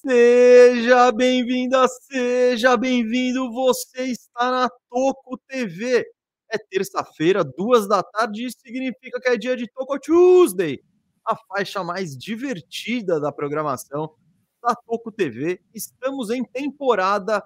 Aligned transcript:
Seja 0.00 1.10
bem-vinda, 1.10 1.86
seja 1.88 2.76
bem-vindo. 2.76 3.52
Você 3.52 4.04
está 4.04 4.50
na 4.50 4.70
Toco 4.88 5.36
TV. 5.48 6.06
É 6.50 6.56
terça-feira, 6.56 7.44
duas 7.44 7.88
da 7.88 8.02
tarde, 8.02 8.46
isso 8.46 8.58
significa 8.60 9.20
que 9.20 9.28
é 9.28 9.36
dia 9.36 9.56
de 9.56 9.66
Toco 9.66 9.98
Tuesday, 9.98 10.80
a 11.26 11.36
faixa 11.36 11.84
mais 11.84 12.16
divertida 12.16 13.20
da 13.20 13.30
programação 13.30 14.14
da 14.62 14.74
Toco 14.74 15.12
TV. 15.12 15.60
Estamos 15.74 16.30
em 16.30 16.44
temporada 16.44 17.42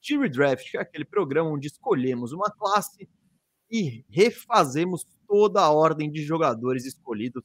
de 0.00 0.16
redraft, 0.18 0.70
que 0.70 0.76
é 0.76 0.80
aquele 0.82 1.04
programa 1.04 1.50
onde 1.50 1.66
escolhemos 1.66 2.30
uma 2.30 2.50
classe 2.50 3.08
e 3.70 4.04
refazemos 4.10 5.04
toda 5.26 5.60
a 5.60 5.70
ordem 5.70 6.10
de 6.10 6.22
jogadores 6.22 6.84
escolhidos 6.84 7.42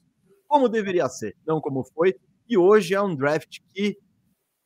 como 0.47 0.67
deveria 0.67 1.07
ser, 1.07 1.35
não 1.47 1.61
como 1.61 1.83
foi. 1.83 2.13
E 2.47 2.57
hoje 2.57 2.93
é 2.93 3.01
um 3.01 3.15
draft 3.15 3.59
que 3.73 3.97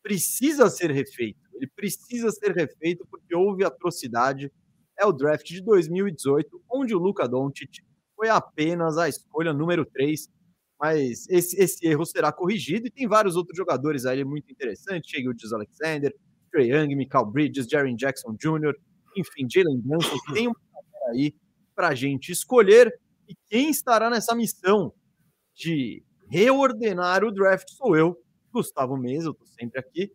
precisa 0.02 0.70
ser 0.70 0.90
refeito. 0.90 1.40
Ele 1.54 1.68
precisa 1.76 2.32
ser 2.32 2.52
refeito 2.52 3.06
porque 3.10 3.36
houve 3.36 3.64
atrocidade. 3.64 4.52
É 5.00 5.06
o 5.06 5.12
draft 5.12 5.46
de 5.46 5.62
2018, 5.62 6.62
onde 6.72 6.96
o 6.96 7.00
Luca 7.00 7.28
Doncic 7.28 7.84
foi 8.16 8.30
apenas 8.30 8.98
a 8.98 9.08
escolha 9.08 9.54
número 9.54 9.86
3, 9.86 10.28
mas 10.80 11.28
esse, 11.30 11.62
esse 11.62 11.86
erro 11.86 12.06
será 12.06 12.32
corrigido 12.32 12.88
e 12.88 12.92
tem 12.92 13.08
vários 13.08 13.36
outros 13.36 13.58
jogadores 13.58 14.06
aí 14.06 14.24
muito 14.24 14.52
interessantes, 14.52 15.10
Shea 15.10 15.22
Gildas 15.22 15.54
Alexander, 15.54 16.16
Trey 16.52 16.72
Young, 16.72 16.96
Michael 16.96 17.26
Bridges, 17.28 17.68
Jaren 17.68 17.96
Jackson 17.96 18.36
Jr., 18.40 18.74
enfim, 19.18 19.48
Jalen 19.50 19.82
Brunson, 19.82 20.18
tem 20.34 20.48
um 20.48 20.54
aí 21.10 21.34
para 21.76 21.90
a 21.90 21.96
gente 21.96 22.32
escolher 22.32 22.94
e 23.28 23.36
quem 23.48 23.70
estará 23.70 24.10
nessa 24.10 24.36
missão 24.36 24.94
de 25.54 26.04
reordenar 26.30 27.24
o 27.24 27.32
draft 27.32 27.70
sou 27.72 27.96
eu, 27.96 28.22
Gustavo 28.52 28.98
Mesa, 28.98 29.28
eu 29.28 29.32
estou 29.32 29.48
sempre 29.48 29.80
aqui. 29.80 30.12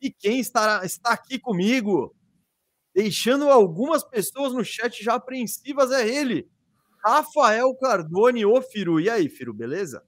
E 0.00 0.10
quem 0.10 0.38
estará, 0.38 0.84
está 0.84 1.12
aqui 1.12 1.38
comigo, 1.38 2.14
deixando 2.94 3.48
algumas 3.48 4.04
pessoas 4.04 4.52
no 4.52 4.64
chat 4.64 5.02
já 5.02 5.14
apreensivas, 5.14 5.90
é 5.90 6.06
ele, 6.06 6.48
Rafael 7.04 7.74
Cardone, 7.76 8.46
ô 8.46 8.62
Firu. 8.62 8.98
E 9.00 9.10
aí, 9.10 9.28
Firu, 9.28 9.52
beleza? 9.52 10.02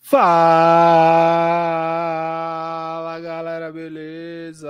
Fala, 0.00 0.18
galera, 3.20 3.70
beleza? 3.70 4.68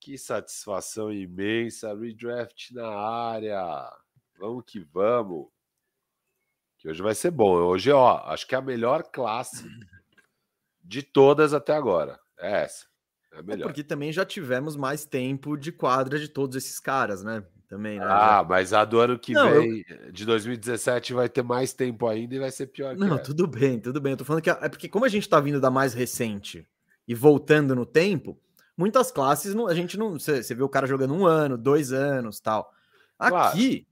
Que 0.00 0.16
satisfação 0.16 1.12
imensa, 1.12 1.94
redraft 1.94 2.72
na 2.72 2.88
área. 2.88 3.90
Vamos 4.42 4.64
que 4.66 4.80
vamos. 4.92 5.46
Que 6.76 6.88
hoje 6.88 7.00
vai 7.00 7.14
ser 7.14 7.30
bom. 7.30 7.54
Hoje, 7.58 7.92
ó, 7.92 8.24
acho 8.24 8.44
que 8.44 8.56
é 8.56 8.58
a 8.58 8.60
melhor 8.60 9.04
classe 9.04 9.64
de 10.82 11.00
todas 11.00 11.54
até 11.54 11.72
agora. 11.72 12.18
É 12.36 12.62
essa. 12.62 12.86
É, 13.32 13.38
é 13.38 13.42
melhor. 13.44 13.66
É 13.66 13.68
porque 13.68 13.84
também 13.84 14.12
já 14.12 14.24
tivemos 14.24 14.74
mais 14.74 15.04
tempo 15.04 15.56
de 15.56 15.70
quadra 15.70 16.18
de 16.18 16.26
todos 16.26 16.56
esses 16.56 16.80
caras, 16.80 17.22
né? 17.22 17.44
Também, 17.68 18.00
né? 18.00 18.04
Ah, 18.04 18.44
mas 18.46 18.72
a 18.72 18.84
do 18.84 18.98
ano 18.98 19.16
que 19.16 19.32
Não, 19.32 19.48
vem, 19.48 19.84
eu... 19.88 20.10
de 20.10 20.26
2017, 20.26 21.14
vai 21.14 21.28
ter 21.28 21.44
mais 21.44 21.72
tempo 21.72 22.08
ainda 22.08 22.34
e 22.34 22.40
vai 22.40 22.50
ser 22.50 22.66
pior. 22.66 22.96
Não, 22.96 23.22
tudo 23.22 23.46
bem, 23.46 23.78
tudo 23.78 24.00
bem. 24.00 24.14
Eu 24.14 24.16
tô 24.16 24.24
falando 24.24 24.42
que 24.42 24.50
é 24.50 24.68
porque, 24.68 24.88
como 24.88 25.04
a 25.04 25.08
gente 25.08 25.28
tá 25.28 25.38
vindo 25.38 25.60
da 25.60 25.70
mais 25.70 25.94
recente 25.94 26.66
e 27.06 27.14
voltando 27.14 27.76
no 27.76 27.86
tempo, 27.86 28.36
muitas 28.76 29.12
classes 29.12 29.54
a 29.54 29.74
gente 29.74 29.96
não. 29.96 30.14
Você, 30.14 30.42
você 30.42 30.52
vê 30.52 30.64
o 30.64 30.68
cara 30.68 30.88
jogando 30.88 31.14
um 31.14 31.26
ano, 31.26 31.56
dois 31.56 31.92
anos 31.92 32.40
tal. 32.40 32.74
Aqui 33.16 33.30
claro. 33.30 33.91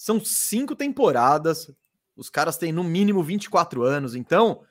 São 0.00 0.18
cinco 0.18 0.74
temporadas, 0.74 1.70
os 2.16 2.30
caras 2.30 2.56
têm 2.56 2.72
no 2.72 2.82
mínimo 2.82 3.22
24 3.22 3.82
anos, 3.82 4.14
então 4.14 4.62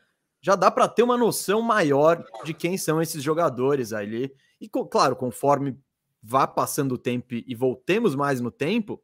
já 0.41 0.55
dá 0.55 0.71
para 0.71 0.87
ter 0.87 1.03
uma 1.03 1.15
noção 1.15 1.61
maior 1.61 2.25
de 2.43 2.51
quem 2.51 2.79
são 2.79 2.99
esses 2.99 3.21
jogadores 3.21 3.93
ali. 3.93 4.33
E, 4.59 4.67
claro, 4.67 5.15
conforme 5.15 5.77
vá 6.19 6.47
passando 6.47 6.93
o 6.93 6.97
tempo 6.97 7.27
e 7.31 7.53
voltemos 7.53 8.15
mais 8.15 8.41
no 8.41 8.49
tempo, 8.49 8.99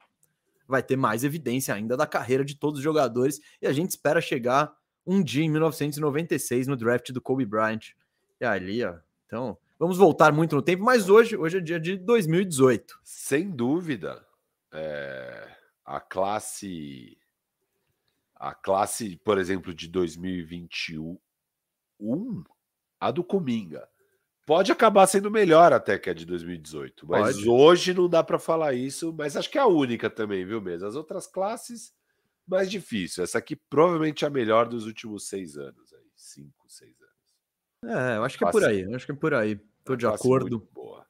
vai 0.68 0.82
ter 0.82 0.96
mais 0.96 1.24
evidência 1.24 1.76
ainda 1.76 1.96
da 1.96 2.08
carreira 2.08 2.44
de 2.44 2.56
todos 2.56 2.80
os 2.80 2.84
jogadores. 2.84 3.40
E 3.62 3.68
a 3.68 3.72
gente 3.72 3.92
espera 3.92 4.20
chegar 4.20 4.76
um 5.06 5.22
dia 5.22 5.44
em 5.44 5.50
1996 5.52 6.66
no 6.66 6.76
draft 6.76 7.12
do 7.12 7.22
Kobe 7.22 7.46
Bryant. 7.46 7.92
E 8.42 8.46
ali, 8.46 8.84
ó. 8.84 8.96
Então, 9.28 9.56
vamos 9.78 9.96
voltar 9.96 10.34
muito 10.34 10.56
no 10.56 10.64
tempo, 10.64 10.84
mas 10.84 11.08
hoje, 11.08 11.38
hoje 11.38 11.60
é 11.60 11.62
dia 11.62 11.80
de 11.80 11.98
2018. 11.98 13.00
Sem 13.04 13.52
dúvida. 13.52 14.26
É, 14.72 15.55
a 15.86 16.00
classe. 16.00 17.18
A 18.36 18.54
classe, 18.54 19.16
por 19.24 19.38
exemplo, 19.38 19.74
de 19.74 19.88
2021 19.88 21.18
1, 22.00 22.44
a 23.00 23.12
do 23.12 23.24
Cominga. 23.24 23.88
Pode 24.46 24.72
acabar 24.72 25.08
sendo 25.08 25.32
melhor 25.32 25.74
até 25.74 25.98
que 25.98 26.10
a 26.10 26.14
de 26.14 26.26
2018, 26.26 27.08
mas 27.08 27.38
Pode. 27.38 27.50
hoje 27.50 27.94
não 27.94 28.08
dá 28.08 28.24
para 28.24 28.38
falar 28.38 28.74
isso, 28.74 29.12
mas 29.18 29.36
acho 29.36 29.50
que 29.50 29.58
é 29.58 29.62
a 29.62 29.66
única 29.66 30.08
também, 30.10 30.46
viu 30.46 30.62
mesmo? 30.62 30.88
As 30.88 30.96
outras 30.96 31.26
classes, 31.26 31.92
mais 32.48 32.70
difícil. 32.70 33.24
Essa 33.24 33.40
aqui 33.40 33.56
provavelmente 33.56 34.24
é 34.24 34.28
a 34.28 34.32
melhor 34.32 34.68
dos 34.68 34.86
últimos 34.86 35.28
seis 35.28 35.58
anos, 35.58 35.92
aí, 35.94 36.12
cinco, 36.16 36.66
seis 36.70 36.96
anos. 37.02 37.98
É, 37.98 38.18
eu 38.18 38.24
acho 38.24 38.38
que 38.38 38.46
é 38.46 38.52
por 38.52 38.64
aí, 38.64 38.94
acho 38.94 39.06
que 39.06 39.12
é 39.12 39.16
por 39.16 39.34
aí. 39.34 39.60
Tô 39.84 39.96
de 39.96 40.06
acordo. 40.06 40.60
Boa. 40.72 41.08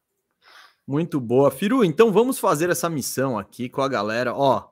Muito 0.88 1.20
boa. 1.20 1.50
Firu, 1.50 1.84
então 1.84 2.12
vamos 2.12 2.38
fazer 2.38 2.70
essa 2.70 2.90
missão 2.90 3.38
aqui 3.38 3.68
com 3.68 3.82
a 3.82 3.88
galera. 3.88 4.34
Ó, 4.34 4.70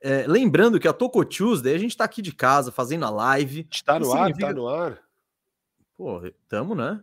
é, 0.00 0.26
lembrando 0.26 0.80
que 0.80 0.88
a 0.88 0.92
Toco 0.92 1.24
Tuesday, 1.24 1.74
a 1.74 1.78
gente 1.78 1.96
tá 1.96 2.04
aqui 2.04 2.20
de 2.20 2.34
casa 2.34 2.72
fazendo 2.72 3.04
a 3.04 3.10
live. 3.10 3.66
Está 3.70 3.98
no 3.98 4.12
ar, 4.12 4.26
significa... 4.26 4.46
tá 4.48 4.52
no 4.52 4.68
ar. 4.68 5.02
Pô, 5.96 6.20
tamo, 6.48 6.74
né? 6.74 7.02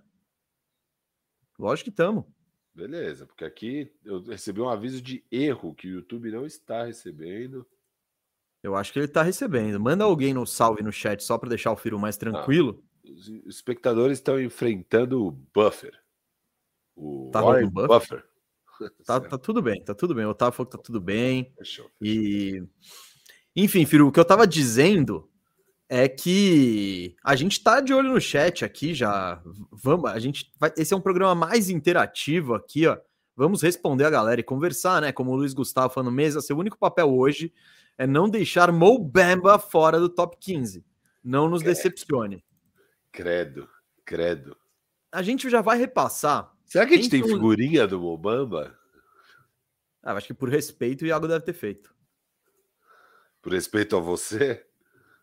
Lógico 1.58 1.90
que 1.90 1.96
tamo. 1.96 2.32
Beleza, 2.74 3.26
porque 3.26 3.44
aqui 3.44 3.92
eu 4.06 4.22
recebi 4.22 4.62
um 4.62 4.70
aviso 4.70 5.02
de 5.02 5.24
erro 5.32 5.74
que 5.74 5.88
o 5.88 5.92
YouTube 5.92 6.32
não 6.32 6.46
está 6.46 6.84
recebendo. 6.84 7.66
Eu 8.62 8.76
acho 8.76 8.92
que 8.92 9.00
ele 9.00 9.08
tá 9.08 9.24
recebendo. 9.24 9.80
Manda 9.80 10.04
alguém 10.04 10.34
no 10.34 10.46
salve 10.46 10.84
no 10.84 10.92
chat 10.92 11.24
só 11.24 11.38
para 11.38 11.50
deixar 11.50 11.72
o 11.72 11.78
Firo 11.78 11.98
mais 11.98 12.16
ah, 12.18 12.20
tranquilo. 12.20 12.84
Ah, 13.06 13.12
os 13.12 13.30
espectadores 13.48 14.18
estão 14.18 14.40
enfrentando 14.42 15.26
o 15.26 15.32
buffer. 15.32 15.98
O 17.00 17.30
tá 17.32 17.42
Warren 17.42 17.70
buffer? 17.70 17.88
buffer. 17.88 18.24
Tá, 19.06 19.20
tá, 19.20 19.38
tudo 19.38 19.62
bem, 19.62 19.84
tá 19.84 19.94
tudo 19.94 20.16
bem. 20.16 20.24
O 20.24 20.30
Otávio 20.30 20.54
falou 20.54 20.72
que 20.72 20.78
tá 20.78 20.82
tudo 20.82 21.02
bem. 21.02 21.52
Fechou, 21.58 21.84
fechou. 21.84 21.92
E. 22.02 22.64
Enfim, 23.54 23.86
Firu, 23.86 24.08
o 24.08 24.12
que 24.12 24.18
eu 24.18 24.24
tava 24.24 24.48
dizendo 24.48 25.30
é 25.90 26.08
que 26.08 27.14
a 27.22 27.36
gente 27.36 27.62
tá 27.62 27.82
de 27.82 27.94
olho 27.94 28.14
no 28.14 28.22
chat 28.22 28.64
aqui 28.64 28.94
já. 28.94 29.42
Vamos, 29.70 30.10
a 30.10 30.18
gente 30.18 30.50
vai, 30.58 30.72
esse 30.78 30.94
é 30.94 30.98
um 30.98 31.02
programa 31.02 31.36
mais 31.36 31.70
interativo 31.70 32.54
aqui, 32.54 32.88
ó. 32.88 32.98
Vamos 33.36 33.62
responder 33.62 34.06
a 34.06 34.10
galera 34.10 34.40
e 34.40 34.46
conversar, 34.46 35.02
né? 35.02 35.12
Como 35.12 35.32
o 35.32 35.36
Luiz 35.36 35.54
Gustavo 35.54 35.94
falando 35.94 36.14
mesa, 36.14 36.40
seu 36.40 36.58
único 36.58 36.78
papel 36.78 37.14
hoje 37.14 37.54
é 37.98 38.08
não 38.08 38.30
deixar 38.30 38.72
Mo 38.72 38.98
Bamba 38.98 39.60
fora 39.60 40.00
do 40.00 40.08
top 40.08 40.38
15. 40.40 40.86
Não 41.22 41.50
nos 41.50 41.62
credo. 41.62 41.76
decepcione. 41.76 42.46
Credo, 43.12 43.68
credo. 44.06 44.56
A 45.12 45.22
gente 45.22 45.50
já 45.50 45.62
vai 45.62 45.78
repassar 45.78 46.50
Será 46.70 46.86
que 46.86 46.94
a 46.94 46.98
gente 46.98 47.10
tem 47.10 47.24
figurinha 47.24 47.88
do 47.88 48.00
Mobamba? 48.00 48.78
Ah, 50.04 50.14
acho 50.14 50.28
que 50.28 50.36
por 50.36 50.50
respeito 50.50 51.02
o 51.02 51.08
Iago 51.08 51.28
deve 51.28 51.44
ter 51.44 51.54
feito. 51.54 51.92
Por 53.42 53.54
respeito 53.54 53.98
a 53.98 54.00
você? 54.00 54.64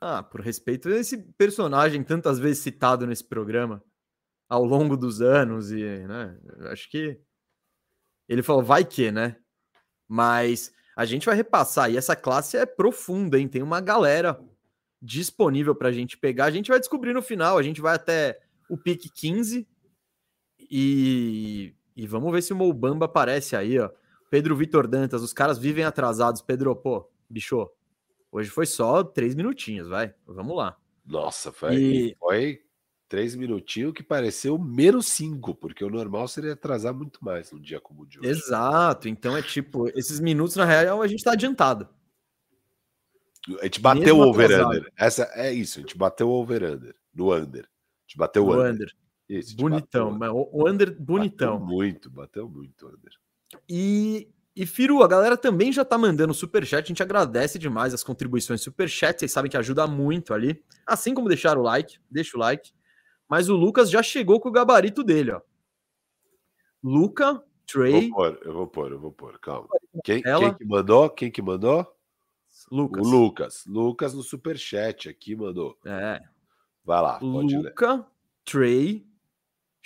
Ah, 0.01 0.25
por 0.25 0.41
respeito 0.41 0.89
a 0.89 0.97
esse 0.97 1.19
personagem 1.39 2.03
tantas 2.03 2.41
vezes 2.41 2.65
citado 2.65 3.07
nesse 3.07 3.23
programa 3.23 3.81
ao 4.49 4.65
longo 4.65 4.97
dos 4.97 5.23
anos 5.23 5.71
e, 5.71 5.85
né, 5.85 6.37
acho 6.71 6.91
que 6.91 7.21
ele 8.29 8.43
falou 8.43 8.63
vai 8.63 8.85
que, 8.85 9.13
né? 9.13 9.37
Mas 10.09 10.73
a 10.97 11.05
gente 11.05 11.27
vai 11.27 11.37
repassar 11.37 11.91
e 11.91 11.97
essa 11.97 12.17
classe 12.17 12.57
é 12.57 12.67
profunda, 12.67 13.39
hein? 13.39 13.47
Tem 13.47 13.63
uma 13.63 13.81
galera 13.81 14.37
disponível 15.01 15.77
para 15.77 15.91
a 15.91 15.93
gente 15.93 16.19
pegar. 16.19 16.47
A 16.47 16.51
gente 16.51 16.71
vai 16.71 16.81
descobrir 16.81 17.13
no 17.13 17.23
final, 17.23 17.57
a 17.57 17.63
gente 17.63 17.81
vai 17.81 17.95
até 17.95 18.41
o 18.69 18.77
pique 18.77 19.09
15 19.09 19.67
e, 20.71 21.75
e 21.97 22.07
vamos 22.07 22.33
ver 22.33 22.43
se 22.43 22.53
o 22.53 22.57
Moubamba 22.57 23.07
aparece 23.07 23.57
aí, 23.57 23.79
ó. 23.79 23.91
Pedro 24.31 24.57
Vitor 24.57 24.87
Dantas, 24.87 25.23
os 25.23 25.33
caras 25.33 25.59
vivem 25.59 25.85
atrasados. 25.85 26.43
Pedro, 26.43 26.75
pô, 26.75 27.09
bicho, 27.29 27.71
hoje 28.31 28.51
foi 28.51 28.67
só 28.67 29.05
três 29.05 29.35
minutinhos, 29.35 29.89
vai. 29.89 30.13
Vamos 30.27 30.57
lá. 30.57 30.77
Nossa, 31.05 31.53
foi, 31.53 31.77
e... 31.77 32.17
foi 32.19 32.61
três 33.09 33.37
minutinhos 33.37 33.93
que 33.93 34.03
pareceu 34.03 34.59
menos 34.59 35.07
cinco, 35.07 35.55
porque 35.55 35.85
o 35.85 35.91
normal 35.91 36.27
seria 36.27 36.55
atrasar 36.55 36.93
muito 36.93 37.25
mais 37.25 37.53
num 37.53 37.61
dia 37.61 37.81
como 37.81 38.03
o 38.03 38.07
de 38.07 38.19
hoje. 38.19 38.29
Exato, 38.29 39.09
então 39.09 39.37
é 39.37 39.43
tipo, 39.43 39.89
esses 39.97 40.19
minutos, 40.19 40.57
na 40.57 40.65
real, 40.65 41.01
a 41.01 41.07
gente 41.07 41.23
tá 41.23 41.33
adiantado. 41.33 41.89
A 43.61 43.65
gente 43.65 43.81
bateu 43.81 44.19
o 44.19 44.23
over-under. 44.23 44.93
Essa 44.97 45.31
é 45.35 45.53
isso, 45.53 45.79
a 45.79 45.83
gente 45.83 45.97
bateu 45.97 46.29
o 46.29 46.33
over-under, 46.33 46.97
no 47.15 47.33
under. 47.33 47.65
A 47.65 48.03
gente 48.09 48.19
bateu 48.19 48.45
o 48.45 48.53
under. 48.53 48.73
under. 48.73 48.97
Isso, 49.29 49.57
bonitão, 49.57 50.17
bateu, 50.17 50.37
o, 50.37 50.63
o 50.63 50.69
under 50.69 50.95
bonitão. 50.99 51.59
Bateu 51.59 51.67
muito, 51.67 52.11
bateu 52.11 52.49
muito, 52.49 52.87
under. 52.87 53.13
E 53.69 54.29
E 54.55 54.65
Firu, 54.65 55.03
a 55.03 55.09
galera 55.09 55.37
também 55.37 55.71
já 55.71 55.85
tá 55.85 55.99
mandando 55.99 56.33
superchat, 56.33 56.85
a 56.85 56.87
gente 56.87 57.03
agradece 57.03 57.59
demais 57.59 57.93
as 57.93 58.03
contribuições 58.03 58.63
superchat, 58.63 59.19
vocês 59.19 59.31
sabem 59.31 59.51
que 59.51 59.57
ajuda 59.57 59.87
muito 59.87 60.33
ali. 60.33 60.65
Assim 60.87 61.13
como 61.13 61.29
deixar 61.29 61.59
o 61.59 61.63
like, 61.63 61.99
deixa 62.11 62.37
o 62.37 62.41
like. 62.41 62.73
Mas 63.29 63.49
o 63.49 63.57
Lucas 63.57 63.91
já 63.91 64.03
chegou 64.03 64.41
com 64.41 64.49
o 64.49 64.53
gabarito 64.53 65.05
dele, 65.05 65.33
ó. 65.33 65.41
Luca, 66.83 67.43
Trey. 67.67 68.09
Vou 68.09 68.17
pôr, 68.17 68.41
eu 68.45 68.55
vou 68.55 68.67
pôr, 68.67 68.93
eu 68.93 69.01
vou 69.01 69.13
pôr, 69.13 69.39
calma. 69.41 69.69
Quem, 70.05 70.23
quem 70.23 70.55
que 70.55 70.65
mandou? 70.65 71.11
Quem 71.11 71.31
que 71.31 71.43
mandou? 71.43 71.87
Lucas. 72.71 73.07
O 73.07 73.11
Lucas. 73.11 73.65
Lucas 73.67 74.15
no 74.15 74.23
superchat 74.23 75.09
aqui 75.09 75.37
mandou. 75.37 75.77
É. 75.85 76.21
Vai 76.85 77.03
lá, 77.03 77.19
pode 77.19 77.57
Luca. 77.57 78.07
Trey, 78.45 79.06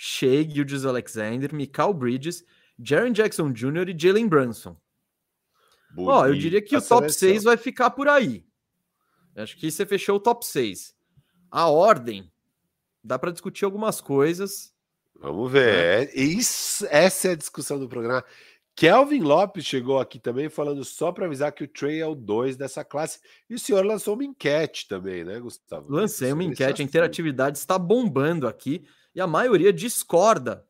Shea, 0.03 0.43
Gildes 0.43 0.83
Alexander, 0.83 1.53
Mikal 1.53 1.93
Bridges, 1.93 2.43
Jaron 2.79 3.11
Jackson 3.11 3.53
Jr. 3.53 3.89
e 3.89 3.95
Jalen 3.95 4.27
Brunson. 4.27 4.75
Ó, 5.95 6.25
eu 6.25 6.33
diria 6.33 6.59
que 6.59 6.75
o 6.75 6.81
top 6.81 7.13
6 7.13 7.43
vai 7.43 7.55
ficar 7.55 7.91
por 7.91 8.07
aí. 8.07 8.43
Acho 9.35 9.55
que 9.55 9.69
você 9.69 9.85
fechou 9.85 10.15
o 10.15 10.19
top 10.19 10.43
6. 10.43 10.95
A 11.51 11.69
ordem, 11.69 12.31
dá 13.03 13.19
para 13.19 13.31
discutir 13.31 13.63
algumas 13.63 14.01
coisas. 14.01 14.73
Vamos 15.19 15.51
ver. 15.51 16.09
É. 16.09 16.19
Isso, 16.19 16.87
essa 16.89 17.27
é 17.27 17.31
a 17.33 17.37
discussão 17.37 17.77
do 17.77 17.87
programa. 17.87 18.25
Kelvin 18.75 19.21
Lopes 19.21 19.65
chegou 19.65 19.99
aqui 19.99 20.19
também 20.19 20.49
falando 20.49 20.83
só 20.83 21.11
para 21.11 21.27
avisar 21.27 21.51
que 21.51 21.65
o 21.65 21.67
Trey 21.67 21.99
é 21.99 22.07
o 22.07 22.15
2 22.15 22.57
dessa 22.57 22.83
classe. 22.83 23.19
E 23.47 23.53
o 23.53 23.59
senhor 23.59 23.85
lançou 23.85 24.15
uma 24.15 24.25
enquete 24.25 24.87
também, 24.87 25.23
né, 25.23 25.39
Gustavo? 25.39 25.93
Lancei 25.93 26.33
uma 26.33 26.43
enquete, 26.43 26.81
a 26.81 26.85
interatividade 26.85 27.59
está 27.59 27.77
bombando 27.77 28.47
aqui 28.47 28.83
e 29.13 29.21
a 29.21 29.27
maioria 29.27 29.73
discorda 29.73 30.65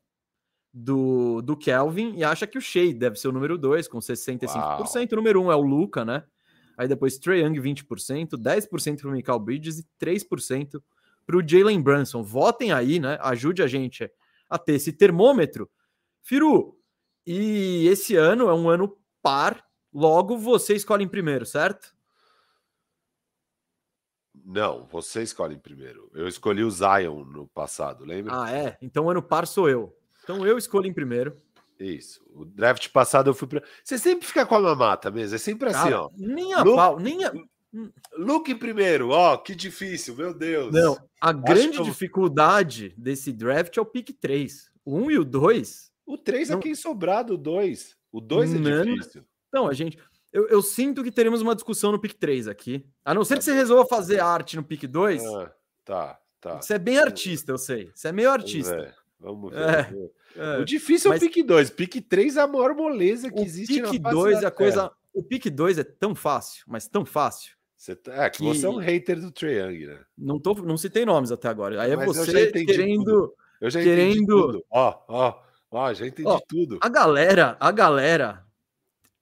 do, 0.72 1.42
do 1.42 1.56
Kelvin 1.56 2.14
e 2.16 2.24
acha 2.24 2.46
que 2.46 2.58
o 2.58 2.60
Shea 2.60 2.94
deve 2.94 3.16
ser 3.16 3.28
o 3.28 3.32
número 3.32 3.58
2, 3.58 3.88
com 3.88 3.98
65%. 3.98 4.54
Uau. 4.56 4.84
O 5.12 5.16
número 5.16 5.42
1 5.42 5.44
um 5.44 5.52
é 5.52 5.56
o 5.56 5.60
Luca, 5.60 6.04
né? 6.04 6.24
Aí 6.76 6.88
depois 6.88 7.18
Trey 7.18 7.42
Young, 7.42 7.54
20%, 7.60 8.30
10% 8.30 9.00
para 9.00 9.08
o 9.08 9.12
Michael 9.12 9.38
Bridges 9.38 9.78
e 9.78 9.86
3% 10.00 10.82
para 11.26 11.36
o 11.36 11.46
Jalen 11.46 11.80
Brunson. 11.80 12.22
Votem 12.22 12.72
aí, 12.72 12.98
né? 12.98 13.18
Ajude 13.20 13.62
a 13.62 13.66
gente 13.66 14.10
a 14.48 14.58
ter 14.58 14.74
esse 14.74 14.92
termômetro. 14.92 15.70
Firu, 16.22 16.76
e 17.26 17.86
esse 17.88 18.16
ano 18.16 18.48
é 18.48 18.54
um 18.54 18.68
ano 18.68 18.96
par, 19.22 19.64
logo 19.92 20.36
você 20.36 20.74
escolhe 20.74 21.04
em 21.04 21.08
primeiro, 21.08 21.46
certo? 21.46 21.91
Não, 24.44 24.86
você 24.90 25.22
escolhe 25.22 25.54
em 25.54 25.58
primeiro. 25.58 26.10
Eu 26.14 26.26
escolhi 26.26 26.64
o 26.64 26.70
Zion 26.70 27.24
no 27.24 27.46
passado, 27.48 28.04
lembra? 28.04 28.42
Ah, 28.42 28.50
é? 28.50 28.76
Então 28.82 29.08
ano 29.08 29.22
par 29.22 29.46
sou 29.46 29.68
eu. 29.68 29.96
Então 30.22 30.46
eu 30.46 30.58
escolho 30.58 30.86
em 30.86 30.92
primeiro. 30.92 31.36
Isso. 31.78 32.20
O 32.34 32.44
draft 32.44 32.88
passado 32.90 33.30
eu 33.30 33.34
fui. 33.34 33.48
Pra... 33.48 33.62
Você 33.82 33.98
sempre 33.98 34.26
fica 34.26 34.46
com 34.46 34.54
a 34.54 34.60
mamata 34.60 35.10
mesmo, 35.10 35.34
é 35.36 35.38
sempre 35.38 35.68
assim, 35.68 35.90
Cara, 35.90 36.02
ó. 36.02 36.10
Nem 36.16 36.54
a 36.54 36.62
Luke, 36.62 36.76
pau, 36.76 36.98
nem 36.98 37.24
a. 37.24 37.32
Luke 38.16 38.52
em 38.52 38.58
primeiro, 38.58 39.10
ó, 39.10 39.36
que 39.36 39.54
difícil, 39.54 40.14
meu 40.14 40.34
Deus. 40.34 40.72
Não, 40.72 40.96
a 41.20 41.30
Acho 41.30 41.40
grande 41.40 41.78
eu... 41.78 41.84
dificuldade 41.84 42.94
desse 42.98 43.32
draft 43.32 43.76
é 43.76 43.80
o 43.80 43.86
pick 43.86 44.10
3. 44.20 44.70
O 44.84 44.96
1 44.96 45.10
e 45.12 45.18
o 45.18 45.24
2 45.24 45.92
o 46.06 46.18
3 46.18 46.50
é 46.50 46.58
quem 46.58 46.74
sobrar 46.74 47.24
do 47.24 47.36
2. 47.36 47.96
O 48.10 48.20
2 48.20 48.54
é 48.54 48.84
difícil. 48.84 49.24
Não, 49.52 49.66
a 49.68 49.72
gente. 49.72 49.98
Eu, 50.32 50.48
eu, 50.48 50.62
sinto 50.62 51.04
que 51.04 51.12
teremos 51.12 51.42
uma 51.42 51.54
discussão 51.54 51.92
no 51.92 51.98
pick 51.98 52.14
3 52.14 52.48
aqui. 52.48 52.86
A 53.04 53.12
não 53.12 53.24
ser 53.24 53.36
que 53.36 53.44
você 53.44 53.52
resolva 53.52 53.86
fazer 53.86 54.20
arte 54.20 54.56
no 54.56 54.64
pick 54.64 54.86
2. 54.86 55.22
Ah, 55.24 55.52
tá, 55.84 56.20
tá. 56.40 56.62
Você 56.62 56.74
é 56.74 56.78
bem 56.78 56.98
artista, 56.98 57.52
eu 57.52 57.58
sei. 57.58 57.90
Você 57.94 58.08
é 58.08 58.12
meio 58.12 58.30
artista. 58.30 58.94
Vamos 59.20 59.52
ver. 59.52 59.58
Vamos 59.58 59.90
ver. 59.90 60.12
É, 60.36 60.56
é. 60.56 60.58
O 60.58 60.64
difícil 60.64 61.10
mas... 61.10 61.22
é 61.22 61.26
o 61.26 61.28
pick 61.28 61.46
2. 61.46 61.70
Pick 61.70 62.00
3 62.08 62.36
é 62.36 62.40
a 62.40 62.46
maior 62.46 62.74
moleza 62.74 63.30
que 63.30 63.40
existe 63.40 63.82
pick 63.82 64.00
na 64.00 64.10
2 64.10 64.42
é 64.42 64.46
a 64.46 64.50
coisa. 64.50 64.90
O 65.12 65.22
pick 65.22 65.50
2 65.50 65.78
é 65.78 65.84
tão 65.84 66.14
fácil, 66.14 66.64
mas 66.66 66.88
tão 66.88 67.04
fácil. 67.04 67.52
Você 67.76 67.94
tá... 67.96 68.24
É 68.24 68.30
que, 68.30 68.38
que, 68.38 68.44
você 68.44 68.64
é 68.64 68.70
um 68.70 68.76
hater 68.76 69.20
do 69.20 69.30
Triangle, 69.30 69.88
né? 69.88 70.00
Não, 70.16 70.38
tô, 70.38 70.54
não 70.54 70.78
citei 70.78 71.04
nomes 71.04 71.32
até 71.32 71.48
agora. 71.48 71.82
Aí 71.82 71.90
é 71.90 71.96
mas 71.96 72.06
você 72.06 72.50
querendo. 72.50 73.04
Tudo. 73.04 73.34
Eu 73.60 73.70
já 73.70 73.82
querendo. 73.82 74.64
Ó, 74.70 74.98
ó. 75.08 75.42
Ó, 75.70 75.92
já 75.92 76.06
entendi 76.06 76.28
Ó, 76.28 76.38
tudo. 76.46 76.78
A 76.82 76.88
galera, 76.88 77.56
a 77.58 77.72
galera 77.72 78.44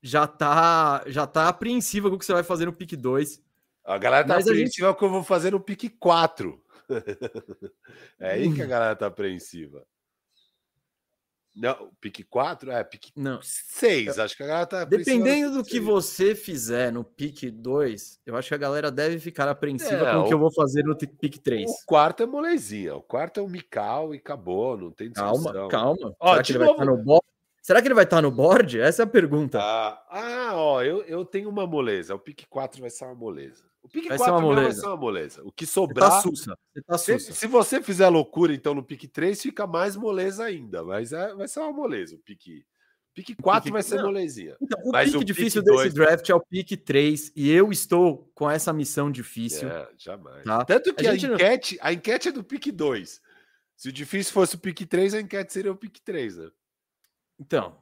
já 0.02 0.26
tá, 0.26 1.02
já 1.06 1.26
tá 1.26 1.48
apreensiva 1.48 2.08
com 2.08 2.16
o 2.16 2.18
que 2.18 2.24
você 2.24 2.32
vai 2.32 2.42
fazer 2.42 2.66
no 2.66 2.72
pick 2.72 2.96
2. 2.96 3.42
A 3.84 3.98
galera 3.98 4.26
tá 4.26 4.34
apreensiva 4.34 4.56
gente... 4.56 4.80
com 4.80 4.90
o 4.90 4.94
que 4.94 5.04
eu 5.04 5.10
vou 5.10 5.22
fazer 5.22 5.52
no 5.52 5.60
pick 5.60 5.90
4. 5.98 6.62
é 8.18 8.32
aí 8.32 8.54
que 8.54 8.62
a 8.62 8.66
galera 8.66 8.96
tá 8.96 9.06
apreensiva. 9.06 9.84
Não, 11.54 11.90
pique 12.00 12.22
4? 12.22 12.70
É, 12.70 12.84
pique 12.84 13.10
não. 13.16 13.40
6. 13.42 14.18
Acho 14.18 14.36
que 14.36 14.42
a 14.42 14.46
galera 14.46 14.66
tá. 14.66 14.84
Dependendo 14.84 15.58
do 15.58 15.64
que 15.64 15.80
você 15.80 16.34
fizer 16.34 16.92
no 16.92 17.02
pique 17.02 17.50
2, 17.50 18.20
eu 18.24 18.36
acho 18.36 18.48
que 18.48 18.54
a 18.54 18.58
galera 18.58 18.90
deve 18.90 19.18
ficar 19.18 19.48
apreensiva 19.48 20.08
é, 20.08 20.12
com 20.12 20.20
o 20.20 20.28
que 20.28 20.34
eu 20.34 20.38
vou 20.38 20.52
fazer 20.52 20.84
no 20.84 20.96
pique 20.96 21.40
3. 21.40 21.68
O 21.68 21.86
quarto 21.86 22.22
é 22.22 22.26
molezinha. 22.26 22.94
O 22.94 23.02
quarto 23.02 23.40
é 23.40 23.42
o 23.42 23.48
Mikal 23.48 24.14
e 24.14 24.18
acabou. 24.18 24.76
Não 24.76 24.90
tem 24.92 25.10
discussão. 25.10 25.52
Calma, 25.52 25.68
calma. 25.68 26.16
Ó, 26.20 26.32
Será, 26.32 26.42
que 26.42 26.52
ele 26.52 26.58
vai 26.60 26.70
estar 26.70 26.84
no 26.84 26.96
board? 26.96 27.26
Será 27.70 27.80
que 27.80 27.86
ele 27.86 27.94
vai 27.94 28.02
estar 28.02 28.20
no 28.20 28.32
board? 28.32 28.80
Essa 28.80 29.02
é 29.02 29.04
a 29.04 29.06
pergunta. 29.06 29.60
Ah, 29.62 30.04
ah 30.10 30.52
ó, 30.56 30.82
eu, 30.82 31.04
eu 31.04 31.24
tenho 31.24 31.48
uma 31.48 31.68
moleza. 31.68 32.12
O 32.16 32.18
pique 32.18 32.44
4 32.44 32.80
vai 32.80 32.90
ser 32.90 33.04
uma 33.04 33.14
moleza. 33.14 33.62
O 33.80 33.88
pique 33.88 34.08
vai 34.08 34.18
4 34.18 34.34
ser 34.34 34.42
moleza. 34.42 34.66
vai 34.66 34.72
ser 34.72 34.86
uma 34.88 34.96
moleza. 34.96 35.42
O 35.44 35.52
que 35.52 35.64
sobrar. 35.64 36.10
Você 36.10 36.16
tá 36.16 36.20
sussa. 36.20 36.58
Você 36.74 36.82
tá 36.82 36.98
sussa. 36.98 37.32
Se, 37.32 37.32
se, 37.32 37.46
você 37.46 37.80
fizer 37.80 38.08
loucura, 38.08 38.52
então, 38.52 38.74
no 38.74 38.82
pique 38.82 39.06
3, 39.06 39.40
fica 39.40 39.68
mais 39.68 39.94
moleza 39.94 40.42
ainda. 40.42 40.82
Mas 40.82 41.12
é, 41.12 41.32
vai 41.32 41.46
ser 41.46 41.60
uma 41.60 41.72
moleza 41.72 42.16
o 42.16 42.18
pique. 42.18 42.66
Pique 43.14 43.36
4 43.36 43.62
pique... 43.62 43.72
vai 43.72 43.84
ser 43.84 44.02
molezinha. 44.02 44.56
Então, 44.60 44.80
o 44.82 44.90
mas 44.90 45.12
pique 45.12 45.22
o 45.22 45.24
difícil 45.24 45.62
pique 45.62 45.72
desse 45.76 45.90
2... 45.90 45.94
draft 45.94 46.28
é 46.28 46.34
o 46.34 46.40
pique 46.40 46.76
3. 46.76 47.32
E 47.36 47.52
eu 47.52 47.70
estou 47.70 48.28
com 48.34 48.50
essa 48.50 48.72
missão 48.72 49.12
difícil. 49.12 49.68
É, 49.68 49.88
jamais. 49.96 50.42
Tá? 50.42 50.64
Tanto 50.64 50.92
que 50.92 51.06
a, 51.06 51.12
a 51.12 51.14
enquete, 51.14 51.76
não... 51.76 51.86
a 51.86 51.92
enquete 51.92 52.30
é 52.30 52.32
do 52.32 52.42
pique 52.42 52.72
2. 52.72 53.20
Se 53.76 53.88
o 53.88 53.92
difícil 53.92 54.32
fosse 54.32 54.56
o 54.56 54.58
pique 54.58 54.84
3, 54.84 55.14
a 55.14 55.20
enquete 55.20 55.52
seria 55.52 55.70
o 55.70 55.76
pique 55.76 56.02
3, 56.02 56.36
né? 56.36 56.50
Então. 57.40 57.74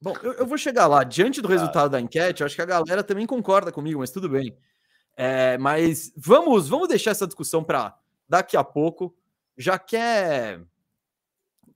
Bom, 0.00 0.14
eu, 0.22 0.34
eu 0.34 0.46
vou 0.46 0.56
chegar 0.56 0.86
lá. 0.86 1.02
Diante 1.02 1.42
do 1.42 1.48
resultado 1.48 1.90
da 1.90 2.00
enquete, 2.00 2.40
eu 2.40 2.46
acho 2.46 2.54
que 2.54 2.62
a 2.62 2.66
galera 2.66 3.02
também 3.02 3.26
concorda 3.26 3.72
comigo, 3.72 3.98
mas 3.98 4.12
tudo 4.12 4.28
bem. 4.28 4.56
É, 5.16 5.58
mas 5.58 6.12
vamos, 6.16 6.68
vamos 6.68 6.88
deixar 6.88 7.10
essa 7.10 7.26
discussão 7.26 7.64
para 7.64 7.98
daqui 8.28 8.56
a 8.56 8.62
pouco. 8.62 9.14
Já 9.56 9.76
quer. 9.76 10.64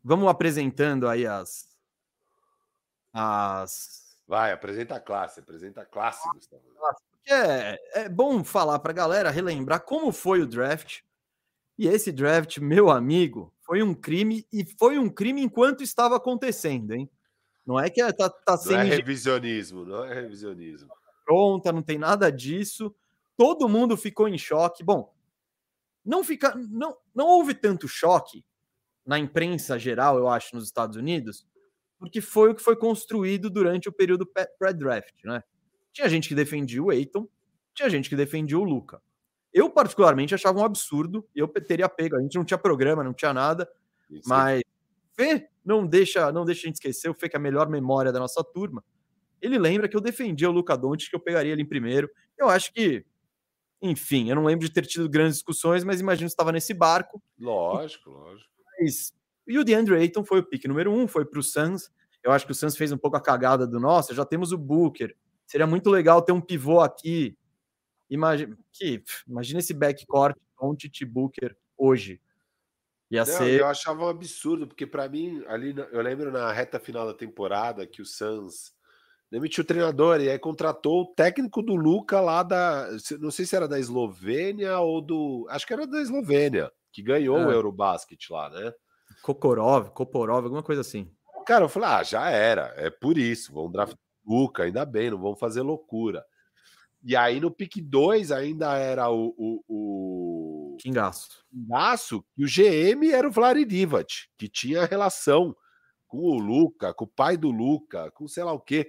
Vamos 0.05 0.29
apresentando 0.29 1.09
aí 1.09 1.27
as. 1.27 1.69
As. 3.13 4.17
Vai, 4.29 4.53
apresenta 4.53 4.95
a 4.95 5.01
classe, 5.01 5.41
apresenta 5.41 5.83
a 5.83 5.85
classe, 5.85 6.27
Gustavo. 6.33 6.63
É, 7.29 8.03
é 8.03 8.09
bom 8.09 8.43
falar 8.43 8.79
para 8.79 8.93
a 8.93 8.95
galera, 8.95 9.31
relembrar 9.31 9.81
como 9.81 10.13
foi 10.13 10.41
o 10.41 10.47
draft. 10.47 11.01
E 11.77 11.89
esse 11.89 12.13
draft, 12.13 12.59
meu 12.59 12.91
amigo, 12.91 13.53
foi 13.73 13.83
um 13.83 13.95
crime 13.95 14.47
e 14.53 14.65
foi 14.79 14.99
um 14.99 15.09
crime 15.09 15.41
enquanto 15.41 15.83
estava 15.83 16.17
acontecendo, 16.17 16.93
hein? 16.93 17.09
Não 17.65 17.79
é 17.81 17.89
que 17.89 18.03
é, 18.03 18.13
tá, 18.13 18.29
tá 18.29 18.57
sem. 18.57 18.73
Não 18.73 18.81
é 18.81 18.85
revisionismo, 18.85 19.85
não 19.85 20.05
é 20.05 20.15
revisionismo. 20.15 20.91
Pronta, 21.25 21.73
não 21.73 21.83
tem 21.83 21.97
nada 21.97 22.31
disso 22.31 22.95
todo 23.37 23.69
mundo 23.69 23.97
ficou 23.97 24.29
em 24.29 24.39
choque. 24.39 24.85
Bom, 24.85 25.13
não 26.05 26.23
fica, 26.23 26.55
não, 26.55 26.97
não 27.15 27.27
houve 27.27 27.55
tanto 27.55 27.89
choque 27.89 28.45
na 29.05 29.19
imprensa 29.19 29.79
geral, 29.79 30.17
eu 30.17 30.29
acho, 30.29 30.55
nos 30.55 30.65
Estados 30.65 30.97
Unidos, 30.97 31.45
porque 31.99 32.21
foi 32.21 32.51
o 32.51 32.55
que 32.55 32.63
foi 32.63 32.77
construído 32.77 33.51
durante 33.51 33.89
o 33.89 33.93
período 33.93 34.25
pré-draft, 34.59 35.25
né? 35.25 35.43
Tinha 35.93 36.09
gente 36.09 36.29
que 36.29 36.35
defendia 36.35 36.83
o 36.83 36.93
Eiton, 36.93 37.29
tinha 37.75 37.91
gente 37.91 38.09
que 38.09 38.17
defendia 38.17 38.59
o 38.59 38.63
Luca. 38.63 39.03
Eu, 39.53 39.71
particularmente, 39.71 40.35
achava 40.35 40.61
um 40.61 40.65
absurdo, 40.65 41.29
e 41.35 41.41
eu 41.41 41.49
teria 41.49 41.89
pego. 41.89 42.17
A 42.17 42.23
gente 42.23 42.37
não 42.37 42.45
tinha 42.45 42.59
programa, 42.59 43.05
não 43.05 43.13
tinha 43.13 43.35
nada, 43.35 43.69
Isso. 44.11 44.29
mas 44.29 44.63
Fê 45.15 45.49
não 45.65 45.87
deixa, 45.87 46.33
não 46.33 46.45
deixa 46.45 46.63
a 46.63 46.67
gente 46.67 46.77
esquecer, 46.77 47.09
o 47.09 47.15
Fê 47.15 47.29
que 47.29 47.37
é 47.37 47.39
a 47.39 47.43
melhor 47.43 47.69
memória 47.69 48.11
da 48.11 48.19
nossa 48.19 48.43
turma. 48.43 48.83
Ele 49.41 49.59
lembra 49.59 49.89
que 49.89 49.97
eu 49.97 50.01
defendia 50.01 50.49
o 50.49 50.53
Luca 50.53 50.77
Doncic, 50.77 51.11
que 51.11 51.17
eu 51.17 51.21
pegaria 51.21 51.53
ele 51.53 51.63
em 51.63 51.69
primeiro. 51.69 52.09
Eu 52.39 52.49
acho 52.49 52.73
que 52.73 53.05
enfim, 53.83 54.31
eu 54.31 54.37
não 54.37 54.45
lembro 54.45 54.65
de 54.65 54.73
ter 54.73 54.87
tido 54.87 55.09
grandes 55.09 55.39
discussões, 55.39 55.83
mas 55.83 56.01
imagino 56.01 56.29
que 56.29 56.33
estava 56.33 56.53
nesse 56.53 56.73
barco. 56.73 57.21
Lógico, 57.37 58.11
lógico. 58.11 58.49
Mas, 58.79 59.13
e 59.45 59.59
o 59.59 59.65
DeAndre 59.65 59.97
Ayton 59.97 60.25
foi 60.25 60.39
o 60.39 60.45
pique 60.45 60.69
número 60.69 60.93
um, 60.93 61.09
foi 61.09 61.25
para 61.25 61.41
o 61.41 61.43
Suns. 61.43 61.91
Eu 62.23 62.31
acho 62.31 62.47
que 62.47 62.53
o 62.53 62.55
Suns 62.55 62.77
fez 62.77 62.93
um 62.93 62.97
pouco 62.97 63.17
a 63.17 63.21
cagada 63.21 63.67
do 63.67 63.81
nosso. 63.81 64.15
Já 64.15 64.25
temos 64.25 64.53
o 64.53 64.57
Booker. 64.59 65.17
Seria 65.45 65.67
muito 65.67 65.91
legal 65.91 66.23
ter 66.23 66.31
um 66.31 66.41
pivô 66.41 66.79
aqui. 66.79 67.37
Imagina, 68.13 68.59
que, 68.71 69.03
imagina 69.27 69.61
esse 69.61 69.73
backcourt 69.73 70.37
com 70.55 70.77
Titi 70.77 71.03
Booker 71.03 71.57
hoje. 71.79 72.21
Ia 73.11 73.25
não, 73.25 73.33
ser... 73.33 73.61
Eu 73.61 73.67
achava 73.67 74.05
um 74.05 74.09
absurdo, 74.09 74.67
porque 74.67 74.87
para 74.87 75.09
mim, 75.09 75.43
ali, 75.47 75.75
eu 75.91 76.03
lembro 76.03 76.31
na 76.31 76.53
reta 76.53 76.79
final 76.79 77.07
da 77.07 77.15
temporada 77.15 77.87
que 77.87 78.03
o 78.03 78.07
Suns 78.07 78.75
demitiu 79.31 79.65
o 79.65 79.67
treinador 79.67 80.21
e 80.21 80.29
aí 80.29 80.39
contratou 80.39 81.03
o 81.03 81.15
técnico 81.15 81.63
do 81.63 81.75
Luca 81.75 82.21
lá 82.21 82.43
da. 82.43 82.87
Não 83.19 83.31
sei 83.31 83.47
se 83.47 83.57
era 83.57 83.67
da 83.67 83.81
Eslovênia 83.81 84.79
ou 84.79 85.01
do. 85.01 85.47
Acho 85.49 85.67
que 85.67 85.73
era 85.73 85.87
da 85.87 86.03
Eslovênia, 86.03 86.71
que 86.93 87.03
ganhou 87.03 87.39
é. 87.39 87.47
o 87.47 87.51
Eurobasket 87.51 88.31
lá, 88.31 88.51
né? 88.51 88.75
Kokorov, 89.23 89.89
Koporov, 89.91 90.45
alguma 90.45 90.63
coisa 90.63 90.83
assim. 90.83 91.11
Cara, 91.47 91.65
eu 91.65 91.69
falei, 91.69 91.89
ah, 91.89 92.03
já 92.03 92.29
era, 92.29 92.75
é 92.77 92.91
por 92.91 93.17
isso, 93.17 93.55
vamos 93.55 93.73
draftar 93.73 93.99
Luca, 94.25 94.65
ainda 94.65 94.85
bem, 94.85 95.11
não 95.11 95.19
vão 95.19 95.35
fazer 95.35 95.63
loucura. 95.63 96.25
E 97.05 97.17
aí 97.17 97.41
no 97.41 97.51
pick 97.51 97.83
2 97.83 98.31
ainda 98.31 98.77
era 98.77 99.11
o, 99.11 99.35
o, 99.37 99.65
o... 99.69 100.77
Kingaço. 100.81 101.45
Kingaço, 101.51 102.25
e 102.37 102.45
o 102.45 102.49
GM 102.49 103.11
era 103.13 103.27
o 103.27 103.31
Vlad 103.31 103.59
Divac, 103.65 104.29
que 104.39 104.49
tinha 104.49 104.85
relação 104.85 105.55
com 106.07 106.19
o 106.19 106.39
Luca, 106.39 106.95
com 106.95 107.05
o 107.05 107.09
pai 107.09 107.37
do 107.37 107.51
Luca, 107.51 108.11
com 108.13 108.29
sei 108.29 108.45
lá 108.45 108.53
o 108.53 108.61
quê. 108.61 108.89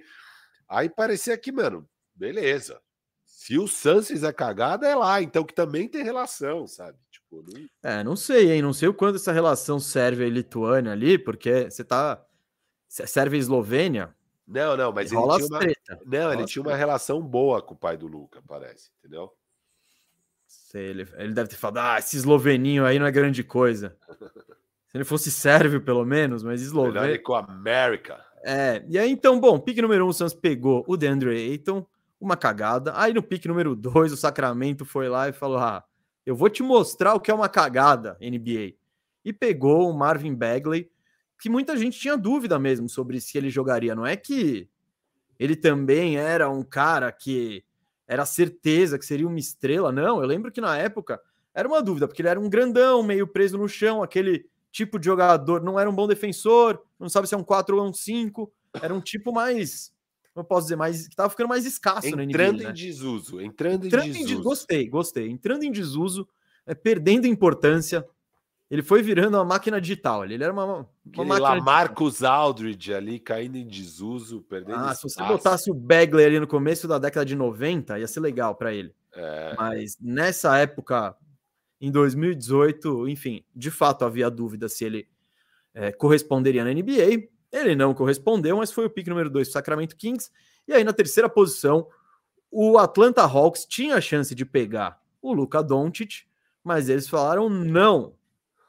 Aí 0.68 0.88
parecia 0.88 1.36
que, 1.36 1.50
mano, 1.50 1.88
beleza. 2.14 2.80
Se 3.24 3.58
o 3.58 3.66
Suns 3.66 4.08
fizer 4.08 4.32
cagada, 4.32 4.86
é 4.86 4.94
lá, 4.94 5.20
então 5.20 5.44
que 5.44 5.54
também 5.54 5.88
tem 5.88 6.04
relação, 6.04 6.66
sabe? 6.66 6.98
Tipo, 7.10 7.42
não... 7.42 7.68
É, 7.82 8.04
não 8.04 8.16
sei, 8.16 8.52
hein? 8.52 8.62
Não 8.62 8.72
sei 8.72 8.88
o 8.88 8.94
quanto 8.94 9.16
essa 9.16 9.32
relação 9.32 9.80
serve 9.80 10.24
a 10.24 10.28
Lituânia 10.28 10.92
ali, 10.92 11.18
porque 11.18 11.70
você 11.70 11.82
tá. 11.82 12.24
Serve 12.88 13.36
a 13.36 13.40
Eslovênia, 13.40 14.14
não, 14.46 14.76
não, 14.76 14.92
mas 14.92 15.10
ele 15.10 15.20
tinha 15.20 15.46
uma, 15.46 15.58
treta. 15.58 16.00
não, 16.04 16.32
ele 16.32 16.44
tinha 16.44 16.62
uma 16.62 16.74
relação 16.74 17.20
boa 17.20 17.62
com 17.62 17.74
o 17.74 17.76
pai 17.76 17.96
do 17.96 18.06
Luca, 18.06 18.42
parece, 18.46 18.90
entendeu? 18.98 19.32
Sei, 20.46 20.90
ele, 20.90 21.08
ele 21.16 21.32
deve 21.32 21.48
ter 21.48 21.56
falado, 21.56 21.78
ah, 21.78 21.98
esse 21.98 22.16
esloveninho 22.16 22.84
aí 22.84 22.98
não 22.98 23.06
é 23.06 23.10
grande 23.10 23.42
coisa. 23.42 23.96
Se 24.88 24.98
ele 24.98 25.04
fosse 25.04 25.30
sérvio, 25.30 25.80
pelo 25.80 26.04
menos, 26.04 26.44
mas 26.44 26.62
esloveno. 26.62 27.20
com 27.20 27.34
a 27.34 27.40
América. 27.40 28.24
É, 28.44 28.84
e 28.88 28.96
aí 28.96 29.10
então, 29.10 29.40
bom, 29.40 29.58
pique 29.58 29.82
número 29.82 30.06
um, 30.06 30.08
o 30.08 30.12
Santos 30.12 30.34
pegou 30.34 30.84
o 30.86 30.96
DeAndre 30.96 31.30
Ayton, 31.30 31.84
uma 32.20 32.36
cagada. 32.36 32.92
Aí 32.94 33.12
no 33.12 33.22
pique 33.22 33.48
número 33.48 33.74
dois, 33.74 34.12
o 34.12 34.16
Sacramento 34.16 34.84
foi 34.84 35.08
lá 35.08 35.28
e 35.28 35.32
falou: 35.32 35.58
ah, 35.58 35.82
eu 36.24 36.36
vou 36.36 36.48
te 36.48 36.62
mostrar 36.62 37.14
o 37.14 37.20
que 37.20 37.30
é 37.30 37.34
uma 37.34 37.48
cagada, 37.48 38.16
NBA. 38.20 38.74
E 39.24 39.32
pegou 39.32 39.90
o 39.90 39.94
Marvin 39.94 40.34
Bagley, 40.34 40.90
que 41.40 41.48
muita 41.48 41.76
gente 41.76 41.98
tinha 41.98 42.16
dúvida 42.16 42.58
mesmo 42.58 42.88
sobre 42.88 43.20
se 43.20 43.36
ele 43.36 43.50
jogaria. 43.50 43.94
Não 43.94 44.06
é 44.06 44.16
que 44.16 44.68
ele 45.38 45.56
também 45.56 46.16
era 46.16 46.48
um 46.48 46.62
cara 46.62 47.10
que 47.10 47.64
era 48.06 48.26
certeza 48.26 48.98
que 48.98 49.06
seria 49.06 49.26
uma 49.26 49.38
estrela, 49.38 49.90
não. 49.90 50.20
Eu 50.20 50.26
lembro 50.26 50.52
que 50.52 50.60
na 50.60 50.76
época 50.76 51.20
era 51.54 51.66
uma 51.66 51.82
dúvida, 51.82 52.06
porque 52.06 52.20
ele 52.20 52.28
era 52.28 52.40
um 52.40 52.50
grandão, 52.50 53.02
meio 53.02 53.26
preso 53.26 53.56
no 53.56 53.68
chão, 53.68 54.02
aquele 54.02 54.46
tipo 54.70 54.98
de 54.98 55.06
jogador, 55.06 55.62
não 55.62 55.78
era 55.78 55.88
um 55.88 55.94
bom 55.94 56.06
defensor, 56.06 56.82
não 56.98 57.08
sabe 57.08 57.28
se 57.28 57.34
é 57.34 57.38
um 57.38 57.44
4 57.44 57.76
ou 57.76 57.88
um 57.88 57.92
5, 57.92 58.52
era 58.82 58.92
um 58.92 59.00
tipo 59.00 59.32
mais, 59.32 59.92
não 60.34 60.42
posso 60.42 60.62
dizer, 60.62 60.76
mais 60.76 61.06
que 61.06 61.14
tava 61.14 61.30
ficando 61.30 61.48
mais 61.48 61.64
escasso 61.64 62.08
entrando 62.08 62.18
na 62.18 62.24
NBA, 62.24 62.32
Entrando 62.32 62.60
em 62.62 62.66
né? 62.66 62.72
desuso, 62.72 63.40
entrando, 63.40 63.86
entrando 63.86 64.06
em 64.06 64.12
desuso. 64.12 64.40
Em, 64.40 64.42
gostei, 64.42 64.88
gostei. 64.88 65.28
Entrando 65.30 65.62
em 65.62 65.70
desuso, 65.70 66.28
é, 66.66 66.74
perdendo 66.74 67.26
importância, 67.28 68.04
ele 68.70 68.82
foi 68.82 69.02
virando 69.02 69.36
uma 69.36 69.44
máquina 69.44 69.80
digital. 69.80 70.24
Ele 70.24 70.42
era 70.42 70.52
uma, 70.52 70.64
uma 70.64 71.24
máquina. 71.24 71.38
Lá, 71.38 71.60
Marcos 71.60 72.22
Aldridge 72.22 72.92
ali 72.92 73.18
caindo 73.18 73.56
em 73.56 73.66
desuso, 73.66 74.42
perdendo. 74.48 74.78
Ah, 74.78 74.94
se 74.94 75.02
você 75.02 75.22
botasse 75.22 75.70
o 75.70 75.74
Bagley 75.74 76.24
ali 76.24 76.40
no 76.40 76.46
começo 76.46 76.88
da 76.88 76.98
década 76.98 77.26
de 77.26 77.36
90, 77.36 77.98
ia 77.98 78.08
ser 78.08 78.20
legal 78.20 78.54
para 78.54 78.72
ele. 78.72 78.94
É. 79.12 79.54
Mas 79.56 79.96
nessa 80.00 80.56
época, 80.58 81.14
em 81.80 81.90
2018, 81.90 83.08
enfim, 83.08 83.44
de 83.54 83.70
fato 83.70 84.04
havia 84.04 84.30
dúvida 84.30 84.68
se 84.68 84.84
ele 84.84 85.08
é, 85.74 85.92
corresponderia 85.92 86.64
na 86.64 86.72
NBA. 86.72 87.28
Ele 87.52 87.76
não 87.76 87.94
correspondeu, 87.94 88.56
mas 88.56 88.72
foi 88.72 88.86
o 88.86 88.90
pick 88.90 89.06
número 89.06 89.30
2 89.30 89.48
do 89.48 89.52
Sacramento 89.52 89.96
Kings. 89.96 90.30
E 90.66 90.72
aí, 90.72 90.82
na 90.82 90.92
terceira 90.92 91.28
posição, 91.28 91.86
o 92.50 92.78
Atlanta 92.78 93.22
Hawks 93.22 93.66
tinha 93.66 93.96
a 93.96 94.00
chance 94.00 94.34
de 94.34 94.44
pegar 94.44 95.00
o 95.20 95.32
Luca 95.32 95.62
Doncic, 95.62 96.24
mas 96.62 96.88
eles 96.88 97.08
falaram 97.08 97.48
não. 97.48 98.14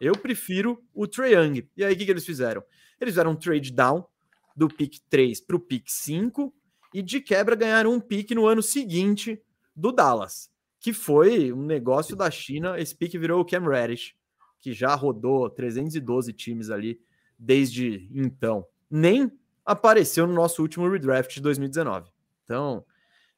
Eu 0.05 0.15
prefiro 0.15 0.83
o 0.93 1.07
Trae 1.07 1.33
Young. 1.33 1.67
E 1.75 1.83
aí, 1.83 1.95
o 1.95 1.97
que, 1.97 2.05
que 2.05 2.11
eles 2.11 2.25
fizeram? 2.25 2.63
Eles 3.01 3.13
fizeram 3.13 3.31
um 3.31 3.35
trade 3.35 3.73
down 3.73 4.05
do 4.55 4.67
pick 4.67 4.99
3 5.09 5.41
para 5.41 5.55
o 5.55 5.59
pick 5.59 5.85
5 5.87 6.53
e 6.93 7.01
de 7.01 7.19
quebra 7.19 7.55
ganharam 7.55 7.91
um 7.91 7.99
pick 7.99 8.29
no 8.31 8.45
ano 8.45 8.61
seguinte 8.61 9.41
do 9.75 9.91
Dallas, 9.91 10.49
que 10.79 10.93
foi 10.93 11.51
um 11.51 11.63
negócio 11.63 12.15
da 12.15 12.29
China. 12.29 12.79
Esse 12.79 12.95
pick 12.95 13.13
virou 13.13 13.41
o 13.41 13.45
Cam 13.45 13.67
Reddish, 13.67 14.15
que 14.61 14.73
já 14.73 14.93
rodou 14.93 15.49
312 15.49 16.31
times 16.33 16.69
ali 16.69 17.01
desde 17.37 18.07
então. 18.13 18.63
Nem 18.87 19.31
apareceu 19.65 20.27
no 20.27 20.33
nosso 20.33 20.61
último 20.61 20.87
redraft 20.87 21.33
de 21.33 21.41
2019. 21.41 22.11
Então, 22.43 22.85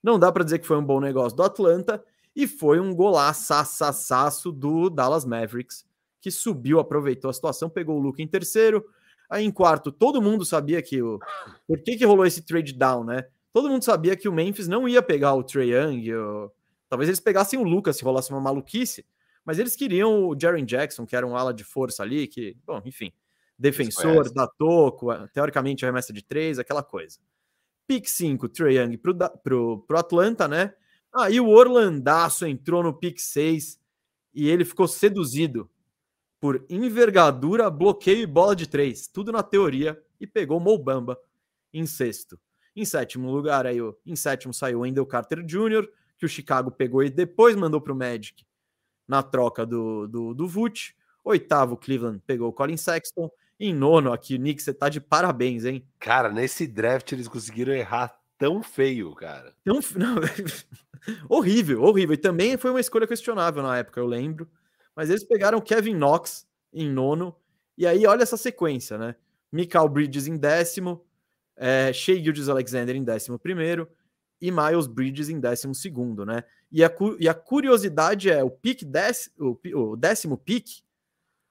não 0.04 0.20
dá 0.20 0.34
para 0.34 0.44
dizer 0.44 0.60
que 0.60 0.68
foi 0.68 0.78
um 0.78 0.86
bom 0.86 1.00
negócio 1.00 1.38
do 1.38 1.44
Atlanta 1.44 2.04
e 2.36 2.46
foi 2.46 2.82
um 2.82 2.94
golaço 2.94 4.52
do 4.52 4.90
Dallas 4.90 5.24
Mavericks 5.24 5.87
que 6.28 6.32
subiu, 6.32 6.80
aproveitou 6.80 7.30
a 7.30 7.34
situação, 7.34 7.70
pegou 7.70 7.98
o 7.98 8.02
Luca 8.02 8.22
em 8.22 8.28
terceiro. 8.28 8.86
Aí 9.30 9.46
em 9.46 9.52
quarto, 9.52 9.92
todo 9.92 10.22
mundo 10.22 10.46
sabia 10.46 10.82
que 10.82 11.02
o. 11.02 11.20
Por 11.66 11.80
que, 11.80 11.96
que 11.96 12.06
rolou 12.06 12.26
esse 12.26 12.42
trade 12.42 12.74
down, 12.74 13.06
né? 13.06 13.26
Todo 13.54 13.70
mundo 13.70 13.84
sabia 13.84 14.16
que 14.16 14.28
o 14.28 14.34
Memphis 14.34 14.68
não 14.68 14.88
ia 14.88 15.02
pegar 15.02 15.34
o 15.34 15.44
Trey 15.44 15.74
Young. 15.74 16.14
Ou... 16.14 16.54
Talvez 16.90 17.08
eles 17.08 17.20
pegassem 17.22 17.58
o 17.58 17.64
Lucas 17.64 17.96
se 17.96 18.04
rolasse 18.04 18.30
uma 18.30 18.42
maluquice, 18.42 19.06
mas 19.46 19.58
eles 19.58 19.76
queriam 19.76 20.28
o 20.28 20.38
Jaren 20.40 20.66
Jackson, 20.66 21.06
que 21.06 21.16
era 21.16 21.26
um 21.26 21.36
ala 21.36 21.54
de 21.54 21.64
força 21.64 22.04
ali, 22.04 22.28
que, 22.28 22.58
bom, 22.66 22.82
enfim, 22.86 23.12
defensor, 23.58 24.32
da 24.34 24.48
toco, 24.48 25.08
teoricamente 25.34 25.86
arremessa 25.86 26.12
de 26.12 26.22
três, 26.22 26.60
aquela 26.60 26.84
coisa. 26.84 27.20
Pick 27.88 28.06
5, 28.06 28.50
Trey 28.50 28.78
Young 28.78 28.98
pro, 28.98 29.16
pro, 29.42 29.80
pro 29.88 29.98
Atlanta, 29.98 30.46
né? 30.48 30.74
Aí 31.16 31.40
o 31.40 31.48
Orlandaço 31.48 32.46
entrou 32.46 32.84
no 32.84 32.94
pick 32.94 33.18
6 33.18 33.80
e 34.34 34.50
ele 34.50 34.66
ficou 34.66 34.88
seduzido 34.88 35.70
por 36.40 36.66
envergadura, 36.70 37.70
bloqueio 37.70 38.22
e 38.22 38.26
bola 38.26 38.56
de 38.56 38.68
três, 38.68 39.08
tudo 39.08 39.32
na 39.32 39.42
teoria, 39.42 40.02
e 40.20 40.28
pegou 40.28 40.60
Mobamba 40.60 41.20
em 41.74 41.86
sexto. 41.86 42.40
Em 42.76 42.86
sétimo 42.86 43.32
lugar, 43.32 43.66
aí, 43.66 43.78
em 44.06 44.16
sétimo 44.16 44.54
saiu 44.54 44.82
Wendell 44.82 45.06
Carter 45.06 45.44
Jr., 45.44 45.88
que 46.18 46.26
o 46.26 46.30
Chicago 46.30 46.72
pegou 46.72 47.04
e 47.04 47.10
depois 47.10 47.56
mandou 47.56 47.82
para 47.82 47.94
o 47.94 47.96
Magic 47.96 48.46
na 49.08 49.24
troca 49.24 49.66
do, 49.66 50.08
do, 50.08 50.34
do 50.34 50.48
Vult. 50.48 50.96
Oitavo, 51.24 51.78
Cleveland 51.78 52.22
pegou 52.26 52.50
o 52.50 52.54
Colin 52.54 52.78
Sexton. 52.78 53.30
Em 53.60 53.74
nono, 53.74 54.14
aqui, 54.14 54.38
Nick, 54.38 54.62
você 54.62 54.74
tá 54.74 54.90
de 54.90 55.02
parabéns, 55.02 55.66
hein? 55.66 55.88
Cara, 56.00 56.32
nesse 56.32 56.68
draft 56.68 57.12
eles 57.12 57.28
conseguiram 57.28 57.74
errar 57.74 58.16
tão 58.38 58.62
feio, 58.62 59.14
cara. 59.16 59.54
Tão, 59.64 59.80
não, 59.98 60.18
horrível, 61.30 61.84
horrível. 61.84 62.14
E 62.14 62.18
também 62.18 62.58
foi 62.58 62.70
uma 62.70 62.80
escolha 62.80 63.08
questionável 63.08 63.64
na 63.64 63.78
época, 63.78 64.00
eu 64.00 64.06
lembro. 64.06 64.48
Mas 64.98 65.12
eles 65.12 65.24
pegaram 65.24 65.62
Kevin 65.62 65.94
Knox 65.94 66.48
em 66.74 66.90
nono. 66.90 67.36
E 67.78 67.86
aí, 67.86 68.08
olha 68.08 68.24
essa 68.24 68.36
sequência, 68.36 68.98
né? 68.98 69.16
Michael 69.52 69.88
Bridges 69.90 70.26
em 70.26 70.36
décimo, 70.36 71.06
é, 71.56 71.94
Shea 71.94 72.22
Gildes 72.22 72.50
Alexander 72.50 72.96
em 72.96 73.04
décimo 73.04 73.38
primeiro 73.38 73.88
e 74.42 74.52
Miles 74.52 74.88
Bridges 74.88 75.30
em 75.30 75.40
décimo 75.40 75.76
segundo, 75.76 76.26
né? 76.26 76.44
E 76.72 76.84
a, 76.84 76.92
e 77.20 77.30
a 77.30 77.34
curiosidade 77.36 78.32
é, 78.32 78.44
o 78.44 78.50
pick 78.50 78.82
o, 79.40 79.58
o 79.76 79.96
décimo 79.96 80.36
pick 80.36 80.82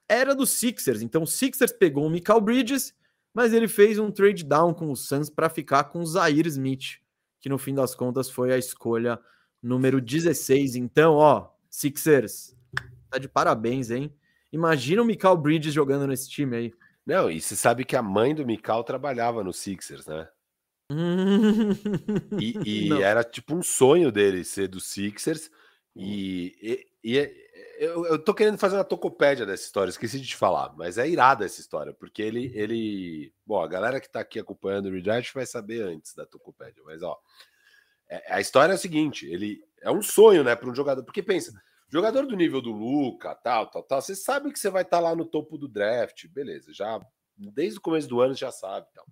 era 0.09 0.35
do 0.35 0.45
Sixers. 0.45 1.01
Então 1.01 1.23
o 1.23 1.27
Sixers 1.27 1.73
pegou 1.73 2.07
o 2.07 2.11
Michael 2.11 2.41
Bridges, 2.41 2.93
mas 3.33 3.53
ele 3.53 3.69
fez 3.69 3.97
um 3.99 4.11
trade 4.11 4.45
down 4.45 4.75
com 4.75 4.91
o 4.91 4.97
Suns 4.97 5.31
para 5.31 5.49
ficar 5.49 5.85
com 5.85 6.01
o 6.01 6.07
Zaire 6.07 6.49
Smith, 6.49 6.99
que 7.41 7.49
no 7.49 7.59
fim 7.59 7.75
das 7.75 7.95
contas 7.95 8.29
foi 8.29 8.53
a 8.53 8.59
escolha 8.59 9.21
número 9.63 10.01
16. 10.01 10.75
Então, 10.75 11.15
ó, 11.15 11.49
Sixers, 11.71 12.56
Tá 13.11 13.19
de 13.19 13.29
parabéns, 13.29 13.91
hein? 13.91 14.15
Imagina 14.53 15.03
o 15.03 15.05
Mikal 15.05 15.37
Bridges 15.37 15.75
jogando 15.75 16.07
nesse 16.07 16.29
time 16.29 16.57
aí. 16.57 16.75
Não, 17.05 17.31
e 17.31 17.41
você 17.41 17.55
sabe 17.55 17.85
que 17.85 17.95
a 17.95 18.03
mãe 18.03 18.35
do 18.35 18.47
Mikal 18.47 18.83
trabalhava 18.83 19.45
no 19.45 19.53
Sixers, 19.53 20.07
né? 20.07 20.29
e, 22.41 22.89
e 22.89 23.03
era 23.03 23.25
tipo 23.25 23.55
um 23.55 23.63
sonho 23.63 24.11
dele 24.11 24.45
ser 24.45 24.69
do 24.69 24.81
Sixers. 24.81 25.51
E, 25.95 26.55
e, 26.61 26.87
e 27.03 27.19
é, 27.19 27.33
eu, 27.79 28.07
eu 28.07 28.19
tô 28.19 28.35
querendo 28.35 28.59
fazer 28.59 28.77
uma 28.77 28.85
tocopédia 28.85 29.47
dessa 29.47 29.65
história, 29.65 29.91
esqueci 29.91 30.21
de 30.21 30.27
te 30.27 30.37
falar, 30.37 30.75
mas 30.77 30.99
é 30.99 31.09
irada 31.09 31.45
essa 31.45 31.61
história, 31.61 31.93
porque 31.93 32.23
ele. 32.23 32.51
ele 32.55 33.33
bom, 33.47 33.63
a 33.63 33.69
galera 33.69 34.01
que 34.01 34.11
tá 34.11 34.21
aqui 34.21 34.39
acompanhando 34.39 34.87
o 34.87 34.93
Redraft 34.93 35.33
vai 35.35 35.47
saber 35.47 35.83
antes 35.83 36.15
da 36.15 36.27
tocopédia, 36.27 36.83
mas 36.85 37.03
ó. 37.03 37.19
É, 38.09 38.35
a 38.35 38.41
história 38.41 38.73
é 38.73 38.77
a 38.77 38.79
seguinte: 38.79 39.27
ele 39.27 39.63
é 39.81 39.91
um 39.91 40.03
sonho, 40.03 40.45
né, 40.45 40.55
para 40.55 40.69
um 40.69 40.75
jogador, 40.75 41.03
porque 41.05 41.23
pensa, 41.23 41.53
Jogador 41.89 42.27
do 42.27 42.37
nível 42.37 42.61
do 42.61 42.73
Luca, 42.73 43.35
tal, 43.35 43.71
tal, 43.71 43.83
tal, 43.83 44.03
você 44.03 44.15
sabe 44.15 44.53
que 44.53 44.59
você 44.59 44.69
vai 44.69 44.83
estar 44.83 44.99
tá 44.99 45.03
lá 45.03 45.15
no 45.15 45.25
topo 45.25 45.57
do 45.57 45.69
draft, 45.69 46.27
beleza, 46.29 46.73
já 46.73 47.01
desde 47.37 47.79
o 47.79 47.83
começo 47.83 48.09
do 48.09 48.21
ano 48.21 48.35
já 48.35 48.51
sabe, 48.51 48.87
tal. 48.93 49.07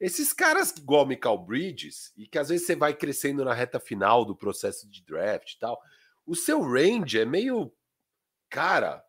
Esses 0.00 0.32
caras 0.32 0.72
igual 0.76 1.06
Michael 1.06 1.38
Bridges, 1.38 2.12
e 2.16 2.26
que 2.26 2.38
às 2.38 2.48
vezes 2.48 2.66
você 2.66 2.74
vai 2.74 2.92
crescendo 2.92 3.44
na 3.44 3.54
reta 3.54 3.78
final 3.78 4.24
do 4.24 4.34
processo 4.34 4.88
de 4.90 5.00
draft 5.04 5.52
e 5.52 5.58
tal, 5.58 5.80
o 6.26 6.34
seu 6.34 6.60
range 6.60 7.20
é 7.20 7.24
meio. 7.24 7.72
Cara, 8.50 9.04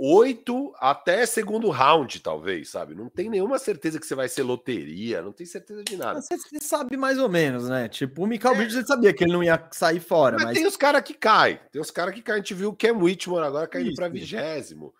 oito 0.00 0.74
até 0.78 1.26
segundo 1.26 1.68
round, 1.68 2.20
talvez, 2.20 2.70
sabe? 2.70 2.94
Não 2.94 3.08
tem 3.08 3.28
nenhuma 3.28 3.58
certeza 3.58 4.00
que 4.00 4.06
você 4.06 4.14
vai 4.14 4.28
ser 4.28 4.42
loteria, 4.42 5.20
não 5.20 5.32
tem 5.32 5.46
certeza 5.46 5.84
de 5.84 5.96
nada. 5.96 6.20
Você 6.20 6.36
sabe 6.60 6.96
mais 6.96 7.18
ou 7.18 7.28
menos, 7.28 7.68
né? 7.68 7.88
Tipo, 7.88 8.24
o 8.24 8.26
Michael 8.26 8.54
é. 8.54 8.58
Bridges 8.58 8.86
sabia 8.86 9.12
que 9.12 9.24
ele 9.24 9.32
não 9.32 9.42
ia 9.42 9.68
sair 9.72 10.00
fora. 10.00 10.36
Mas, 10.36 10.44
mas... 10.46 10.58
tem 10.58 10.66
os 10.66 10.76
caras 10.76 11.02
que 11.02 11.14
caem. 11.14 11.60
Tem 11.70 11.80
os 11.80 11.90
caras 11.90 12.14
que 12.14 12.22
caem. 12.22 12.36
A 12.36 12.42
gente 12.42 12.54
viu 12.54 12.70
o 12.70 12.76
Cam 12.76 12.96
Whitmore 12.96 13.44
agora 13.44 13.68
caindo 13.68 13.94
para 13.94 14.08
vigésimo. 14.08 14.94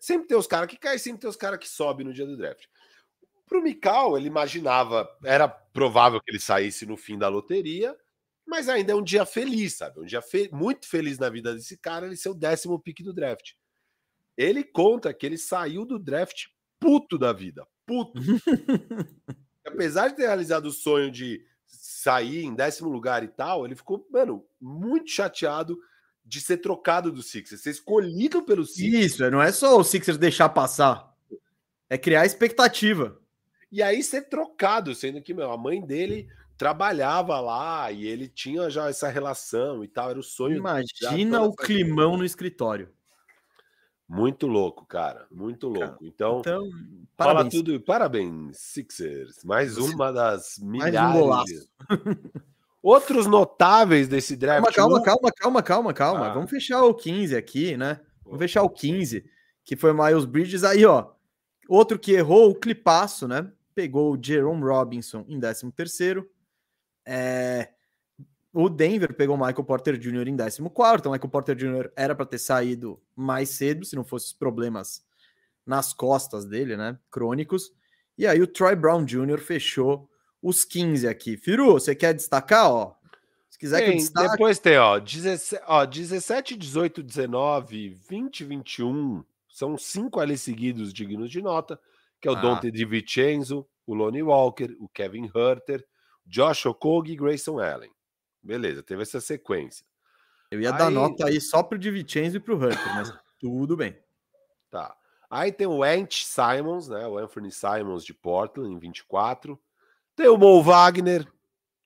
Sempre 0.00 0.28
tem 0.28 0.36
os 0.36 0.46
caras 0.46 0.68
que 0.68 0.76
caem, 0.76 0.98
sempre 0.98 1.20
tem 1.20 1.30
os 1.30 1.36
caras 1.36 1.58
que 1.58 1.68
sobem 1.68 2.06
no 2.06 2.12
dia 2.12 2.26
do 2.26 2.36
draft. 2.36 2.64
Pro 3.46 3.62
Mikal, 3.62 4.16
ele 4.16 4.26
imaginava, 4.26 5.08
era 5.24 5.46
provável 5.46 6.20
que 6.20 6.30
ele 6.30 6.40
saísse 6.40 6.86
no 6.86 6.96
fim 6.96 7.18
da 7.18 7.28
loteria, 7.28 7.94
mas 8.46 8.68
ainda 8.68 8.92
é 8.92 8.94
um 8.94 9.02
dia 9.02 9.26
feliz, 9.26 9.74
sabe? 9.74 10.00
Um 10.00 10.04
dia 10.04 10.22
fe 10.22 10.48
muito 10.52 10.88
feliz 10.88 11.18
na 11.18 11.28
vida 11.28 11.54
desse 11.54 11.76
cara, 11.76 12.06
ele 12.06 12.16
ser 12.16 12.30
o 12.30 12.34
décimo 12.34 12.80
pick 12.80 13.02
do 13.02 13.12
draft. 13.12 13.52
Ele 14.36 14.64
conta 14.64 15.12
que 15.14 15.24
ele 15.24 15.38
saiu 15.38 15.84
do 15.84 15.98
draft 15.98 16.46
puto 16.80 17.16
da 17.18 17.32
vida, 17.32 17.66
puto. 17.86 18.20
Apesar 19.66 20.08
de 20.08 20.16
ter 20.16 20.26
realizado 20.26 20.66
o 20.66 20.72
sonho 20.72 21.10
de 21.10 21.44
sair 21.66 22.44
em 22.44 22.54
décimo 22.54 22.90
lugar 22.90 23.22
e 23.22 23.28
tal, 23.28 23.64
ele 23.64 23.74
ficou, 23.74 24.06
mano, 24.10 24.44
muito 24.60 25.10
chateado 25.10 25.78
de 26.24 26.40
ser 26.40 26.58
trocado 26.58 27.12
do 27.12 27.22
Sixers, 27.22 27.62
ser 27.62 27.70
escolhido 27.70 28.42
pelo 28.42 28.64
Sixers. 28.64 29.04
Isso, 29.04 29.30
não 29.30 29.42
é 29.42 29.52
só 29.52 29.78
o 29.78 29.84
Sixers 29.84 30.18
deixar 30.18 30.48
passar, 30.50 31.14
é 31.88 31.98
criar 31.98 32.26
expectativa. 32.26 33.20
E 33.70 33.82
aí 33.82 34.02
ser 34.02 34.28
trocado, 34.28 34.94
sendo 34.94 35.20
que 35.20 35.34
meu, 35.34 35.50
a 35.50 35.58
mãe 35.58 35.84
dele 35.84 36.28
trabalhava 36.56 37.40
lá 37.40 37.90
e 37.90 38.06
ele 38.06 38.28
tinha 38.28 38.70
já 38.70 38.88
essa 38.88 39.08
relação 39.08 39.82
e 39.82 39.88
tal, 39.88 40.10
era 40.10 40.18
o 40.18 40.22
sonho. 40.22 40.58
Imagina 40.58 41.42
o 41.42 41.54
climão 41.54 42.16
no 42.16 42.24
escritório. 42.24 42.88
Muito 44.08 44.46
louco, 44.46 44.84
cara, 44.84 45.26
muito 45.30 45.68
louco. 45.68 46.04
Então, 46.04 46.40
então 46.40 46.68
fala 47.16 47.34
parabéns. 47.34 47.54
tudo, 47.54 47.80
parabéns, 47.80 48.58
Sixers. 48.58 49.42
Mais 49.44 49.78
uma 49.78 50.12
das 50.12 50.58
milhares. 50.58 50.98
Mais 51.26 51.50
um 51.90 52.44
Outros 52.82 53.26
notáveis 53.26 54.06
desse 54.06 54.36
draft. 54.36 54.74
Calma, 54.74 55.02
calma, 55.02 55.32
calma, 55.32 55.62
calma, 55.62 55.94
calma. 55.94 56.26
Ah. 56.26 56.34
Vamos 56.34 56.50
fechar 56.50 56.82
o 56.82 56.92
15 56.92 57.34
aqui, 57.34 57.78
né? 57.78 57.98
Vamos 58.22 58.38
fechar 58.38 58.62
o 58.62 58.68
15, 58.68 59.24
que 59.64 59.74
foi 59.74 59.94
Miles 59.94 60.26
Bridges. 60.26 60.64
Aí, 60.64 60.84
ó, 60.84 61.12
outro 61.66 61.98
que 61.98 62.12
errou 62.12 62.50
o 62.50 62.54
clipaço, 62.54 63.26
né? 63.26 63.50
Pegou 63.74 64.12
o 64.12 64.22
Jerome 64.22 64.62
Robinson 64.62 65.24
em 65.26 65.40
13 65.40 65.72
terceiro. 65.72 66.30
É, 67.06 67.70
o 68.54 68.68
Denver 68.68 69.12
pegou 69.12 69.34
o 69.34 69.38
Michael 69.38 69.64
Porter 69.64 69.98
Jr. 69.98 70.28
em 70.28 70.36
14. 70.36 70.62
O 70.62 71.10
Michael 71.10 71.28
Porter 71.28 71.56
Jr. 71.56 71.90
era 71.96 72.14
para 72.14 72.24
ter 72.24 72.38
saído 72.38 73.02
mais 73.16 73.48
cedo, 73.48 73.84
se 73.84 73.96
não 73.96 74.04
fosse 74.04 74.26
os 74.26 74.32
problemas 74.32 75.04
nas 75.66 75.92
costas 75.92 76.44
dele, 76.44 76.76
né? 76.76 76.96
Crônicos. 77.10 77.72
E 78.16 78.28
aí 78.28 78.40
o 78.40 78.46
Troy 78.46 78.76
Brown 78.76 79.04
Jr. 79.04 79.40
fechou 79.40 80.08
os 80.40 80.64
15 80.64 81.08
aqui. 81.08 81.36
Firu, 81.36 81.72
você 81.72 81.96
quer 81.96 82.14
destacar, 82.14 82.70
ó? 82.70 82.94
Se 83.50 83.58
quiser 83.58 83.78
tem, 83.78 83.86
que 83.86 83.92
eu 83.92 83.98
destaque... 83.98 84.30
Depois 84.30 84.58
tem, 84.60 84.78
ó 84.78 84.98
17, 85.00 85.64
ó, 85.66 85.84
17, 85.84 86.56
18, 86.56 87.02
19, 87.02 87.88
20, 87.88 88.44
21. 88.44 89.24
São 89.48 89.76
cinco 89.76 90.20
ali 90.20 90.38
seguidos 90.38 90.92
dignos 90.92 91.28
de 91.28 91.42
nota, 91.42 91.78
que 92.20 92.28
é 92.28 92.30
o 92.30 92.36
ah. 92.36 92.40
Dante 92.40 92.70
DiVincenzo, 92.70 93.66
o 93.84 93.94
Lonnie 93.94 94.22
Walker, 94.22 94.76
o 94.78 94.88
Kevin 94.88 95.28
Herter, 95.34 95.84
Josh 96.24 96.66
Okogie 96.66 97.14
e 97.14 97.16
Grayson 97.16 97.58
Allen. 97.58 97.93
Beleza, 98.44 98.82
teve 98.82 99.02
essa 99.02 99.20
sequência. 99.20 99.86
Eu 100.50 100.60
ia 100.60 100.70
aí... 100.70 100.78
dar 100.78 100.90
nota 100.90 101.26
aí 101.26 101.40
só 101.40 101.62
pro 101.62 101.78
DiVincenzo 101.78 102.36
e 102.36 102.40
pro 102.40 102.56
Hunter, 102.56 102.94
mas 102.94 103.12
tudo 103.40 103.76
bem. 103.76 103.98
Tá. 104.70 104.94
Aí 105.30 105.50
tem 105.50 105.66
o 105.66 105.82
Ant 105.82 106.24
Simons, 106.24 106.88
né? 106.88 107.06
O 107.08 107.18
Anthony 107.18 107.50
Simons 107.50 108.04
de 108.04 108.12
Portland 108.12 108.72
em 108.72 108.78
24. 108.78 109.58
Tem 110.14 110.28
o 110.28 110.36
Mo 110.36 110.62
Wagner. 110.62 111.26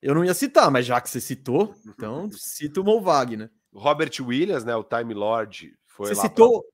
Eu 0.03 0.15
não 0.15 0.25
ia 0.25 0.35
citar, 0.35 0.71
mas 0.71 0.85
já 0.85 1.01
que 1.01 1.09
você 1.09 1.21
citou, 1.21 1.75
então 1.87 2.29
cita 2.37 2.81
o 2.81 2.85
Mo 2.85 3.01
Wagner. 3.01 3.51
Robert 3.73 4.13
Williams, 4.21 4.65
né? 4.65 4.75
O 4.75 4.85
Time 4.85 5.15
Lord 5.15 5.75
foi 5.87 6.09
você 6.09 6.15
lá 6.15 6.23
citou, 6.23 6.63
pra... 6.63 6.71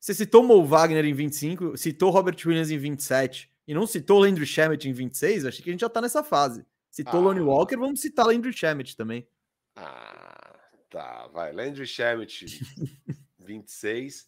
Você 0.00 0.14
citou 0.14 0.42
o 0.42 0.46
Mo 0.46 0.64
Wagner 0.64 1.04
em 1.04 1.14
25, 1.14 1.76
citou 1.76 2.10
Robert 2.10 2.36
Williams 2.44 2.70
em 2.70 2.78
27 2.78 3.50
e 3.66 3.74
não 3.74 3.86
citou 3.86 4.18
o 4.18 4.20
Landry 4.20 4.46
Shamet 4.46 4.88
em 4.88 4.92
26? 4.92 5.44
Achei 5.44 5.62
que 5.62 5.70
a 5.70 5.72
gente 5.72 5.80
já 5.80 5.88
tá 5.88 6.00
nessa 6.00 6.22
fase. 6.22 6.64
Citou 6.90 7.20
ah. 7.20 7.22
Lonnie 7.24 7.42
Walker, 7.42 7.76
vamos 7.76 8.00
citar 8.00 8.26
Landry 8.26 8.52
Shamet 8.52 8.96
também. 8.96 9.26
Ah, 9.76 10.58
tá. 10.90 11.28
Vai. 11.28 11.52
Landry 11.52 11.86
Shamet, 11.86 12.46
26. 13.38 14.26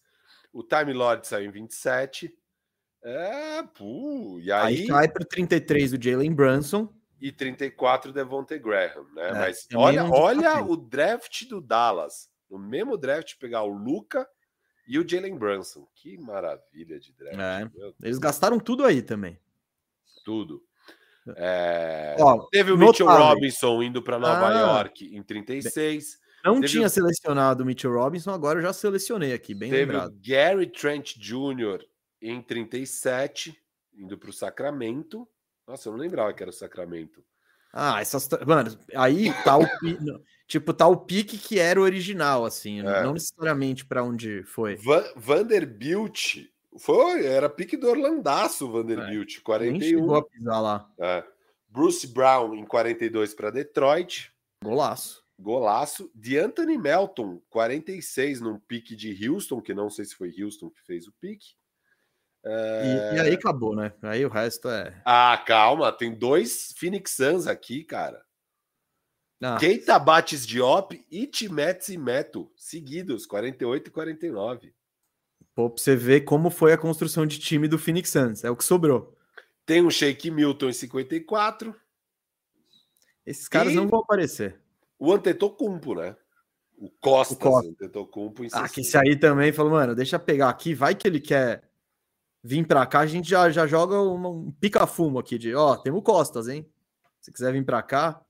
O 0.52 0.62
Time 0.62 0.92
Lord 0.92 1.26
saiu 1.26 1.48
em 1.48 1.50
27. 1.50 2.32
É, 3.02 3.62
puh. 3.62 4.38
E 4.40 4.52
aí, 4.52 4.80
aí 4.82 4.86
cai 4.86 5.08
para 5.08 5.24
33 5.24 5.94
o 5.94 6.02
Jalen 6.02 6.34
Brunson. 6.34 6.92
E 7.20 7.32
34 7.32 8.10
o 8.10 8.14
Devontae 8.14 8.58
Graham, 8.58 9.04
né? 9.14 9.28
É, 9.28 9.32
Mas 9.32 9.66
olha, 9.74 10.04
olha 10.04 10.62
o 10.62 10.76
draft 10.76 11.46
do 11.46 11.60
Dallas. 11.60 12.28
No 12.48 12.58
mesmo 12.58 12.96
draft, 12.96 13.36
pegar 13.38 13.62
o 13.62 13.68
Luca 13.68 14.28
e 14.86 14.98
o 14.98 15.08
Jalen 15.08 15.36
Brunson. 15.36 15.86
Que 15.94 16.16
maravilha 16.16 16.98
de 16.98 17.12
draft. 17.12 17.38
É, 17.38 17.70
eles 18.02 18.18
gastaram 18.18 18.60
tudo 18.60 18.84
aí 18.84 19.02
também. 19.02 19.38
Tudo. 20.24 20.62
É... 21.36 22.16
Ó, 22.18 22.46
teve 22.50 22.72
o 22.72 22.78
Mitchell 22.78 23.06
Robinson 23.06 23.82
indo 23.82 24.02
para 24.02 24.18
Nova 24.18 24.48
ah, 24.48 24.58
York 24.58 25.14
em 25.14 25.22
36. 25.22 26.18
Não 26.44 26.60
teve 26.60 26.72
tinha 26.72 26.86
o... 26.86 26.90
selecionado 26.90 27.62
o 27.62 27.66
Mitchell 27.66 27.92
Robinson, 27.92 28.30
agora 28.30 28.58
eu 28.58 28.62
já 28.62 28.72
selecionei 28.72 29.32
aqui, 29.32 29.54
bem 29.54 29.70
teve 29.70 29.92
lembrado. 29.92 30.12
o 30.12 30.20
Gary 30.26 30.66
Trent 30.66 31.16
Jr. 31.18 31.84
em 32.22 32.40
37, 32.40 33.56
indo 33.94 34.16
para 34.16 34.30
o 34.30 34.32
Sacramento. 34.32 35.28
Nossa, 35.66 35.88
eu 35.88 35.92
não 35.92 36.00
lembrava 36.00 36.32
que 36.32 36.42
era 36.42 36.50
o 36.50 36.54
Sacramento. 36.54 37.22
Ah, 37.72 38.00
essas. 38.00 38.28
Mano, 38.46 38.76
aí 38.94 39.32
tá 39.44 39.58
o. 39.58 39.62
tipo, 40.48 40.72
tá 40.72 40.86
o 40.86 40.96
pique 40.96 41.36
que 41.36 41.58
era 41.58 41.78
o 41.78 41.84
original, 41.84 42.44
assim, 42.44 42.80
é. 42.80 43.02
não 43.02 43.12
necessariamente 43.12 43.84
para 43.84 44.02
onde 44.02 44.42
foi. 44.44 44.76
Van 44.76 45.04
Vanderbilt 45.16 46.46
foi, 46.78 47.26
era 47.26 47.48
pique 47.48 47.76
do 47.76 47.88
Orlandaço, 47.88 48.70
Vanderbilt, 48.70 49.38
é, 49.38 49.40
41. 49.40 50.14
a 50.14 50.24
pisar 50.24 50.60
lá. 50.60 50.90
É. 50.98 51.24
Bruce 51.68 52.06
Brown 52.06 52.54
em 52.54 52.64
42 52.64 53.34
para 53.34 53.50
Detroit. 53.50 54.32
Golaço. 54.62 55.24
Golaço. 55.38 56.10
De 56.14 56.38
Anthony 56.38 56.78
Melton, 56.78 57.40
46 57.50 58.40
num 58.40 58.58
pique 58.58 58.96
de 58.96 59.28
Houston, 59.28 59.60
que 59.60 59.74
não 59.74 59.90
sei 59.90 60.04
se 60.04 60.14
foi 60.14 60.34
Houston 60.40 60.70
que 60.70 60.80
fez 60.82 61.06
o 61.06 61.12
pique. 61.20 61.54
É... 62.44 63.12
E, 63.12 63.16
e, 63.16 63.20
aí 63.20 63.34
acabou, 63.34 63.74
né? 63.74 63.92
Aí 64.02 64.24
o 64.24 64.28
resto 64.28 64.68
é. 64.68 65.00
Ah, 65.04 65.42
calma, 65.46 65.92
tem 65.92 66.14
dois 66.14 66.72
Phoenix 66.76 67.12
Suns 67.12 67.46
aqui, 67.46 67.84
cara. 67.84 68.24
Ah. 69.42 69.56
Keita 69.58 69.98
Bates 69.98 70.46
Diop 70.46 71.04
e 71.10 71.26
Timets 71.26 71.88
e 71.88 71.96
Meto, 71.96 72.50
seguidos, 72.56 73.26
48 73.26 73.88
e 73.88 73.90
49. 73.90 74.74
Pô, 75.58 75.68
pra 75.68 75.82
você 75.82 75.96
ver 75.96 76.20
como 76.20 76.50
foi 76.50 76.72
a 76.72 76.78
construção 76.78 77.26
de 77.26 77.36
time 77.36 77.66
do 77.66 77.80
Phoenix 77.80 78.10
Suns. 78.10 78.44
É 78.44 78.50
o 78.50 78.54
que 78.54 78.62
sobrou. 78.62 79.18
Tem 79.66 79.84
o 79.84 79.90
Shake 79.90 80.30
Milton 80.30 80.68
em 80.68 80.72
54. 80.72 81.74
Esses 83.26 83.48
caras 83.48 83.72
e 83.72 83.74
não 83.74 83.88
vão 83.88 83.98
aparecer. 83.98 84.60
O 84.96 85.12
Antetokounmpo, 85.12 85.96
né? 85.96 86.14
O 86.76 86.88
Costa, 87.00 87.34
o 87.34 87.36
Costa. 87.36 87.70
Antetokounmpo 87.70 88.44
em 88.44 88.48
Ah, 88.52 88.68
que 88.68 88.82
esse 88.82 88.96
aí 88.96 89.16
também 89.18 89.52
falou, 89.52 89.72
mano, 89.72 89.96
deixa 89.96 90.14
eu 90.14 90.20
pegar 90.20 90.48
aqui, 90.48 90.74
vai 90.74 90.94
que 90.94 91.08
ele 91.08 91.18
quer 91.18 91.68
vir 92.40 92.64
para 92.64 92.86
cá, 92.86 93.00
a 93.00 93.06
gente 93.06 93.28
já, 93.28 93.50
já 93.50 93.66
joga 93.66 94.00
um, 94.00 94.52
pica-fumo 94.60 95.18
aqui 95.18 95.36
de, 95.38 95.56
ó, 95.56 95.76
temos 95.76 96.04
Costas, 96.04 96.46
hein? 96.46 96.70
Se 97.20 97.32
quiser 97.32 97.52
vir 97.52 97.64
para 97.64 97.82
cá. 97.82 98.24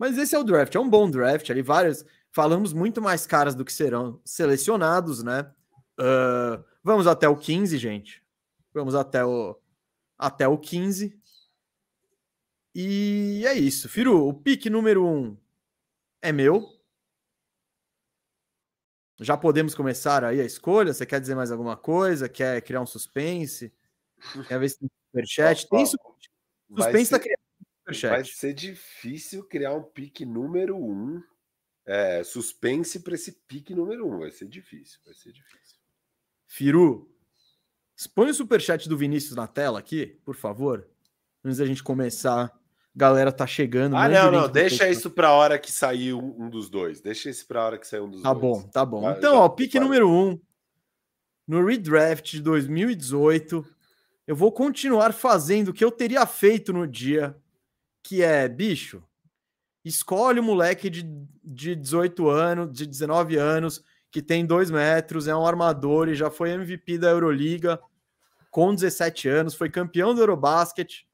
Mas 0.00 0.16
esse 0.16 0.34
é 0.34 0.38
o 0.38 0.42
draft, 0.42 0.74
é 0.74 0.80
um 0.80 0.88
bom 0.88 1.10
draft, 1.10 1.50
ali 1.50 1.60
vários, 1.60 2.02
falamos 2.32 2.72
muito 2.72 3.02
mais 3.02 3.26
caras 3.26 3.54
do 3.54 3.62
que 3.62 3.74
serão 3.74 4.18
selecionados, 4.24 5.22
né? 5.22 5.52
Uh, 5.98 6.64
vamos 6.82 7.06
até 7.06 7.28
o 7.28 7.36
15, 7.36 7.78
gente. 7.78 8.22
Vamos 8.72 8.94
até 8.94 9.24
o, 9.24 9.58
até 10.18 10.48
o 10.48 10.58
15. 10.58 11.18
E 12.74 13.44
é 13.46 13.54
isso. 13.54 13.88
Firu, 13.88 14.26
o 14.26 14.34
pique 14.34 14.68
número 14.68 15.04
1 15.06 15.16
um 15.16 15.36
é 16.20 16.32
meu. 16.32 16.74
Já 19.20 19.36
podemos 19.36 19.74
começar 19.74 20.24
aí 20.24 20.40
a 20.40 20.44
escolha? 20.44 20.92
Você 20.92 21.06
quer 21.06 21.20
dizer 21.20 21.36
mais 21.36 21.52
alguma 21.52 21.76
coisa? 21.76 22.28
Quer 22.28 22.60
criar 22.62 22.80
um 22.80 22.86
suspense? 22.86 23.72
Quer 24.48 24.58
ver 24.58 24.70
se 24.70 24.78
tem 24.80 24.90
superchat? 25.06 25.68
Tem 25.68 25.86
su 25.86 25.96
suspense 26.76 27.10
tá 27.10 27.18
criando 27.20 27.38
superchat. 27.78 28.10
Vai 28.10 28.24
ser 28.24 28.52
difícil 28.52 29.44
criar 29.44 29.74
um 29.74 29.82
pique 29.82 30.24
número 30.24 30.76
1. 30.76 30.80
Um. 30.80 31.22
É, 31.86 32.24
suspense 32.24 33.00
para 33.00 33.14
esse 33.14 33.32
pique 33.46 33.72
número 33.72 34.08
1. 34.08 34.14
Um. 34.14 34.18
Vai 34.18 34.32
ser 34.32 34.48
difícil. 34.48 34.98
Vai 35.04 35.14
ser 35.14 35.32
difícil. 35.32 35.83
Firu, 36.46 37.10
expõe 37.96 38.30
o 38.30 38.34
superchat 38.34 38.88
do 38.88 38.96
Vinícius 38.96 39.34
na 39.34 39.46
tela 39.46 39.78
aqui, 39.78 40.18
por 40.24 40.34
favor. 40.34 40.86
Antes 41.44 41.58
da 41.58 41.66
gente 41.66 41.82
começar. 41.82 42.52
Galera 42.96 43.32
tá 43.32 43.44
chegando. 43.44 43.96
Ah, 43.96 44.08
não, 44.08 44.30
não. 44.30 44.48
Deixa 44.48 44.88
isso 44.88 45.10
para 45.10 45.28
a 45.28 45.32
hora 45.32 45.58
que 45.58 45.70
sair 45.72 46.14
um, 46.14 46.44
um, 46.44 46.48
dos 46.48 46.70
dois. 46.70 47.00
Deixa 47.00 47.28
isso 47.28 47.44
para 47.44 47.60
a 47.60 47.66
hora 47.66 47.78
que 47.78 47.88
sair 47.88 48.00
um 48.00 48.08
dos 48.08 48.22
tá 48.22 48.32
dois. 48.32 48.40
Tá 48.40 48.62
bom, 48.62 48.68
tá 48.70 48.86
bom. 48.86 49.00
Vai, 49.00 49.18
então, 49.18 49.36
ó, 49.38 49.48
pique 49.48 49.78
vai. 49.78 49.84
número 49.84 50.08
um. 50.08 50.40
No 51.46 51.66
redraft 51.66 52.30
de 52.30 52.40
2018, 52.40 53.66
eu 54.26 54.36
vou 54.36 54.52
continuar 54.52 55.12
fazendo 55.12 55.68
o 55.68 55.72
que 55.72 55.84
eu 55.84 55.90
teria 55.90 56.24
feito 56.24 56.72
no 56.72 56.86
dia, 56.86 57.36
que 58.02 58.22
é, 58.22 58.48
bicho, 58.48 59.02
escolhe 59.84 60.40
o 60.40 60.42
moleque 60.42 60.88
de, 60.88 61.02
de 61.42 61.74
18 61.74 62.28
anos, 62.28 62.72
de 62.72 62.86
19 62.86 63.36
anos, 63.36 63.82
que 64.14 64.22
tem 64.22 64.46
dois 64.46 64.70
metros, 64.70 65.26
é 65.26 65.34
um 65.34 65.44
armador 65.44 66.08
e 66.08 66.14
já 66.14 66.30
foi 66.30 66.50
MVP 66.52 66.98
da 66.98 67.10
Euroliga. 67.10 67.80
com 68.48 68.72
17 68.72 69.28
anos, 69.28 69.56
foi 69.56 69.68
campeão 69.68 70.14
do 70.14 70.20
Eurobasket. 70.20 71.04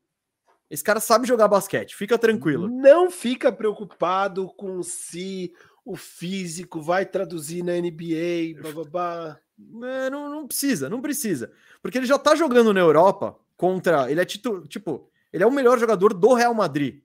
Esse 0.68 0.84
cara 0.84 1.00
sabe 1.00 1.26
jogar 1.26 1.48
basquete, 1.48 1.96
fica 1.96 2.18
tranquilo. 2.18 2.68
Não 2.68 3.10
fica 3.10 3.50
preocupado 3.50 4.48
com 4.48 4.82
se 4.82 5.50
o 5.82 5.96
físico 5.96 6.82
vai 6.82 7.06
traduzir 7.06 7.64
na 7.64 7.72
NBA, 7.72 8.60
bababá. 8.62 9.40
É, 9.82 10.10
não, 10.10 10.28
não 10.28 10.46
precisa, 10.46 10.90
não 10.90 11.00
precisa. 11.00 11.50
Porque 11.80 11.96
ele 11.96 12.06
já 12.06 12.18
tá 12.18 12.36
jogando 12.36 12.74
na 12.74 12.80
Europa 12.80 13.34
contra. 13.56 14.10
Ele 14.10 14.20
é 14.20 14.26
tipo, 14.26 14.68
tipo, 14.68 15.08
ele 15.32 15.42
é 15.42 15.46
o 15.46 15.50
melhor 15.50 15.78
jogador 15.78 16.12
do 16.12 16.34
Real 16.34 16.52
Madrid, 16.52 17.00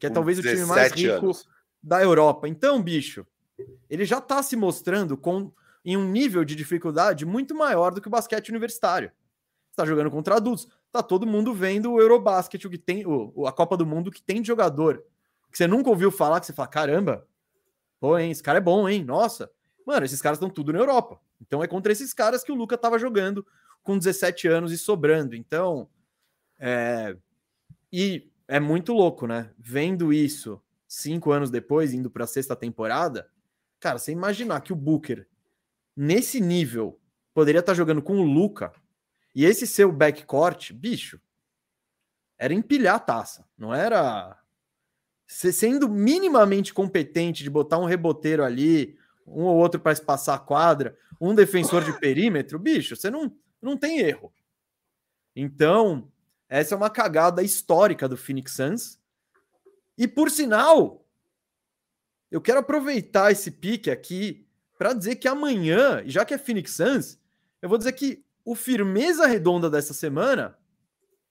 que 0.00 0.06
é 0.06 0.08
com 0.08 0.14
talvez 0.16 0.40
o 0.40 0.42
time 0.42 0.64
mais 0.64 0.90
rico 0.90 1.26
anos. 1.26 1.48
da 1.80 2.02
Europa. 2.02 2.48
Então, 2.48 2.82
bicho, 2.82 3.24
ele 3.88 4.04
já 4.04 4.20
tá 4.20 4.42
se 4.42 4.56
mostrando 4.56 5.16
com 5.16 5.52
em 5.84 5.96
um 5.96 6.10
nível 6.10 6.44
de 6.44 6.56
dificuldade 6.56 7.24
muito 7.24 7.54
maior 7.54 7.94
do 7.94 8.00
que 8.00 8.08
o 8.08 8.10
basquete 8.10 8.48
universitário. 8.48 9.12
Está 9.70 9.84
jogando 9.86 10.10
contra 10.10 10.36
adultos. 10.36 10.66
Tá 10.90 11.02
todo 11.02 11.26
mundo 11.26 11.54
vendo 11.54 11.92
o 11.92 12.00
Eurobasket, 12.00 12.66
o 12.66 12.70
que 12.70 12.78
tem, 12.78 13.06
o, 13.06 13.46
a 13.46 13.52
Copa 13.52 13.76
do 13.76 13.86
Mundo 13.86 14.10
que 14.10 14.20
tem 14.20 14.40
de 14.40 14.48
jogador 14.48 15.04
que 15.56 15.58
você 15.58 15.66
nunca 15.66 15.88
ouviu 15.88 16.10
falar, 16.10 16.38
que 16.38 16.44
você 16.44 16.52
fala, 16.52 16.68
caramba, 16.68 17.26
pô, 17.98 18.18
hein, 18.18 18.30
esse 18.30 18.42
cara 18.42 18.58
é 18.58 18.60
bom, 18.60 18.86
hein? 18.86 19.02
Nossa. 19.02 19.50
Mano, 19.86 20.04
esses 20.04 20.20
caras 20.20 20.36
estão 20.36 20.50
tudo 20.50 20.70
na 20.70 20.78
Europa. 20.78 21.18
Então 21.40 21.62
é 21.62 21.66
contra 21.66 21.90
esses 21.90 22.12
caras 22.12 22.44
que 22.44 22.52
o 22.52 22.54
Luca 22.54 22.76
tava 22.76 22.98
jogando 22.98 23.46
com 23.82 23.96
17 23.96 24.48
anos 24.48 24.70
e 24.70 24.76
sobrando. 24.76 25.34
Então, 25.34 25.88
é... 26.58 27.16
e 27.90 28.30
é 28.46 28.60
muito 28.60 28.92
louco, 28.92 29.26
né? 29.26 29.50
Vendo 29.58 30.12
isso 30.12 30.60
cinco 30.86 31.32
anos 31.32 31.50
depois, 31.50 31.94
indo 31.94 32.10
para 32.10 32.24
a 32.24 32.28
sexta 32.28 32.54
temporada, 32.54 33.26
cara, 33.86 34.00
você 34.00 34.10
imaginar 34.10 34.62
que 34.62 34.72
o 34.72 34.76
Booker 34.76 35.28
nesse 35.96 36.40
nível 36.40 37.00
poderia 37.32 37.60
estar 37.60 37.70
tá 37.70 37.76
jogando 37.76 38.02
com 38.02 38.18
o 38.18 38.24
Luca 38.24 38.72
e 39.32 39.44
esse 39.44 39.64
seu 39.64 39.92
backcourt, 39.92 40.72
bicho, 40.72 41.20
era 42.36 42.52
empilhar 42.52 42.96
a 42.96 42.98
taça, 42.98 43.48
não 43.56 43.72
era 43.72 44.36
você 45.24 45.52
sendo 45.52 45.88
minimamente 45.88 46.74
competente 46.74 47.44
de 47.44 47.50
botar 47.50 47.78
um 47.78 47.84
reboteiro 47.84 48.42
ali, 48.42 48.98
um 49.24 49.44
ou 49.44 49.56
outro 49.56 49.80
para 49.80 49.92
espaçar 49.92 50.34
a 50.34 50.40
quadra, 50.40 50.98
um 51.20 51.32
defensor 51.32 51.84
de 51.84 51.96
perímetro, 52.00 52.58
bicho, 52.58 52.96
você 52.96 53.08
não, 53.08 53.32
não 53.62 53.76
tem 53.76 54.00
erro. 54.00 54.34
Então, 55.34 56.10
essa 56.48 56.74
é 56.74 56.76
uma 56.76 56.90
cagada 56.90 57.40
histórica 57.40 58.08
do 58.08 58.16
Phoenix 58.16 58.50
Suns. 58.50 58.98
E 59.96 60.08
por 60.08 60.28
sinal, 60.28 61.05
eu 62.30 62.40
quero 62.40 62.60
aproveitar 62.60 63.30
esse 63.30 63.50
pique 63.50 63.90
aqui 63.90 64.46
para 64.78 64.92
dizer 64.92 65.16
que 65.16 65.28
amanhã, 65.28 66.02
já 66.06 66.24
que 66.24 66.34
é 66.34 66.38
Phoenix 66.38 66.72
Suns, 66.72 67.18
eu 67.62 67.68
vou 67.68 67.78
dizer 67.78 67.92
que 67.92 68.24
o 68.44 68.54
firmeza 68.54 69.26
redonda 69.26 69.70
dessa 69.70 69.94
semana 69.94 70.56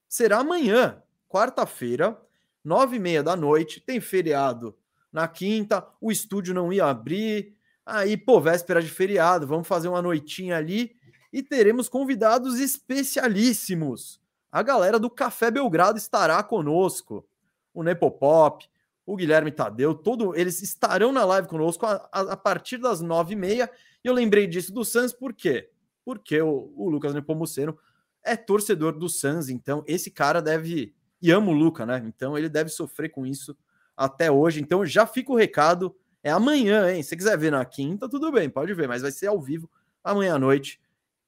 será 0.08 0.40
amanhã, 0.40 1.02
quarta-feira, 1.30 2.20
nove 2.64 2.98
e 2.98 3.00
meia 3.00 3.22
da 3.22 3.36
noite. 3.36 3.80
Tem 3.80 4.02
feriado 4.02 4.76
na 5.12 5.28
quinta, 5.28 5.88
o 6.02 6.12
estúdio 6.12 6.54
não 6.54 6.74
ia 6.74 6.86
abrir. 6.86 7.56
Aí, 7.86 8.18
pô, 8.18 8.42
véspera 8.42 8.82
de 8.82 8.90
feriado, 8.90 9.46
vamos 9.46 9.68
fazer 9.68 9.88
uma 9.88 10.02
noitinha 10.02 10.58
ali 10.58 10.96
e 11.32 11.44
teremos 11.44 11.88
convidados 11.88 12.60
especialíssimos. 12.60 14.20
A 14.52 14.64
galera 14.64 14.98
do 14.98 15.10
Café 15.10 15.52
Belgrado 15.52 15.98
estará 15.98 16.42
conosco. 16.42 17.28
O 17.74 17.84
Nepopop, 17.84 18.68
o 19.06 19.16
Guilherme 19.16 19.52
Tadeu, 19.52 19.94
todo, 19.94 20.36
eles 20.36 20.62
estarão 20.62 21.12
na 21.12 21.24
live 21.24 21.48
conosco 21.48 21.86
a, 21.86 22.10
a, 22.12 22.22
a 22.22 22.38
partir 22.38 22.78
das 22.78 23.02
nove 23.02 23.34
e 23.34 23.38
meia. 23.38 23.70
E 24.04 24.08
eu 24.08 24.14
lembrei 24.14 24.48
disso 24.48 24.74
do 24.74 24.84
Suns, 24.84 25.14
por 25.14 25.34
quê? 25.34 25.70
Porque 26.04 26.42
o, 26.42 26.74
o 26.76 26.90
Lucas 26.90 27.14
Nepomuceno 27.14 27.78
é 28.24 28.36
torcedor 28.36 28.98
do 28.98 29.08
Suns, 29.08 29.50
então 29.50 29.84
esse 29.88 30.10
cara 30.10 30.42
deve. 30.42 30.94
E 31.22 31.32
amo 31.32 31.52
o 31.52 31.54
Luca, 31.54 31.86
né? 31.86 32.04
Então 32.06 32.38
ele 32.38 32.50
deve 32.50 32.70
sofrer 32.70 33.10
com 33.10 33.26
isso 33.26 33.56
até 33.96 34.32
hoje. 34.32 34.60
Então 34.60 34.86
já 34.86 35.06
fica 35.06 35.32
o 35.32 35.36
recado. 35.36 35.96
É 36.24 36.32
amanhã, 36.32 36.92
hein? 36.92 37.04
Se 37.04 37.16
quiser 37.16 37.38
ver 37.38 37.52
na 37.52 37.64
quinta, 37.64 38.10
tudo 38.10 38.32
bem, 38.32 38.50
pode 38.50 38.74
ver, 38.74 38.88
mas 38.88 39.04
vai 39.04 39.12
ser 39.12 39.28
ao 39.28 39.40
vivo 39.40 39.70
amanhã 40.04 40.36
à 40.36 40.40
noite. 40.40 40.82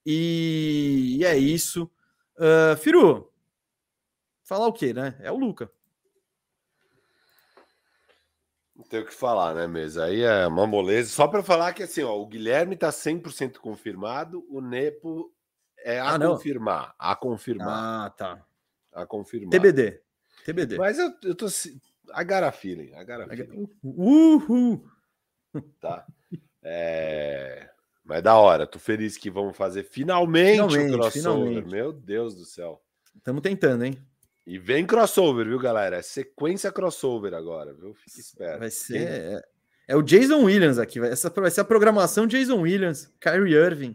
E, 0.04 1.18
e 1.20 1.24
é 1.24 1.38
isso. 1.38 1.88
Uh, 2.36 2.76
Firu, 2.76 3.32
falar 4.42 4.66
o 4.66 4.72
quê, 4.72 4.92
né? 4.92 5.16
É 5.20 5.30
o 5.30 5.36
Luca. 5.36 5.70
Não 8.78 8.84
tem 8.84 9.00
o 9.00 9.04
que 9.04 9.12
falar, 9.12 9.56
né, 9.56 9.66
mesa? 9.66 10.04
Aí 10.04 10.22
é 10.22 10.46
uma 10.46 10.64
moleza. 10.64 11.10
Só 11.10 11.26
para 11.26 11.42
falar 11.42 11.72
que 11.72 11.82
assim, 11.82 12.04
ó, 12.04 12.16
o 12.16 12.26
Guilherme 12.28 12.76
tá 12.76 12.90
100% 12.90 13.58
confirmado, 13.58 14.46
o 14.48 14.60
Nepo 14.60 15.34
é 15.78 15.98
a 15.98 16.14
ah, 16.14 16.18
confirmar, 16.18 16.94
a 16.96 17.16
confirmar. 17.16 18.06
Ah, 18.06 18.10
tá. 18.10 18.46
A 18.92 19.04
confirmar. 19.04 19.50
TBD. 19.50 20.00
TBD. 20.44 20.76
Mas 20.76 20.96
eu, 20.96 21.12
eu 21.24 21.34
tô 21.34 21.46
a 22.12 22.22
got 22.22 22.56
feeling, 22.56 22.94
a 22.94 23.02
got 23.02 23.28
feeling. 23.28 23.68
Uhul. 23.82 24.88
Tá. 25.80 26.06
É... 26.62 27.70
Mas 28.04 28.22
da 28.22 28.36
hora, 28.36 28.66
tô 28.66 28.78
feliz 28.78 29.16
que 29.16 29.30
vamos 29.30 29.56
fazer 29.56 29.82
finalmente, 29.82 30.52
finalmente 30.52 30.94
o 30.94 30.98
crossover. 30.98 31.12
Finalmente. 31.22 31.70
Meu 31.70 31.92
Deus 31.92 32.34
do 32.34 32.44
céu. 32.44 32.80
Estamos 33.16 33.42
tentando, 33.42 33.84
hein? 33.84 33.98
E 34.48 34.58
vem 34.58 34.86
crossover, 34.86 35.46
viu, 35.46 35.58
galera? 35.58 35.96
É 35.96 36.02
sequência 36.02 36.72
crossover 36.72 37.34
agora, 37.34 37.74
viu? 37.74 37.92
Fique 37.92 38.18
esperto. 38.18 38.60
Vai 38.60 38.70
ser. 38.70 39.06
É, 39.06 39.42
é, 39.88 39.94
o 39.94 40.00
Jason 40.00 40.42
Williams 40.42 40.78
aqui. 40.78 40.98
Essa 41.00 41.28
vai 41.28 41.50
ser 41.50 41.60
a 41.60 41.66
programação 41.66 42.26
Jason 42.26 42.62
Williams, 42.62 43.12
Kyrie 43.20 43.52
Irving. 43.54 43.94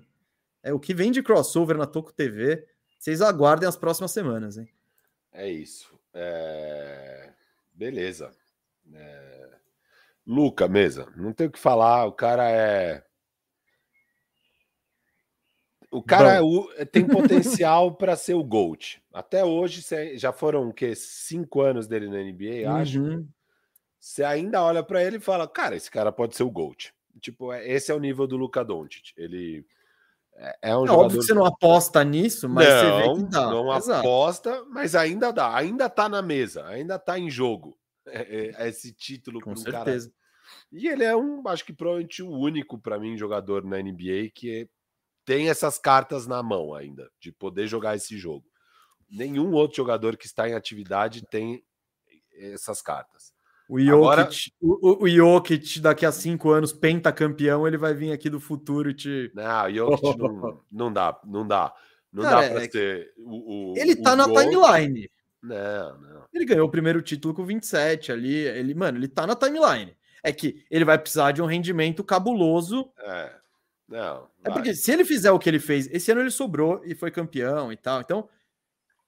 É 0.62 0.72
o 0.72 0.80
que 0.80 0.94
vem 0.94 1.12
de 1.12 1.24
crossover 1.24 1.76
na 1.76 1.88
Toco 1.88 2.14
TV. 2.14 2.68
Vocês 3.00 3.20
aguardem 3.20 3.68
as 3.68 3.76
próximas 3.76 4.12
semanas, 4.12 4.60
hein? 4.60 4.70
É 5.32 5.50
isso. 5.50 6.00
É... 6.14 7.32
Beleza. 7.74 8.30
É... 8.94 9.50
Luca, 10.24 10.68
mesa. 10.68 11.12
Não 11.16 11.34
tem 11.34 11.48
o 11.48 11.52
que 11.52 11.58
falar. 11.58 12.06
O 12.06 12.12
cara 12.12 12.48
é 12.48 13.04
o 15.94 16.02
cara 16.02 16.40
é, 16.78 16.86
tem 16.86 17.06
potencial 17.08 17.94
para 17.96 18.16
ser 18.16 18.34
o 18.34 18.44
GOAT. 18.44 19.02
Até 19.14 19.46
hoje, 19.46 19.84
já 20.16 20.32
foram 20.32 20.70
o 20.70 20.74
quê? 20.74 20.96
Cinco 20.96 21.62
anos 21.62 21.88
dele 21.88 22.08
na 22.08 22.18
NBA, 22.18 22.70
uhum. 22.70 22.76
acho. 22.76 23.26
Você 24.00 24.24
ainda 24.24 24.62
olha 24.62 24.84
para 24.84 25.04
ele 25.04 25.18
e 25.18 25.22
fala, 25.22 25.48
cara, 25.48 25.76
esse 25.76 25.90
cara 25.90 26.12
pode 26.12 26.36
ser 26.36 26.44
o 26.44 26.52
GOAT. 26.52 26.94
Tipo, 27.22 27.54
é, 27.54 27.68
esse 27.70 27.92
é 27.92 27.96
o 27.96 28.00
nível 28.00 28.28
do 28.28 28.36
Luca 28.36 28.64
Doncic. 28.66 29.14
Ele 29.16 29.66
é, 30.36 30.58
é 30.64 30.78
um 30.78 30.84
é 30.84 30.88
jogador... 30.88 31.06
Óbvio 31.06 31.20
que 31.20 31.26
você 31.26 31.34
não 31.34 31.46
aposta 31.46 32.04
nisso, 32.04 32.50
mas 32.50 32.68
não, 32.68 32.76
você 32.76 33.08
vê 33.08 33.16
que 33.16 33.32
dá. 33.32 33.50
Não 33.50 33.78
Exato. 33.78 34.00
aposta, 34.00 34.66
mas 34.70 34.96
ainda 34.96 35.32
dá. 35.32 35.56
Ainda 35.56 35.90
tá 35.90 36.10
na 36.10 36.22
mesa, 36.22 36.66
ainda 36.68 36.98
tá 36.98 37.18
em 37.18 37.30
jogo. 37.30 37.78
É, 38.06 38.52
é 38.58 38.70
esse 38.70 38.92
título 38.94 39.40
Com 39.40 39.56
certeza. 39.56 40.10
Cara. 40.10 40.24
E 40.72 40.88
ele 40.88 41.04
é 41.04 41.16
um, 41.16 41.48
acho 41.48 41.64
que 41.64 41.72
provavelmente 41.72 42.22
o 42.22 42.32
único 42.32 42.78
para 42.78 43.00
mim 43.00 43.16
jogador 43.16 43.64
na 43.64 43.78
NBA 43.78 44.32
que 44.34 44.68
tem 45.26 45.50
essas 45.50 45.78
cartas 45.78 46.28
na 46.28 46.42
mão 46.44 46.74
ainda, 46.74 47.10
de 47.20 47.32
poder 47.32 47.68
jogar 47.68 47.96
esse 47.96 48.18
jogo. 48.18 48.46
Nenhum 49.10 49.52
outro 49.52 49.78
jogador 49.78 50.18
que 50.18 50.26
está 50.26 50.48
em 50.50 50.54
atividade 50.54 51.24
tem 51.30 51.64
essas 52.36 52.82
cartas. 52.82 53.32
O 53.70 53.80
Jokic, 53.80 53.94
Agora... 53.94 54.30
o, 54.62 55.04
o 55.04 55.10
Jokic 55.10 55.80
daqui 55.80 56.06
a 56.06 56.12
cinco 56.12 56.52
anos, 56.52 56.74
pentacampeão, 56.74 57.68
ele 57.68 57.78
vai 57.78 57.94
vir 57.94 58.12
aqui 58.12 58.30
do 58.30 58.40
futuro 58.40 58.90
e 58.90 58.94
te. 58.94 59.32
Não, 59.34 59.66
o 59.66 59.74
Jokic 59.74 60.18
não, 60.18 60.62
não 60.72 60.94
dá, 60.94 61.20
não 61.26 61.48
dá. 61.48 61.74
Não 62.12 62.24
Cara, 62.24 62.42
dá 62.42 62.54
para 62.54 62.66
é 62.66 62.70
ser 62.70 63.14
o, 63.18 63.72
o, 63.72 63.78
Ele 63.78 63.96
tá 63.96 64.16
na 64.16 64.28
gol. 64.28 64.38
timeline. 64.38 65.10
Não, 65.42 66.00
não. 66.00 66.26
Ele 66.32 66.46
ganhou 66.46 66.68
o 66.68 66.72
primeiro 66.72 67.02
título 67.02 67.34
com 67.34 67.44
27 67.44 68.12
ali. 68.12 68.36
Ele, 68.36 68.76
mano, 68.76 69.00
ele 69.00 69.08
tá 69.08 69.26
na 69.26 69.36
timeline. 69.36 69.96
É 70.24 70.32
que 70.32 70.64
ele 70.70 70.86
vai 70.86 70.98
precisar 70.98 71.32
de 71.32 71.42
um 71.42 71.48
rendimento 71.48 72.04
cabuloso. 72.04 72.92
É. 73.00 73.36
Não. 73.88 74.28
É 74.44 74.50
porque 74.50 74.74
se 74.74 74.92
ele 74.92 75.06
fizer 75.06 75.32
o 75.32 75.40
que 75.40 75.50
ele 75.50 75.60
fez, 75.60 75.88
esse 75.92 76.12
ano 76.12 76.22
ele 76.22 76.32
sobrou 76.32 76.82
e 76.86 76.96
foi 76.96 77.12
campeão 77.12 77.72
e 77.72 77.78
tal. 77.78 78.02
Então, 78.02 78.28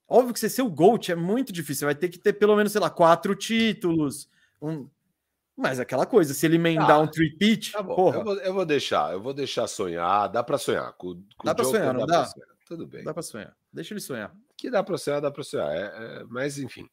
óbvio 0.07 0.33
que 0.33 0.39
você 0.39 0.49
ser 0.49 0.61
o 0.61 0.69
GOAT 0.69 1.11
é 1.11 1.15
muito 1.15 1.51
difícil. 1.51 1.79
Você 1.79 1.85
vai 1.85 1.95
ter 1.95 2.09
que 2.09 2.19
ter 2.19 2.33
pelo 2.33 2.55
menos, 2.55 2.71
sei 2.71 2.81
lá, 2.81 2.89
quatro 2.89 3.35
títulos. 3.35 4.29
Um... 4.61 4.87
Mas 5.55 5.79
aquela 5.79 6.05
coisa, 6.05 6.33
se 6.33 6.45
ele 6.45 6.55
emendar 6.55 6.91
ah, 6.91 6.99
um 6.99 7.07
three-peat, 7.07 7.71
tá 7.71 7.83
porra. 7.83 8.17
Eu 8.17 8.23
vou, 8.23 8.37
eu 8.39 8.53
vou, 8.53 8.65
deixar, 8.65 9.13
eu 9.13 9.21
vou 9.21 9.33
deixar 9.33 9.67
sonhar. 9.67 10.27
Dá 10.27 10.43
para 10.43 10.57
sonhar. 10.57 10.91
Com, 10.93 11.15
com 11.15 11.45
dá 11.45 11.55
para 11.55 11.65
sonhar, 11.65 11.93
não 11.93 12.05
dá? 12.05 12.23
dá? 12.23 12.33
Tudo 12.67 12.85
bem. 12.85 13.03
Dá 13.03 13.13
para 13.13 13.23
sonhar. 13.23 13.55
Deixa 13.71 13.93
ele 13.93 14.01
sonhar. 14.01 14.35
Que 14.57 14.69
dá 14.69 14.83
para 14.83 14.97
sonhar, 14.97 15.21
dá 15.21 15.31
para 15.31 15.43
sonhar. 15.43 15.71
É, 15.71 15.83
é, 15.83 16.23
mas, 16.27 16.57
enfim. 16.57 16.89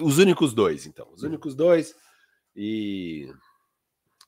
Os 0.00 0.18
únicos 0.18 0.52
dois, 0.52 0.86
então. 0.86 1.08
Os 1.12 1.22
únicos 1.22 1.54
dois. 1.54 1.94
E 2.56 3.32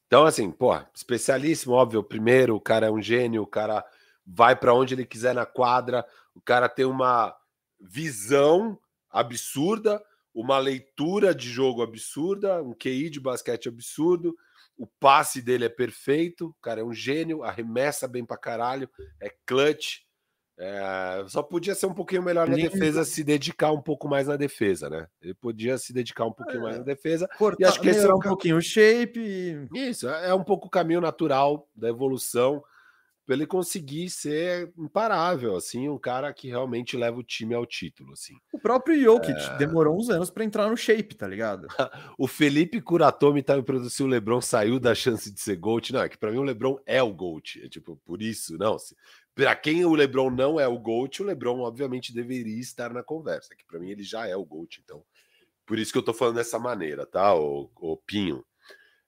então, 0.06 0.26
assim, 0.26 0.50
pô, 0.50 0.78
especialíssimo, 0.94 1.74
óbvio. 1.74 2.02
Primeiro, 2.02 2.54
o 2.54 2.60
cara 2.60 2.86
é 2.86 2.90
um 2.90 3.02
gênio, 3.02 3.42
o 3.42 3.46
cara 3.46 3.84
vai 4.26 4.54
para 4.56 4.74
onde 4.74 4.94
ele 4.94 5.04
quiser 5.04 5.34
na 5.34 5.44
quadra, 5.44 6.06
o 6.34 6.40
cara 6.40 6.68
tem 6.68 6.84
uma 6.84 7.34
visão 7.80 8.78
absurda, 9.10 10.02
uma 10.34 10.58
leitura 10.58 11.34
de 11.34 11.48
jogo 11.48 11.82
absurda, 11.82 12.62
um 12.62 12.74
QI 12.74 13.10
de 13.10 13.20
basquete 13.20 13.68
absurdo. 13.68 14.34
O 14.76 14.86
passe 14.86 15.40
dele 15.40 15.66
é 15.66 15.68
perfeito, 15.68 16.48
o 16.48 16.54
cara 16.60 16.80
é 16.80 16.84
um 16.84 16.92
gênio, 16.92 17.44
arremessa 17.44 18.08
bem 18.08 18.24
pra 18.24 18.36
caralho, 18.36 18.90
é 19.20 19.30
clutch. 19.46 20.03
É, 20.56 21.24
só 21.26 21.42
podia 21.42 21.74
ser 21.74 21.86
um 21.86 21.94
pouquinho 21.94 22.22
melhor 22.22 22.48
na 22.48 22.54
defesa, 22.54 23.04
se 23.04 23.24
dedicar 23.24 23.72
um 23.72 23.80
pouco 23.80 24.08
mais 24.08 24.28
na 24.28 24.36
defesa, 24.36 24.88
né? 24.88 25.08
Ele 25.20 25.34
podia 25.34 25.76
se 25.78 25.92
dedicar 25.92 26.24
um 26.26 26.32
pouquinho 26.32 26.60
é, 26.60 26.62
mais 26.62 26.78
na 26.78 26.84
defesa. 26.84 27.28
Cortar, 27.36 27.60
e 27.60 27.64
acho 27.64 27.80
que 27.80 27.88
esse 27.88 28.06
é 28.06 28.08
um, 28.08 28.16
um 28.16 28.20
pouquinho 28.20 28.56
o 28.56 28.62
shape. 28.62 29.68
Isso, 29.74 30.08
é, 30.08 30.28
é 30.28 30.34
um 30.34 30.44
pouco 30.44 30.68
o 30.68 30.70
caminho 30.70 31.00
natural 31.00 31.68
da 31.74 31.88
evolução 31.88 32.62
para 33.26 33.34
ele 33.34 33.46
conseguir 33.46 34.10
ser 34.10 34.70
imparável, 34.78 35.56
assim, 35.56 35.88
um 35.88 35.98
cara 35.98 36.32
que 36.32 36.48
realmente 36.48 36.96
leva 36.96 37.18
o 37.18 37.22
time 37.22 37.54
ao 37.54 37.64
título, 37.64 38.12
assim. 38.12 38.34
O 38.52 38.58
próprio 38.58 39.00
Jokic 39.00 39.32
é... 39.32 39.56
demorou 39.56 39.96
uns 39.96 40.10
anos 40.10 40.30
para 40.30 40.44
entrar 40.44 40.68
no 40.68 40.76
shape, 40.76 41.14
tá 41.14 41.26
ligado? 41.26 41.66
o 42.18 42.26
Felipe 42.26 42.80
Curatomi 42.80 43.42
tá 43.42 43.56
me 43.56 43.62
produzindo 43.62 44.08
o 44.08 44.12
LeBron 44.12 44.40
saiu 44.40 44.78
da 44.78 44.94
chance 44.94 45.32
de 45.32 45.40
ser 45.40 45.56
GOAT. 45.56 45.92
Não, 45.92 46.02
é 46.02 46.08
que 46.08 46.18
para 46.18 46.30
mim 46.30 46.38
o 46.38 46.42
LeBron 46.42 46.78
é 46.84 47.02
o 47.02 47.14
GOAT, 47.14 47.62
é 47.64 47.68
tipo, 47.68 47.96
por 48.04 48.20
isso, 48.20 48.58
não, 48.58 48.76
para 49.34 49.54
quem 49.56 49.84
o 49.84 49.94
LeBron 49.94 50.30
não 50.30 50.60
é 50.60 50.68
o 50.68 50.78
GOAT, 50.78 51.20
o 51.20 51.26
LeBron 51.26 51.60
obviamente 51.60 52.14
deveria 52.14 52.60
estar 52.60 52.92
na 52.92 53.02
conversa, 53.02 53.54
que 53.56 53.64
para 53.64 53.80
mim 53.80 53.90
ele 53.90 54.02
já 54.02 54.26
é 54.26 54.36
o 54.36 54.44
GOAT, 54.44 54.80
então. 54.82 55.04
Por 55.66 55.78
isso 55.78 55.92
que 55.92 55.98
eu 55.98 56.02
tô 56.02 56.12
falando 56.12 56.36
dessa 56.36 56.58
maneira, 56.58 57.06
tá? 57.06 57.34
O, 57.34 57.70
o 57.76 57.96
Pinho. 57.96 58.44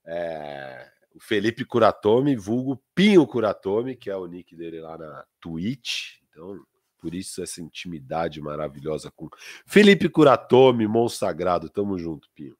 É, 0.05 0.89
o 1.13 1.19
Felipe 1.19 1.65
Curatomi, 1.65 2.35
vulgo 2.35 2.81
Pinho 2.93 3.25
Curatomi, 3.25 3.95
que 3.95 4.09
é 4.09 4.15
o 4.15 4.27
nick 4.27 4.55
dele 4.55 4.79
lá 4.79 4.97
na 4.97 5.25
Twitch. 5.39 6.19
Então, 6.29 6.59
por 6.99 7.13
isso 7.13 7.41
essa 7.41 7.61
intimidade 7.61 8.41
maravilhosa 8.41 9.11
com 9.11 9.29
Felipe 9.65 10.09
Curatomi, 10.09 10.87
monstro 10.87 11.27
sagrado. 11.27 11.69
Tamo 11.69 11.97
junto, 11.97 12.29
Pinho. 12.35 12.57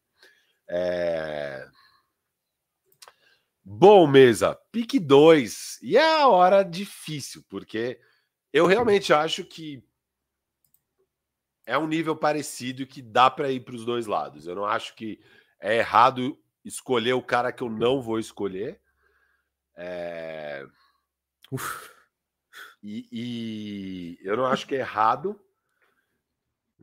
É... 0.67 1.67
Bom, 3.69 4.07
mesa, 4.07 4.55
pique 4.71 4.97
2. 4.97 5.79
E 5.81 5.97
é 5.97 6.21
a 6.21 6.27
hora 6.29 6.63
difícil, 6.63 7.43
porque 7.49 7.99
eu 8.53 8.65
realmente 8.65 9.11
acho 9.11 9.43
que 9.43 9.83
é 11.65 11.77
um 11.77 11.85
nível 11.85 12.15
parecido 12.15 12.83
e 12.83 12.85
que 12.85 13.01
dá 13.01 13.29
para 13.29 13.51
ir 13.51 13.59
para 13.65 13.75
os 13.75 13.83
dois 13.83 14.07
lados. 14.07 14.47
Eu 14.47 14.55
não 14.55 14.63
acho 14.63 14.95
que 14.95 15.19
é 15.59 15.79
errado 15.79 16.39
escolher 16.63 17.11
o 17.11 17.21
cara 17.21 17.51
que 17.51 17.61
eu 17.61 17.69
não 17.69 18.01
vou 18.01 18.17
escolher. 18.17 18.79
É... 19.75 20.65
E, 22.81 23.07
e, 23.11 24.17
eu 24.21 24.37
não 24.37 24.45
acho 24.45 24.65
que 24.65 24.75
é 24.75 24.79
errado. 24.79 25.37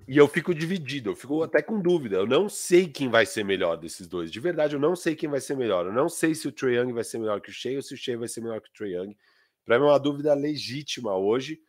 E 0.06 0.16
eu 0.16 0.28
fico 0.28 0.54
dividido, 0.54 1.10
eu 1.10 1.16
fico 1.16 1.42
até 1.42 1.62
com 1.62 1.80
dúvida. 1.80 2.16
Eu 2.16 2.26
não 2.26 2.48
sei 2.48 2.88
quem 2.88 3.08
vai 3.08 3.24
ser 3.24 3.44
melhor 3.44 3.76
desses 3.76 4.06
dois. 4.06 4.30
De 4.30 4.40
verdade, 4.40 4.74
eu 4.74 4.80
não 4.80 4.94
sei 4.94 5.14
quem 5.14 5.28
vai 5.28 5.40
ser 5.40 5.56
melhor. 5.56 5.86
Eu 5.86 5.92
não 5.92 6.08
sei 6.08 6.34
se 6.34 6.46
o 6.46 6.52
Trae 6.52 6.76
Young 6.76 6.92
vai 6.92 7.04
ser 7.04 7.18
melhor 7.18 7.40
que 7.40 7.50
o 7.50 7.52
Shea 7.52 7.76
ou 7.76 7.82
se 7.82 7.94
o 7.94 7.96
Shea 7.96 8.18
vai 8.18 8.28
ser 8.28 8.40
melhor 8.40 8.60
que 8.60 8.68
o 8.68 8.72
Trae 8.72 8.92
Young. 8.92 9.16
Para 9.64 9.78
mim 9.78 9.86
é 9.86 9.88
uma 9.88 9.98
dúvida 9.98 10.34
legítima 10.34 11.16
hoje. 11.16 11.60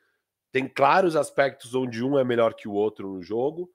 Tem 0.51 0.67
claros 0.67 1.15
aspectos 1.15 1.75
onde 1.75 2.03
um 2.03 2.17
é 2.19 2.23
melhor 2.23 2.53
que 2.53 2.67
o 2.67 2.73
outro 2.73 3.13
no 3.13 3.21
jogo. 3.21 3.71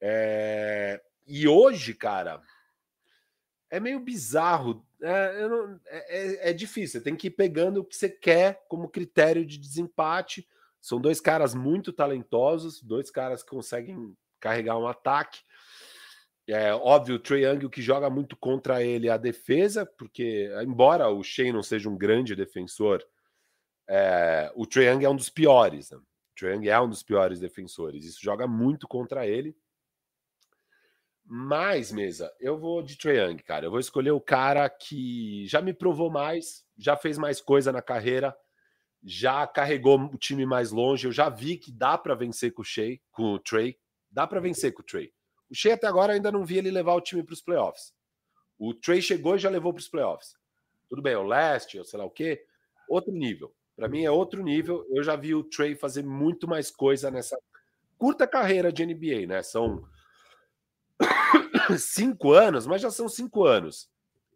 É... 0.00 1.00
E 1.26 1.48
hoje, 1.48 1.94
cara, 1.94 2.42
é 3.70 3.80
meio 3.80 3.98
bizarro. 4.00 4.86
É, 5.02 5.48
não, 5.48 5.80
é, 5.86 6.18
é, 6.18 6.50
é, 6.50 6.52
difícil. 6.52 7.00
Você 7.00 7.04
tem 7.04 7.16
que 7.16 7.28
ir 7.28 7.32
pegando 7.32 7.80
o 7.80 7.84
que 7.84 7.96
você 7.96 8.08
quer 8.08 8.64
como 8.68 8.88
critério 8.88 9.44
de 9.44 9.58
desempate. 9.58 10.46
São 10.84 11.00
dois 11.00 11.18
caras 11.18 11.54
muito 11.54 11.94
talentosos, 11.94 12.82
dois 12.82 13.10
caras 13.10 13.42
que 13.42 13.48
conseguem 13.48 14.14
carregar 14.38 14.76
um 14.76 14.86
ataque. 14.86 15.40
É 16.46 16.74
óbvio, 16.74 17.14
o 17.14 17.18
Trae 17.18 17.46
Young, 17.46 17.70
que 17.70 17.80
joga 17.80 18.10
muito 18.10 18.36
contra 18.36 18.82
ele 18.82 19.08
é 19.08 19.10
a 19.10 19.16
defesa, 19.16 19.86
porque, 19.86 20.50
embora 20.62 21.08
o 21.08 21.22
Shea 21.22 21.50
não 21.50 21.62
seja 21.62 21.88
um 21.88 21.96
grande 21.96 22.36
defensor, 22.36 23.02
é, 23.88 24.52
o 24.54 24.66
Trae 24.66 24.88
Young 24.88 25.04
é 25.06 25.08
um 25.08 25.16
dos 25.16 25.30
piores. 25.30 25.90
Né? 25.90 25.96
O 25.96 26.02
Trae 26.36 26.52
Young 26.52 26.68
é 26.68 26.78
um 26.78 26.90
dos 26.90 27.02
piores 27.02 27.40
defensores. 27.40 28.04
Isso 28.04 28.18
joga 28.22 28.46
muito 28.46 28.86
contra 28.86 29.26
ele. 29.26 29.56
Mas, 31.24 31.90
mesa, 31.90 32.30
eu 32.38 32.58
vou 32.58 32.82
de 32.82 32.98
Trae 32.98 33.16
Young, 33.16 33.42
cara. 33.42 33.64
Eu 33.64 33.70
vou 33.70 33.80
escolher 33.80 34.10
o 34.10 34.20
cara 34.20 34.68
que 34.68 35.46
já 35.46 35.62
me 35.62 35.72
provou 35.72 36.10
mais, 36.10 36.62
já 36.76 36.94
fez 36.94 37.16
mais 37.16 37.40
coisa 37.40 37.72
na 37.72 37.80
carreira, 37.80 38.36
já 39.04 39.46
carregou 39.46 40.00
o 40.00 40.16
time 40.16 40.46
mais 40.46 40.70
longe. 40.70 41.06
Eu 41.06 41.12
já 41.12 41.28
vi 41.28 41.58
que 41.58 41.70
dá 41.70 41.98
para 41.98 42.14
vencer 42.14 42.52
com 42.52 42.62
o 42.62 42.64
Shea, 42.64 42.98
com 43.12 43.34
o 43.34 43.38
Trey. 43.38 43.78
Dá 44.10 44.26
para 44.26 44.40
vencer 44.40 44.72
com 44.72 44.82
o 44.82 44.84
Trey. 44.84 45.12
O 45.50 45.54
Shea 45.54 45.74
até 45.74 45.86
agora 45.86 46.14
ainda 46.14 46.32
não 46.32 46.44
vi 46.44 46.58
ele 46.58 46.70
levar 46.70 46.94
o 46.94 47.00
time 47.00 47.22
para 47.22 47.34
os 47.34 47.42
playoffs. 47.42 47.92
O 48.58 48.72
Trey 48.72 49.02
chegou 49.02 49.36
e 49.36 49.38
já 49.38 49.50
levou 49.50 49.72
para 49.74 49.80
os 49.80 49.88
playoffs. 49.88 50.34
Tudo 50.88 51.02
bem, 51.02 51.14
o 51.16 51.22
leste, 51.22 51.78
ou 51.78 51.84
sei 51.84 51.98
lá 51.98 52.04
o 52.04 52.10
quê, 52.10 52.46
outro 52.88 53.12
nível. 53.12 53.54
Para 53.76 53.88
mim 53.88 54.04
é 54.04 54.10
outro 54.10 54.42
nível. 54.42 54.86
Eu 54.90 55.02
já 55.02 55.16
vi 55.16 55.34
o 55.34 55.44
Trey 55.44 55.74
fazer 55.74 56.02
muito 56.02 56.48
mais 56.48 56.70
coisa 56.70 57.10
nessa 57.10 57.36
curta 57.98 58.26
carreira 58.26 58.72
de 58.72 58.86
NBA, 58.86 59.26
né? 59.26 59.42
São 59.42 59.84
cinco 61.78 62.32
anos, 62.32 62.66
mas 62.66 62.80
já 62.80 62.90
são 62.90 63.08
cinco 63.08 63.44
anos. 63.44 63.90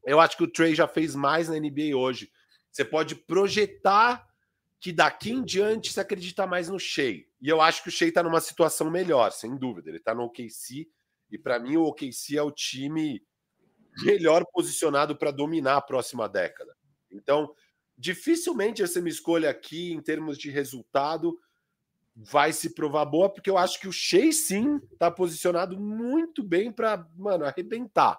Eu 0.04 0.20
acho 0.20 0.36
que 0.36 0.44
o 0.44 0.50
Trey 0.50 0.74
já 0.74 0.86
fez 0.86 1.14
mais 1.14 1.48
na 1.48 1.58
NBA 1.58 1.96
hoje. 1.96 2.30
Você 2.70 2.84
pode 2.84 3.14
projetar 3.14 4.27
que 4.80 4.92
daqui 4.92 5.30
em 5.32 5.42
diante 5.42 5.92
se 5.92 6.00
acredita 6.00 6.46
mais 6.46 6.68
no 6.68 6.78
Shea. 6.78 7.24
E 7.40 7.48
eu 7.48 7.60
acho 7.60 7.82
que 7.82 7.88
o 7.88 7.92
Shea 7.92 8.08
está 8.08 8.22
numa 8.22 8.40
situação 8.40 8.90
melhor, 8.90 9.32
sem 9.32 9.56
dúvida. 9.56 9.90
Ele 9.90 9.98
está 9.98 10.14
no 10.14 10.24
OKC 10.24 10.88
e 11.30 11.38
para 11.38 11.58
mim 11.58 11.76
o 11.76 11.84
OKC 11.84 12.36
é 12.36 12.42
o 12.42 12.50
time 12.50 13.22
melhor 14.04 14.44
posicionado 14.52 15.16
para 15.16 15.30
dominar 15.30 15.76
a 15.76 15.82
próxima 15.82 16.28
década. 16.28 16.76
Então, 17.10 17.52
dificilmente 17.96 18.82
essa 18.82 19.00
minha 19.00 19.12
escolha 19.12 19.50
aqui 19.50 19.92
em 19.92 20.00
termos 20.00 20.38
de 20.38 20.50
resultado 20.50 21.38
vai 22.14 22.52
se 22.52 22.74
provar 22.74 23.04
boa, 23.04 23.28
porque 23.28 23.50
eu 23.50 23.56
acho 23.56 23.80
que 23.80 23.88
o 23.88 23.92
Shea 23.92 24.32
sim 24.32 24.80
tá 24.98 25.10
posicionado 25.10 25.78
muito 25.78 26.42
bem 26.42 26.70
para, 26.70 27.06
mano, 27.16 27.44
arrebentar. 27.44 28.18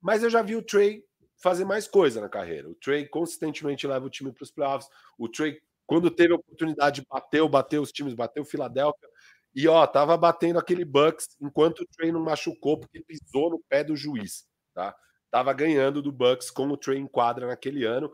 Mas 0.00 0.22
eu 0.22 0.30
já 0.30 0.42
vi 0.42 0.56
o 0.56 0.62
Trey 0.62 1.04
fazer 1.36 1.64
mais 1.64 1.86
coisa 1.86 2.20
na 2.20 2.28
carreira. 2.28 2.68
O 2.68 2.74
Trey 2.74 3.06
consistentemente 3.08 3.86
leva 3.86 4.06
o 4.06 4.10
time 4.10 4.32
para 4.32 4.42
os 4.42 4.50
playoffs. 4.50 4.90
O 5.16 5.28
Trey, 5.28 5.60
quando 5.86 6.10
teve 6.10 6.32
a 6.32 6.36
oportunidade, 6.36 7.04
bateu, 7.08 7.48
bateu 7.48 7.82
os 7.82 7.92
times, 7.92 8.14
bateu 8.14 8.42
o 8.42 8.46
Philadelphia. 8.46 9.08
E 9.54 9.68
ó, 9.68 9.86
tava 9.86 10.16
batendo 10.16 10.58
aquele 10.58 10.84
Bucks 10.84 11.36
enquanto 11.40 11.80
o 11.80 11.86
Trey 11.86 12.10
não 12.10 12.22
machucou, 12.22 12.78
porque 12.78 13.02
pisou 13.02 13.50
no 13.50 13.62
pé 13.68 13.84
do 13.84 13.94
juiz, 13.94 14.46
tá? 14.74 14.94
Tava 15.30 15.52
ganhando 15.52 16.00
do 16.00 16.10
Bucks 16.10 16.50
com 16.50 16.66
o 16.68 16.76
Trey 16.76 16.98
em 16.98 17.06
quadra 17.06 17.46
naquele 17.46 17.84
ano. 17.84 18.10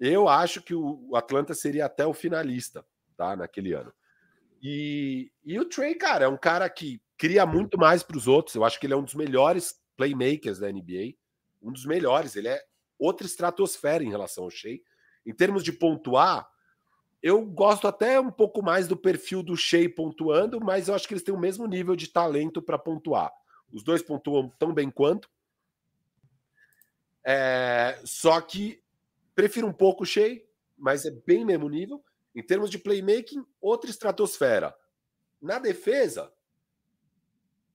Eu 0.00 0.28
acho 0.28 0.60
que 0.60 0.74
o 0.74 1.14
Atlanta 1.14 1.54
seria 1.54 1.86
até 1.86 2.04
o 2.04 2.12
finalista, 2.12 2.84
tá? 3.16 3.36
Naquele 3.36 3.72
ano. 3.72 3.92
E, 4.60 5.30
e 5.44 5.58
o 5.58 5.64
Trey, 5.64 5.94
cara, 5.94 6.24
é 6.24 6.28
um 6.28 6.36
cara 6.36 6.68
que 6.68 7.00
cria 7.16 7.44
muito 7.46 7.78
mais 7.78 8.02
para 8.02 8.16
os 8.16 8.26
outros. 8.26 8.54
Eu 8.54 8.64
acho 8.64 8.78
que 8.80 8.86
ele 8.86 8.94
é 8.94 8.96
um 8.96 9.04
dos 9.04 9.14
melhores 9.14 9.74
playmakers 9.96 10.58
da 10.58 10.70
NBA. 10.70 11.14
Um 11.60 11.72
dos 11.72 11.84
melhores. 11.84 12.34
Ele 12.34 12.48
é 12.48 12.60
outra 12.98 13.26
estratosfera 13.26 14.02
em 14.02 14.10
relação 14.10 14.44
ao 14.44 14.50
Shea. 14.50 14.78
Em 15.24 15.32
termos 15.32 15.62
de 15.62 15.72
pontuar, 15.72 16.48
eu 17.22 17.44
gosto 17.44 17.86
até 17.86 18.18
um 18.18 18.32
pouco 18.32 18.62
mais 18.62 18.88
do 18.88 18.96
perfil 18.96 19.42
do 19.42 19.56
Shea 19.56 19.88
pontuando, 19.88 20.60
mas 20.60 20.88
eu 20.88 20.94
acho 20.94 21.06
que 21.06 21.14
eles 21.14 21.22
têm 21.22 21.34
o 21.34 21.38
mesmo 21.38 21.66
nível 21.66 21.94
de 21.94 22.08
talento 22.08 22.60
para 22.60 22.78
pontuar. 22.78 23.32
Os 23.72 23.84
dois 23.84 24.02
pontuam 24.02 24.52
tão 24.58 24.74
bem 24.74 24.90
quanto. 24.90 25.30
É, 27.24 28.00
só 28.04 28.40
que 28.40 28.82
prefiro 29.34 29.68
um 29.68 29.72
pouco 29.72 30.02
o 30.02 30.06
Shea, 30.06 30.42
mas 30.76 31.04
é 31.04 31.10
bem 31.10 31.44
mesmo 31.44 31.68
nível. 31.68 32.02
Em 32.34 32.42
termos 32.42 32.68
de 32.70 32.78
playmaking, 32.78 33.46
outra 33.60 33.88
estratosfera. 33.88 34.74
Na 35.40 35.60
defesa, 35.60 36.32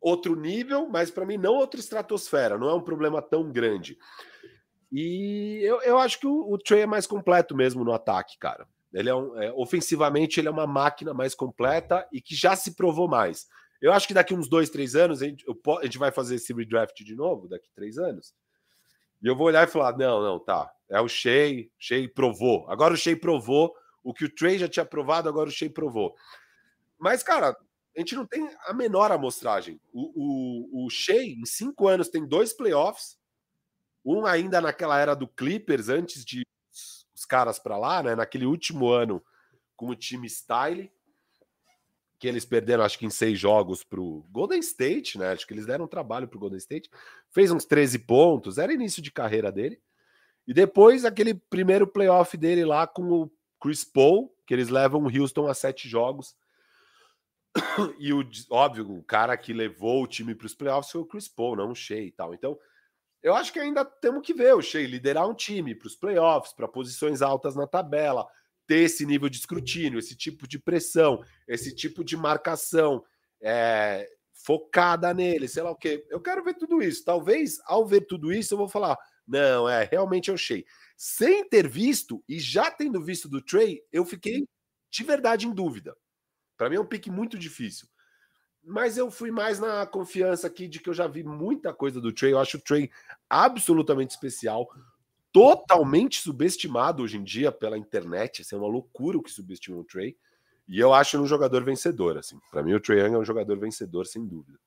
outro 0.02 0.36
nível, 0.36 0.90
mas 0.90 1.10
para 1.10 1.26
mim 1.26 1.38
não 1.38 1.56
outra 1.56 1.80
estratosfera, 1.80 2.58
não 2.58 2.70
é 2.70 2.74
um 2.74 2.82
problema 2.82 3.22
tão 3.22 3.50
grande. 3.52 3.98
E 4.92 5.60
eu, 5.64 5.82
eu 5.82 5.98
acho 5.98 6.20
que 6.20 6.28
o, 6.28 6.52
o 6.52 6.58
Trey 6.58 6.82
é 6.82 6.86
mais 6.86 7.08
completo 7.08 7.56
mesmo 7.56 7.84
no 7.84 7.94
ataque, 7.94 8.38
cara. 8.38 8.68
Ele 8.94 9.10
é, 9.10 9.16
um, 9.16 9.42
é 9.42 9.52
ofensivamente 9.54 10.40
ele 10.40 10.48
é 10.48 10.52
uma 10.52 10.68
máquina 10.68 11.14
mais 11.14 11.36
completa 11.36 12.08
e 12.12 12.22
que 12.22 12.36
já 12.36 12.56
se 12.56 12.76
provou 12.76 13.08
mais. 13.08 13.48
Eu 13.82 13.94
acho 13.94 14.08
que 14.08 14.14
daqui 14.14 14.34
uns 14.34 14.50
dois, 14.50 14.70
três 14.70 14.96
anos 14.96 15.22
a 15.22 15.26
gente, 15.26 15.46
eu, 15.48 15.56
a 15.78 15.84
gente 15.84 15.98
vai 15.98 16.12
fazer 16.12 16.36
esse 16.36 16.54
redraft 16.54 17.04
de 17.04 17.16
novo, 17.16 17.48
daqui 17.48 17.70
três 17.76 17.98
anos. 17.98 18.34
E 19.22 19.28
eu 19.28 19.36
vou 19.36 19.48
olhar 19.48 19.68
e 19.68 19.72
falar: 19.72 19.98
não, 19.98 20.22
não, 20.22 20.40
tá. 20.40 20.72
É 20.90 21.00
o 21.02 21.08
Shea, 21.08 21.68
Shea 21.78 22.10
provou. 22.10 22.70
Agora 22.70 22.94
o 22.94 22.98
Shea 22.98 23.20
provou 23.20 23.76
o 24.04 24.14
que 24.14 24.26
o 24.26 24.34
Trey 24.34 24.58
já 24.58 24.68
tinha 24.68 24.86
provado, 24.86 25.28
agora 25.28 25.50
o 25.50 25.52
Shea 25.52 25.70
provou. 25.70 26.16
Mas, 26.98 27.22
cara, 27.22 27.50
a 27.96 28.00
gente 28.00 28.16
não 28.16 28.26
tem 28.26 28.50
a 28.66 28.74
menor 28.74 29.12
amostragem. 29.12 29.82
O, 29.92 30.84
o, 30.84 30.86
o 30.86 30.90
Shea, 30.90 31.24
em 31.24 31.46
cinco 31.46 31.88
anos, 31.88 32.10
tem 32.10 32.26
dois 32.26 32.54
playoffs. 32.54 33.18
Um 34.06 34.26
ainda 34.26 34.62
naquela 34.62 34.98
era 34.98 35.14
do 35.14 35.28
Clippers, 35.28 35.90
antes 35.90 36.24
de 36.24 36.44
caras 37.28 37.60
para 37.60 37.78
lá, 37.78 38.02
né? 38.02 38.16
Naquele 38.16 38.46
último 38.46 38.90
ano 38.90 39.24
com 39.76 39.90
o 39.90 39.96
time 39.96 40.28
Style, 40.28 40.92
que 42.20 42.28
eles 42.28 42.46
perderam, 42.46 42.84
acho 42.84 42.98
que 42.98 43.06
em 43.06 43.12
seis 43.12 43.40
jogos 43.40 43.84
para 43.84 44.02
o 44.02 44.26
Golden 44.32 44.60
State, 44.60 45.18
né? 45.20 45.32
Acho 45.32 45.46
que 45.46 45.54
eles 45.54 45.68
deram 45.68 45.88
trabalho 45.88 46.28
para 46.28 46.38
o 46.38 46.40
Golden 46.40 46.58
State. 46.58 46.90
Fez 47.30 47.52
uns 47.52 47.66
13 47.66 48.00
pontos, 48.00 48.58
era 48.58 48.74
início 48.74 49.02
de 49.02 49.12
carreira 49.12 49.52
dele. 49.52 49.80
E 50.48 50.54
depois 50.54 51.06
aquele 51.06 51.36
primeiro 51.36 51.86
playoff 51.86 52.36
dele 52.36 52.66
lá 52.66 52.88
com 52.88 53.04
o 53.04 53.32
Chris 53.62 53.84
Paul, 53.84 54.34
que 54.46 54.54
eles 54.54 54.70
levam 54.70 55.04
o 55.04 55.22
Houston 55.22 55.48
a 55.48 55.54
sete 55.54 55.88
jogos. 55.88 56.36
E 58.00 58.14
o 58.14 58.28
óbvio, 58.50 58.90
o 58.98 59.04
cara 59.04 59.36
que 59.38 59.54
levou 59.54 60.04
o 60.04 60.08
time 60.08 60.34
para 60.34 60.46
os 60.46 60.56
playoffs 60.56 60.92
foi 60.92 61.02
o 61.02 61.06
Chris 61.06 61.28
Paul, 61.28 61.56
não 61.56 61.72
o 61.72 61.76
Shea 61.76 62.02
e 62.02 62.12
tal. 62.12 62.34
Então, 62.34 62.58
eu 63.24 63.36
acho 63.36 63.52
que 63.52 63.60
ainda 63.60 63.84
temos 63.84 64.26
que 64.26 64.34
ver 64.34 64.54
o 64.56 64.62
Shea 64.62 64.88
liderar 64.88 65.28
um 65.28 65.34
time 65.34 65.76
para 65.76 65.88
os 65.88 65.96
playoffs, 65.96 66.54
para 66.54 66.68
posições 66.68 67.22
altas 67.22 67.56
na 67.56 67.68
tabela, 67.68 68.28
ter 68.66 68.80
esse 68.80 69.06
nível 69.06 69.30
de 69.30 69.38
escrutínio, 69.38 70.00
esse 70.00 70.16
tipo 70.16 70.48
de 70.48 70.60
pressão, 70.60 71.24
esse 71.48 71.74
tipo 71.74 72.04
de 72.04 72.16
marcação 72.18 73.04
é, 73.42 74.08
focada 74.34 75.14
nele, 75.14 75.48
sei 75.48 75.64
lá 75.64 75.72
o 75.72 75.76
quê. 75.76 76.06
Eu 76.10 76.22
quero 76.22 76.44
ver 76.44 76.56
tudo 76.56 76.82
isso. 76.82 77.04
Talvez, 77.04 77.60
ao 77.66 77.86
ver 77.86 78.02
tudo 78.02 78.32
isso, 78.32 78.54
eu 78.54 78.58
vou 78.58 78.70
falar: 78.70 78.98
não, 79.28 79.68
é, 79.68 79.84
realmente 79.84 80.30
eu 80.30 80.38
Shea. 80.38 80.64
Sem 80.96 81.48
ter 81.48 81.68
visto 81.68 82.24
e 82.28 82.40
já 82.40 82.72
tendo 82.72 83.04
visto 83.04 83.30
do 83.30 83.42
Trey, 83.42 83.82
eu 83.92 84.04
fiquei 84.04 84.48
de 84.90 85.04
verdade 85.04 85.48
em 85.48 85.54
dúvida. 85.54 85.96
Para 86.58 86.70
mim 86.70 86.78
é 86.78 86.80
um 86.80 86.86
pique 86.86 87.12
muito 87.12 87.38
difícil. 87.38 87.88
Mas 88.68 88.98
eu 88.98 89.10
fui 89.10 89.32
mais 89.32 89.60
na 89.60 89.86
confiança 89.86 90.46
aqui 90.46 90.68
de 90.68 90.82
que 90.82 90.90
eu 90.90 90.94
já 90.94 91.08
vi 91.08 91.24
muita 91.24 91.74
coisa 91.74 92.02
do 92.02 92.12
Trey. 92.12 92.34
Eu 92.34 92.40
acho 92.40 92.58
o 92.58 92.62
Trey 92.62 92.92
absolutamente 93.30 94.14
especial, 94.14 94.70
totalmente 95.32 96.20
subestimado 96.20 97.02
hoje 97.02 97.16
em 97.16 97.24
dia 97.24 97.50
pela 97.50 97.78
internet. 97.78 98.42
Assim, 98.42 98.56
é 98.56 98.60
uma 98.60 98.68
loucura 98.68 99.18
o 99.18 99.24
que 99.24 99.32
subestima 99.32 99.78
o 99.78 99.86
Trey. 99.86 100.18
E 100.68 100.78
eu 100.78 100.94
acho 100.94 101.18
um 101.18 101.26
jogador 101.26 101.64
vencedor. 101.64 102.18
Assim. 102.18 102.38
Para 102.52 102.62
mim, 102.62 102.74
o 102.74 102.80
Trey 102.80 103.00
Young 103.00 103.16
é 103.16 103.18
um 103.18 103.24
jogador 103.24 103.58
vencedor, 103.58 104.06
sem 104.06 104.26
dúvida. 104.26 104.60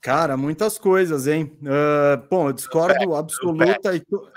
Cara, 0.00 0.36
muitas 0.36 0.78
coisas, 0.78 1.28
hein? 1.28 1.56
Uh, 1.62 2.26
bom, 2.28 2.48
eu 2.48 2.52
discordo 2.52 3.14
absoluta 3.14 3.94
e 3.94 4.00
to... 4.00 4.28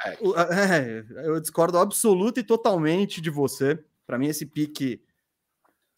é, 0.52 1.06
eu 1.26 1.40
discordo 1.40 1.80
absoluta 1.80 2.40
e 2.40 2.44
totalmente 2.44 3.20
de 3.20 3.32
você. 3.32 3.84
Para 4.06 4.20
mim, 4.20 4.28
esse 4.28 4.46
pique 4.46 5.02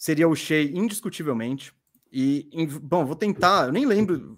seria 0.03 0.27
o 0.27 0.35
Shea 0.35 0.63
indiscutivelmente. 0.63 1.73
E, 2.11 2.45
bom, 2.81 3.05
vou 3.05 3.15
tentar, 3.15 3.67
eu 3.67 3.71
nem 3.71 3.85
lembro, 3.85 4.37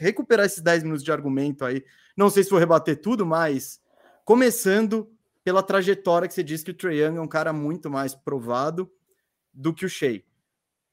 recuperar 0.00 0.46
esses 0.46 0.62
10 0.62 0.82
minutos 0.82 1.04
de 1.04 1.12
argumento 1.12 1.62
aí. 1.62 1.84
Não 2.16 2.30
sei 2.30 2.42
se 2.42 2.48
vou 2.48 2.58
rebater 2.58 2.98
tudo, 2.98 3.26
mas 3.26 3.82
começando 4.24 5.06
pela 5.44 5.62
trajetória 5.62 6.26
que 6.26 6.32
você 6.32 6.42
disse 6.42 6.64
que 6.64 6.70
o 6.70 6.74
Trae 6.74 7.02
Young 7.02 7.18
é 7.18 7.20
um 7.20 7.28
cara 7.28 7.52
muito 7.52 7.90
mais 7.90 8.14
provado 8.14 8.90
do 9.52 9.74
que 9.74 9.84
o 9.84 9.90
Shea. 9.90 10.22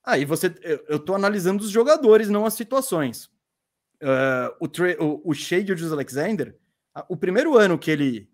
Aí 0.03 0.25
você, 0.25 0.53
eu, 0.89 0.97
estou 0.97 1.15
analisando 1.15 1.63
os 1.63 1.69
jogadores, 1.69 2.27
não 2.27 2.45
as 2.45 2.53
situações. 2.53 3.27
Uh, 4.03 4.51
o, 4.59 5.05
o, 5.05 5.29
o 5.29 5.33
Shea 5.33 5.59
e 5.59 5.71
o 5.71 5.77
Jus 5.77 5.93
Alexander, 5.93 6.53
o 7.07 7.15
primeiro 7.15 7.57
ano 7.57 7.79
que 7.79 7.89
ele 7.89 8.29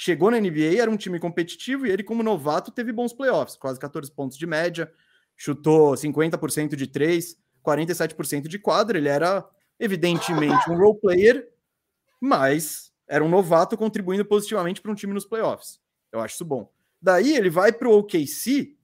chegou 0.00 0.30
na 0.30 0.40
NBA, 0.40 0.80
era 0.80 0.90
um 0.90 0.96
time 0.96 1.20
competitivo 1.20 1.86
e 1.86 1.90
ele, 1.90 2.02
como 2.02 2.22
novato, 2.22 2.70
teve 2.70 2.90
bons 2.90 3.12
playoffs, 3.12 3.54
quase 3.54 3.78
14 3.78 4.10
pontos 4.10 4.38
de 4.38 4.46
média, 4.46 4.90
chutou 5.36 5.92
50% 5.92 6.74
de 6.74 6.86
3, 6.86 7.36
47% 7.62 8.48
de 8.48 8.58
quadra. 8.58 8.96
Ele 8.96 9.10
era, 9.10 9.46
evidentemente, 9.78 10.70
um 10.70 10.78
role 10.78 10.98
player, 10.98 11.52
mas 12.18 12.90
era 13.06 13.22
um 13.22 13.28
novato 13.28 13.76
contribuindo 13.76 14.24
positivamente 14.24 14.80
para 14.80 14.90
um 14.90 14.94
time 14.94 15.12
nos 15.12 15.26
playoffs. 15.26 15.78
Eu 16.10 16.20
acho 16.20 16.32
isso 16.34 16.46
bom. 16.46 16.72
Daí 17.02 17.36
ele 17.36 17.50
vai 17.50 17.70
para 17.70 17.86
o 17.86 17.98
OKC, 17.98 18.78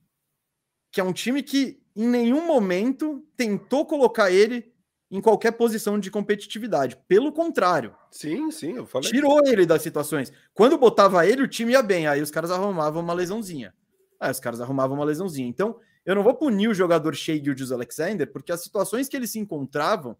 que 0.93 1.01
é 1.01 1.05
um 1.05 1.15
time 1.15 1.43
que 1.43 1.81
em 1.97 2.07
nenhum 2.07 2.47
momento 2.47 3.27
tentou 3.35 3.87
colocar 3.87 4.31
ele 4.31 4.71
em 5.11 5.21
qualquer 5.21 5.53
posição 5.53 5.99
de 5.99 6.11
competitividade. 6.11 6.97
Pelo 7.07 7.33
contrário. 7.33 7.95
Sim, 8.11 8.51
sim, 8.51 8.77
eu 8.77 8.87
falei. 8.87 9.11
Tirou 9.11 9.40
ele 9.47 9.64
das 9.64 9.83
situações. 9.83 10.33
Quando 10.53 10.79
botava 10.79 11.27
ele, 11.27 11.42
o 11.42 11.49
time 11.49 11.73
ia 11.73 11.83
bem. 11.83 12.07
Aí 12.07 12.21
os 12.21 12.31
caras 12.31 12.51
arrumavam 12.51 13.03
uma 13.03 13.14
lesãozinha. 13.14 13.73
Aí 14.19 14.31
os 14.31 14.40
caras 14.40 14.61
arrumavam 14.61 14.97
uma 14.97 15.05
lesãozinha. 15.05 15.49
Então, 15.49 15.79
eu 16.05 16.14
não 16.14 16.23
vou 16.23 16.35
punir 16.35 16.69
o 16.69 16.75
jogador 16.75 17.14
Shea 17.14 17.42
Gildes 17.42 17.71
Alexander, 17.71 18.31
porque 18.31 18.51
as 18.51 18.62
situações 18.62 19.09
que 19.09 19.16
eles 19.16 19.31
se 19.31 19.38
encontravam 19.38 20.16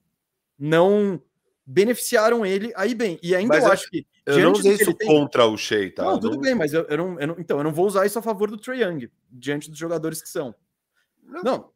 não 0.59 1.20
beneficiaram 1.66 2.46
ele 2.46 2.72
aí 2.77 2.94
bem. 2.94 3.18
E 3.20 3.35
ainda 3.35 3.55
mas 3.55 3.64
eu, 3.64 3.72
acho 3.72 3.90
que. 3.90 4.07
Eu 4.25 4.38
não 4.38 4.53
usei 4.53 4.75
isso 4.75 4.94
tem... 4.94 5.09
contra 5.09 5.46
o 5.46 5.57
Shea, 5.57 5.92
tá? 5.92 6.05
Não, 6.05 6.20
tudo 6.20 6.37
não... 6.37 6.40
bem, 6.40 6.55
mas 6.55 6.72
eu, 6.72 6.85
eu, 6.85 6.96
não, 6.96 7.20
eu, 7.20 7.27
não, 7.27 7.37
Então, 7.38 7.59
eu 7.59 7.64
não 7.64 7.72
vou 7.72 7.87
usar 7.87 8.07
isso 8.07 8.18
a 8.18 8.22
favor 8.22 8.51
do 8.51 8.57
Trae 8.57 8.83
Young, 8.83 9.11
diante 9.31 9.68
dos 9.68 9.79
jogadores 9.79 10.22
que 10.22 10.29
são. 10.29 10.55
Não, 11.25 11.42
não 11.42 11.76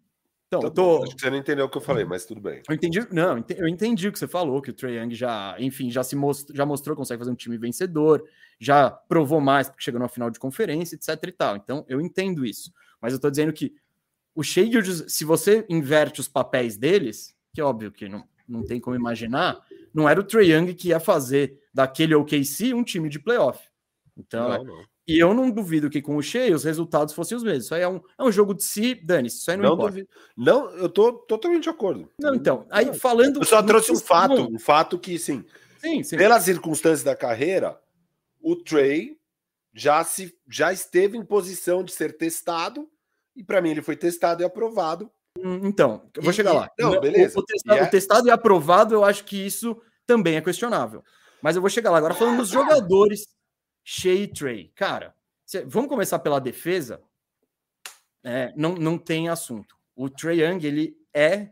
então, 0.51 0.63
eu 0.63 0.71
tô... 0.73 1.05
Acho 1.05 1.15
que 1.15 1.21
você 1.21 1.31
não 1.31 1.37
entendeu 1.37 1.67
o 1.67 1.69
que 1.69 1.79
eu 1.79 1.81
falei, 1.81 2.05
mas 2.05 2.25
tudo 2.25 2.41
bem. 2.41 2.61
Eu 2.69 2.75
entendi, 2.75 3.07
não, 3.13 3.45
eu 3.57 3.69
entendi 3.69 4.09
o 4.09 4.13
que 4.13 4.19
você 4.19 4.27
falou, 4.27 4.61
que 4.61 4.71
o 4.71 4.73
Trae 4.73 4.97
Young 4.97 5.15
já, 5.15 5.55
enfim, 5.61 5.93
já 5.93 6.03
se 6.03 6.17
mostrou, 6.17 6.57
já 6.57 6.67
mostrou 6.67 6.97
que 6.97 6.99
consegue 6.99 7.21
fazer 7.21 7.31
um 7.31 7.37
time 7.37 7.57
vencedor, 7.57 8.25
já 8.59 8.91
provou 8.91 9.41
mais 9.41 9.69
porque 9.69 9.85
chegou 9.85 10.01
na 10.01 10.09
final 10.09 10.29
de 10.29 10.41
conferência, 10.41 10.97
etc 10.97 11.09
e 11.23 11.33
tal. 11.33 11.55
Então, 11.55 11.85
eu 11.89 12.01
entendo 12.01 12.45
isso. 12.45 12.73
Mas 13.01 13.13
eu 13.13 13.21
tô 13.21 13.31
dizendo 13.31 13.53
que 13.53 13.73
o 14.35 14.43
Shea 14.43 14.67
se 15.07 15.25
você 15.25 15.65
inverte 15.69 16.21
os 16.21 16.27
papéis 16.27 16.77
deles, 16.77 17.33
que 17.55 17.61
é 17.61 17.65
óbvio 17.65 17.93
que 17.93 18.09
não, 18.09 18.25
não 18.49 18.65
tem 18.65 18.81
como 18.81 18.97
imaginar, 18.97 19.65
não 19.95 20.09
era 20.09 20.19
o 20.19 20.25
Trae 20.25 20.51
Young 20.51 20.75
que 20.75 20.89
ia 20.89 20.99
fazer 20.99 21.61
daquele 21.73 22.13
OKC 22.17 22.75
um 22.75 22.83
time 22.83 23.09
de 23.09 23.21
playoff. 23.21 23.65
Então, 24.17 24.49
não, 24.49 24.65
não. 24.65 24.85
E 25.07 25.19
eu 25.19 25.35
não 25.35 25.51
duvido 25.51 25.91
que 25.91 26.01
com 26.01 26.17
o 26.17 26.23
Shea 26.23 26.55
os 26.55 26.65
resultados 26.65 27.15
fossem 27.15 27.37
os 27.37 27.43
mesmos. 27.43 27.65
Isso 27.65 27.75
aí 27.75 27.83
é 27.83 27.89
um, 27.89 28.01
é 28.19 28.23
um 28.23 28.31
jogo 28.31 28.55
de 28.55 28.63
si, 28.63 28.95
dane-se, 28.95 29.39
isso 29.39 29.51
aí 29.51 29.57
não, 29.57 29.65
não 29.65 29.75
importa. 29.75 29.91
Duvido. 29.91 30.09
Não, 30.37 30.71
eu 30.71 30.89
tô 30.89 31.13
totalmente 31.13 31.65
de 31.65 31.69
acordo. 31.69 32.09
Não, 32.19 32.35
então, 32.35 32.67
aí 32.71 32.95
falando... 32.95 33.41
Eu 33.41 33.45
só 33.45 33.63
trouxe 33.63 33.91
um 33.91 33.99
fato, 33.99 34.43
um 34.55 34.59
fato 34.59 34.99
que, 34.99 35.19
sim, 35.19 35.45
sim, 35.81 36.03
sim. 36.03 36.17
pelas 36.17 36.45
circunstâncias 36.45 37.03
da 37.03 37.17
carreira, 37.17 37.81
o 38.41 38.55
Trey 38.55 39.19
já, 39.75 40.05
se, 40.05 40.35
já 40.49 40.73
esteve 40.73 41.17
em 41.17 41.25
posição 41.25 41.83
de 41.83 41.93
ser 41.93 42.17
testado, 42.17 42.89
e 43.35 43.43
para 43.43 43.61
mim 43.61 43.71
ele 43.71 43.83
foi 43.83 43.97
testado 43.97 44.43
e 44.43 44.45
aprovado. 44.45 45.11
Hum, 45.39 45.61
então, 45.65 46.09
eu 46.17 46.23
vou 46.23 46.33
e, 46.33 46.35
chegar 46.35 46.53
lá. 46.53 46.71
Não, 46.79 47.01
beleza. 47.01 47.39
O, 47.39 47.43
o, 47.43 47.45
testado, 47.45 47.75
yeah. 47.75 47.89
o 47.89 47.91
testado 47.91 48.29
e 48.29 48.31
aprovado, 48.31 48.95
eu 48.95 49.05
acho 49.05 49.25
que 49.25 49.37
isso 49.45 49.81
também 50.07 50.37
é 50.37 50.41
questionável. 50.41 51.03
Mas 51.43 51.57
eu 51.57 51.63
vou 51.63 51.71
chegar 51.71 51.91
lá. 51.91 51.99
Agora, 51.99 52.15
falando 52.15 52.39
dos 52.39 52.49
jogadores 52.49 53.27
Shea 53.85 54.29
Trey. 54.29 54.73
Cara, 54.75 55.15
cê, 55.45 55.65
vamos 55.65 55.89
começar 55.89 56.19
pela 56.19 56.41
defesa. 56.41 57.03
É, 58.23 58.53
não, 58.57 58.75
não 58.75 58.99
tem 58.99 59.29
assunto. 59.29 59.77
O 59.97 60.09
Trey 60.09 60.43
Young, 60.43 60.65
ele 60.65 60.97
é 61.13 61.51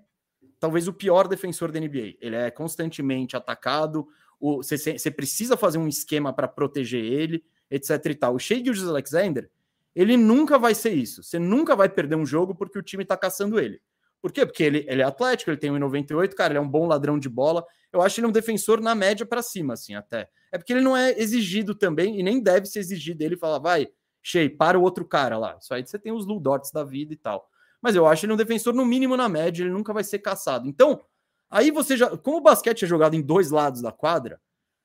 talvez 0.59 0.89
o 0.89 0.93
pior 0.93 1.29
defensor 1.29 1.71
da 1.71 1.81
NBA. 1.81 2.17
Ele 2.21 2.37
é 2.37 2.51
constantemente 2.51 3.37
atacado. 3.37 4.07
Você 4.41 5.11
precisa 5.11 5.57
fazer 5.57 5.79
um 5.79 5.89
esquema 5.89 6.33
para 6.33 6.47
proteger 6.49 7.05
ele, 7.05 7.45
etc 7.71 8.05
e 8.07 8.15
tal. 8.15 8.35
O 8.35 8.39
Shea 8.39 8.63
Gilgis 8.63 8.87
Alexander, 8.87 9.51
ele 9.95 10.17
nunca 10.17 10.59
vai 10.59 10.75
ser 10.75 10.93
isso. 10.93 11.23
Você 11.23 11.39
nunca 11.39 11.75
vai 11.75 11.89
perder 11.89 12.17
um 12.17 12.27
jogo 12.27 12.55
porque 12.55 12.79
o 12.79 12.83
time 12.83 13.03
está 13.03 13.17
caçando 13.17 13.59
ele. 13.59 13.81
Por 14.21 14.33
quê? 14.33 14.45
Porque 14.45 14.63
ele, 14.63 14.85
ele 14.89 15.03
é 15.03 15.05
atlético, 15.05 15.51
ele 15.51 15.59
tem 15.59 15.71
1,98, 15.71 16.35
cara, 16.35 16.53
ele 16.53 16.59
é 16.59 16.63
um 16.63 16.69
bom 16.69 16.87
ladrão 16.87 17.19
de 17.19 17.29
bola. 17.29 17.65
Eu 17.93 18.03
acho 18.03 18.21
ele 18.21 18.27
um 18.27 18.33
defensor 18.33 18.81
na 18.81 18.95
média 18.95 19.25
para 19.25 19.43
cima, 19.43 19.75
assim, 19.75 19.95
até. 19.95 20.29
É 20.51 20.59
porque 20.59 20.73
ele 20.73 20.81
não 20.81 20.97
é 20.97 21.11
exigido 21.19 21.75
também, 21.75 22.19
e 22.19 22.23
nem 22.23 22.43
deve 22.43 22.67
ser 22.67 22.81
exigido 22.81 23.19
dele 23.19 23.37
falar, 23.37 23.59
vai, 23.59 23.89
Shea, 24.23 24.55
para 24.55 24.79
o 24.79 24.83
outro 24.83 25.05
cara 25.05 25.39
lá. 25.39 25.57
Isso 25.61 25.73
aí 25.73 25.87
você 25.87 25.99
tem 25.99 26.13
os 26.13 26.27
Ludots 26.27 26.71
da 26.71 26.85
vida 26.85 27.13
e 27.13 27.17
tal. 27.17 27.49
Mas 27.81 27.95
eu 27.95 28.07
acho 28.07 28.27
ele 28.27 28.33
um 28.33 28.37
defensor, 28.37 28.75
no 28.75 28.85
mínimo, 28.85 29.17
na 29.17 29.29
média, 29.29 29.63
ele 29.63 29.71
nunca 29.71 29.93
vai 29.93 30.03
ser 30.03 30.19
caçado. 30.19 30.69
Então, 30.69 31.01
aí 31.49 31.71
você 31.71 31.97
já. 31.97 32.17
Como 32.17 32.39
o 32.39 32.43
basquete 32.43 32.85
é 32.85 32.89
jogado 32.89 33.15
em 33.15 33.23
dois 33.23 33.51
lados 33.51 33.81
da 33.81 33.93
quadra, 33.93 34.41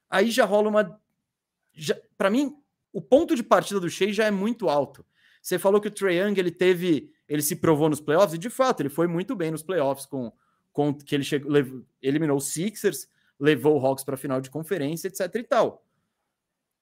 aí 0.09 0.29
já 0.29 0.45
rola 0.45 0.69
uma. 0.69 0.99
Para 2.17 2.29
mim, 2.29 2.55
o 2.91 3.01
ponto 3.01 3.35
de 3.35 3.43
partida 3.43 3.79
do 3.79 3.89
Shea 3.89 4.13
já 4.13 4.25
é 4.25 4.31
muito 4.31 4.69
alto. 4.69 5.05
Você 5.41 5.59
falou 5.59 5.81
que 5.81 5.87
o 5.87 5.91
Trae 5.91 6.19
Young 6.19 6.39
ele 6.39 6.51
teve, 6.51 7.11
ele 7.27 7.41
se 7.41 7.55
provou 7.55 7.89
nos 7.89 8.01
playoffs 8.01 8.33
e 8.33 8.37
de 8.37 8.49
fato 8.49 8.81
ele 8.81 8.89
foi 8.89 9.07
muito 9.07 9.35
bem 9.35 9.51
nos 9.51 9.63
playoffs 9.63 10.05
com, 10.05 10.31
com 10.71 10.93
que 10.93 11.15
ele 11.15 11.23
chegou, 11.23 11.51
levou, 11.51 11.83
eliminou 12.01 12.37
os 12.37 12.47
Sixers, 12.47 13.07
levou 13.39 13.79
o 13.79 13.85
Hawks 13.85 14.03
para 14.03 14.15
a 14.15 14.17
final 14.17 14.41
de 14.41 14.49
conferência, 14.49 15.07
etc 15.07 15.35
e 15.35 15.43
tal. 15.43 15.85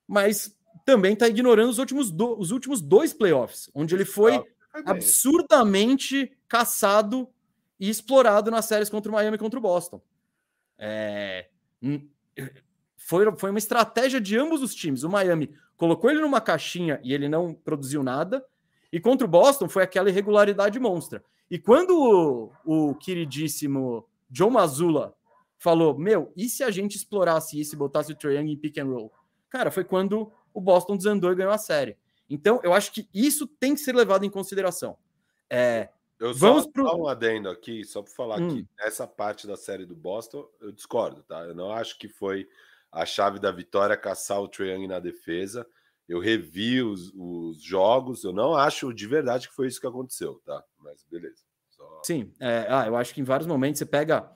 Mas 0.07 0.55
também 0.85 1.13
está 1.13 1.27
ignorando 1.27 1.69
os 1.69 1.77
últimos, 1.77 2.11
do, 2.11 2.37
os 2.39 2.51
últimos 2.51 2.81
dois 2.81 3.13
playoffs, 3.13 3.69
onde 3.73 3.95
ele 3.95 4.05
foi 4.05 4.35
ah, 4.35 4.43
absurdamente 4.85 6.31
caçado 6.47 7.29
e 7.79 7.89
explorado 7.89 8.51
nas 8.51 8.65
séries 8.65 8.89
contra 8.89 9.11
o 9.11 9.13
Miami 9.13 9.35
e 9.35 9.39
contra 9.39 9.57
o 9.57 9.61
Boston. 9.61 10.01
É, 10.77 11.47
foi, 12.97 13.35
foi 13.37 13.49
uma 13.49 13.59
estratégia 13.59 14.21
de 14.21 14.37
ambos 14.37 14.61
os 14.61 14.73
times. 14.73 15.03
O 15.03 15.09
Miami 15.09 15.53
colocou 15.75 16.09
ele 16.09 16.21
numa 16.21 16.39
caixinha 16.39 16.99
e 17.03 17.13
ele 17.13 17.27
não 17.27 17.53
produziu 17.53 18.03
nada. 18.03 18.45
E 18.91 18.99
contra 18.99 19.25
o 19.25 19.29
Boston 19.29 19.69
foi 19.69 19.83
aquela 19.83 20.09
irregularidade 20.09 20.79
monstra. 20.79 21.23
E 21.49 21.57
quando 21.57 22.51
o, 22.65 22.89
o 22.89 22.95
queridíssimo 22.95 24.05
John 24.29 24.49
Mazula 24.49 25.15
falou: 25.57 25.97
Meu, 25.97 26.31
e 26.35 26.49
se 26.49 26.63
a 26.63 26.71
gente 26.71 26.95
explorasse 26.95 27.59
isso 27.59 27.75
e 27.75 27.77
botasse 27.77 28.11
o 28.11 28.15
Trae 28.15 28.35
Young 28.35 28.51
em 28.51 28.57
pick 28.57 28.77
and 28.77 28.85
roll? 28.85 29.11
Cara, 29.49 29.69
foi 29.69 29.83
quando 29.83 30.31
o 30.53 30.61
Boston 30.61 30.97
desandou 30.97 31.31
e 31.31 31.35
ganhou 31.35 31.51
a 31.51 31.57
série. 31.57 31.97
Então, 32.29 32.61
eu 32.63 32.73
acho 32.73 32.93
que 32.93 33.09
isso 33.13 33.45
tem 33.45 33.73
que 33.73 33.81
ser 33.81 33.93
levado 33.93 34.25
em 34.25 34.29
consideração. 34.29 34.97
É, 35.49 35.89
eu 36.21 36.33
vamos 36.35 36.63
só 36.63 36.69
pro... 36.69 36.95
um 36.95 37.07
adendo 37.07 37.49
aqui, 37.49 37.83
só 37.83 38.03
para 38.03 38.13
falar 38.13 38.39
hum. 38.39 38.49
que 38.49 38.67
essa 38.79 39.07
parte 39.07 39.47
da 39.47 39.57
série 39.57 39.85
do 39.85 39.95
Boston, 39.95 40.47
eu 40.61 40.71
discordo, 40.71 41.23
tá? 41.23 41.41
Eu 41.41 41.55
não 41.55 41.71
acho 41.71 41.97
que 41.97 42.07
foi 42.07 42.47
a 42.91 43.05
chave 43.05 43.39
da 43.39 43.51
vitória 43.51 43.97
caçar 43.97 44.39
o 44.39 44.47
Trae 44.47 44.69
Young 44.69 44.87
na 44.87 44.99
defesa. 44.99 45.67
Eu 46.11 46.19
revi 46.19 46.81
os, 46.81 47.13
os, 47.15 47.63
jogos, 47.63 48.25
eu 48.25 48.33
não 48.33 48.53
acho 48.53 48.93
de 48.93 49.07
verdade 49.07 49.47
que 49.47 49.55
foi 49.55 49.67
isso 49.67 49.79
que 49.79 49.87
aconteceu, 49.87 50.41
tá? 50.45 50.61
Mas 50.77 51.05
beleza. 51.09 51.41
Só... 51.69 52.01
Sim, 52.03 52.33
é, 52.37 52.67
ah, 52.69 52.85
eu 52.85 52.97
acho 52.97 53.13
que 53.13 53.21
em 53.21 53.23
vários 53.23 53.47
momentos 53.47 53.79
você 53.79 53.85
pega 53.85 54.29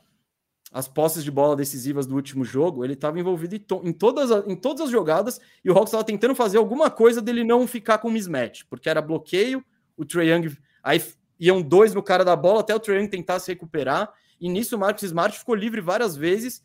as 0.71 0.87
posses 0.87 1.21
de 1.21 1.29
bola 1.29 1.53
decisivas 1.53 2.07
do 2.07 2.15
último 2.15 2.45
jogo, 2.45 2.85
ele 2.85 2.93
estava 2.93 3.19
envolvido 3.19 3.55
em, 3.55 3.59
to 3.59 3.81
em, 3.83 3.91
todas 3.91 4.31
as, 4.31 4.47
em 4.47 4.55
todas 4.55 4.85
as 4.85 4.89
jogadas 4.89 5.41
e 5.65 5.69
o 5.69 5.73
Hawks 5.73 5.89
estava 5.89 6.05
tentando 6.05 6.33
fazer 6.33 6.57
alguma 6.57 6.89
coisa 6.89 7.21
dele 7.21 7.43
não 7.43 7.67
ficar 7.67 7.97
com 7.97 8.09
mismatch, 8.09 8.63
porque 8.69 8.87
era 8.87 9.01
bloqueio, 9.01 9.61
o 9.97 10.05
Trae 10.05 10.29
Young, 10.29 10.57
aí 10.81 11.03
iam 11.37 11.61
dois 11.61 11.93
no 11.93 12.01
cara 12.01 12.23
da 12.23 12.37
bola 12.37 12.61
até 12.61 12.73
o 12.73 12.79
Trae 12.79 12.99
Young 12.99 13.09
tentar 13.09 13.39
se 13.39 13.51
recuperar, 13.51 14.13
e 14.39 14.47
nisso 14.47 14.77
o 14.77 14.79
Marcus 14.79 15.03
Smart 15.03 15.37
ficou 15.37 15.55
livre 15.55 15.81
várias 15.81 16.15
vezes 16.15 16.63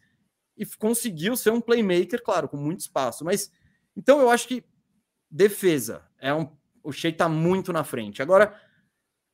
e 0.56 0.64
conseguiu 0.64 1.36
ser 1.36 1.50
um 1.50 1.60
playmaker, 1.60 2.22
claro, 2.22 2.48
com 2.48 2.56
muito 2.56 2.78
espaço, 2.78 3.24
mas 3.24 3.50
então 3.96 4.20
eu 4.20 4.30
acho 4.30 4.46
que 4.46 4.64
defesa 5.30 6.02
é 6.18 6.34
um 6.34 6.48
o 6.82 6.92
Shea 6.92 7.10
está 7.10 7.28
muito 7.28 7.74
na 7.74 7.84
frente. 7.84 8.22
Agora, 8.22 8.58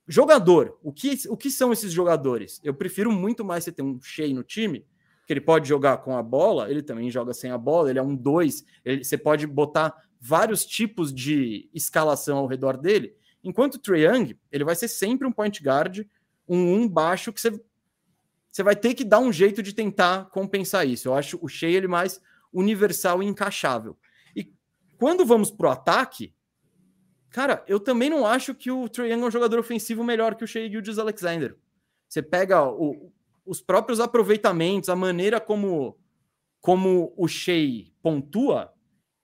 Jogador, 0.09 0.79
o 0.85 0.93
que, 0.93 1.19
o 1.29 1.37
que 1.37 1.51
são 1.51 1.73
esses 1.73 1.93
jogadores? 1.93 2.61
Eu 2.63 2.73
prefiro 2.73 3.11
muito 3.11 3.45
mais 3.45 3.65
você 3.65 3.73
ter 3.73 3.83
um 3.83 4.01
Shea 4.01 4.33
no 4.33 4.45
time, 4.45 4.87
que 5.27 5.33
ele 5.33 5.41
pode 5.41 5.69
jogar 5.69 5.99
com 5.99 6.17
a 6.17 6.23
bola, 6.23 6.71
ele 6.71 6.81
também 6.81 7.11
joga 7.11 7.35
sem 7.35 7.51
a 7.51 7.59
bola, 7.59 7.91
ele 7.91 7.99
é 7.99 8.03
um 8.03 8.15
dois, 8.15 8.65
ele, 8.85 9.03
você 9.03 9.19
pode 9.19 9.49
botar 9.49 9.93
vários 10.21 10.65
tipos 10.65 11.13
de 11.13 11.69
escalação 11.75 12.39
ao 12.39 12.47
redor 12.47 12.77
dele, 12.77 13.17
enquanto 13.43 13.75
o 13.75 13.79
Trae 13.79 14.05
Young, 14.05 14.39
ele 14.53 14.63
vai 14.63 14.77
ser 14.77 14.87
sempre 14.87 15.27
um 15.27 15.33
point 15.33 15.61
guard, 15.61 16.07
um 16.49 16.75
um 16.75 16.89
baixo, 16.89 17.33
que 17.33 17.41
você, 17.41 17.61
você 18.49 18.63
vai 18.63 18.77
ter 18.77 18.95
que 18.95 19.03
dar 19.03 19.19
um 19.19 19.33
jeito 19.33 19.61
de 19.61 19.75
tentar 19.75 20.27
compensar 20.27 20.87
isso. 20.87 21.09
Eu 21.09 21.15
acho 21.15 21.37
o 21.43 21.49
Shea 21.49 21.69
ele 21.71 21.89
mais 21.89 22.21
universal 22.53 23.21
e 23.25 23.27
encaixável. 23.27 23.99
Quando 24.99 25.25
vamos 25.27 25.51
para 25.51 25.69
o 25.69 25.71
ataque, 25.71 26.35
Cara, 27.37 27.63
eu 27.69 27.79
também 27.79 28.09
não 28.09 28.27
acho 28.27 28.55
que 28.55 28.71
o 28.71 28.89
Trae 28.89 29.11
Young 29.11 29.23
é 29.25 29.27
um 29.27 29.31
jogador 29.31 29.59
ofensivo 29.59 30.03
melhor 30.03 30.35
que 30.35 30.45
o 30.45 30.47
Shea 30.47 30.71
Gildes 30.71 30.99
Alexander. 30.99 31.55
Você 32.09 32.23
pega 32.23 32.65
o, 32.65 33.13
os 33.45 33.61
próprios 33.61 34.01
aproveitamentos, 34.01 34.89
a 34.89 34.97
maneira 34.97 35.39
como, 35.39 35.99
como 36.63 37.13
o 37.15 37.29
Shea 37.29 37.93
pontua 38.01 38.73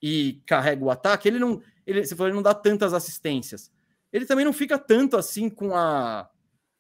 e 0.03 0.43
carrega 0.47 0.85
o 0.85 0.91
ataque, 0.91 1.27
ele 1.27 1.39
não, 1.39 1.63
ele, 1.87 2.05
você 2.05 2.15
falou, 2.15 2.29
ele 2.29 2.37
não 2.37 2.43
dá 2.43 2.53
tantas 2.53 2.93
assistências. 2.93 3.73
Ele 4.13 4.27
também 4.27 4.45
não 4.45 4.53
fica 4.53 4.79
tanto 4.79 5.17
assim 5.17 5.49
com 5.49 5.75
a 5.75 6.29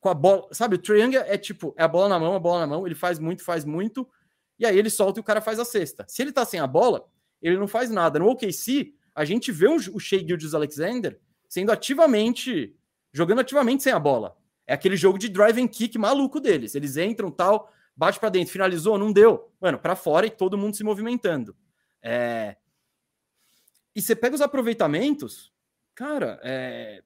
com 0.01 0.11
a 0.11 0.15
bola, 0.15 0.49
sabe? 0.53 0.75
O 0.75 0.79
Trae 0.79 1.01
Young 1.01 1.15
é 1.15 1.39
tipo, 1.39 1.73
é 1.79 1.83
a 1.85 1.89
bola 1.89 2.11
na 2.11 2.19
mão, 2.19 2.35
a 2.35 2.39
bola 2.39 2.61
na 2.61 2.67
mão, 2.67 2.85
ele 2.85 2.95
faz 2.95 3.19
muito, 3.19 3.43
faz 3.43 3.65
muito, 3.65 4.07
e 4.59 4.67
aí 4.67 4.77
ele 4.77 4.91
solta 4.91 5.19
e 5.19 5.23
o 5.23 5.25
cara 5.25 5.41
faz 5.41 5.59
a 5.59 5.65
cesta. 5.65 6.05
Se 6.09 6.21
ele 6.21 6.33
tá 6.33 6.45
sem 6.45 6.61
a 6.61 6.67
bola, 6.67 7.09
ele 7.43 7.59
não 7.59 7.67
faz 7.67 7.91
nada. 7.91 8.19
No 8.19 8.29
OKC, 8.29 8.95
a 9.15 9.25
gente 9.25 9.51
vê 9.53 9.69
o 9.69 9.99
Shea 9.99 10.21
Gildes 10.21 10.55
Alexander 10.55 11.19
sendo 11.49 11.71
ativamente, 11.71 12.75
jogando 13.13 13.41
ativamente 13.41 13.83
sem 13.83 13.93
a 13.93 13.99
bola. 13.99 14.37
É 14.67 14.75
aquele 14.75 14.97
jogo 14.97 15.19
de 15.19 15.29
drive 15.29 15.61
and 15.61 15.69
kick 15.69 15.99
maluco 15.99 16.41
deles. 16.41 16.75
Eles 16.75 16.97
entram 16.97 17.31
tal, 17.31 17.71
bate 17.95 18.19
para 18.19 18.31
dentro, 18.31 18.53
finalizou, 18.53 18.97
não 18.97 19.13
deu. 19.13 19.53
Mano, 19.61 19.79
para 19.79 19.95
fora 19.95 20.27
e 20.27 20.31
todo 20.31 20.57
mundo 20.57 20.77
se 20.77 20.85
movimentando. 20.85 21.55
É... 22.01 22.57
E 23.95 24.01
você 24.01 24.17
pega 24.17 24.35
os 24.35 24.41
aproveitamentos, 24.41 25.53
cara, 25.95 26.41
é... 26.43 27.03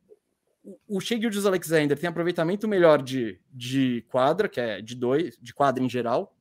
o 0.87 1.01
Shea 1.01 1.19
Gildes 1.21 1.45
Alexander 1.45 1.99
tem 1.99 2.09
aproveitamento 2.09 2.69
melhor 2.69 3.03
de, 3.03 3.41
de 3.51 4.05
quadra, 4.09 4.49
que 4.49 4.61
é 4.61 4.81
de 4.81 4.95
dois, 4.95 5.37
de 5.41 5.53
quadra 5.53 5.83
em 5.83 5.89
geral, 5.89 6.37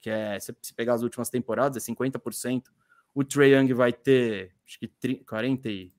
que 0.00 0.10
é, 0.10 0.38
se 0.38 0.52
pegar 0.76 0.94
as 0.94 1.02
últimas 1.02 1.28
temporadas, 1.28 1.88
é 1.88 1.92
50%. 1.92 2.62
O 3.18 3.24
Trae 3.24 3.52
Young 3.52 3.72
vai 3.72 3.92
ter, 3.92 4.54
acho 4.64 4.78
que 4.78 4.86
30, 4.86 5.24
40 5.24 5.68
e 5.68 5.92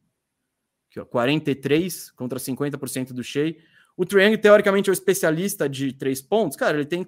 Aqui, 0.89 0.99
ó, 0.99 1.05
43 1.05 2.11
contra 2.11 2.39
50% 2.39 3.13
do 3.13 3.23
Shea. 3.23 3.55
O 3.95 4.05
Triang, 4.05 4.37
teoricamente, 4.37 4.89
é 4.89 4.91
o 4.91 4.93
especialista 4.93 5.67
de 5.67 5.91
três 5.91 6.21
pontos. 6.21 6.57
Cara, 6.57 6.77
ele 6.77 6.85
tem 6.85 7.05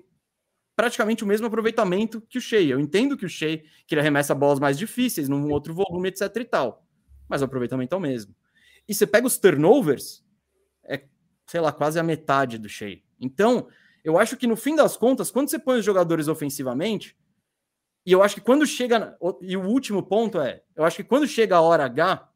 praticamente 0.76 1.24
o 1.24 1.28
mesmo 1.28 1.48
aproveitamento 1.48 2.20
que 2.22 2.38
o 2.38 2.42
Shea. 2.42 2.62
Eu 2.62 2.80
entendo 2.80 3.16
que 3.16 3.26
o 3.26 3.30
Shea 3.30 3.64
que 3.88 3.96
ele 3.96 4.02
arremessa 4.02 4.36
bolas 4.36 4.60
mais 4.60 4.78
difíceis, 4.78 5.30
num 5.30 5.50
outro 5.50 5.74
volume, 5.74 6.10
etc 6.10 6.36
e 6.36 6.46
tal. 6.46 6.86
Mas 7.30 7.42
o 7.42 7.46
aproveitamento 7.46 7.96
é 7.96 7.98
o 7.98 8.02
mesmo. 8.02 8.36
E 8.88 8.94
você 8.94 9.08
pega 9.08 9.26
os 9.26 9.38
turnovers, 9.38 10.24
é, 10.84 11.06
sei 11.48 11.62
lá, 11.62 11.72
quase 11.72 11.98
a 11.98 12.04
metade 12.04 12.58
do 12.58 12.68
Shea. 12.68 13.00
Então, 13.18 13.70
eu 14.04 14.20
acho 14.20 14.36
que 14.36 14.46
no 14.46 14.58
fim 14.58 14.76
das 14.76 14.98
contas, 14.98 15.32
quando 15.32 15.50
você 15.50 15.58
põe 15.58 15.80
os 15.80 15.86
jogadores 15.86 16.28
ofensivamente, 16.28 17.16
e 18.06 18.12
eu 18.12 18.24
acho 18.24 18.36
que 18.36 18.42
quando 18.42 18.66
chega. 18.66 19.18
E 19.42 19.56
o 19.56 19.68
último 19.68 20.04
ponto 20.04 20.40
é: 20.40 20.62
eu 20.76 20.84
acho 20.84 20.98
que 20.98 21.04
quando 21.04 21.28
chega 21.28 21.56
a 21.56 21.62
hora 21.62 21.86
H, 21.86 22.30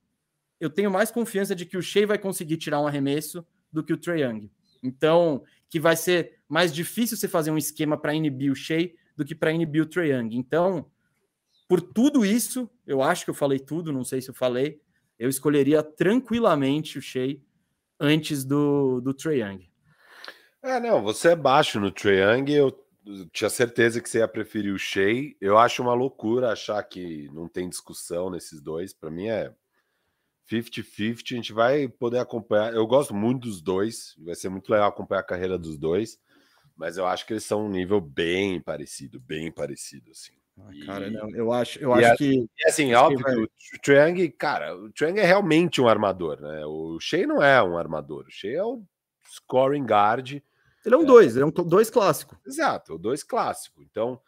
eu 0.60 0.70
tenho 0.70 0.92
mais 0.92 1.12
confiança 1.12 1.56
de 1.56 1.66
que 1.66 1.78
o 1.78 1.82
Shea 1.82 2.08
vai 2.08 2.18
conseguir 2.18 2.58
tirar 2.58 2.80
um 2.80 2.88
arremesso 2.88 3.46
do 3.72 3.84
que 3.84 3.94
o 3.94 3.98
Trae 3.98 4.22
Young. 4.22 4.52
Então, 4.84 5.44
que 5.70 5.80
vai 5.80 5.96
ser 5.96 6.40
mais 6.48 6.74
difícil 6.74 7.18
você 7.18 7.28
fazer 7.28 7.52
um 7.52 7.58
esquema 7.58 7.98
para 7.98 8.14
inibir 8.14 8.52
o 8.52 8.56
Shea 8.56 8.92
do 9.18 9.26
que 9.26 9.34
para 9.34 9.52
inibir 9.52 9.82
o 9.82 9.86
Trae 9.86 10.12
Young. 10.12 10.36
Então, 10.36 10.90
por 11.68 11.82
tudo 11.82 12.26
isso, 12.26 12.70
eu 12.86 13.02
acho 13.02 13.26
que 13.26 13.32
eu 13.32 13.36
falei 13.36 13.60
tudo, 13.60 13.92
não 13.92 14.04
sei 14.04 14.22
se 14.22 14.30
eu 14.30 14.34
falei, 14.34 14.80
eu 15.18 15.28
escolheria 15.28 15.82
tranquilamente 15.82 17.00
o 17.00 17.02
Shea 17.02 17.38
antes 18.00 18.46
do, 18.46 19.02
do 19.02 19.14
Trae 19.14 19.42
Young. 19.42 19.70
É, 20.62 20.80
não, 20.80 21.02
você 21.02 21.30
é 21.30 21.36
baixo 21.36 21.80
no 21.80 21.92
Trae 21.92 22.20
Young, 22.20 22.52
eu 22.52 22.85
tinha 23.32 23.50
certeza 23.50 24.02
que 24.02 24.10
você 24.10 24.20
ia 24.20 24.28
preferir 24.28 24.74
o 24.74 24.80
Shea. 24.80 25.34
Eu 25.40 25.58
acho 25.58 25.82
uma 25.82 25.94
loucura 25.94 26.52
achar 26.52 26.82
que 26.84 27.30
não 27.32 27.48
tem 27.48 27.70
discussão 27.70 28.30
nesses 28.30 28.62
dois. 28.62 28.94
Para 28.94 29.12
mim 29.12 29.28
é 29.28 29.54
50-50, 30.52 31.34
a 31.34 31.36
gente 31.36 31.54
vai 31.54 31.88
poder 31.88 32.20
acompanhar. 32.20 32.74
Eu 32.74 32.86
gosto 32.88 33.14
muito 33.14 33.48
dos 33.48 33.62
dois, 33.62 34.16
vai 34.18 34.36
ser 34.36 34.50
muito 34.50 34.70
legal 34.70 34.90
acompanhar 34.90 35.22
a 35.22 35.26
carreira 35.26 35.58
dos 35.58 35.78
dois, 35.78 36.20
mas 36.76 36.98
eu 36.98 37.06
acho 37.06 37.26
que 37.26 37.34
eles 37.34 37.44
são 37.44 37.66
um 37.66 37.70
nível 37.70 38.02
bem 38.02 38.60
parecido, 38.60 39.20
bem 39.20 39.52
parecido, 39.52 40.12
assim. 40.12 40.34
Ah, 40.58 40.86
cara, 40.86 41.12
não, 41.12 41.30
eu 41.36 41.52
acho, 41.52 41.80
eu 41.80 41.94
acho 41.94 42.16
que. 42.16 42.48
E 42.58 42.68
assim, 42.68 42.94
óbvio 42.94 43.18
que, 43.18 43.24
vai... 43.24 43.36
o 43.36 43.50
Triang, 43.84 44.30
cara, 44.32 44.76
o 44.76 44.90
Triang 44.92 45.20
é 45.20 45.26
realmente 45.26 45.82
um 45.82 45.88
armador, 45.88 46.40
né? 46.40 46.66
O 46.66 46.98
Shea 47.00 47.28
não 47.28 47.44
é 47.44 47.62
um 47.62 47.78
armador, 47.78 48.26
o 48.28 48.32
Shea 48.32 48.60
é 48.60 48.64
o 48.64 48.82
scoring 49.28 49.84
guard. 49.84 50.42
Ele 50.86 50.96
é 50.96 50.98
um 50.98 51.04
é... 51.04 51.06
dois, 51.06 51.36
ele 51.36 51.44
é 51.44 51.46
um 51.46 51.52
dois 51.52 51.90
clássico. 51.90 52.40
Exato, 52.46 52.94
o 52.94 52.98
dois 52.98 53.24
clássico. 53.24 53.82
Então, 53.82 54.20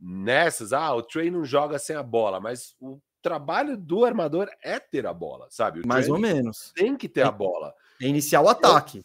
nessas, 0.00 0.72
ah, 0.72 0.94
o 0.94 1.02
Trey 1.02 1.30
não 1.30 1.44
joga 1.44 1.78
sem 1.78 1.96
a 1.96 2.02
bola, 2.02 2.40
mas 2.40 2.76
o 2.80 3.00
trabalho 3.22 3.76
do 3.76 4.04
armador 4.04 4.48
é 4.62 4.78
ter 4.78 5.06
a 5.06 5.12
bola, 5.12 5.48
sabe? 5.50 5.80
O 5.80 5.88
Mais 5.88 6.08
ou 6.08 6.18
menos. 6.18 6.72
Tem 6.74 6.96
que 6.96 7.08
ter 7.08 7.20
é, 7.20 7.24
a 7.24 7.32
bola. 7.32 7.74
É 8.00 8.06
iniciar 8.06 8.42
o 8.42 8.48
ataque. 8.48 9.02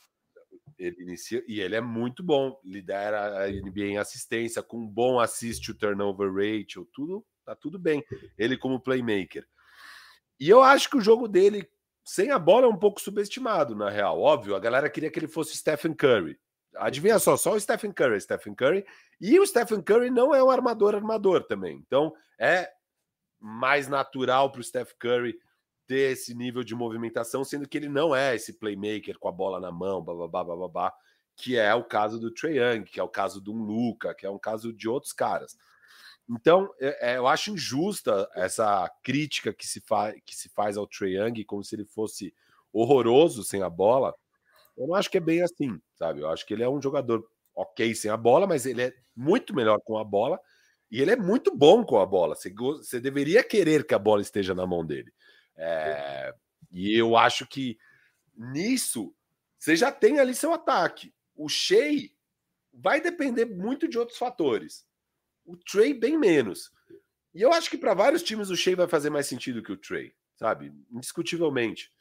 Ele 0.78 1.02
inicia 1.02 1.44
e 1.48 1.62
ele 1.62 1.76
é 1.76 1.82
muito 1.82 2.24
bom, 2.24 2.60
lidera 2.64 3.44
a 3.44 3.48
NBA 3.48 3.86
em 3.86 3.98
assistência, 3.98 4.62
com 4.62 4.78
um 4.78 4.88
bom 4.88 5.20
assist 5.20 5.70
o 5.72 5.76
turnover 5.76 6.32
ratio, 6.34 6.88
tudo 6.94 7.26
tá 7.46 7.56
tudo 7.56 7.78
bem. 7.78 8.04
Ele 8.38 8.58
como 8.58 8.80
playmaker. 8.80 9.46
E 10.40 10.50
eu 10.50 10.62
acho 10.62 10.90
que 10.90 10.98
o 10.98 11.02
jogo 11.02 11.28
dele 11.28 11.70
sem 12.04 12.32
a 12.32 12.40
bola 12.40 12.66
é 12.66 12.70
um 12.70 12.78
pouco 12.78 13.00
subestimado, 13.00 13.76
na 13.76 13.90
real. 13.90 14.20
Óbvio, 14.20 14.56
a 14.56 14.60
galera 14.60 14.90
queria 14.90 15.10
que 15.10 15.20
ele 15.20 15.28
fosse 15.28 15.56
Stephen 15.56 15.94
Curry. 15.94 16.38
Adivinha 16.76 17.20
só, 17.20 17.38
só 17.38 17.54
o 17.54 17.60
Stephen 17.60 17.92
Curry, 17.92 18.22
Stephen 18.22 18.56
Curry. 18.56 18.86
E 19.20 19.40
o 19.40 19.46
Stephen 19.46 19.82
Curry 19.82 20.10
não 20.10 20.34
é 20.34 20.44
um 20.44 20.50
armador 20.50 20.96
armador 20.96 21.44
também. 21.44 21.78
Então, 21.86 22.14
é 22.40 22.70
mais 23.40 23.88
natural 23.88 24.52
para 24.52 24.62
o 24.62 24.64
Steph 24.64 24.94
Curry 24.98 25.38
ter 25.86 26.14
esse 26.14 26.34
nível 26.34 26.64
de 26.64 26.74
movimentação, 26.74 27.44
sendo 27.44 27.68
que 27.68 27.78
ele 27.78 27.90
não 27.90 28.16
é 28.16 28.36
esse 28.36 28.54
playmaker 28.54 29.20
com 29.20 29.28
a 29.28 29.32
bola 29.32 29.60
na 29.60 29.72
mão, 29.72 30.02
babá, 30.02 30.44
babá, 30.44 30.94
que 31.36 31.58
é 31.58 31.74
o 31.76 31.84
caso 31.84 32.20
do 32.20 32.32
Trae 32.32 32.58
Young, 32.58 32.86
que 32.86 33.00
é 33.00 33.04
o 33.04 33.10
caso 33.10 33.42
do 33.42 33.52
Luca, 33.52 34.16
que 34.16 34.26
é 34.26 34.30
um 34.30 34.40
caso 34.40 34.72
de 34.72 34.88
outros 34.88 35.12
caras. 35.12 35.58
Então, 36.30 36.74
é, 36.80 37.12
é, 37.12 37.18
eu 37.18 37.28
acho 37.28 37.52
injusta 37.52 38.30
essa 38.34 38.90
crítica 39.04 39.54
que 39.54 39.68
se, 39.68 39.82
fa 39.82 40.14
que 40.26 40.36
se 40.36 40.48
faz 40.50 40.78
ao 40.78 40.88
Trae 40.88 41.18
Young, 41.18 41.44
como 41.44 41.64
se 41.64 41.76
ele 41.76 41.86
fosse 41.86 42.34
horroroso 42.72 43.44
sem 43.44 43.62
a 43.62 43.70
bola. 43.70 44.16
Eu 44.78 44.88
não 44.88 44.96
acho 44.96 45.10
que 45.10 45.18
é 45.18 45.22
bem 45.22 45.42
assim, 45.42 45.80
sabe? 45.96 46.22
Eu 46.22 46.30
acho 46.30 46.46
que 46.46 46.54
ele 46.54 46.64
é 46.64 46.70
um 46.70 46.82
jogador 46.82 47.28
ok 47.56 47.94
sem 47.94 48.10
a 48.10 48.18
bola, 48.18 48.48
mas 48.48 48.66
ele 48.66 48.82
é 48.82 48.94
muito 49.16 49.56
melhor 49.56 49.80
com 49.86 49.98
a 49.98 50.04
bola 50.04 50.40
e 50.90 51.02
ele 51.02 51.12
é 51.12 51.16
muito 51.16 51.56
bom 51.56 51.84
com 51.84 52.00
a 52.00 52.06
bola. 52.06 52.36
Você, 52.36 52.52
você 52.52 53.00
deveria 53.00 53.44
querer 53.44 53.86
que 53.86 53.94
a 53.94 54.00
bola 54.00 54.22
esteja 54.22 54.54
na 54.54 54.66
mão 54.66 54.86
dele. 54.86 55.12
É, 55.56 56.34
e 56.72 57.00
eu 57.00 57.16
acho 57.16 57.48
que 57.48 57.78
nisso 58.36 59.14
você 59.58 59.76
já 59.76 59.92
tem 59.92 60.20
ali 60.20 60.36
seu 60.36 60.54
ataque. 60.54 61.14
O 61.36 61.48
Shea 61.48 62.10
vai 62.74 63.00
depender 63.00 63.46
muito 63.46 63.88
de 63.88 63.98
outros 63.98 64.18
fatores. 64.18 64.86
O 65.46 65.56
Trey 65.56 65.94
bem 65.94 66.18
menos. 66.18 66.72
E 67.34 67.42
eu 67.42 67.52
acho 67.52 67.70
que 67.70 67.78
para 67.78 67.94
vários 67.94 68.24
times 68.24 68.50
o 68.50 68.56
Shea 68.56 68.76
vai 68.76 68.88
fazer 68.88 69.10
mais 69.10 69.26
sentido 69.26 69.64
que 69.64 69.72
o 69.72 69.78
Trey, 69.78 70.14
sabe? 70.36 70.74
Indiscutivelmente. 70.92 71.92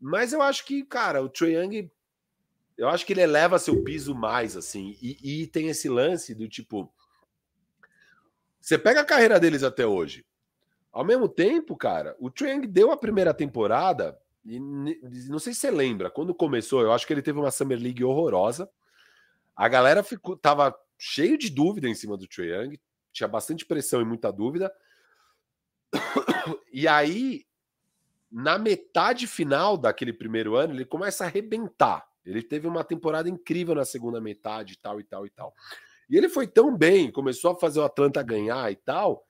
Mas 0.00 0.32
eu 0.32 0.40
acho 0.40 0.64
que, 0.64 0.84
cara, 0.84 1.20
o 1.20 1.28
Trey 1.28 1.56
Young, 1.56 1.90
eu 2.78 2.88
acho 2.88 3.04
que 3.04 3.12
ele 3.12 3.22
eleva 3.22 3.58
seu 3.58 3.82
piso 3.82 4.14
mais, 4.14 4.56
assim. 4.56 4.96
E, 5.02 5.42
e 5.42 5.46
tem 5.48 5.68
esse 5.68 5.88
lance 5.88 6.32
do 6.32 6.48
tipo, 6.48 6.90
você 8.60 8.78
pega 8.78 9.00
a 9.00 9.04
carreira 9.04 9.40
deles 9.40 9.64
até 9.64 9.84
hoje. 9.84 10.24
Ao 10.92 11.04
mesmo 11.04 11.28
tempo, 11.28 11.76
cara, 11.76 12.16
o 12.20 12.30
Trae 12.30 12.66
deu 12.66 12.92
a 12.92 12.96
primeira 12.96 13.34
temporada, 13.34 14.18
e 14.44 14.58
não 14.60 15.38
sei 15.38 15.52
se 15.52 15.60
você 15.60 15.70
lembra, 15.70 16.08
quando 16.08 16.34
começou, 16.34 16.80
eu 16.80 16.92
acho 16.92 17.06
que 17.06 17.12
ele 17.12 17.22
teve 17.22 17.38
uma 17.38 17.50
Summer 17.50 17.78
League 17.78 18.02
horrorosa. 18.02 18.70
A 19.56 19.68
galera 19.68 20.02
ficou, 20.02 20.36
tava 20.36 20.74
cheio 20.96 21.36
de 21.36 21.50
dúvida 21.50 21.88
em 21.88 21.94
cima 21.94 22.16
do 22.16 22.26
Trae 22.26 22.48
Young, 22.48 22.80
tinha 23.12 23.28
bastante 23.28 23.66
pressão 23.66 24.00
e 24.00 24.04
muita 24.04 24.32
dúvida. 24.32 24.72
E 26.70 26.86
aí, 26.86 27.44
na 28.30 28.56
metade 28.56 29.26
final 29.26 29.76
daquele 29.76 30.12
primeiro 30.12 30.54
ano, 30.54 30.72
ele 30.72 30.84
começa 30.84 31.24
a 31.24 31.26
arrebentar. 31.26 32.07
Ele 32.28 32.42
teve 32.42 32.66
uma 32.66 32.84
temporada 32.84 33.28
incrível 33.28 33.74
na 33.74 33.84
segunda 33.84 34.20
metade, 34.20 34.78
tal 34.78 35.00
e 35.00 35.04
tal 35.04 35.26
e 35.26 35.30
tal. 35.30 35.54
E 36.10 36.16
ele 36.16 36.28
foi 36.28 36.46
tão 36.46 36.76
bem, 36.76 37.10
começou 37.10 37.52
a 37.52 37.58
fazer 37.58 37.80
o 37.80 37.84
Atlanta 37.84 38.22
ganhar 38.22 38.70
e 38.70 38.76
tal, 38.76 39.24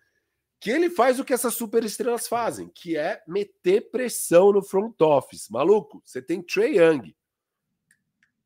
que 0.61 0.71
ele 0.71 0.91
faz 0.91 1.21
o 1.21 1.25
que 1.25 1.33
essas 1.33 1.55
superestrelas 1.55 2.27
fazem, 2.27 2.69
que 2.69 2.97
é 2.97 3.23
meter 3.27 3.91
pressão 3.91 4.53
no 4.53 4.63
front 4.63 5.01
office. 5.01 5.49
Maluco, 5.49 6.03
você 6.05 6.21
tem 6.21 6.43
Trey 6.43 6.79
Young. 6.79 7.15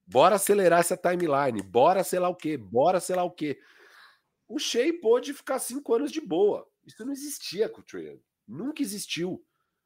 Bora 0.07 0.37
acelerar 0.37 0.81
essa 0.81 0.97
timeline, 0.97 1.63
bora 1.63 2.05
sei 2.05 2.19
lá 2.19 2.29
o 2.29 2.35
quê, 2.35 2.57
bora 2.57 3.01
sei 3.01 3.17
lá 3.17 3.25
o 3.25 3.31
quê. 3.31 3.59
O 4.47 4.59
Shea 4.59 4.93
pôde 5.01 5.33
ficar 5.33 5.59
cinco 5.59 5.95
anos 5.95 6.13
de 6.13 6.21
boa. 6.21 6.69
Isso 6.87 7.03
não 7.05 7.13
existia 7.13 7.69
com 7.69 7.81
o 7.81 7.85
Trey 7.85 8.09
Young. 8.09 8.21
Nunca 8.47 8.83
existiu. 8.83 9.43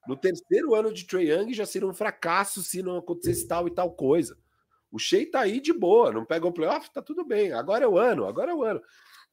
No 0.09 0.17
terceiro 0.17 0.75
ano 0.75 0.93
de 0.93 1.05
Trey 1.05 1.31
Young 1.31 1.53
já 1.53 1.67
seria 1.67 1.87
um 1.87 1.95
fracasso 1.95 2.63
se 2.63 2.83
não 2.83 2.97
acontecesse 2.97 3.47
tal 3.47 3.69
e 3.69 3.71
tal 3.71 3.93
coisa. 3.93 4.37
O 4.97 4.99
Shea 4.99 5.31
tá 5.31 5.41
aí 5.41 5.61
de 5.61 5.75
boa, 5.75 6.11
não 6.11 6.25
pega 6.25 6.47
o 6.47 6.53
playoff, 6.53 6.91
tá 6.91 7.03
tudo 7.03 7.23
bem. 7.23 7.53
Agora 7.53 7.85
é 7.85 7.89
o 7.89 7.99
ano, 7.99 8.25
agora 8.25 8.51
é 8.51 8.55
o 8.55 8.65
ano. 8.65 8.81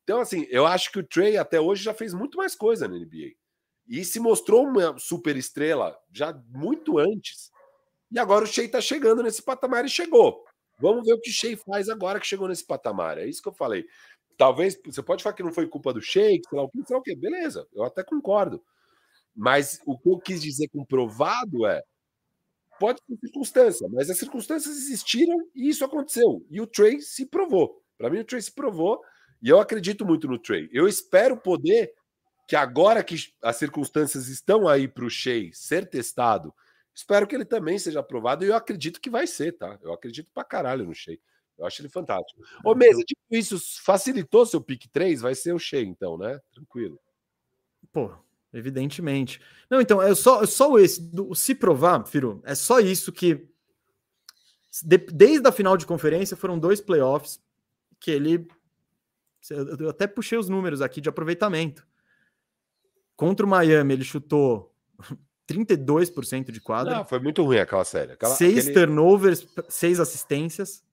Então, 0.04 0.20
assim, 0.20 0.46
eu 0.50 0.66
acho 0.66 0.92
que 0.92 1.00
o 1.00 1.04
Trey 1.04 1.38
até 1.38 1.60
hoje 1.60 1.82
já 1.82 1.94
fez 1.94 2.14
muito 2.14 2.38
mais 2.38 2.54
coisa 2.54 2.86
na 2.86 2.98
NBA. 2.98 3.32
E 3.88 4.04
se 4.04 4.20
mostrou 4.20 4.68
uma 4.68 4.98
super 5.00 5.38
estrela 5.38 5.98
já 6.12 6.34
muito 6.50 7.00
antes. 7.00 7.50
E 8.12 8.20
agora 8.20 8.44
o 8.44 8.48
Shea 8.48 8.70
tá 8.70 8.82
chegando 8.82 9.24
nesse 9.24 9.42
patamar 9.42 9.86
e 9.86 9.90
chegou. 9.90 10.44
Vamos 10.78 11.06
ver 11.06 11.14
o 11.14 11.22
que 11.22 11.30
o 11.30 11.34
Shea 11.34 11.56
faz 11.56 11.88
agora 11.88 12.20
que 12.20 12.28
chegou 12.28 12.50
nesse 12.50 12.66
patamar. 12.66 13.18
É 13.18 13.26
isso 13.26 13.42
que 13.42 13.48
eu 13.48 13.54
falei. 13.54 13.86
Talvez 14.38 14.78
você 14.86 15.02
pode 15.02 15.24
falar 15.24 15.34
que 15.34 15.44
não 15.44 15.54
foi 15.54 15.66
culpa 15.66 15.94
do 15.94 16.02
Shea, 16.02 16.28
sei 16.28 16.42
lá 16.52 16.64
o 16.64 16.70
que, 16.70 16.84
sei 16.84 16.94
lá 16.94 17.00
o 17.00 17.04
que. 17.04 17.16
Beleza, 17.16 17.66
eu 17.74 17.86
até 17.86 18.04
concordo. 18.04 18.62
Mas 19.34 19.80
o 19.86 19.98
que 19.98 20.10
eu 20.10 20.20
quis 20.20 20.42
dizer 20.42 20.68
com 20.68 20.84
provado 20.84 21.66
é 21.66 21.82
pode 22.84 23.00
ser 23.08 23.18
circunstância, 23.18 23.88
mas 23.90 24.10
as 24.10 24.18
circunstâncias 24.18 24.76
existiram 24.76 25.38
e 25.56 25.70
isso 25.70 25.86
aconteceu. 25.86 26.46
E 26.50 26.60
o 26.60 26.68
Trey 26.68 27.00
se 27.00 27.26
provou. 27.26 27.82
Para 27.98 28.10
mim, 28.10 28.20
o 28.20 28.26
Trey 28.26 28.42
se 28.42 28.52
provou 28.52 29.02
e 29.42 29.48
eu 29.48 29.58
acredito 29.58 30.06
muito 30.06 30.28
no 30.28 30.38
Trey. 30.38 30.70
Eu 30.70 30.86
espero 30.86 31.38
poder 31.38 31.94
que 32.46 32.58
agora 32.58 33.02
que 33.02 33.16
as 33.42 33.56
circunstâncias 33.56 34.28
estão 34.28 34.68
aí 34.68 34.86
para 34.86 35.06
o 35.06 35.10
Shea 35.10 35.50
ser 35.54 35.90
testado, 35.90 36.54
espero 36.94 37.26
que 37.26 37.34
ele 37.34 37.46
também 37.46 37.80
seja 37.80 38.02
aprovado 38.02 38.44
e 38.44 38.50
eu 38.50 38.56
acredito 38.56 39.00
que 39.00 39.10
vai 39.10 39.28
ser, 39.28 39.54
tá? 39.54 39.80
Eu 39.82 39.94
acredito 39.94 40.30
pra 40.34 40.44
caralho 40.44 40.86
no 40.86 40.94
Shea. 40.94 41.18
Eu 41.58 41.66
acho 41.66 41.82
ele 41.82 41.88
fantástico. 41.88 42.42
Ô, 42.66 42.76
Mesa, 42.76 43.02
tipo, 43.02 43.22
isso 43.32 43.58
facilitou 43.82 44.46
seu 44.46 44.60
pick 44.60 44.88
3? 44.92 45.22
Vai 45.22 45.36
ser 45.36 45.54
o 45.54 45.60
Shea, 45.60 45.84
então, 45.84 46.18
né? 46.18 46.38
Tranquilo. 46.52 47.00
Pô, 47.94 48.14
evidentemente. 48.54 49.42
Não, 49.70 49.82
então, 49.82 50.02
é 50.02 50.14
só, 50.14 50.44
é 50.44 50.46
só 50.46 50.78
esse, 50.78 51.02
do, 51.02 51.34
se 51.34 51.56
provar, 51.56 52.06
Firo, 52.06 52.42
é 52.46 52.56
só 52.56 52.80
isso 52.80 53.12
que. 53.12 53.48
De, 54.84 54.98
desde 54.98 55.48
a 55.48 55.52
final 55.52 55.78
de 55.78 55.86
conferência 55.86 56.36
foram 56.36 56.58
dois 56.58 56.82
playoffs 56.82 57.40
que 58.00 58.10
ele 58.10 58.48
eu 59.50 59.90
até 59.90 60.08
puxei 60.08 60.38
os 60.38 60.48
números 60.48 60.82
aqui 60.82 61.02
de 61.02 61.10
aproveitamento. 61.10 61.86
Contra 63.16 63.46
o 63.46 63.50
Miami, 63.50 63.94
ele 63.94 64.04
chutou 64.04 64.74
32% 65.48 66.52
de 66.52 66.62
quadra. 66.62 66.96
Não, 66.98 67.06
foi 67.06 67.20
muito 67.20 67.44
ruim 67.44 67.58
aquela 67.58 67.84
série. 67.84 68.14
Aquela, 68.14 68.36
seis 68.36 68.68
aquele... 68.68 68.74
turnovers, 68.74 69.46
seis 69.68 70.00
assistências. 70.00 70.84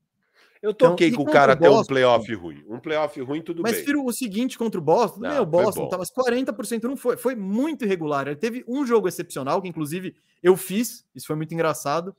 Eu 0.62 0.74
toquei 0.74 1.08
então, 1.08 1.24
com 1.24 1.30
o 1.30 1.32
cara 1.32 1.56
ter 1.56 1.70
um 1.70 1.82
playoff 1.82 2.34
ruim. 2.34 2.62
Um 2.68 2.78
playoff 2.78 3.18
ruim, 3.22 3.40
tudo 3.40 3.62
mas, 3.62 3.76
bem. 3.76 3.94
Mas 3.94 4.04
o 4.04 4.12
seguinte 4.12 4.58
contra 4.58 4.78
o 4.78 4.82
Boston, 4.82 5.20
não, 5.20 5.30
meu, 5.30 5.42
o 5.42 5.46
Boston 5.46 5.88
tava 5.88 6.04
40%, 6.04 6.82
não 6.82 6.96
foi. 6.96 7.16
Foi 7.16 7.34
muito 7.34 7.84
irregular. 7.84 8.26
Ele 8.26 8.36
teve 8.36 8.62
um 8.68 8.86
jogo 8.86 9.08
excepcional, 9.08 9.62
que 9.62 9.68
inclusive 9.68 10.14
eu 10.42 10.56
fiz, 10.56 11.06
isso 11.14 11.26
foi 11.26 11.36
muito 11.36 11.54
engraçado. 11.54 12.14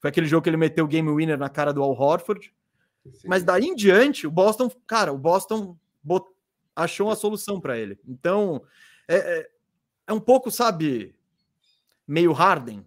Foi 0.00 0.10
aquele 0.10 0.26
jogo 0.26 0.42
que 0.42 0.50
ele 0.50 0.56
meteu 0.56 0.84
o 0.84 0.88
game 0.88 1.08
winner 1.14 1.38
na 1.38 1.48
cara 1.48 1.72
do 1.72 1.82
Al 1.82 1.92
Horford. 1.92 2.52
Sim. 3.12 3.28
Mas 3.28 3.44
daí 3.44 3.64
em 3.64 3.74
diante, 3.76 4.26
o 4.26 4.30
Boston, 4.30 4.70
cara, 4.86 5.12
o 5.12 5.18
Boston 5.18 5.76
bot... 6.02 6.26
achou 6.74 7.06
uma 7.08 7.16
solução 7.16 7.60
para 7.60 7.78
ele. 7.78 7.98
Então, 8.06 8.62
é, 9.06 9.16
é, 9.16 9.50
é, 10.08 10.12
um 10.12 10.20
pouco, 10.20 10.50
sabe, 10.50 11.14
meio 12.06 12.32
Harden. 12.32 12.84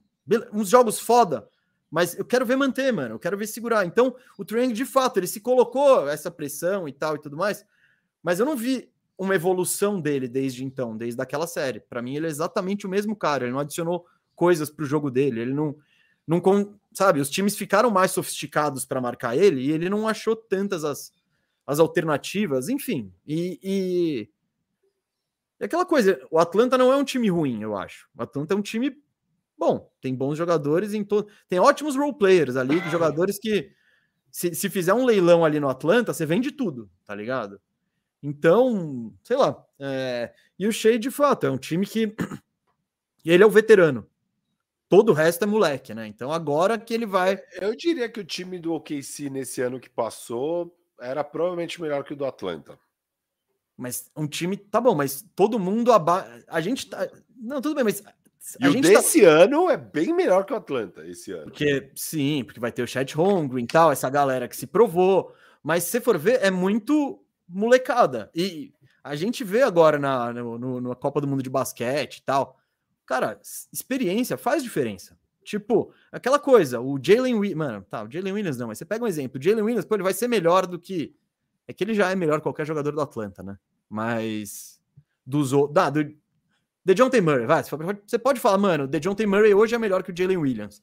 Uns 0.51 0.69
jogos 0.69 0.99
foda, 0.99 1.47
mas 1.89 2.17
eu 2.17 2.25
quero 2.25 2.45
ver 2.45 2.55
manter, 2.55 2.91
mano. 2.91 3.15
Eu 3.15 3.19
quero 3.19 3.37
ver 3.37 3.47
segurar. 3.47 3.85
Então, 3.85 4.15
o 4.37 4.43
Trang, 4.43 4.71
de 4.73 4.85
fato, 4.85 5.17
ele 5.17 5.27
se 5.27 5.39
colocou 5.39 6.07
essa 6.09 6.29
pressão 6.29 6.87
e 6.87 6.91
tal 6.91 7.15
e 7.15 7.21
tudo 7.21 7.37
mais, 7.37 7.65
mas 8.21 8.39
eu 8.39 8.45
não 8.45 8.55
vi 8.57 8.91
uma 9.17 9.33
evolução 9.33 9.99
dele 9.99 10.27
desde 10.27 10.63
então, 10.63 10.95
desde 10.95 11.19
aquela 11.21 11.47
série. 11.47 11.79
Para 11.79 12.01
mim, 12.01 12.15
ele 12.15 12.27
é 12.27 12.29
exatamente 12.29 12.85
o 12.85 12.89
mesmo 12.89 13.15
cara. 13.15 13.45
Ele 13.45 13.53
não 13.53 13.59
adicionou 13.59 14.05
coisas 14.35 14.69
para 14.69 14.83
o 14.83 14.87
jogo 14.87 15.09
dele. 15.09 15.41
Ele 15.41 15.53
não, 15.53 15.75
não, 16.27 16.41
sabe? 16.93 17.19
Os 17.19 17.29
times 17.29 17.57
ficaram 17.57 17.89
mais 17.89 18.11
sofisticados 18.11 18.85
para 18.85 19.01
marcar 19.01 19.35
ele 19.35 19.61
e 19.61 19.71
ele 19.71 19.89
não 19.89 20.07
achou 20.07 20.35
tantas 20.35 20.83
as, 20.83 21.11
as 21.65 21.79
alternativas, 21.79 22.69
enfim. 22.69 23.11
E, 23.25 23.59
e, 23.63 24.29
e, 25.59 25.65
aquela 25.65 25.85
coisa, 25.85 26.21
o 26.29 26.37
Atlanta 26.37 26.77
não 26.77 26.91
é 26.91 26.95
um 26.97 27.03
time 27.03 27.29
ruim, 27.29 27.61
eu 27.61 27.75
acho. 27.75 28.07
O 28.15 28.21
Atlanta 28.21 28.53
é 28.53 28.57
um 28.57 28.61
time 28.61 28.95
bom, 29.57 29.91
tem 29.99 30.13
bons 30.15 30.37
jogadores 30.37 30.93
em 30.93 31.03
todo. 31.03 31.27
Tem 31.49 31.59
ótimos 31.59 31.95
role 31.95 32.17
players 32.17 32.55
ali, 32.55 32.79
jogadores 32.89 33.39
que, 33.39 33.71
se, 34.31 34.53
se 34.53 34.69
fizer 34.69 34.93
um 34.93 35.05
leilão 35.05 35.43
ali 35.43 35.59
no 35.59 35.69
Atlanta, 35.69 36.13
você 36.13 36.25
vende 36.25 36.51
tudo, 36.51 36.89
tá 37.05 37.15
ligado? 37.15 37.59
Então, 38.21 39.13
sei 39.23 39.37
lá. 39.37 39.63
É... 39.79 40.33
E 40.57 40.67
o 40.67 40.71
Shea, 40.71 40.97
de 40.97 41.11
fato, 41.11 41.45
é 41.45 41.51
um 41.51 41.57
time 41.57 41.85
que. 41.85 42.15
ele 43.25 43.43
é 43.43 43.45
o 43.45 43.51
veterano. 43.51 44.07
Todo 44.89 45.09
o 45.09 45.13
resto 45.13 45.43
é 45.43 45.47
moleque, 45.47 45.93
né? 45.93 46.07
Então 46.07 46.31
agora 46.31 46.77
que 46.77 46.93
ele 46.93 47.05
vai. 47.05 47.37
Eu 47.59 47.75
diria 47.75 48.07
que 48.07 48.21
o 48.21 48.25
time 48.25 48.57
do 48.57 48.73
OKC 48.73 49.29
nesse 49.29 49.61
ano 49.61 49.79
que 49.79 49.89
passou 49.89 50.73
era 50.99 51.23
provavelmente 51.23 51.81
melhor 51.81 52.03
que 52.03 52.13
o 52.13 52.15
do 52.15 52.25
Atlanta. 52.25 52.79
Mas 53.75 54.09
um 54.15 54.25
time, 54.27 54.57
tá 54.57 54.81
bom, 54.81 54.95
mas 54.95 55.23
todo 55.35 55.59
mundo 55.59 55.91
aba... 55.91 56.25
a 56.47 56.59
gente 56.61 56.89
tá, 56.89 57.07
não, 57.35 57.61
tudo 57.61 57.75
bem, 57.75 57.83
mas 57.83 58.01
e 58.59 58.67
o 58.67 58.73
tá 58.73 58.79
desse 58.79 59.21
tá... 59.21 59.27
ano 59.27 59.69
é 59.69 59.77
bem 59.77 60.13
melhor 60.13 60.45
que 60.45 60.53
o 60.53 60.55
Atlanta 60.55 61.05
esse 61.05 61.31
ano. 61.31 61.45
Porque 61.45 61.91
sim, 61.95 62.43
porque 62.45 62.59
vai 62.59 62.71
ter 62.71 62.83
o 62.83 62.87
Chat 62.87 63.15
Holmgren 63.15 63.63
e 63.63 63.67
tal, 63.67 63.91
essa 63.91 64.09
galera 64.09 64.47
que 64.47 64.55
se 64.55 64.67
provou, 64.67 65.33
mas 65.61 65.83
se 65.83 65.99
for 65.99 66.17
ver 66.17 66.39
é 66.41 66.49
muito 66.49 67.21
molecada. 67.47 68.29
E 68.33 68.73
a 69.03 69.15
gente 69.15 69.43
vê 69.43 69.63
agora 69.63 69.99
na 69.99 70.31
no, 70.31 70.57
no, 70.57 70.81
na 70.81 70.95
Copa 70.95 71.19
do 71.19 71.27
Mundo 71.27 71.43
de 71.43 71.49
basquete 71.49 72.17
e 72.17 72.21
tal. 72.23 72.57
Cara, 73.05 73.39
experiência 73.71 74.37
faz 74.37 74.61
diferença. 74.61 75.17
Tipo, 75.43 75.93
aquela 76.11 76.37
coisa, 76.37 76.81
o 76.81 76.99
Jalen 77.01 77.35
Williams, 77.35 77.57
mano, 77.57 77.85
tá, 77.89 78.03
o 78.03 78.11
Jalen 78.11 78.33
Williams 78.33 78.57
não, 78.57 78.67
mas 78.67 78.77
você 78.77 78.83
pega 78.83 79.05
um 79.05 79.07
exemplo, 79.07 79.39
o 79.39 79.41
Jalen 79.41 79.63
Williams, 79.63 79.85
pô, 79.85 79.95
ele 79.95 80.03
vai 80.03 80.13
ser 80.13 80.27
melhor 80.27 80.67
do 80.67 80.77
que. 80.77 81.15
É 81.65 81.71
que 81.71 81.85
ele 81.85 81.93
já 81.93 82.11
é 82.11 82.15
melhor 82.15 82.39
que 82.39 82.43
qualquer 82.43 82.65
jogador 82.65 82.91
do 82.91 83.01
Atlanta, 83.01 83.41
né? 83.41 83.57
Mas. 83.89 84.81
Dos 85.25 85.53
outros. 85.53 85.91
Do. 85.91 86.13
DeJounte 86.87 87.19
Murray, 87.19 87.45
vai. 87.45 87.61
Você 88.05 88.17
pode 88.17 88.39
falar, 88.39 88.57
mano, 88.57 88.87
DeJounte 88.87 89.25
Murray 89.25 89.53
hoje 89.53 89.75
é 89.75 89.77
melhor 89.77 90.01
que 90.03 90.11
o 90.11 90.15
Jalen 90.17 90.37
Williams. 90.37 90.81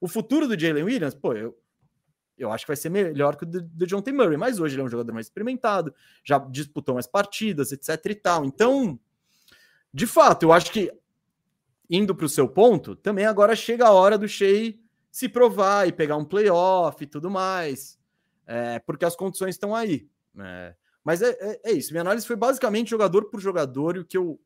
O 0.00 0.06
futuro 0.06 0.46
do 0.46 0.56
Jalen 0.56 0.84
Williams, 0.84 1.12
pô, 1.12 1.32
eu, 1.32 1.58
eu 2.38 2.52
acho 2.52 2.64
que 2.64 2.68
vai 2.68 2.76
ser 2.76 2.88
melhor 2.88 3.34
que 3.34 3.42
o 3.42 3.46
DeJounte 3.46 4.12
Murray, 4.12 4.36
mas 4.36 4.60
hoje 4.60 4.76
ele 4.76 4.82
é 4.82 4.84
um 4.84 4.88
jogador 4.88 5.12
mais 5.12 5.26
experimentado, 5.26 5.92
já 6.22 6.38
disputou 6.38 6.94
mais 6.94 7.08
partidas, 7.08 7.72
etc 7.72 7.98
e 8.06 8.14
tal. 8.14 8.44
Então, 8.44 8.96
de 9.92 10.06
fato, 10.06 10.44
eu 10.44 10.52
acho 10.52 10.70
que 10.70 10.92
indo 11.90 12.14
para 12.14 12.26
o 12.26 12.28
seu 12.28 12.48
ponto, 12.48 12.94
também 12.94 13.26
agora 13.26 13.56
chega 13.56 13.88
a 13.88 13.92
hora 13.92 14.16
do 14.16 14.28
Shea 14.28 14.74
se 15.10 15.28
provar 15.28 15.88
e 15.88 15.92
pegar 15.92 16.16
um 16.16 16.24
playoff 16.24 17.02
e 17.02 17.08
tudo 17.08 17.28
mais, 17.28 17.98
é, 18.46 18.78
porque 18.78 19.04
as 19.04 19.16
condições 19.16 19.56
estão 19.56 19.74
aí. 19.74 20.08
É, 20.38 20.76
mas 21.02 21.22
é, 21.22 21.30
é, 21.40 21.60
é, 21.64 21.72
isso. 21.72 21.92
Minha 21.92 22.02
análise 22.02 22.24
foi 22.24 22.36
basicamente 22.36 22.88
jogador 22.90 23.24
por 23.24 23.40
jogador 23.40 23.96
e 23.96 23.98
o 23.98 24.04
que 24.04 24.16
eu 24.16 24.38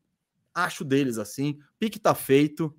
acho 0.55 0.83
deles 0.83 1.17
assim. 1.19 1.59
Pique 1.77 1.99
tá 1.99 2.15
feito. 2.15 2.73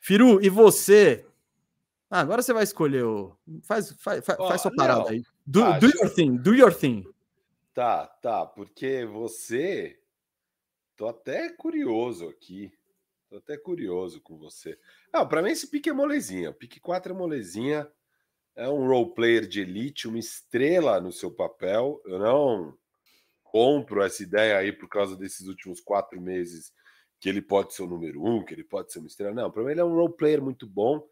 Firu, 0.00 0.42
e 0.42 0.48
você? 0.48 1.24
Ah, 2.10 2.20
agora 2.20 2.42
você 2.42 2.52
vai 2.52 2.64
escolher 2.64 3.04
o. 3.04 3.36
Faz, 3.62 3.92
faz, 4.00 4.24
faz, 4.24 4.38
oh, 4.40 4.48
faz 4.48 4.62
sua 4.62 4.74
parada 4.74 5.00
não. 5.00 5.08
aí. 5.08 5.22
Do, 5.46 5.78
do 5.78 5.86
your 5.86 6.10
thing, 6.12 6.36
do 6.36 6.54
your 6.54 6.74
thing. 6.74 7.04
Tá, 7.74 8.06
tá, 8.06 8.44
porque 8.46 9.04
você 9.04 9.98
Tô 10.98 11.06
até 11.06 11.48
curioso 11.50 12.28
aqui. 12.28 12.72
Tô 13.28 13.36
até 13.36 13.56
curioso 13.56 14.20
com 14.20 14.36
você. 14.36 14.76
Não, 15.14 15.28
para 15.28 15.40
mim 15.40 15.50
esse 15.50 15.70
pique 15.70 15.88
é 15.88 15.92
molezinha. 15.92 16.52
Pique 16.52 16.80
4 16.80 17.12
é 17.12 17.16
molezinha. 17.16 17.88
É 18.56 18.68
um 18.68 18.88
role 18.88 19.14
player 19.14 19.46
de 19.46 19.60
elite, 19.60 20.08
uma 20.08 20.18
estrela 20.18 21.00
no 21.00 21.12
seu 21.12 21.30
papel. 21.30 22.02
Eu 22.04 22.18
não 22.18 22.76
compro 23.50 24.02
essa 24.02 24.22
ideia 24.22 24.58
aí 24.58 24.72
por 24.72 24.88
causa 24.88 25.16
desses 25.16 25.46
últimos 25.46 25.80
quatro 25.80 26.20
meses 26.20 26.72
que 27.20 27.28
ele 27.28 27.42
pode 27.42 27.74
ser 27.74 27.82
o 27.82 27.86
número 27.86 28.24
um, 28.24 28.44
que 28.44 28.54
ele 28.54 28.64
pode 28.64 28.92
ser 28.92 29.00
uma 29.00 29.08
estrela. 29.08 29.34
Não, 29.34 29.50
para 29.50 29.62
mim 29.64 29.72
ele 29.72 29.80
é 29.80 29.84
um 29.84 29.94
role 29.94 30.14
player 30.14 30.40
muito 30.40 30.66
bom. 30.66 31.02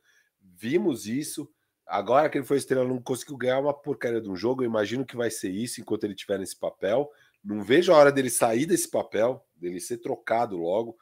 Vimos 0.40 1.06
isso. 1.06 1.50
Agora 1.86 2.28
que 2.28 2.38
ele 2.38 2.44
foi 2.44 2.56
estrela, 2.58 2.86
não 2.86 3.00
conseguiu 3.00 3.36
ganhar 3.36 3.58
uma 3.58 3.74
porcaria 3.74 4.20
de 4.20 4.28
um 4.28 4.36
jogo. 4.36 4.62
Eu 4.62 4.66
imagino 4.66 5.04
que 5.04 5.16
vai 5.16 5.30
ser 5.30 5.50
isso 5.50 5.80
enquanto 5.80 6.04
ele 6.04 6.14
estiver 6.14 6.38
nesse 6.38 6.56
papel. 6.56 7.10
Não 7.42 7.62
vejo 7.62 7.92
a 7.92 7.96
hora 7.96 8.12
dele 8.12 8.30
sair 8.30 8.66
desse 8.66 8.90
papel, 8.90 9.44
dele 9.54 9.80
ser 9.80 9.98
trocado 9.98 10.56
logo 10.56 10.96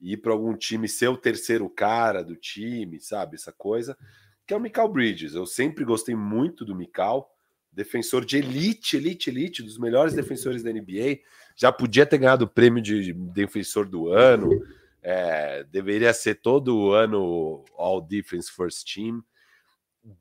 e 0.00 0.14
ir 0.14 0.16
para 0.16 0.32
algum 0.32 0.56
time 0.56 0.88
ser 0.88 1.08
o 1.08 1.16
terceiro 1.16 1.68
cara 1.68 2.24
do 2.24 2.36
time, 2.36 3.00
sabe? 3.00 3.36
Essa 3.36 3.52
coisa. 3.52 3.96
Que 4.46 4.54
é 4.54 4.56
o 4.56 4.60
Mikal 4.60 4.88
Bridges. 4.88 5.34
Eu 5.34 5.46
sempre 5.46 5.84
gostei 5.84 6.14
muito 6.14 6.64
do 6.64 6.74
Mikal 6.74 7.30
defensor 7.72 8.24
de 8.24 8.38
elite, 8.38 8.96
elite, 8.96 9.30
elite, 9.30 9.62
dos 9.62 9.78
melhores 9.78 10.14
defensores 10.14 10.62
da 10.62 10.72
NBA. 10.72 11.20
Já 11.56 11.70
podia 11.70 12.06
ter 12.06 12.18
ganhado 12.18 12.44
o 12.44 12.48
prêmio 12.48 12.82
de 12.82 13.12
defensor 13.12 13.86
do 13.86 14.08
ano. 14.08 14.50
É, 15.02 15.64
deveria 15.64 16.12
ser 16.12 16.36
todo 16.36 16.92
ano 16.92 17.64
All 17.76 18.00
Defense 18.00 18.50
First 18.50 18.92
Team. 18.92 19.22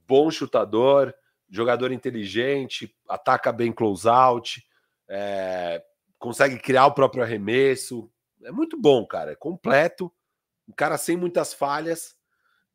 Bom 0.08 0.30
chutador, 0.30 1.14
jogador 1.50 1.92
inteligente, 1.92 2.96
ataca 3.08 3.52
bem 3.52 3.72
close-out, 3.72 4.64
é, 5.08 5.84
consegue 6.18 6.60
criar 6.60 6.86
o 6.86 6.94
próprio 6.94 7.24
arremesso. 7.24 8.10
É 8.44 8.52
muito 8.52 8.80
bom, 8.80 9.06
cara. 9.06 9.32
É 9.32 9.36
completo. 9.36 10.12
Um 10.68 10.74
cara 10.74 10.98
sem 10.98 11.18
muitas 11.18 11.54
falhas 11.54 12.16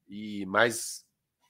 e 0.09 0.45
mais 0.47 1.04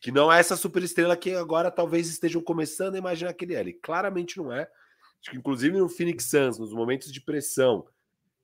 que 0.05 0.13
não 0.13 0.31
é 0.31 0.39
essa 0.39 0.55
superestrela 0.55 1.17
que 1.17 1.33
agora 1.33 1.71
talvez 1.71 2.11
estejam 2.11 2.43
começando 2.43 2.95
a 2.95 2.99
imaginar 2.99 3.33
que 3.33 3.47
ele 3.47 3.55
é. 3.55 3.61
Ele 3.61 3.73
claramente 3.73 4.37
não 4.37 4.53
é. 4.53 4.71
Acho 5.19 5.31
que, 5.31 5.37
inclusive, 5.39 5.79
no 5.79 5.89
Phoenix 5.89 6.27
Suns, 6.27 6.59
nos 6.59 6.75
momentos 6.75 7.11
de 7.11 7.23
pressão, 7.23 7.89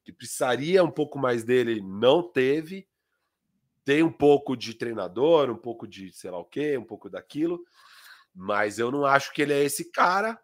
que 0.03 0.11
precisaria 0.11 0.83
um 0.83 0.91
pouco 0.91 1.19
mais 1.19 1.45
dele, 1.45 1.83
não 1.83 2.23
teve. 2.23 2.89
Tem 3.85 4.03
um 4.03 4.11
pouco 4.11 4.57
de 4.57 4.73
treinador, 4.73 5.51
um 5.51 5.57
pouco 5.57 5.87
de 5.87 6.11
sei 6.15 6.31
lá 6.31 6.39
o 6.39 6.47
quê, 6.47 6.79
um 6.79 6.85
pouco 6.85 7.11
daquilo, 7.11 7.63
mas 8.35 8.79
eu 8.79 8.91
não 8.91 9.05
acho 9.05 9.31
que 9.35 9.43
ele 9.43 9.53
é 9.53 9.63
esse 9.63 9.91
cara. 9.91 10.41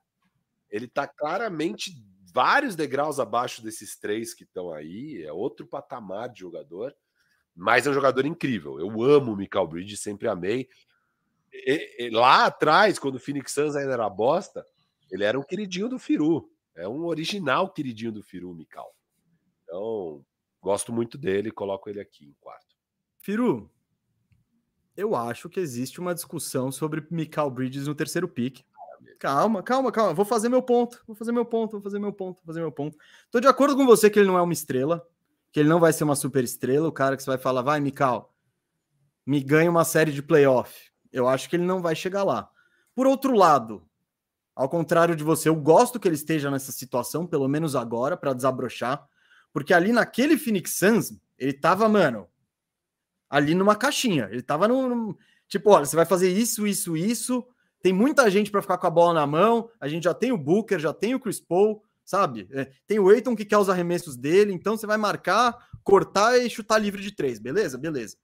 Ele 0.69 0.87
tá 0.87 1.09
claramente 1.09 1.93
vários 2.31 2.77
degraus 2.77 3.19
abaixo 3.19 3.63
desses 3.63 3.99
três 3.99 4.35
que 4.35 4.45
estão 4.45 4.71
aí. 4.71 5.23
É 5.23 5.33
outro 5.33 5.67
patamar 5.67 6.29
de 6.29 6.41
jogador, 6.41 6.95
mas 7.55 7.87
é 7.87 7.91
um 7.91 7.95
jogador 7.95 8.27
incrível. 8.27 8.79
Eu 8.79 9.03
amo 9.03 9.33
o 9.33 9.37
Michael 9.37 9.67
Bridge, 9.67 9.97
sempre 9.97 10.29
amei 10.29 10.69
lá 12.13 12.47
atrás, 12.47 12.99
quando 12.99 13.17
o 13.17 13.21
Phoenix 13.21 13.53
Suns 13.53 13.77
ainda 13.77 13.93
era 13.93 14.09
bosta, 14.09 14.65
ele 15.11 15.25
era 15.25 15.39
um 15.39 15.43
queridinho 15.43 15.89
do 15.89 15.99
Firu. 15.99 16.51
É 16.75 16.87
um 16.87 17.05
original 17.05 17.73
queridinho 17.73 18.13
do 18.13 18.23
Firu, 18.23 18.55
Mikal. 18.55 18.95
Então, 19.63 20.25
gosto 20.61 20.93
muito 20.93 21.17
dele 21.17 21.49
e 21.49 21.53
coloco 21.53 21.89
ele 21.89 22.01
aqui 22.01 22.27
em 22.27 22.35
quarto. 22.41 22.77
Firu, 23.19 23.71
eu 24.97 25.15
acho 25.15 25.49
que 25.49 25.61
existe 25.61 26.01
uma 26.01 26.15
discussão 26.15 26.71
sobre 26.73 27.07
Mikal 27.11 27.51
Bridges 27.51 27.87
no 27.87 27.95
terceiro 27.95 28.29
pick. 28.29 28.65
Calma, 29.19 29.63
calma, 29.63 29.93
calma. 29.93 30.15
Vou 30.15 30.25
fazer 30.25 30.49
meu 30.49 30.63
ponto. 30.63 31.03
Vou 31.07 31.17
fazer 31.17 31.33
meu 31.33 31.45
ponto, 31.45 31.73
vou 31.73 31.83
fazer 31.83 31.99
meu 31.99 32.13
ponto, 32.13 32.37
vou 32.37 32.47
fazer 32.47 32.61
meu 32.61 32.73
ponto. 32.73 32.97
Tô 33.31 33.41
de 33.41 33.47
acordo 33.47 33.77
com 33.77 33.85
você 33.87 34.09
que 34.09 34.19
ele 34.19 34.29
não 34.29 34.39
é 34.39 34.43
uma 34.43 34.53
estrela, 34.53 35.07
que 35.53 35.61
ele 35.61 35.69
não 35.69 35.81
vai 35.81 35.93
ser 35.93 36.05
uma 36.05 36.17
super 36.17 36.45
estrela, 36.45 36.89
o 36.89 36.93
cara 36.93 37.17
que 37.17 37.23
você 37.23 37.31
vai 37.31 37.39
falar, 37.39 37.63
vai, 37.63 37.81
Mikal, 37.81 38.35
me 39.25 39.43
ganha 39.43 39.71
uma 39.71 39.85
série 39.85 40.13
de 40.13 40.23
playoff. 40.23 40.91
Eu 41.17 41.27
acho 41.27 41.49
que 41.49 41.57
ele 41.57 41.65
não 41.65 41.81
vai 41.81 41.97
chegar 41.97 42.23
lá. 42.23 42.51
Por 42.95 43.07
outro 43.07 43.35
lado, 43.35 43.83
ao 44.55 44.69
contrário 44.69 45.17
de 45.17 45.25
você, 45.25 45.49
eu 45.49 45.57
gosto 45.57 45.99
que 45.99 46.07
ele 46.07 46.15
esteja 46.15 46.51
nessa 46.51 46.73
situação, 46.73 47.27
pelo 47.27 47.49
menos 47.49 47.75
agora, 47.75 48.19
para 48.19 48.35
desabrochar, 48.35 49.09
porque 49.51 49.73
ali 49.73 49.93
naquele 49.93 50.37
Phoenix 50.37 50.75
Suns, 50.75 51.19
ele 51.39 51.55
tava, 51.55 51.89
mano, 51.89 52.29
ali 53.31 53.55
numa 53.55 53.75
caixinha. 53.75 54.29
Ele 54.31 54.43
tava 54.43 54.69
no, 54.69 55.17
tipo, 55.49 55.71
olha, 55.71 55.87
você 55.87 55.97
vai 55.97 56.05
fazer 56.05 56.31
isso, 56.31 56.67
isso, 56.67 56.95
isso. 56.95 57.47
Tem 57.81 57.95
muita 57.95 58.31
gente 58.31 58.51
para 58.51 58.61
ficar 58.61 58.77
com 58.77 58.87
a 58.87 58.91
bola 58.91 59.15
na 59.15 59.27
mão. 59.27 59.71
A 59.81 59.89
gente 59.89 60.05
já 60.05 60.13
tem 60.13 60.33
o 60.33 60.39
Booker, 60.39 60.79
já 60.79 60.93
tem 60.93 61.15
o 61.15 61.21
Chris 61.21 61.41
Paul, 61.41 61.83
sabe? 62.05 62.47
É, 62.51 62.71
tem 62.87 62.99
o 62.99 63.09
Aiton 63.09 63.35
que 63.35 63.45
quer 63.47 63.57
os 63.57 63.71
arremessos 63.71 64.19
dele, 64.19 64.53
então 64.53 64.77
você 64.77 64.87
vai 64.87 64.99
marcar, 64.99 65.57
cortar 65.83 66.37
e 66.39 66.51
chutar 66.51 66.77
livre 66.79 67.01
de 67.01 67.13
três, 67.13 67.39
beleza? 67.39 67.79
Beleza 67.79 68.19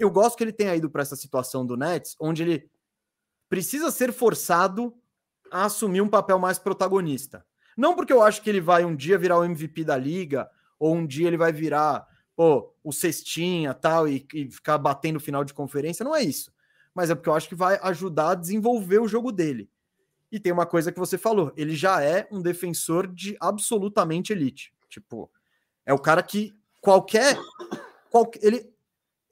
eu 0.00 0.10
gosto 0.10 0.36
que 0.36 0.44
ele 0.44 0.52
tenha 0.52 0.74
ido 0.74 0.90
para 0.90 1.02
essa 1.02 1.16
situação 1.16 1.64
do 1.64 1.76
Nets, 1.76 2.16
onde 2.18 2.42
ele 2.42 2.70
precisa 3.48 3.90
ser 3.90 4.12
forçado 4.12 4.94
a 5.50 5.64
assumir 5.64 6.00
um 6.00 6.08
papel 6.08 6.38
mais 6.38 6.58
protagonista. 6.58 7.44
Não 7.76 7.94
porque 7.94 8.12
eu 8.12 8.22
acho 8.22 8.42
que 8.42 8.48
ele 8.48 8.60
vai 8.60 8.84
um 8.84 8.96
dia 8.96 9.18
virar 9.18 9.38
o 9.38 9.44
MVP 9.44 9.84
da 9.84 9.96
liga, 9.96 10.48
ou 10.78 10.94
um 10.94 11.06
dia 11.06 11.26
ele 11.26 11.36
vai 11.36 11.52
virar 11.52 12.06
pô, 12.34 12.74
o 12.82 12.92
cestinha 12.92 13.74
tal, 13.74 14.08
e, 14.08 14.26
e 14.32 14.50
ficar 14.50 14.78
batendo 14.78 15.20
final 15.20 15.44
de 15.44 15.52
conferência, 15.52 16.02
não 16.02 16.16
é 16.16 16.22
isso. 16.22 16.50
Mas 16.94 17.10
é 17.10 17.14
porque 17.14 17.28
eu 17.28 17.34
acho 17.34 17.48
que 17.48 17.54
vai 17.54 17.78
ajudar 17.82 18.30
a 18.30 18.34
desenvolver 18.34 18.98
o 18.98 19.08
jogo 19.08 19.30
dele. 19.30 19.70
E 20.32 20.40
tem 20.40 20.52
uma 20.52 20.64
coisa 20.64 20.90
que 20.90 20.98
você 20.98 21.18
falou, 21.18 21.52
ele 21.56 21.74
já 21.74 22.02
é 22.02 22.26
um 22.30 22.40
defensor 22.40 23.06
de 23.06 23.36
absolutamente 23.40 24.32
elite. 24.32 24.72
Tipo, 24.88 25.30
é 25.84 25.92
o 25.92 25.98
cara 25.98 26.22
que 26.22 26.54
qualquer, 26.80 27.38
qualquer 28.10 28.42
ele 28.42 28.72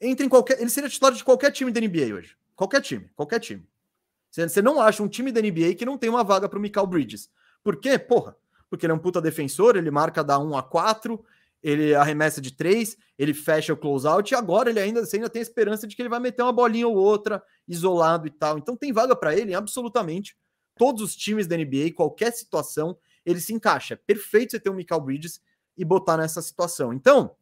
entra 0.01 0.25
em 0.25 0.29
qualquer. 0.29 0.59
Ele 0.59 0.69
seria 0.69 0.89
titular 0.89 1.13
de 1.13 1.23
qualquer 1.23 1.51
time 1.51 1.71
da 1.71 1.81
NBA 1.81 2.13
hoje. 2.15 2.37
Qualquer 2.55 2.81
time, 2.81 3.09
qualquer 3.15 3.39
time. 3.39 3.67
Você 4.29 4.61
não 4.61 4.79
acha 4.79 5.01
um 5.01 5.07
time 5.07 5.31
da 5.31 5.41
NBA 5.41 5.75
que 5.75 5.85
não 5.85 5.97
tem 5.97 6.09
uma 6.09 6.23
vaga 6.23 6.47
para 6.47 6.59
o 6.59 6.61
Michael 6.61 6.85
Bridges. 6.87 7.29
Por 7.63 7.77
quê? 7.77 7.97
Porra, 7.97 8.35
porque 8.69 8.85
ele 8.85 8.93
é 8.93 8.95
um 8.95 8.99
puta 8.99 9.21
defensor, 9.21 9.75
ele 9.75 9.89
marca 9.89 10.23
da 10.23 10.37
1 10.37 10.55
a 10.55 10.61
4, 10.61 11.23
ele 11.63 11.95
arremessa 11.95 12.39
de 12.39 12.51
3, 12.51 12.95
ele 13.17 13.33
fecha 13.33 13.73
o 13.73 13.77
closeout 13.77 14.31
e 14.31 14.35
agora 14.35 14.69
ele 14.69 14.79
ainda, 14.79 15.05
você 15.05 15.17
ainda 15.17 15.29
tem 15.29 15.39
a 15.39 15.43
esperança 15.43 15.87
de 15.87 15.95
que 15.95 16.01
ele 16.01 16.09
vai 16.09 16.19
meter 16.19 16.43
uma 16.43 16.53
bolinha 16.53 16.87
ou 16.87 16.95
outra 16.95 17.43
isolado 17.67 18.27
e 18.27 18.29
tal. 18.29 18.57
Então 18.57 18.77
tem 18.77 18.93
vaga 18.93 19.15
para 19.15 19.35
ele 19.35 19.53
absolutamente 19.53 20.37
todos 20.77 21.01
os 21.01 21.15
times 21.15 21.45
da 21.45 21.57
NBA, 21.57 21.91
qualquer 21.93 22.31
situação, 22.31 22.97
ele 23.25 23.41
se 23.41 23.53
encaixa. 23.53 23.95
É 23.95 23.97
perfeito 23.97 24.51
você 24.51 24.59
ter 24.59 24.69
um 24.69 24.75
Michael 24.75 25.01
Bridges 25.01 25.41
e 25.77 25.83
botar 25.83 26.15
nessa 26.15 26.41
situação. 26.41 26.93
Então, 26.93 27.35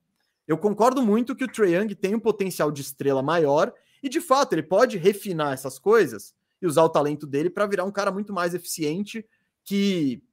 eu 0.47 0.57
concordo 0.57 1.01
muito 1.01 1.35
que 1.35 1.43
o 1.43 1.51
Trae 1.51 1.75
Young 1.75 1.93
tem 1.93 2.15
um 2.15 2.19
potencial 2.19 2.71
de 2.71 2.81
estrela 2.81 3.21
maior 3.21 3.73
e, 4.01 4.07
de 4.07 4.21
fato, 4.21 4.53
ele 4.53 4.63
pode 4.63 4.97
refinar 4.97 5.53
essas 5.53 5.77
coisas 5.77 6.33
e 6.61 6.65
usar 6.65 6.83
o 6.83 6.89
talento 6.89 7.27
dele 7.27 7.49
para 7.49 7.65
virar 7.67 7.83
um 7.83 7.91
cara 7.91 8.11
muito 8.11 8.31
mais 8.31 8.53
eficiente 8.53 9.27
que, 9.63 10.23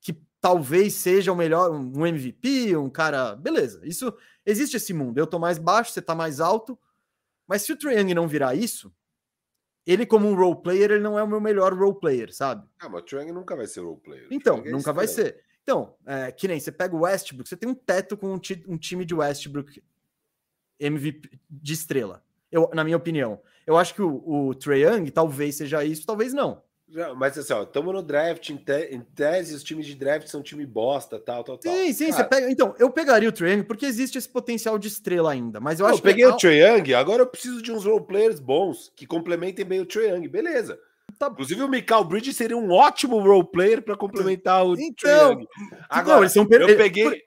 que 0.00 0.16
talvez 0.40 0.94
seja 0.94 1.32
o 1.32 1.36
melhor, 1.36 1.72
um 1.72 2.06
MVP, 2.06 2.76
um 2.76 2.88
cara. 2.88 3.34
Beleza, 3.34 3.80
isso 3.84 4.14
existe 4.46 4.76
esse 4.76 4.94
mundo. 4.94 5.18
Eu 5.18 5.26
tô 5.26 5.38
mais 5.38 5.58
baixo, 5.58 5.92
você 5.92 6.00
tá 6.00 6.14
mais 6.14 6.38
alto. 6.38 6.78
Mas 7.46 7.62
se 7.62 7.72
o 7.72 7.76
Trae 7.76 7.98
Young 7.98 8.14
não 8.14 8.28
virar 8.28 8.54
isso, 8.54 8.94
ele, 9.84 10.06
como 10.06 10.28
um 10.28 10.34
role 10.36 10.62
player, 10.62 10.92
ele 10.92 11.02
não 11.02 11.18
é 11.18 11.22
o 11.22 11.28
meu 11.28 11.40
melhor 11.40 11.74
role 11.74 11.98
player, 11.98 12.32
sabe? 12.32 12.68
Ah, 12.78 12.88
mas 12.88 13.02
o 13.02 13.04
Trae 13.04 13.24
Young 13.24 13.32
nunca 13.32 13.56
vai 13.56 13.66
ser 13.66 13.80
role 13.80 14.00
player. 14.00 14.28
Então, 14.30 14.58
é 14.58 14.70
nunca 14.70 14.92
vai 14.92 15.08
ser. 15.08 15.42
Então, 15.68 15.92
é, 16.06 16.32
que 16.32 16.48
nem 16.48 16.58
você 16.58 16.72
pega 16.72 16.96
o 16.96 17.00
Westbrook, 17.00 17.46
você 17.46 17.54
tem 17.54 17.68
um 17.68 17.74
teto 17.74 18.16
com 18.16 18.32
um, 18.32 18.38
ti, 18.38 18.64
um 18.66 18.78
time 18.78 19.04
de 19.04 19.14
Westbrook 19.14 19.82
MVP 20.80 21.38
de 21.50 21.72
estrela. 21.74 22.22
Eu, 22.50 22.70
na 22.72 22.82
minha 22.82 22.96
opinião. 22.96 23.38
Eu 23.66 23.76
acho 23.76 23.92
que 23.92 24.00
o, 24.00 24.22
o 24.24 24.54
Trae 24.54 24.80
Young 24.80 25.10
talvez 25.10 25.56
seja 25.56 25.84
isso, 25.84 26.06
talvez 26.06 26.32
não. 26.32 26.62
Mas 27.18 27.36
assim, 27.36 27.52
ó, 27.52 27.64
estamos 27.64 27.92
no 27.92 28.02
draft, 28.02 28.48
em, 28.48 28.56
te, 28.56 28.94
em, 28.94 29.02
tese, 29.14 29.54
os 29.54 29.62
times 29.62 29.84
de 29.84 29.94
draft 29.94 30.26
são 30.26 30.42
time 30.42 30.64
bosta, 30.64 31.18
tal, 31.18 31.44
tal, 31.44 31.58
tal. 31.58 31.70
Sim, 31.70 31.92
sim, 31.92 32.12
você 32.12 32.24
pega. 32.24 32.50
Então, 32.50 32.74
eu 32.78 32.88
pegaria 32.88 33.28
o 33.28 33.32
Trae 33.32 33.52
Young 33.52 33.64
porque 33.64 33.84
existe 33.84 34.16
esse 34.16 34.28
potencial 34.28 34.78
de 34.78 34.88
estrela 34.88 35.30
ainda. 35.32 35.60
Mas 35.60 35.80
eu 35.80 35.84
não, 35.84 35.90
acho 35.90 36.00
eu 36.00 36.02
peguei 36.02 36.24
que... 36.24 36.32
o 36.32 36.36
Trae 36.38 36.62
Young, 36.62 36.94
agora 36.94 37.20
eu 37.20 37.26
preciso 37.26 37.60
de 37.60 37.70
uns 37.70 37.84
role 37.84 38.06
players 38.06 38.40
bons 38.40 38.90
que 38.96 39.06
complementem 39.06 39.66
bem 39.66 39.80
o 39.80 39.86
Trae 39.86 40.08
Young. 40.08 40.26
Beleza. 40.28 40.80
Tá... 41.18 41.28
Inclusive, 41.28 41.62
o 41.62 41.68
Michael 41.68 42.04
Bridges 42.04 42.36
seria 42.36 42.56
um 42.56 42.70
ótimo 42.70 43.18
role 43.18 43.50
player 43.50 43.82
para 43.82 43.96
complementar 43.96 44.64
o 44.64 44.78
então, 44.78 45.40
Agora, 45.88 46.20
eles 46.20 46.32
são 46.32 46.46
eu 46.48 46.76
peguei, 46.76 47.22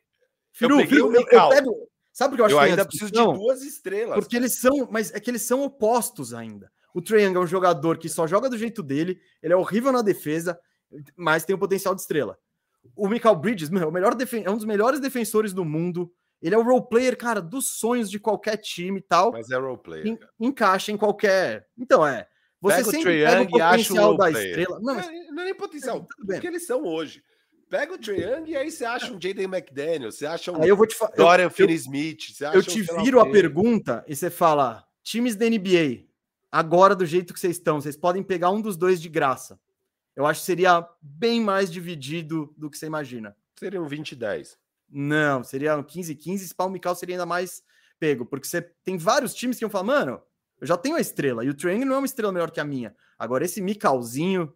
Firu, 0.53 0.75
eu 0.75 0.77
peguei 0.77 0.87
Firu, 0.87 1.07
o 1.07 1.11
Michael. 1.11 1.27
Eu, 1.31 1.39
eu 1.39 1.49
pego... 1.49 1.91
Sabe 2.13 2.33
o 2.33 2.35
que 2.35 2.41
eu 2.41 2.45
acho 2.45 2.55
eu 2.55 2.59
que 2.59 2.65
ainda 2.65 2.85
preciso 2.85 3.11
de 3.11 3.23
duas 3.23 3.61
estrelas. 3.63 4.19
Porque 4.19 4.35
eles 4.35 4.59
são, 4.59 4.87
mas 4.91 5.13
é 5.13 5.19
que 5.19 5.29
eles 5.29 5.41
são 5.43 5.63
opostos 5.63 6.33
ainda. 6.33 6.71
O 6.93 6.99
Young 6.99 7.35
é 7.35 7.39
um 7.39 7.47
jogador 7.47 7.97
que 7.97 8.09
só 8.09 8.27
joga 8.27 8.49
do 8.49 8.57
jeito 8.57 8.83
dele, 8.83 9.19
ele 9.41 9.53
é 9.53 9.55
horrível 9.55 9.91
na 9.91 10.01
defesa, 10.01 10.59
mas 11.15 11.45
tem 11.45 11.55
o 11.55 11.59
potencial 11.59 11.95
de 11.95 12.01
estrela. 12.01 12.37
O 12.95 13.07
Michael 13.07 13.35
Bridges, 13.35 13.69
meu, 13.69 13.83
é, 13.83 13.85
o 13.85 13.91
melhor 13.91 14.13
defen- 14.13 14.43
é 14.45 14.51
um 14.51 14.57
dos 14.57 14.65
melhores 14.65 14.99
defensores 14.99 15.53
do 15.53 15.63
mundo. 15.63 16.11
Ele 16.41 16.55
é 16.55 16.57
o 16.57 16.63
role 16.63 16.87
player, 16.89 17.15
cara, 17.15 17.39
dos 17.41 17.77
sonhos 17.77 18.09
de 18.09 18.19
qualquer 18.19 18.57
time 18.57 18.99
e 18.99 19.03
tal. 19.03 19.31
Mas 19.31 19.49
é 19.49 19.57
role 19.57 19.77
player. 19.77 20.07
En- 20.07 20.19
encaixa 20.39 20.91
em 20.91 20.97
qualquer. 20.97 21.67
Então 21.77 22.05
é. 22.05 22.27
Você 22.61 22.77
pega 22.77 22.91
sempre 22.91 23.23
o 23.23 23.27
pega 23.27 23.41
o 23.41 23.49
potencial 23.49 24.17
da 24.17 24.31
estrela. 24.31 24.79
Não, 24.79 24.95
mas... 24.95 25.05
não, 25.07 25.41
é 25.41 25.45
nem 25.45 25.55
potencial, 25.55 26.07
tudo 26.07 26.27
bem. 26.27 26.39
que 26.39 26.47
eles 26.47 26.65
são 26.65 26.83
hoje. 26.85 27.23
Pega 27.69 27.93
o 27.93 27.97
Trae 27.97 28.21
Young 28.21 28.51
e 28.51 28.55
aí 28.57 28.69
você 28.69 28.83
acha 28.83 29.13
um 29.13 29.19
Jaden 29.19 29.45
McDaniel, 29.45 30.11
você 30.11 30.25
acha 30.25 30.51
um 30.51 30.61
aí 30.61 30.67
eu 30.67 30.75
vou 30.75 30.85
te 30.85 30.93
fa... 30.93 31.07
Dorian 31.07 31.49
Finney-Smith. 31.49 32.35
Eu 32.53 32.61
te 32.61 32.81
um, 32.81 33.01
viro 33.01 33.19
a 33.21 33.31
pergunta 33.31 34.03
e 34.07 34.15
você 34.15 34.29
fala, 34.29 34.85
times 35.01 35.37
da 35.37 35.49
NBA, 35.49 36.03
agora 36.51 36.93
do 36.93 37.05
jeito 37.05 37.33
que 37.33 37.39
vocês 37.39 37.55
estão, 37.55 37.79
vocês 37.79 37.95
podem 37.95 38.21
pegar 38.21 38.51
um 38.51 38.61
dos 38.61 38.75
dois 38.75 39.01
de 39.01 39.07
graça. 39.07 39.57
Eu 40.13 40.25
acho 40.25 40.41
que 40.41 40.45
seria 40.45 40.85
bem 41.01 41.39
mais 41.39 41.71
dividido 41.71 42.53
do 42.57 42.69
que 42.69 42.77
você 42.77 42.87
imagina. 42.87 43.35
Seria 43.57 43.81
um 43.81 43.87
20 43.87 44.11
e 44.11 44.15
10. 44.17 44.57
Não, 44.89 45.41
seria 45.41 45.77
um 45.77 45.83
15 45.83 46.13
15, 46.13 46.47
se 46.49 46.53
pau 46.53 46.67
o 46.67 46.69
Mikal 46.69 46.93
seria 46.93 47.15
ainda 47.15 47.25
mais 47.25 47.63
pego, 47.97 48.25
porque 48.25 48.47
você 48.47 48.61
tem 48.83 48.97
vários 48.97 49.33
times 49.33 49.57
que 49.57 49.63
vão 49.63 49.71
falar, 49.71 49.85
mano, 49.85 50.21
eu 50.61 50.67
já 50.67 50.77
tenho 50.77 50.95
a 50.95 51.01
estrela, 51.01 51.43
e 51.43 51.49
o 51.49 51.53
Trae 51.53 51.83
não 51.83 51.95
é 51.95 51.97
uma 51.97 52.05
estrela 52.05 52.31
melhor 52.31 52.51
que 52.51 52.59
a 52.59 52.65
minha. 52.65 52.95
Agora 53.19 53.43
esse 53.43 53.61
Mikalzinho 53.61 54.53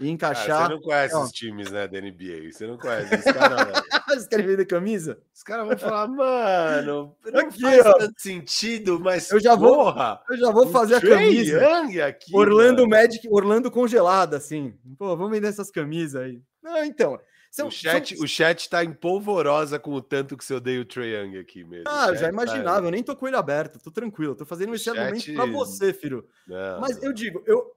e 0.00 0.08
encaixar... 0.08 0.68
você 0.68 0.74
não 0.74 0.80
conhece 0.80 1.16
os 1.16 1.32
times, 1.32 1.70
né, 1.72 1.88
da 1.88 2.00
NBA. 2.00 2.52
Você 2.52 2.66
não 2.66 2.78
conhece. 2.78 3.14
Os 3.16 3.24
caras 3.34 3.82
Vocês 4.06 4.28
querem 4.28 4.46
vender 4.46 4.64
camisa? 4.64 5.20
os 5.34 5.42
caras 5.42 5.66
vão 5.66 5.76
falar, 5.76 6.06
mano, 6.06 7.16
não 7.32 7.40
Aqui, 7.40 7.60
faz 7.60 7.84
ó. 7.86 7.92
tanto 7.94 8.20
sentido, 8.20 9.00
mas 9.00 9.30
Eu 9.30 9.40
já 9.40 9.56
vou- 9.56 9.74
porra, 9.74 10.20
Eu 10.30 10.36
já 10.36 10.50
vou 10.52 10.68
fazer 10.68 10.94
a 10.96 11.00
camisa. 11.00 11.60
Young 11.60 12.00
aqui, 12.00 12.34
Orlando 12.34 12.82
mano. 12.86 12.90
Magic, 12.90 13.28
Orlando 13.28 13.70
congelada, 13.70 14.36
assim. 14.36 14.74
Pô, 14.96 15.16
vamos 15.16 15.32
vender 15.32 15.48
essas 15.48 15.70
camisas 15.70 16.22
aí. 16.22 16.40
Não, 16.62 16.84
então. 16.84 17.18
São, 17.62 17.68
o, 17.68 17.70
chat, 17.70 18.14
são- 18.16 18.24
o 18.24 18.28
chat 18.28 18.68
tá 18.70 18.84
em 18.84 18.92
polvorosa 18.92 19.78
com 19.78 19.92
o 19.92 20.00
tanto 20.02 20.36
que 20.36 20.44
você 20.44 20.54
odeia 20.54 20.80
o 20.80 20.84
Trae 20.84 21.10
Young 21.14 21.38
aqui 21.38 21.64
mesmo. 21.64 21.84
Ah, 21.88 22.12
já 22.14 22.22
tá- 22.22 22.28
imaginava, 22.28 22.86
eu 22.86 22.90
nem 22.90 23.02
tô 23.02 23.14
com 23.16 23.26
ele 23.26 23.36
aberto, 23.36 23.78
tô 23.78 23.90
tranquilo, 23.90 24.34
tô 24.34 24.44
fazendo 24.46 24.74
esse 24.74 24.84
Chat- 24.84 24.98
argumento 24.98 25.34
pra 25.34 25.46
você, 25.46 25.92
filho. 25.92 26.26
Não, 26.46 26.80
Mas 26.80 26.96
não. 26.96 27.04
eu 27.04 27.12
digo, 27.12 27.42
eu, 27.46 27.72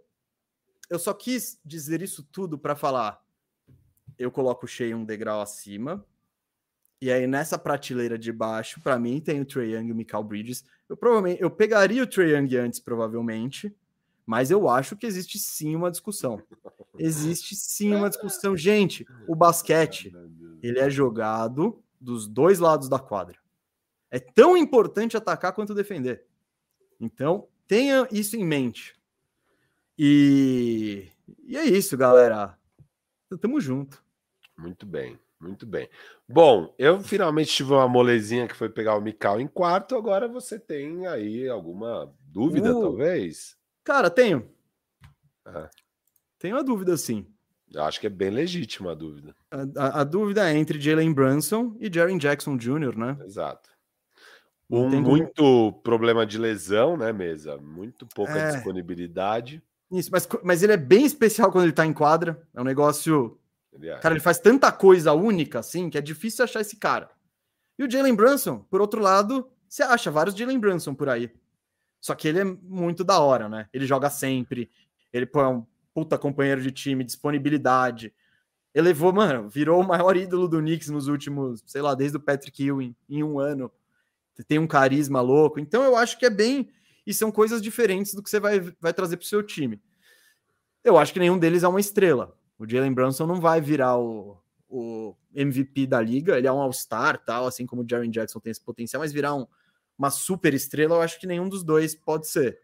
eu 0.89 0.99
só 0.99 1.13
quis 1.13 1.59
dizer 1.65 2.01
isso 2.01 2.23
tudo 2.31 2.57
pra 2.57 2.75
falar. 2.75 3.21
Eu 4.17 4.29
coloco 4.31 4.65
o 4.65 4.67
Shea 4.69 4.95
um 4.95 5.03
degrau 5.05 5.41
acima. 5.41 6.05
E 7.01 7.11
aí, 7.11 7.25
nessa 7.25 7.57
prateleira 7.57 8.15
de 8.19 8.31
baixo, 8.31 8.79
pra 8.81 8.99
mim, 8.99 9.19
tem 9.19 9.41
o 9.41 9.45
Trae 9.45 9.71
Young 9.73 9.87
e 9.87 9.91
o 9.91 9.95
Mikal 9.95 10.23
Bridges. 10.23 10.63
Eu 10.87 10.95
provavelmente 10.95 11.41
eu 11.41 11.49
pegaria 11.49 12.03
o 12.03 12.05
Trae 12.07 12.31
Young 12.35 12.55
antes, 12.57 12.79
provavelmente, 12.79 13.75
mas 14.25 14.51
eu 14.51 14.69
acho 14.69 14.95
que 14.95 15.05
existe 15.05 15.39
sim 15.39 15.75
uma 15.75 15.91
discussão. 15.91 16.41
Existe 16.97 17.55
sim 17.55 17.93
uma 17.95 18.09
discussão. 18.09 18.55
Gente, 18.55 19.05
o 19.27 19.35
basquete, 19.35 20.13
ele 20.61 20.79
é 20.79 20.89
jogado 20.89 21.81
dos 21.99 22.27
dois 22.27 22.59
lados 22.59 22.87
da 22.89 22.99
quadra. 22.99 23.37
É 24.09 24.19
tão 24.19 24.57
importante 24.57 25.15
atacar 25.15 25.53
quanto 25.53 25.73
defender. 25.73 26.25
Então, 26.99 27.47
tenha 27.67 28.07
isso 28.11 28.35
em 28.35 28.45
mente. 28.45 28.95
E, 29.97 31.07
e 31.43 31.57
é 31.57 31.63
isso, 31.63 31.97
galera. 31.97 32.57
Tamo 33.39 33.61
junto. 33.61 34.03
Muito 34.57 34.85
bem, 34.85 35.17
muito 35.39 35.65
bem. 35.65 35.89
Bom, 36.27 36.73
eu 36.77 37.01
finalmente 37.01 37.51
tive 37.51 37.73
uma 37.73 37.87
molezinha 37.87 38.47
que 38.47 38.55
foi 38.55 38.69
pegar 38.69 38.95
o 38.95 39.01
Mikal 39.01 39.39
em 39.39 39.47
quarto. 39.47 39.95
Agora 39.95 40.27
você 40.27 40.59
tem 40.59 41.07
aí 41.07 41.47
alguma 41.47 42.13
dúvida, 42.21 42.75
Uh. 42.75 42.81
talvez? 42.81 43.57
Cara, 43.83 44.09
tenho. 44.09 44.49
Ah. 45.45 45.69
Tenho 46.39 46.57
a 46.57 46.61
dúvida, 46.61 46.95
sim. 46.97 47.25
Eu 47.73 47.83
acho 47.83 47.99
que 47.99 48.07
é 48.07 48.09
bem 48.09 48.29
legítima 48.29 48.91
a 48.91 48.95
dúvida. 48.95 49.35
A, 49.49 49.61
a- 49.77 50.01
a 50.01 50.03
dúvida 50.03 50.49
é 50.49 50.57
entre 50.57 50.79
Jalen 50.79 51.13
Brunson 51.13 51.75
e 51.79 51.91
Jaren 51.93 52.17
Jackson 52.17 52.57
Jr., 52.57 52.97
né? 52.97 53.17
Exato. 53.25 53.69
Um 54.69 54.89
como- 54.89 55.01
muito 55.01 55.73
problema 55.83 56.25
de 56.25 56.37
lesão, 56.37 56.97
né, 56.97 57.11
mesa? 57.13 57.57
Muito 57.57 58.05
pouca 58.07 58.37
É. 58.37 58.51
disponibilidade. 58.51 59.61
Isso, 59.91 60.09
mas, 60.11 60.27
mas 60.43 60.63
ele 60.63 60.73
é 60.73 60.77
bem 60.77 61.05
especial 61.05 61.51
quando 61.51 61.65
ele 61.65 61.73
tá 61.73 61.85
em 61.85 61.93
quadra. 61.93 62.41
É 62.53 62.61
um 62.61 62.65
negócio 62.65 63.37
Ele 63.73 63.89
é. 63.89 63.97
Cara, 63.99 64.13
ele 64.13 64.21
faz 64.21 64.37
tanta 64.39 64.69
coisa 64.71 65.13
única 65.13 65.59
assim 65.59 65.89
que 65.89 65.97
é 65.97 66.01
difícil 66.01 66.43
achar 66.43 66.61
esse 66.61 66.75
cara. 66.77 67.09
E 67.79 67.83
o 67.83 67.89
Jalen 67.89 68.13
Brunson, 68.15 68.59
por 68.69 68.81
outro 68.81 69.01
lado, 69.01 69.49
você 69.67 69.81
acha 69.83 70.11
vários 70.11 70.35
Jalen 70.35 70.59
Brunson 70.59 70.93
por 70.93 71.07
aí. 71.09 71.31
Só 72.01 72.15
que 72.15 72.27
ele 72.27 72.39
é 72.39 72.43
muito 72.43 73.03
da 73.03 73.19
hora, 73.19 73.47
né? 73.47 73.69
Ele 73.71 73.85
joga 73.85 74.09
sempre, 74.09 74.69
ele 75.13 75.25
pô, 75.25 75.39
é 75.39 75.47
um 75.47 75.65
puta 75.93 76.17
companheiro 76.17 76.61
de 76.61 76.71
time, 76.71 77.03
disponibilidade. 77.03 78.13
Elevou, 78.73 79.13
mano, 79.13 79.47
virou 79.47 79.79
o 79.79 79.87
maior 79.87 80.17
ídolo 80.17 80.47
do 80.47 80.59
Knicks 80.59 80.89
nos 80.89 81.07
últimos, 81.07 81.63
sei 81.67 81.81
lá, 81.81 81.93
desde 81.93 82.17
o 82.17 82.19
Patrick 82.19 82.63
Ewing, 82.65 82.95
em 83.07 83.23
um 83.23 83.39
ano. 83.39 83.71
Tem 84.47 84.57
um 84.57 84.65
carisma 84.65 85.21
louco. 85.21 85.59
Então 85.59 85.83
eu 85.83 85.95
acho 85.95 86.17
que 86.17 86.25
é 86.25 86.29
bem. 86.29 86.71
E 87.05 87.13
são 87.13 87.31
coisas 87.31 87.61
diferentes 87.61 88.13
do 88.13 88.23
que 88.23 88.29
você 88.29 88.39
vai, 88.39 88.59
vai 88.79 88.93
trazer 88.93 89.17
pro 89.17 89.25
seu 89.25 89.43
time. 89.43 89.79
Eu 90.83 90.97
acho 90.97 91.13
que 91.13 91.19
nenhum 91.19 91.37
deles 91.37 91.63
é 91.63 91.67
uma 91.67 91.79
estrela. 91.79 92.35
O 92.57 92.67
Jalen 92.67 92.93
Brunson 92.93 93.27
não 93.27 93.39
vai 93.39 93.61
virar 93.61 93.97
o, 93.97 94.41
o 94.69 95.15
MVP 95.33 95.85
da 95.85 96.01
liga, 96.01 96.37
ele 96.37 96.47
é 96.47 96.51
um 96.51 96.59
All-Star, 96.61 97.23
tal, 97.23 97.45
assim 97.45 97.65
como 97.65 97.83
o 97.83 97.85
Jaren 97.87 98.09
Jackson 98.09 98.39
tem 98.39 98.51
esse 98.51 98.63
potencial, 98.63 99.01
mas 99.01 99.11
virar 99.11 99.35
um- 99.35 99.47
uma 100.01 100.09
super 100.09 100.51
estrela, 100.53 100.95
eu 100.95 101.01
acho 101.01 101.19
que 101.19 101.27
nenhum 101.27 101.47
dos 101.47 101.63
dois 101.63 101.93
pode 101.93 102.27
ser. 102.27 102.59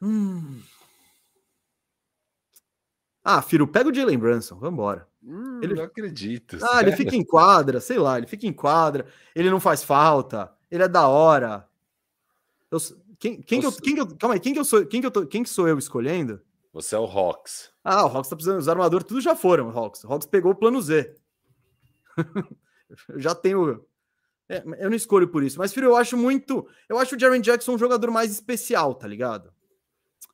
Hum. 0.00 0.62
Ah, 3.24 3.42
Firo, 3.42 3.66
pega 3.66 3.90
o 3.90 3.94
Jalen 3.94 4.18
Brunson, 4.18 4.56
vambora. 4.56 5.06
Hum, 5.22 5.60
Ele- 5.62 5.74
Não 5.74 5.82
acredito. 5.82 6.56
Ah, 6.62 6.80
ele 6.80 6.92
fica 6.92 7.14
em 7.16 7.24
quadra, 7.24 7.80
sei 7.80 7.98
lá, 7.98 8.16
ele 8.16 8.26
fica 8.28 8.46
em 8.46 8.52
quadra, 8.52 9.06
ele 9.34 9.50
não 9.50 9.58
faz 9.58 9.82
falta, 9.82 10.54
ele 10.70 10.84
é 10.84 10.88
da 10.88 11.08
hora. 11.08 11.68
Eu 12.70 12.78
quem, 13.18 13.42
quem, 13.42 13.58
que 13.60 13.66
eu, 13.66 13.72
Você- 13.72 13.80
quem 13.82 13.94
que 13.96 14.00
eu- 14.00 14.16
calma 14.16 14.34
aí, 14.36 14.40
quem 14.40 14.52
que 14.52 14.60
eu 14.60 14.64
sou, 14.64 14.86
quem 14.86 15.00
que 15.00 15.06
eu 15.06 15.10
tô, 15.10 15.26
quem 15.26 15.42
que 15.42 15.48
sou 15.50 15.66
eu 15.66 15.76
escolhendo? 15.76 16.40
Você 16.72 16.94
é 16.94 16.98
o 16.98 17.04
Hawks. 17.04 17.72
Ah, 17.82 18.04
o 18.06 18.08
Hawks 18.08 18.30
tá 18.30 18.36
precisando, 18.36 18.60
os 18.60 18.68
armadores 18.68 19.04
tudo 19.06 19.20
já 19.20 19.34
foram, 19.34 19.68
o 19.68 19.76
Hawks. 19.76 20.04
O 20.04 20.12
Hawks 20.12 20.28
pegou 20.28 20.52
o 20.52 20.54
plano 20.54 20.80
Z. 20.80 21.16
eu 23.08 23.18
já 23.20 23.34
tenho. 23.34 23.84
É, 24.48 24.62
eu 24.78 24.88
não 24.88 24.96
escolho 24.96 25.28
por 25.28 25.42
isso, 25.42 25.58
mas 25.58 25.72
filho, 25.72 25.86
eu 25.88 25.96
acho 25.96 26.16
muito. 26.16 26.66
Eu 26.88 26.98
acho 26.98 27.16
o 27.16 27.18
Jaren 27.20 27.40
Jackson 27.40 27.72
um 27.74 27.78
jogador 27.78 28.10
mais 28.10 28.30
especial, 28.32 28.94
tá 28.94 29.06
ligado? 29.06 29.52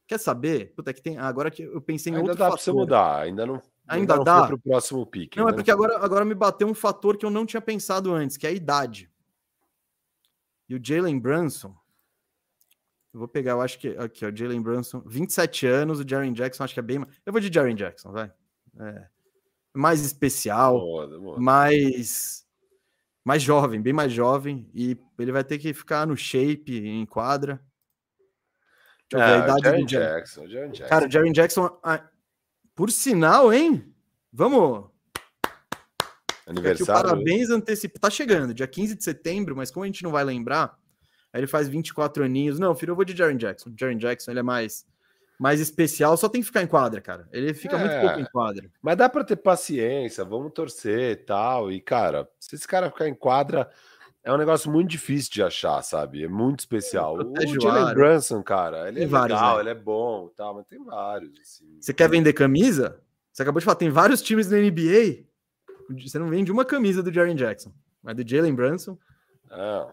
Quer 0.07 0.19
saber? 0.21 0.73
Puta, 0.75 0.93
que 0.93 1.03
tem. 1.03 1.19
Agora 1.19 1.51
que 1.51 1.63
eu 1.63 1.81
pensei 1.81 2.13
em 2.13 2.17
Ainda 2.17 2.31
outro 2.31 2.39
dá 2.45 2.49
pra 2.51 2.57
você 2.59 2.67
fator. 2.67 2.81
mudar. 2.81 3.23
Ainda 3.23 3.45
não. 3.47 3.63
Ainda 3.89 4.17
não 4.17 4.25
dá? 4.25 4.39
Foi 4.41 4.49
pro 4.49 4.59
próximo 4.71 5.05
pique. 5.07 5.37
Não, 5.39 5.45
é 5.47 5.49
ainda 5.49 5.57
porque 5.57 5.71
agora, 5.71 5.99
agora 5.99 6.25
me 6.25 6.35
bateu 6.35 6.69
um 6.69 6.75
fator 6.75 7.17
que 7.17 7.27
eu 7.27 7.31
não 7.31 7.45
tinha 7.45 7.61
pensado 7.61 8.13
antes, 8.13 8.37
que 8.37 8.47
é 8.47 8.51
a 8.51 8.53
idade. 8.53 9.11
E 10.69 10.75
o 10.75 10.81
Jalen 10.83 11.19
Brunson. 11.19 11.75
Eu 13.13 13.19
vou 13.21 13.29
pegar, 13.29 13.53
eu 13.53 13.61
acho 13.61 13.79
que. 13.79 13.89
Aqui, 13.97 14.25
ó, 14.27 14.31
Jalen 14.35 14.61
Brunson, 14.63 15.03
27 15.07 15.67
anos, 15.67 16.01
o 16.01 16.09
Jaren 16.09 16.33
Jackson, 16.33 16.65
acho 16.65 16.75
que 16.75 16.81
é 16.81 16.83
bem. 16.83 16.99
mais- 17.01 17.13
Eu 17.27 17.33
vou 17.33 17.41
de 17.41 17.53
Jaren 17.53 17.75
Jackson, 17.75 18.13
vai. 18.13 18.33
É, 18.79 19.07
mais 19.73 20.01
especial, 20.05 20.79
Muda, 20.81 21.19
muda. 21.19 21.41
mais. 21.41 22.44
Mais 23.25 23.43
jovem, 23.43 23.81
bem 23.81 23.93
mais 23.93 24.13
jovem. 24.13 24.69
E 24.75 24.97
ele 25.19 25.33
vai 25.33 25.43
ter 25.43 25.59
que 25.59 25.73
ficar 25.73 26.07
no 26.07 26.17
shape, 26.17 26.77
em 26.77 27.07
quadra. 27.07 27.61
Deixa 29.11 29.25
a 29.25 29.29
É, 29.29 29.41
o 29.41 29.45
idade 29.45 29.63
Jaren 29.63 29.81
do. 29.81 29.87
Jackson, 29.87 30.47
Jaren 30.47 30.71
Jackson. 30.71 30.89
Cara, 30.89 31.07
o 31.07 31.11
Jaren 31.11 31.33
Jackson. 31.33 31.79
ah, 31.83 32.09
por 32.75 32.91
sinal, 32.91 33.53
hein? 33.53 33.95
Vamos. 34.33 34.91
Aniversário. 36.47 37.03
parabéns 37.03 37.49
antecipado. 37.49 38.01
Tá 38.01 38.11
chegando, 38.11 38.53
dia 38.53 38.67
15 38.67 38.97
de 38.97 39.05
setembro, 39.05 39.57
mas 39.57 39.71
como 39.71 39.85
a 39.85 39.87
gente 39.87 40.03
não 40.03 40.11
vai 40.11 40.25
lembrar, 40.25 40.79
aí 41.33 41.41
ele 41.41 41.47
faz 41.47 41.69
24 41.69 42.25
aninhos. 42.25 42.59
Não, 42.59 42.75
filho, 42.75 42.91
eu 42.91 42.97
vou 42.97 43.05
de 43.05 43.17
Jaren 43.17 43.37
Jackson. 43.37 43.73
Jaren 43.79 43.97
Jackson, 43.97 44.31
ele 44.31 44.41
é 44.41 44.43
mais, 44.43 44.85
mais 45.45 45.61
especial, 45.61 46.17
só 46.17 46.27
tem 46.27 46.41
que 46.41 46.47
ficar 46.47 46.63
em 46.63 46.67
quadra, 46.67 47.03
cara. 47.03 47.29
Ele 47.31 47.53
fica 47.53 47.77
muito 47.77 47.93
É. 47.93 48.01
pouco 48.01 48.19
em 48.19 48.25
quadra. 48.25 48.71
Mas 48.81 48.97
dá 48.97 49.11
pra 49.11 49.23
ter 49.23 49.37
paciência, 49.37 50.25
vamos 50.25 50.53
torcer 50.55 51.11
e 51.11 51.17
tal. 51.17 51.71
E, 51.71 51.83
cara, 51.83 52.27
se 52.41 52.55
esse 52.57 52.67
cara 52.67 52.89
ficar 52.89 53.07
em 53.09 53.15
quadra, 53.15 53.71
é 54.23 54.33
um 54.33 54.39
negócio 54.39 54.73
muito 54.73 54.89
difícil 54.89 55.31
de 55.31 55.43
achar, 55.43 55.83
sabe? 55.83 56.25
É 56.25 56.29
muito 56.29 56.61
especial. 56.61 57.13
O 57.13 57.19
protege 57.19 57.59
o 57.59 57.61
Jalen. 57.61 57.95
Brunson, 57.95 58.43
cara, 58.43 58.89
ele 58.89 59.01
Tem 59.01 59.05
é 59.05 59.07
vários, 59.07 59.39
legal, 59.39 59.57
né? 59.57 59.61
ele 59.65 59.69
é 59.69 59.75
bom 59.75 60.31
e 60.33 60.35
tal, 60.35 60.55
mas 60.55 60.67
tem 60.67 60.83
vários. 60.83 61.39
Assim. 61.39 61.77
Você 61.79 61.93
quer 61.93 62.09
vender 62.09 62.33
camisa? 62.33 63.03
Você 63.31 63.43
acabou 63.43 63.61
de 63.61 63.67
falar, 63.67 63.77
tem 63.77 63.91
vários 63.91 64.23
times 64.23 64.47
da 64.47 64.57
NBA. 64.57 65.25
Você 66.09 66.19
não 66.19 66.31
vende 66.31 66.51
uma 66.51 66.65
camisa 66.65 67.03
do 67.03 67.13
Jaren 67.13 67.35
Jackson. 67.35 67.71
Mas 68.03 68.17
do 68.17 68.27
Jalen 68.27 68.55
Brunson. 68.55 68.97
Não. 69.51 69.93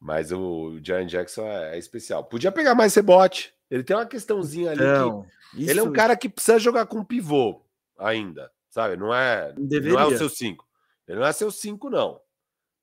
Mas 0.00 0.32
o 0.32 0.78
Jaren 0.82 1.04
Jackson 1.06 1.42
é, 1.42 1.74
é 1.74 1.78
especial. 1.78 2.24
Podia 2.24 2.50
pegar 2.50 2.74
mais 2.74 2.94
rebote. 2.94 3.52
Ele 3.70 3.84
tem 3.84 3.94
uma 3.96 4.06
questãozinha 4.06 4.70
ali 4.72 4.78
que 4.80 4.84
Então, 4.84 5.26
Ele 5.54 5.78
é 5.80 5.82
um 5.82 5.92
cara 5.92 6.16
que 6.16 6.28
precisa 6.28 6.58
jogar 6.58 6.86
com 6.86 7.04
pivô 7.04 7.62
ainda, 7.96 8.50
sabe? 8.68 8.96
Não 8.96 9.14
é, 9.14 9.52
não 9.56 9.64
é 9.64 9.68
Deveria. 9.68 10.06
o 10.08 10.18
seu 10.18 10.28
5. 10.28 10.66
Ele 11.06 11.20
não 11.20 11.26
é 11.26 11.32
seu 11.32 11.50
5, 11.50 11.88
não. 11.90 12.20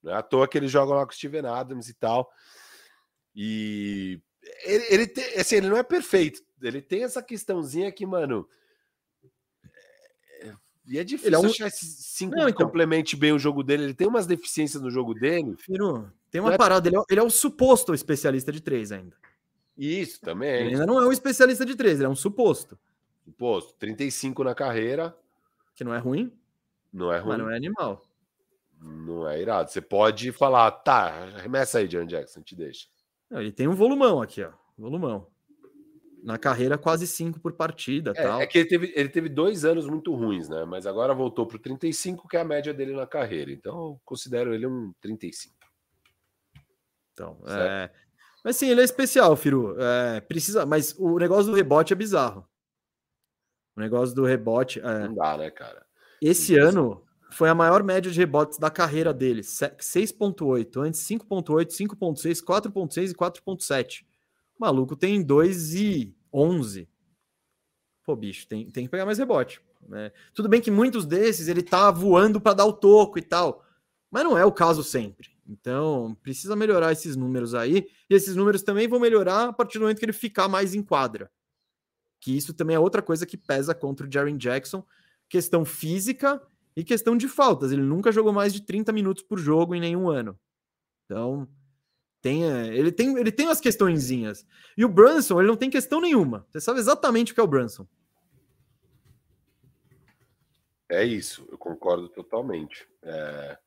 Não 0.02 0.14
é 0.14 0.16
à 0.16 0.22
toa 0.22 0.48
que 0.48 0.58
ele 0.58 0.68
joga 0.68 0.94
lá 0.94 1.06
com 1.06 1.12
o 1.12 1.16
Steven 1.16 1.46
Adams 1.46 1.90
e 1.90 1.94
tal. 1.94 2.32
E 3.36 4.22
ele, 4.64 4.86
ele 4.90 5.08
tem, 5.08 5.24
assim, 5.40 5.56
ele 5.58 5.70
não 5.70 5.78
é 5.78 5.84
perfeito. 5.84 6.42
Ele 6.62 6.82
tem 6.82 7.04
essa 7.04 7.22
questãozinha 7.22 7.92
que, 7.92 8.06
mano. 8.06 8.48
é- 10.42 10.54
E 10.88 10.98
é 11.00 11.04
difícil 11.04 11.30
Ele 11.30 11.36
é 11.36 11.40
um- 11.40 11.46
achar 11.52 11.68
esses 11.68 12.06
cinco 12.06 12.36
Não, 12.36 12.46
que 12.46 12.52
então. 12.52 12.66
complemente 12.66 13.16
bem 13.16 13.32
o 13.34 13.40
jogo 13.40 13.62
dele. 13.64 13.84
Ele 13.84 13.94
tem 13.94 14.08
umas 14.08 14.26
deficiências 14.26 14.82
no 14.82 14.90
jogo 14.90 15.14
dele. 15.14 15.56
Firo, 15.58 16.12
tem 16.32 16.40
uma 16.42 16.54
é- 16.54 16.58
parada, 16.58 16.88
ele 16.88 16.98
é, 16.98 17.02
ele 17.10 17.20
é 17.20 17.24
o 17.24 17.30
suposto 17.30 17.94
especialista 17.94 18.52
de 18.52 18.62
três 18.62 18.92
ainda. 18.92 19.16
Isso 19.78 20.19
Ele 20.23 20.25
também. 20.32 20.67
ainda 20.69 20.86
não 20.86 20.99
é 21.01 21.05
um 21.05 21.11
especialista 21.11 21.65
de 21.65 21.75
três, 21.75 21.99
ele 21.99 22.05
é 22.07 22.09
um 22.09 22.15
suposto. 22.15 22.78
Pô, 23.38 23.61
35 23.61 24.43
na 24.43 24.55
carreira, 24.55 25.15
Que 25.75 25.84
não 25.84 25.93
é 25.93 25.97
ruim, 25.99 26.32
não 26.91 27.11
é 27.13 27.19
ruim. 27.19 27.30
mas 27.30 27.38
não 27.39 27.49
é 27.51 27.55
animal. 27.55 28.01
Não 28.82 29.28
é 29.28 29.41
irado. 29.41 29.69
Você 29.69 29.82
pode 29.82 30.32
falar, 30.32 30.69
tá, 30.71 31.07
arremessa 31.36 31.80
aí, 31.80 31.88
John 31.88 32.05
Jackson, 32.05 32.41
te 32.41 32.55
deixa. 32.55 32.88
Não, 33.30 33.41
ele 33.41 33.51
tem 33.51 33.67
um 33.67 33.73
volumão 33.75 34.21
aqui, 34.21 34.43
ó. 34.43 34.51
Volumão. 34.78 35.28
Na 36.23 36.38
carreira, 36.38 36.78
quase 36.78 37.05
5 37.07 37.39
por 37.39 37.53
partida. 37.53 38.11
É, 38.15 38.23
tal. 38.23 38.41
é 38.41 38.47
que 38.47 38.57
ele 38.57 38.67
teve, 38.67 38.93
ele 38.95 39.09
teve 39.09 39.30
dois 39.30 39.63
anos 39.65 39.88
muito 39.88 40.13
ruins, 40.13 40.47
né? 40.49 40.65
Mas 40.65 40.86
agora 40.88 41.13
voltou 41.13 41.45
para 41.45 41.57
o 41.57 41.59
35, 41.59 42.28
que 42.28 42.36
é 42.38 42.41
a 42.41 42.45
média 42.45 42.73
dele 42.73 42.93
na 42.93 43.05
carreira. 43.07 43.51
Então, 43.51 43.73
eu 43.78 44.01
considero 44.05 44.53
ele 44.53 44.65
um 44.67 44.93
35. 45.01 45.55
Então, 47.13 47.38
Certo. 47.45 47.61
é... 47.61 47.91
Mas 48.44 48.56
sim, 48.56 48.68
ele 48.70 48.82
é 48.82 48.84
especial, 48.84 49.36
Firu. 49.36 49.76
É, 49.80 50.22
precisa, 50.22 50.66
mas 50.66 50.96
o 50.98 51.18
negócio 51.18 51.52
do 51.52 51.56
rebote 51.56 51.92
é 51.94 51.96
bizarro. 51.96 52.48
O 53.76 53.80
negócio 53.80 54.16
do 54.16 54.26
rebote. 54.26 54.80
é, 54.80 55.08
Não 55.08 55.16
dá, 55.16 55.38
né, 55.38 55.52
cara? 55.52 55.86
Esse 56.22 56.54
Isso. 56.56 56.64
ano 56.68 57.04
foi 57.32 57.50
a 57.50 57.56
maior 57.56 57.84
média 57.84 58.10
de 58.12 58.18
rebotes 58.18 58.58
da 58.58 58.70
carreira 58.72 59.14
dele. 59.14 59.44
se- 59.44 59.76
6.8, 59.80 60.78
antes 60.82 61.02
5.8, 61.02 61.72
5.6, 61.72 62.42
4.6 62.42 63.12
e 63.12 63.16
4.7. 63.16 64.06
O 64.58 64.62
maluco 64.66 64.96
tem 64.96 65.22
2 65.22 65.76
e 65.76 66.16
11. 66.34 66.90
Pô, 68.04 68.16
bicho, 68.16 68.48
tem, 68.48 68.70
tem 68.72 68.86
que 68.86 68.90
pegar 68.90 69.06
mais 69.06 69.18
rebote. 69.20 69.62
né? 69.88 70.12
Tudo 70.34 70.50
bem 70.50 70.62
que 70.62 70.72
muitos 70.72 71.06
desses 71.06 71.48
ele 71.48 71.62
tá 71.62 71.92
voando 71.92 72.42
para 72.42 72.54
dar 72.56 72.66
o 72.66 72.74
toco 72.74 73.20
e 73.20 73.22
tal, 73.22 73.64
mas 74.10 74.24
não 74.24 74.38
é 74.38 74.44
o 74.46 74.52
caso 74.52 74.84
sempre. 74.84 75.30
Então, 75.48 76.18
precisa 76.22 76.56
melhorar 76.56 76.91
esses 76.91 77.16
números 77.16 77.56
aí, 77.56 77.88
e 78.10 78.14
esses 78.14 78.36
números 78.36 78.62
também 78.62 78.88
vão 78.88 79.00
melhorar 79.00 79.50
a 79.50 79.54
partir 79.54 79.78
do 79.78 79.84
momento 79.84 80.00
que 80.00 80.06
ele 80.06 80.14
ficar 80.14 80.48
mais 80.50 80.76
em 80.76 80.84
quadra. 80.84 81.32
Que 82.20 82.36
isso 82.36 82.54
também 82.54 82.76
é 82.76 82.80
outra 82.80 83.02
coisa 83.02 83.26
que 83.26 83.38
pesa 83.38 83.74
contra 83.74 84.06
o 84.06 84.12
Jaren 84.12 84.38
Jackson, 84.38 84.86
questão 85.30 85.64
física 85.64 86.41
e 86.76 86.84
questão 86.84 87.16
de 87.16 87.28
faltas. 87.28 87.72
Ele 87.72 87.82
nunca 87.82 88.12
jogou 88.12 88.34
mais 88.34 88.54
de 88.54 88.62
30 88.62 88.91
minutos 88.91 89.24
por 89.24 89.39
jogo 89.39 89.74
em 89.74 89.80
nenhum 89.80 90.10
ano. 90.10 90.38
Então, 91.06 91.48
tem, 92.22 92.43
é, 92.43 92.76
ele, 92.76 92.91
tem, 92.91 93.18
ele 93.18 93.32
tem 93.32 93.48
umas 93.48 93.62
questõezinhas. 93.62 94.45
E 94.78 94.84
o 94.84 94.89
Brunson, 94.89 95.39
ele 95.39 95.48
não 95.48 95.56
tem 95.56 95.70
questão 95.70 96.02
nenhuma. 96.02 96.45
Você 96.50 96.60
sabe 96.60 96.80
exatamente 96.80 97.32
o 97.32 97.36
que 97.36 97.39
é 97.39 97.43
o 97.43 97.48
Brunson. 97.48 97.88
É 100.89 101.04
isso, 101.04 101.48
eu 101.52 101.58
concordo 101.58 102.10
totalmente. 102.10 102.88
É, 103.04 103.58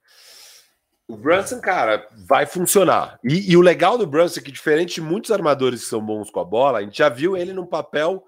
O 1.13 1.17
Brunson, 1.17 1.61
cara, 1.61 2.07
vai 2.27 2.47
funcionar. 2.47 3.19
E, 3.25 3.53
e 3.53 3.57
o 3.57 3.61
legal 3.61 3.99
do 3.99 4.07
Brunson 4.07 4.41
é 4.41 4.43
que, 4.43 4.53
diferente 4.53 4.95
de 4.95 5.01
muitos 5.01 5.31
armadores 5.31 5.83
que 5.83 5.89
são 5.89 6.01
bons 6.05 6.31
com 6.31 6.41
a 6.41 6.45
bola, 6.45 6.79
a 6.79 6.83
gente 6.83 6.99
já 6.99 7.09
viu 7.09 7.37
ele 7.37 7.53
num 7.53 7.67
papel 7.67 8.25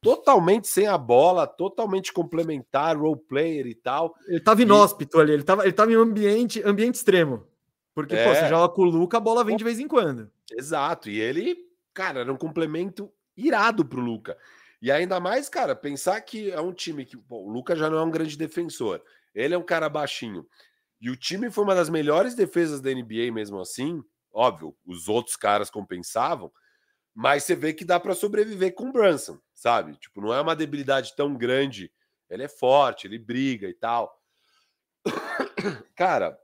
totalmente 0.00 0.68
sem 0.68 0.86
a 0.86 0.98
bola, 0.98 1.46
totalmente 1.46 2.12
complementar, 2.12 2.96
role 2.96 3.18
player 3.28 3.66
e 3.66 3.74
tal. 3.74 4.14
Ele 4.28 4.40
tava 4.40 4.60
inóspito 4.60 5.18
ali, 5.18 5.32
ele 5.32 5.42
tava, 5.42 5.62
ele 5.62 5.72
tava 5.72 5.92
em 5.92 5.96
um 5.96 6.02
ambiente, 6.02 6.62
ambiente 6.64 6.96
extremo. 6.96 7.46
Porque, 7.94 8.14
pô, 8.14 8.20
É. 8.22 8.34
você 8.34 8.48
joga 8.48 8.74
com 8.74 8.82
o 8.82 8.86
Luca, 8.86 9.16
a 9.16 9.20
bola 9.20 9.44
vem 9.44 9.56
de 9.56 9.64
vez 9.64 9.78
em 9.78 9.88
quando. 9.88 10.30
Exato. 10.52 11.08
E 11.08 11.20
ele, 11.20 11.56
cara, 11.94 12.20
era 12.20 12.32
um 12.32 12.36
complemento 12.36 13.10
irado 13.36 13.84
pro 13.84 14.00
Luca. 14.00 14.36
E 14.82 14.90
ainda 14.92 15.18
mais, 15.18 15.48
cara, 15.48 15.74
pensar 15.74 16.20
que 16.20 16.50
é 16.50 16.60
um 16.60 16.72
time 16.72 17.06
que. 17.06 17.16
Bom, 17.16 17.44
o 17.44 17.48
Luca 17.50 17.74
já 17.74 17.88
não 17.88 17.98
é 17.98 18.02
um 18.02 18.10
grande 18.10 18.36
defensor. 18.36 19.00
Ele 19.34 19.54
é 19.54 19.58
um 19.58 19.62
cara 19.62 19.88
baixinho. 19.88 20.46
E 21.00 21.10
o 21.10 21.16
time 21.16 21.50
foi 21.50 21.64
uma 21.64 21.74
das 21.74 21.88
melhores 21.88 22.34
defesas 22.34 22.80
da 22.80 22.90
NBA, 22.90 23.32
mesmo 23.32 23.60
assim. 23.60 24.02
Óbvio, 24.32 24.76
os 24.84 25.08
outros 25.08 25.36
caras 25.36 25.70
compensavam. 25.70 26.52
Mas 27.14 27.44
você 27.44 27.54
vê 27.54 27.72
que 27.72 27.84
dá 27.84 28.00
para 28.00 28.14
sobreviver 28.14 28.74
com 28.74 28.88
o 28.88 28.92
Brunson, 28.92 29.38
sabe? 29.54 29.96
Tipo, 29.96 30.20
não 30.20 30.34
é 30.34 30.40
uma 30.40 30.56
debilidade 30.56 31.14
tão 31.14 31.36
grande. 31.36 31.92
Ele 32.28 32.42
é 32.42 32.48
forte, 32.48 33.06
ele 33.06 33.18
briga 33.18 33.68
e 33.68 33.74
tal. 33.74 34.12
Cara, 35.94 36.36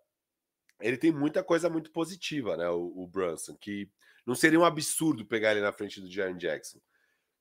ele 0.80 0.96
tem 0.96 1.10
muita 1.10 1.42
coisa 1.42 1.68
muito 1.68 1.90
positiva, 1.90 2.56
né? 2.56 2.68
O, 2.68 3.02
o 3.02 3.06
Brunson, 3.06 3.56
que 3.56 3.90
não 4.24 4.34
seria 4.34 4.60
um 4.60 4.64
absurdo 4.64 5.26
pegar 5.26 5.52
ele 5.52 5.60
na 5.60 5.72
frente 5.72 6.00
do 6.00 6.10
Jaren 6.10 6.36
Jackson. 6.36 6.78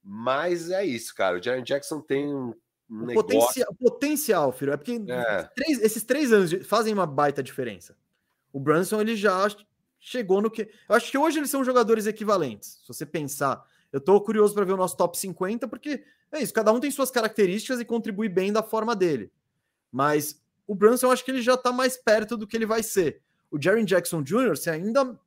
Mas 0.02 0.72
é 0.72 0.84
isso, 0.84 1.14
cara. 1.14 1.38
O 1.38 1.44
Jaren 1.44 1.64
Jackson 1.64 2.02
tem 2.02 2.34
um, 2.34 2.54
um 2.90 3.04
O 3.04 3.06
negócio. 3.06 3.28
potencial, 3.40 3.76
potencial, 3.76 4.52
filho. 4.52 4.74
É 4.74 4.78
porque 4.78 5.00
É. 5.08 5.44
três- 5.56 5.80
esses 5.82 6.04
três 6.04 6.32
anos 6.34 6.52
fazem 6.68 6.94
uma 6.94 7.06
baita 7.06 7.44
diferença. 7.44 7.96
O 8.52 8.60
Brunson, 8.60 9.00
ele 9.02 9.16
já 9.16 9.48
chegou 10.00 10.42
no 10.42 10.50
que. 10.50 10.64
Eu 10.88 10.96
acho 10.96 11.12
que 11.12 11.18
hoje 11.18 11.38
eles 11.40 11.50
são 11.50 11.64
jogadores 11.64 12.06
equivalentes. 12.08 12.80
Se 12.82 12.88
você 12.88 13.06
pensar. 13.06 13.64
Eu 13.92 14.00
tô 14.00 14.22
curioso 14.22 14.54
para 14.54 14.64
ver 14.66 14.74
o 14.74 14.78
nosso 14.78 14.96
top 14.96 15.18
50, 15.18 15.68
porque 15.68 16.04
é 16.32 16.40
isso, 16.42 16.54
cada 16.54 16.72
um 16.72 16.80
tem 16.80 16.92
suas 16.92 17.10
características 17.10 17.80
e 17.80 17.86
contribui 17.86 18.30
bem 18.30 18.54
da 18.54 18.62
forma 18.62 18.96
dele. 18.96 19.32
Mas 19.92 20.40
o 20.68 20.76
Brunson, 20.76 21.08
eu 21.08 21.12
acho 21.12 21.26
que 21.26 21.32
ele 21.32 21.42
já 21.42 21.58
tá 21.58 21.72
mais 21.72 21.98
perto 21.98 22.38
do 22.38 22.46
que 22.46 22.56
ele 22.56 22.68
vai 22.68 22.84
ser. 22.84 23.22
O 23.50 23.60
Jaren 23.60 23.84
Jackson 23.84 24.22
Jr., 24.22 24.50
você 24.50 24.70
ainda 24.70 25.20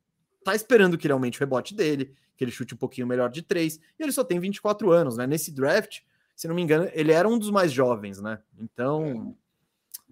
tá 0.44 0.54
esperando 0.54 0.96
que 0.96 1.06
ele 1.08 1.12
aumente 1.12 1.38
o 1.38 1.40
rebote 1.40 1.74
dele, 1.74 2.14
que 2.36 2.44
ele 2.44 2.52
chute 2.52 2.74
um 2.74 2.76
pouquinho 2.76 3.06
melhor 3.06 3.30
de 3.30 3.42
três, 3.42 3.80
e 3.98 4.02
ele 4.02 4.12
só 4.12 4.22
tem 4.22 4.38
24 4.38 4.92
anos, 4.92 5.16
né? 5.16 5.26
Nesse 5.26 5.50
draft, 5.50 6.00
se 6.34 6.48
não 6.48 6.54
me 6.54 6.62
engano, 6.62 6.88
ele 6.92 7.12
era 7.12 7.28
um 7.28 7.38
dos 7.38 7.50
mais 7.50 7.72
jovens, 7.72 8.20
né? 8.20 8.38
Então, 8.58 9.36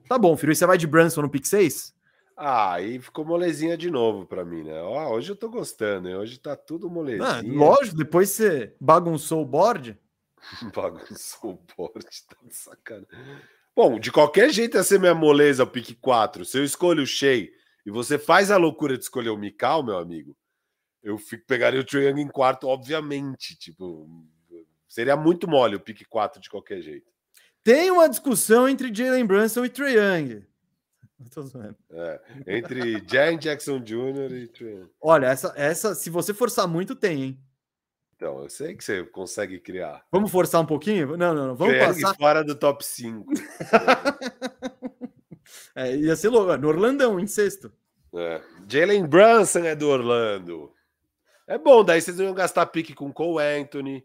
tá 0.08 0.18
bom, 0.18 0.36
filho. 0.36 0.52
E 0.52 0.56
você 0.56 0.66
vai 0.66 0.78
de 0.78 0.86
Brunson 0.86 1.22
no 1.22 1.30
pick 1.30 1.46
6? 1.46 1.94
Ah, 2.36 2.72
aí 2.72 2.98
ficou 2.98 3.24
molezinha 3.24 3.76
de 3.76 3.90
novo 3.90 4.24
pra 4.24 4.44
mim, 4.44 4.62
né? 4.62 4.80
Ó, 4.80 5.14
hoje 5.14 5.30
eu 5.30 5.36
tô 5.36 5.50
gostando, 5.50 6.08
hein? 6.08 6.16
Hoje 6.16 6.38
tá 6.38 6.56
tudo 6.56 6.88
molezinha. 6.88 7.28
Ah, 7.28 7.42
lógico, 7.44 7.96
depois 7.96 8.30
você 8.30 8.74
bagunçou 8.80 9.42
o 9.42 9.46
board. 9.46 9.98
Bagunçou 10.74 11.52
o 11.52 11.74
board, 11.76 12.06
tá 12.26 12.36
de 12.42 12.56
sacana. 12.56 13.06
Bom, 13.76 14.00
de 14.00 14.10
qualquer 14.10 14.50
jeito 14.50 14.76
ia 14.76 14.82
ser 14.82 14.98
minha 14.98 15.14
moleza 15.14 15.64
o 15.64 15.66
pick 15.66 15.98
4. 16.00 16.44
Se 16.46 16.58
eu 16.58 16.64
escolho 16.64 17.02
o 17.02 17.06
Shea 17.06 17.50
e 17.84 17.90
você 17.90 18.18
faz 18.18 18.50
a 18.50 18.56
loucura 18.56 18.96
de 18.96 19.04
escolher 19.04 19.30
o 19.30 19.36
Mikal, 19.36 19.82
meu 19.82 19.98
amigo, 19.98 20.34
eu 21.02 21.18
fico, 21.18 21.44
pegaria 21.46 21.80
o 21.80 21.84
Trae 21.84 22.08
em 22.08 22.28
quarto, 22.28 22.68
obviamente. 22.68 23.56
Tipo, 23.56 24.08
seria 24.90 25.16
muito 25.16 25.48
mole 25.48 25.76
o 25.76 25.80
pick 25.80 26.02
4 26.08 26.40
de 26.40 26.50
qualquer 26.50 26.82
jeito. 26.82 27.10
Tem 27.62 27.90
uma 27.90 28.08
discussão 28.08 28.68
entre 28.68 28.92
Jalen 28.92 29.24
Brunson 29.24 29.64
e 29.64 29.68
Trae 29.68 29.94
Young. 29.94 30.44
É, 31.90 32.20
entre 32.46 33.02
Jaren 33.06 33.38
Jackson 33.38 33.78
Jr. 33.78 34.32
e 34.32 34.48
Trae 34.48 34.70
Young. 34.70 34.90
Olha, 35.00 35.26
essa, 35.26 35.52
essa, 35.56 35.94
se 35.94 36.10
você 36.10 36.34
forçar 36.34 36.66
muito, 36.66 36.96
tem, 36.96 37.22
hein? 37.22 37.40
Então, 38.16 38.42
eu 38.42 38.50
sei 38.50 38.74
que 38.74 38.82
você 38.84 39.04
consegue 39.04 39.60
criar. 39.60 40.04
Vamos 40.10 40.30
forçar 40.30 40.60
um 40.60 40.66
pouquinho? 40.66 41.16
Não, 41.16 41.34
não, 41.34 41.48
não. 41.48 41.54
Vamos 41.54 41.74
Trae 41.74 41.86
passar. 41.86 42.16
fora 42.16 42.44
do 42.44 42.54
top 42.54 42.84
5. 42.84 43.32
É, 45.74 45.96
ia 45.96 46.16
ser 46.16 46.28
louco. 46.28 46.56
No 46.56 46.68
Orlandão, 46.68 47.18
em 47.18 47.26
sexto. 47.26 47.72
É. 48.14 48.40
Jalen 48.68 49.06
Brunson 49.06 49.60
é 49.60 49.74
do 49.74 49.88
Orlando. 49.88 50.72
É 51.46 51.58
bom, 51.58 51.84
daí 51.84 52.00
vocês 52.00 52.18
iam 52.18 52.34
gastar 52.34 52.66
pique 52.66 52.94
com 52.94 53.12
Cole 53.12 53.44
Anthony. 53.44 54.04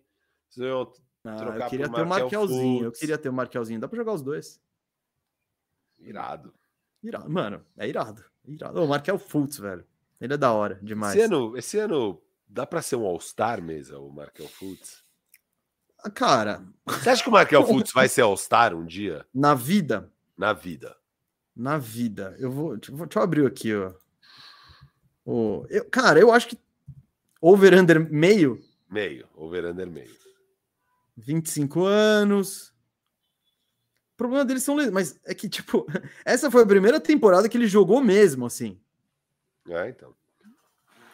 Vocês 0.56 0.68
iam 0.68 0.94
Ah, 1.26 1.58
eu 1.60 1.70
queria 1.70 1.90
ter 1.90 2.02
o 2.02 2.06
Markel 2.06 2.06
Markelzinho. 2.08 2.78
Eu 2.78 2.82
Fultz. 2.84 3.00
queria 3.00 3.18
ter 3.18 3.30
o 3.30 3.34
Markelzinho. 3.34 3.80
Dá 3.80 3.88
pra 3.88 3.98
jogar 3.98 4.14
os 4.14 4.22
dois. 4.22 4.62
Irado. 6.00 6.54
Irado. 7.04 7.30
Mano, 7.30 7.66
é 7.78 7.88
irado. 7.88 8.24
irado. 8.48 8.84
O 8.84 8.88
Markel 8.88 9.18
Fultz, 9.18 9.58
velho. 9.58 9.86
Ele 10.20 10.34
é 10.34 10.38
da 10.38 10.52
hora 10.54 10.80
demais. 10.82 11.16
Esse 11.16 11.26
ano, 11.26 11.58
esse 11.58 11.78
ano 11.80 12.22
dá 12.48 12.66
pra 12.66 12.82
ser 12.82 12.96
um 12.96 13.06
All-Star 13.06 13.62
mesmo, 13.62 13.98
o 14.08 14.12
Markel 14.14 14.48
Fultz? 14.48 15.04
Ah, 16.04 16.10
Cara, 16.10 16.64
Você 16.86 17.10
acha 17.10 17.24
que 17.24 17.30
o 17.30 17.32
Markel 17.32 17.64
Fultz 17.66 17.92
vai 17.92 18.08
ser 18.08 18.22
All-Star 18.22 18.74
um 18.76 18.86
dia 18.86 19.26
na 19.34 19.54
vida, 19.56 20.12
na 20.38 20.54
vida? 20.54 20.96
na 21.56 21.78
vida, 21.78 22.36
eu 22.38 22.52
vou. 22.52 22.76
Deixa, 22.78 22.92
eu- 22.92 22.98
deixa 22.98 23.20
eu 23.20 23.24
abrir 23.24 23.46
aqui, 23.46 23.74
ó. 23.74 23.94
O, 25.26 25.66
eu, 25.70 25.86
cara, 25.90 26.20
eu 26.20 26.32
acho 26.32 26.50
que 26.50 26.60
over-under 27.42 28.00
meio, 28.12 28.60
Meio, 28.90 29.28
over-under 29.34 29.90
meio. 29.90 30.14
25 31.18 31.86
anos. 31.86 32.70
O 34.14 34.18
problema 34.18 34.46
deles 34.46 34.64
são. 34.64 34.76
Mas 34.92 35.20
é 35.26 35.34
que, 35.34 35.50
tipo, 35.50 35.86
essa 36.26 36.50
foi 36.50 36.64
a 36.64 36.68
primeira 36.68 37.00
temporada 37.00 37.48
que 37.50 37.58
ele 37.58 37.68
jogou 37.68 38.02
mesmo, 38.02 38.46
assim. 38.46 38.80
É, 39.68 39.90
então. 39.90 40.14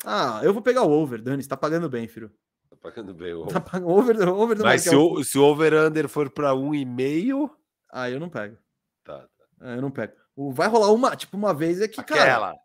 Ah, 0.03 0.41
eu 0.43 0.53
vou 0.53 0.61
pegar 0.61 0.83
o 0.83 0.91
over, 0.91 1.21
Dani. 1.21 1.41
Você 1.41 1.49
tá 1.49 1.57
pagando 1.57 1.89
bem, 1.89 2.07
filho. 2.07 2.31
Tá 2.69 2.75
pagando 2.75 3.13
bem 3.13 3.33
o 3.33 3.45
Tá 3.45 3.59
pagando 3.61 3.89
over, 3.89 4.27
over 4.29 4.57
Mas 4.59 4.81
se 4.83 4.95
o, 4.95 5.23
se 5.23 5.37
o 5.37 5.43
over-under 5.43 6.07
for 6.07 6.29
pra 6.29 6.55
um 6.55 6.73
e 6.73 6.83
meio, 6.85 7.49
Ah, 7.91 8.09
eu 8.09 8.19
não 8.19 8.29
pego. 8.29 8.57
tá. 9.03 9.19
tá. 9.19 9.27
Ah, 9.59 9.75
eu 9.75 9.81
não 9.81 9.91
pego. 9.91 10.13
O- 10.35 10.51
Vai 10.51 10.67
rolar 10.67 10.91
uma, 10.91 11.15
tipo, 11.15 11.37
uma 11.37 11.53
vez 11.53 11.79
é 11.81 11.87
que, 11.87 12.01
cara. 12.03 12.55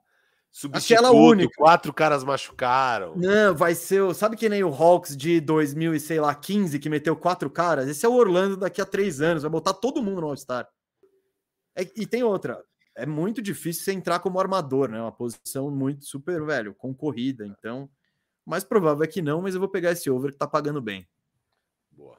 Aquela. 0.72 1.10
Única. 1.10 1.52
quatro 1.56 1.92
caras 1.92 2.24
machucaram. 2.24 3.14
Não, 3.16 3.54
vai 3.54 3.74
ser. 3.74 4.00
o- 4.02 4.14
Sabe 4.14 4.36
que 4.36 4.48
nem 4.48 4.64
o 4.64 4.72
Hawks 4.72 5.16
de 5.16 5.40
2000 5.40 5.94
e 5.94 6.00
sei 6.00 6.18
lá, 6.20 6.34
15, 6.34 6.78
que 6.78 6.88
meteu 6.88 7.14
quatro 7.14 7.50
caras? 7.50 7.88
Esse 7.88 8.06
é 8.06 8.08
o 8.08 8.14
Orlando 8.14 8.56
daqui 8.56 8.80
a 8.80 8.86
três 8.86 9.20
anos. 9.20 9.42
Vai 9.42 9.50
botar 9.50 9.74
todo 9.74 10.02
mundo 10.02 10.20
no 10.22 10.28
All-Star. 10.28 10.66
É- 11.74 11.90
e 11.96 12.06
tem 12.06 12.22
outra. 12.22 12.62
É 12.94 13.04
muito 13.04 13.42
difícil 13.42 13.84
você 13.84 13.92
entrar 13.92 14.18
como 14.20 14.40
armador, 14.40 14.88
né? 14.88 14.98
Uma 15.00 15.12
posição 15.12 15.70
muito 15.70 16.06
super, 16.06 16.42
velho, 16.46 16.74
concorrida. 16.74 17.46
Então, 17.46 17.90
o 18.46 18.50
mais 18.50 18.64
provável 18.64 19.04
é 19.04 19.06
que 19.06 19.20
não, 19.20 19.42
mas 19.42 19.54
eu 19.54 19.60
vou 19.60 19.68
pegar 19.68 19.92
esse 19.92 20.08
over 20.08 20.32
que 20.32 20.38
tá 20.38 20.46
pagando 20.46 20.80
bem. 20.80 21.06
Boa. 21.90 22.16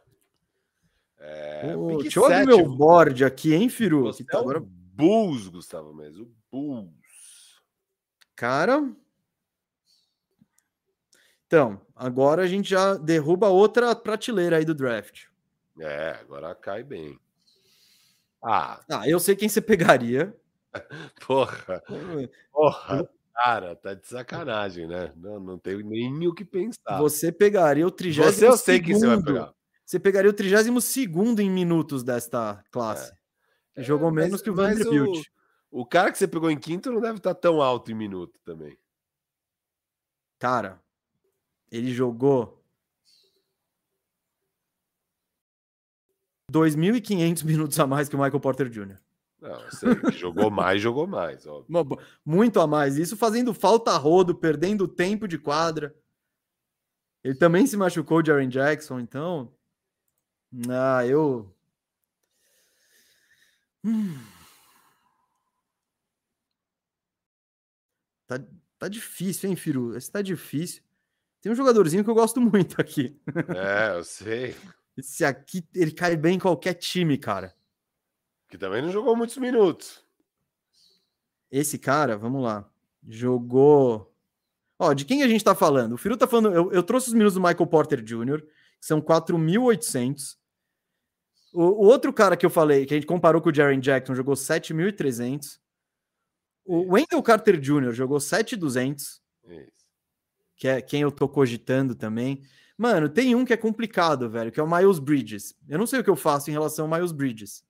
É, 1.20 1.74
deixa 2.02 2.20
eu 2.20 2.26
abrir 2.26 2.46
meu 2.46 2.64
board 2.70 3.26
aqui, 3.26 3.56
hein, 3.56 3.68
Firu? 3.70 4.14
Tá 4.26 4.38
o 4.38 4.42
agora... 4.42 4.60
Bulls, 4.60 5.48
Gustavo 5.48 5.94
mesmo. 5.94 6.26
O 6.26 6.30
Bulls. 6.52 7.07
Cara. 8.38 8.88
Então, 11.48 11.82
agora 11.96 12.44
a 12.44 12.48
gente 12.48 12.70
já 12.70 12.94
derruba 12.96 13.48
outra 13.50 13.96
prateleira 13.96 14.58
aí 14.58 14.66
do 14.66 14.76
draft. 14.76 15.26
É, 15.80 16.12
agora 16.22 16.54
cai 16.54 16.84
bem. 16.84 17.20
Ah, 18.44 18.80
Ah, 18.90 19.10
eu 19.10 19.20
sei 19.20 19.36
quem 19.36 19.50
você 19.50 19.60
pegaria. 19.60 20.36
porra, 21.28 21.82
porra, 22.52 23.10
cara, 23.34 23.76
tá 23.76 23.96
de 23.96 24.06
sacanagem, 24.08 24.88
né? 24.88 25.12
Não, 25.16 25.40
não 25.40 25.58
tenho 25.58 25.80
nem 25.84 26.28
o 26.28 26.34
que 26.34 26.46
pensar. 26.46 27.00
Você 27.00 27.32
pegaria 27.32 27.88
o 27.88 27.92
30 27.92 28.22
Você 28.24 28.46
eu 28.48 28.56
sei 28.56 28.80
quem 28.80 28.94
você 28.94 29.08
vai 29.08 29.24
pegar. 29.24 29.54
Você 29.84 30.00
pegaria 30.00 30.30
o 30.30 30.34
32 30.34 31.40
em 31.40 31.50
minutos 31.50 32.04
desta 32.04 32.64
classe. 32.72 33.12
Jogou 33.78 34.10
É, 34.10 34.12
mas- 34.12 34.26
menos 34.26 34.42
que 34.44 34.50
o 34.52 34.56
mas 34.56 34.78
Vanderbilt. 34.78 35.26
O 35.70 35.86
cara 35.86 36.12
que 36.12 36.18
você 36.18 36.28
pegou 36.28 36.50
em 36.50 36.58
quinto 36.58 36.92
não 36.92 37.02
deve 37.02 37.18
estar 37.18 37.36
tão 37.36 37.62
alto 37.62 37.92
em 37.92 37.96
minuto 37.96 38.40
também. 38.44 38.78
Cara, 40.40 40.82
ele 41.72 41.94
jogou 41.94 42.64
2.500 46.52 47.44
minutos 47.44 47.80
a 47.80 47.86
mais 47.86 48.08
que 48.08 48.16
o 48.16 48.20
Michael 48.20 48.40
Porter 48.40 48.70
Jr. 48.70 48.98
Não, 49.40 49.72
sei, 49.72 49.90
jogou 50.14 50.50
mais, 50.50 50.82
jogou 50.82 51.06
mais, 51.06 51.46
óbvio. 51.46 52.00
Muito 52.26 52.60
a 52.60 52.66
mais. 52.66 52.98
Isso 52.98 53.16
fazendo 53.16 53.54
falta 53.54 53.92
a 53.92 53.98
rodo, 53.98 54.34
perdendo 54.34 54.88
tempo 54.88 55.28
de 55.28 55.38
quadra. 55.38 55.96
Ele 57.24 57.36
também 57.36 57.68
se 57.68 57.76
machucou, 57.76 58.26
Jaren 58.26 58.48
Jackson, 58.48 59.00
então. 59.00 59.54
Ah, 60.70 61.06
eu. 61.06 61.54
Hum. 63.84 64.18
Tá, 68.28 68.40
tá 68.78 68.88
difícil, 68.88 69.50
hein, 69.50 69.56
Firu? 69.56 69.96
Esse 69.96 70.12
tá 70.12 70.22
difícil. 70.22 70.84
Tem 71.42 71.52
um 71.52 71.56
jogadorzinho 71.56 72.04
que 72.04 72.10
eu 72.10 72.16
gosto 72.16 72.42
muito 72.42 72.80
aqui. 72.80 73.20
É, 73.56 73.98
eu 73.98 74.04
sei. 74.04 74.56
Esse 74.98 75.24
aqui, 75.24 75.66
ele 75.74 75.92
cai 75.92 76.16
bem 76.18 76.36
em 76.36 76.40
qualquer 76.40 76.74
time, 76.74 77.18
cara. 77.18 77.56
Que 78.50 78.58
também 78.58 78.82
não 78.82 78.92
jogou 78.92 79.16
muitos 79.16 79.38
minutos. 79.38 80.04
Esse 81.52 81.78
cara, 81.78 82.18
vamos 82.18 82.44
lá, 82.44 82.70
jogou. 83.08 84.14
Ó, 84.80 84.94
de 84.94 85.06
quem 85.06 85.24
a 85.24 85.28
gente 85.28 85.44
tá 85.44 85.56
falando? 85.56 85.94
O 85.94 85.98
Firu 85.98 86.18
tá 86.18 86.28
falando. 86.28 86.54
Eu, 86.54 86.72
eu 86.72 86.84
trouxe 86.84 87.08
os 87.08 87.14
minutos 87.14 87.36
do 87.36 87.42
Michael 87.42 87.68
Porter 87.68 88.02
Jr., 88.02 88.42
que 88.42 88.86
são 88.86 89.02
4.800. 89.02 90.38
O, 91.54 91.62
o 91.64 91.86
outro 91.86 92.12
cara 92.12 92.36
que 92.36 92.46
eu 92.46 92.50
falei, 92.50 92.86
que 92.86 92.94
a 92.94 92.98
gente 92.98 93.08
comparou 93.08 93.42
com 93.42 93.50
o 93.50 93.54
Jaren 93.54 93.80
Jackson, 93.80 94.14
jogou 94.14 94.36
7.300. 94.36 95.60
O 96.68 96.94
Wendell 96.94 97.24
Carter 97.24 97.58
Jr. 97.58 97.94
jogou 97.94 98.18
7.200, 98.18 99.00
Isso. 99.00 99.22
que 100.58 100.68
é 100.68 100.82
quem 100.82 101.02
eu 101.02 101.12
tô 101.12 101.30
cogitando 101.30 101.96
também. 101.96 102.44
Mano, 102.78 103.08
tem 103.08 103.34
um 103.34 103.46
que 103.46 103.54
é 103.54 103.58
complicado, 103.58 104.30
velho, 104.30 104.52
que 104.52 104.60
é 104.60 104.64
o 104.64 104.70
Miles 104.70 105.00
Bridges. 105.00 105.56
Eu 105.68 105.80
não 105.80 105.88
sei 105.88 106.02
o 106.02 106.04
que 106.04 106.10
eu 106.10 106.16
faço 106.18 106.50
em 106.50 106.54
relação 106.54 106.86
ao 106.86 106.92
Miles 106.92 107.14
Bridges. 107.14 107.64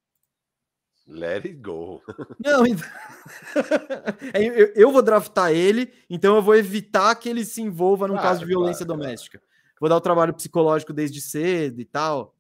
Let 1.07 1.45
it 1.45 1.53
go. 1.53 2.01
Não, 2.43 2.65
então... 2.65 2.87
É, 4.33 4.43
eu, 4.43 4.73
eu 4.75 4.91
vou 4.91 5.01
draftar 5.01 5.51
ele, 5.51 5.93
então 6.09 6.35
eu 6.35 6.41
vou 6.41 6.55
evitar 6.55 7.13
que 7.15 7.29
ele 7.29 7.45
se 7.45 7.61
envolva 7.61 8.07
num 8.07 8.15
Claro, 8.15 8.27
caso 8.27 8.39
de 8.39 8.45
violência 8.45 8.85
claro, 8.85 9.01
doméstica. 9.01 9.41
Vou 9.79 9.87
dar 9.87 9.95
o 9.95 10.01
trabalho 10.01 10.33
psicológico 10.33 10.91
desde 10.91 11.21
cedo 11.21 11.79
e 11.79 11.85
tal. 11.85 12.35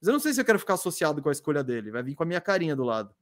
Mas 0.00 0.08
eu 0.08 0.12
não 0.12 0.20
sei 0.20 0.32
se 0.32 0.40
eu 0.40 0.44
quero 0.44 0.58
ficar 0.58 0.74
associado 0.74 1.20
com 1.20 1.28
a 1.28 1.32
escolha 1.32 1.64
dele. 1.64 1.90
Vai 1.90 2.02
vir 2.02 2.14
com 2.14 2.22
a 2.22 2.26
minha 2.26 2.40
carinha 2.40 2.76
do 2.76 2.84
lado. 2.84 3.14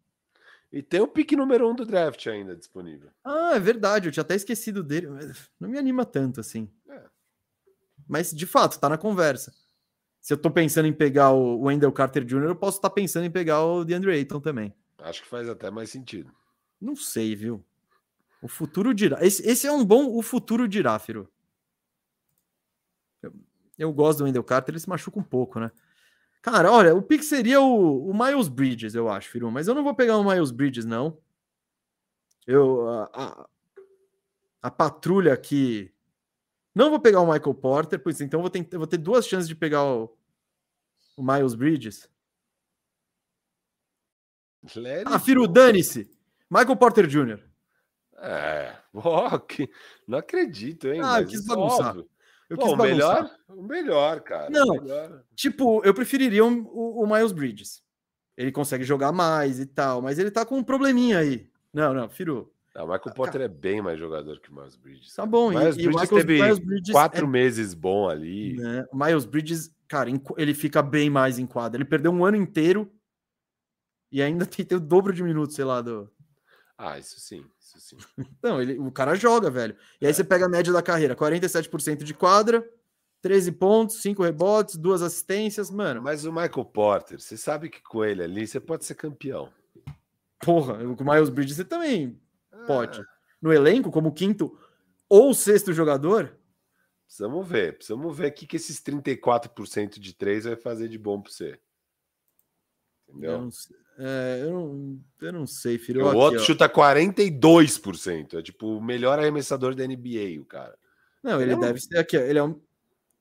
E 0.74 0.82
tem 0.82 1.00
o 1.00 1.06
pique 1.06 1.36
número 1.36 1.70
um 1.70 1.72
do 1.72 1.86
draft 1.86 2.26
ainda 2.26 2.56
disponível. 2.56 3.08
Ah, 3.24 3.52
é 3.54 3.60
verdade, 3.60 4.08
eu 4.08 4.12
tinha 4.12 4.22
até 4.22 4.34
esquecido 4.34 4.82
dele. 4.82 5.06
Não 5.60 5.68
me 5.68 5.78
anima 5.78 6.04
tanto 6.04 6.40
assim. 6.40 6.68
É. 6.90 7.00
Mas 8.08 8.32
de 8.32 8.44
fato, 8.44 8.80
tá 8.80 8.88
na 8.88 8.98
conversa. 8.98 9.54
Se 10.20 10.32
eu 10.32 10.36
tô 10.36 10.50
pensando 10.50 10.88
em 10.88 10.92
pegar 10.92 11.30
o 11.30 11.60
Wendell 11.60 11.92
Carter 11.92 12.24
Jr., 12.24 12.46
eu 12.46 12.56
posso 12.56 12.78
estar 12.78 12.90
pensando 12.90 13.24
em 13.24 13.30
pegar 13.30 13.62
o 13.62 13.84
DeAndre 13.84 14.10
Ayton 14.10 14.40
também. 14.40 14.74
Acho 14.98 15.22
que 15.22 15.28
faz 15.28 15.48
até 15.48 15.70
mais 15.70 15.90
sentido. 15.90 16.34
Não 16.80 16.96
sei, 16.96 17.36
viu? 17.36 17.64
O 18.42 18.48
futuro 18.48 18.92
dirá. 18.92 19.24
Esse, 19.24 19.48
esse 19.48 19.68
é 19.68 19.72
um 19.72 19.84
bom. 19.84 20.08
O 20.08 20.22
futuro 20.22 20.66
dirá, 20.66 20.98
Firo. 20.98 21.30
Eu, 23.22 23.32
eu 23.78 23.92
gosto 23.92 24.18
do 24.18 24.24
Wendell 24.24 24.42
Carter, 24.42 24.72
ele 24.72 24.80
se 24.80 24.88
machuca 24.88 25.20
um 25.20 25.22
pouco, 25.22 25.60
né? 25.60 25.70
Cara, 26.44 26.70
olha, 26.70 26.94
o 26.94 27.00
pick 27.00 27.22
seria 27.22 27.58
o, 27.62 28.10
o 28.10 28.12
Miles 28.12 28.48
Bridges, 28.48 28.94
eu 28.94 29.08
acho, 29.08 29.30
Firu, 29.30 29.50
mas 29.50 29.66
eu 29.66 29.74
não 29.74 29.82
vou 29.82 29.94
pegar 29.94 30.18
o 30.18 30.22
Miles 30.22 30.50
Bridges, 30.50 30.84
não. 30.84 31.16
Eu. 32.46 32.86
A, 32.86 33.10
a, 33.14 33.48
a 34.64 34.70
patrulha 34.70 35.32
aqui. 35.32 35.90
Não 36.74 36.90
vou 36.90 37.00
pegar 37.00 37.22
o 37.22 37.32
Michael 37.32 37.54
Porter, 37.54 37.98
pois 37.98 38.20
então 38.20 38.40
eu 38.40 38.42
vou, 38.42 38.50
tentar, 38.50 38.76
eu 38.76 38.80
vou 38.80 38.86
ter 38.86 38.98
duas 38.98 39.26
chances 39.26 39.48
de 39.48 39.54
pegar 39.54 39.84
o, 39.84 40.14
o 41.16 41.22
Miles 41.22 41.54
Bridges. 41.54 42.10
Let 44.76 45.04
Ah, 45.06 45.18
Firu, 45.18 45.48
dane-se! 45.48 46.10
Michael 46.50 46.76
Porter 46.76 47.06
Jr. 47.06 47.42
É, 48.18 48.76
ó, 48.92 49.38
que... 49.38 49.70
não 50.06 50.18
acredito, 50.18 50.88
hein? 50.88 51.00
Ah, 51.02 51.22
eu 51.22 51.26
quis 51.26 51.42
é 51.42 51.48
bagunçar. 51.48 51.88
óbvio. 51.88 52.10
Eu 52.50 52.56
Pô, 52.58 52.72
o 52.74 52.76
melhor, 52.76 53.30
o 53.48 53.62
melhor, 53.62 54.20
cara. 54.20 54.50
Não. 54.50 54.74
melhor. 54.80 55.22
Tipo, 55.34 55.82
eu 55.84 55.94
preferiria 55.94 56.44
o, 56.44 56.48
o- 56.48 57.02
o 57.02 57.06
Miles 57.06 57.32
Bridges. 57.32 57.82
Ele 58.36 58.52
consegue 58.52 58.84
jogar 58.84 59.12
mais 59.12 59.58
e 59.60 59.66
tal, 59.66 60.02
mas 60.02 60.18
ele 60.18 60.30
tá 60.30 60.44
com 60.44 60.56
um 60.58 60.62
probleminha 60.64 61.18
aí. 61.18 61.48
Não, 61.72 61.94
não, 61.94 62.08
Firu. 62.08 62.52
Não, 62.74 62.84
o 62.84 62.88
Michael 62.92 63.14
Potter 63.14 63.40
é 63.40 63.48
bem 63.48 63.80
mais 63.80 63.98
jogador 63.98 64.40
que 64.40 64.50
o 64.50 64.54
Miles 64.54 64.76
Bridges. 64.76 65.10
Tá 65.14 65.22
cara. 65.22 65.30
bom. 65.30 65.52
E, 65.52 65.56
Miles 65.56 65.76
e 65.76 65.82
Bridges 65.82 66.00
Michael, 66.02 66.20
teve 66.26 66.42
Miles 66.42 66.58
Bridges 66.58 66.92
quatro 66.92 67.24
é- 67.24 67.28
meses 67.28 67.72
bom 67.74 68.08
ali. 68.08 68.56
né, 68.56 68.84
O 68.92 68.96
Miles 68.96 69.24
Bridges, 69.24 69.70
cara, 69.88 70.10
ele 70.36 70.52
fica 70.54 70.82
bem 70.82 71.08
mais 71.08 71.38
em 71.38 71.46
quadra. 71.46 71.78
Ele 71.78 71.88
perdeu 71.88 72.10
um 72.12 72.24
ano 72.24 72.36
inteiro 72.36 72.92
e 74.12 74.20
ainda 74.20 74.44
tem, 74.46 74.64
tem 74.66 74.76
o 74.76 74.80
dobro 74.80 75.12
de 75.12 75.22
minutos, 75.22 75.54
sei 75.56 75.64
lá, 75.64 75.80
do. 75.80 76.10
Ah, 76.76 76.98
isso 76.98 77.20
sim, 77.20 77.44
isso 77.60 77.78
sim. 77.80 77.96
Não, 78.42 78.60
ele, 78.60 78.78
o 78.78 78.90
cara 78.90 79.14
joga, 79.14 79.50
velho. 79.50 79.76
E 80.00 80.06
aí 80.06 80.10
É. 80.10 80.12
você 80.12 80.24
pega 80.24 80.46
a 80.46 80.48
média 80.48 80.72
da 80.72 80.82
carreira: 80.82 81.14
47% 81.14 82.02
de 82.02 82.12
quadra, 82.14 82.68
13 83.22 83.52
pontos, 83.52 84.02
5 84.02 84.22
rebotes, 84.22 84.76
duas 84.76 85.00
assistências. 85.02 85.70
Mano, 85.70 86.02
Mas 86.02 86.24
o 86.24 86.32
Michael 86.32 86.64
Porter, 86.64 87.20
você 87.20 87.36
sabe 87.36 87.68
que 87.70 87.80
com 87.82 88.04
ele 88.04 88.22
ali 88.22 88.46
você 88.46 88.58
pode 88.60 88.84
ser 88.84 88.94
campeão. 88.96 89.52
porra, 90.40 90.74
o 90.84 90.96
Miles 91.04 91.28
Bridges 91.30 91.56
você 91.56 91.64
também 91.64 92.20
pode. 92.66 93.00
Ah, 93.00 93.04
No 93.40 93.52
elenco, 93.52 93.90
como 93.90 94.12
quinto 94.12 94.58
ou 95.08 95.32
sexto 95.32 95.72
jogador, 95.72 96.36
precisamos 97.06 97.46
ver, 97.46 97.74
precisamos 97.76 98.16
ver 98.16 98.28
o 98.30 98.32
que, 98.32 98.46
que 98.46 98.56
esses 98.56 98.80
34% 98.80 99.98
de 100.00 100.12
três 100.12 100.44
vai 100.44 100.56
fazer 100.56 100.88
de 100.88 100.98
bom 100.98 101.20
para 101.20 101.30
você. 101.30 101.60
Eu 103.08 103.14
Entendeu? 103.14 103.40
não, 103.42 103.50
sei- 103.50 103.76
é, 103.98 104.40
eu 104.42 104.50
não, 104.52 105.00
eu 105.22 105.32
não 105.32 105.46
sei, 105.46 105.78
filho. 105.78 106.04
o 106.04 106.08
Aqui, 106.08 106.16
outro 106.18 106.40
ó. 106.40 106.42
chuta 106.44 106.68
42%. 106.68 108.34
É 108.38 108.42
tipo 108.42 108.66
o 108.76 108.82
melhor 108.82 109.18
arremessador 109.18 109.74
da 109.74 109.84
NBA, 109.86 110.40
o 110.40 110.44
cara. 110.44 110.76
Não, 111.22 111.40
ele 111.40 111.52
Não. 111.52 111.60
deve 111.60 111.80
ser 111.80 111.98
aqui. 111.98 112.16
ó, 112.16 112.20
Ele, 112.20 112.38
é 112.38 112.42
um... 112.42 112.60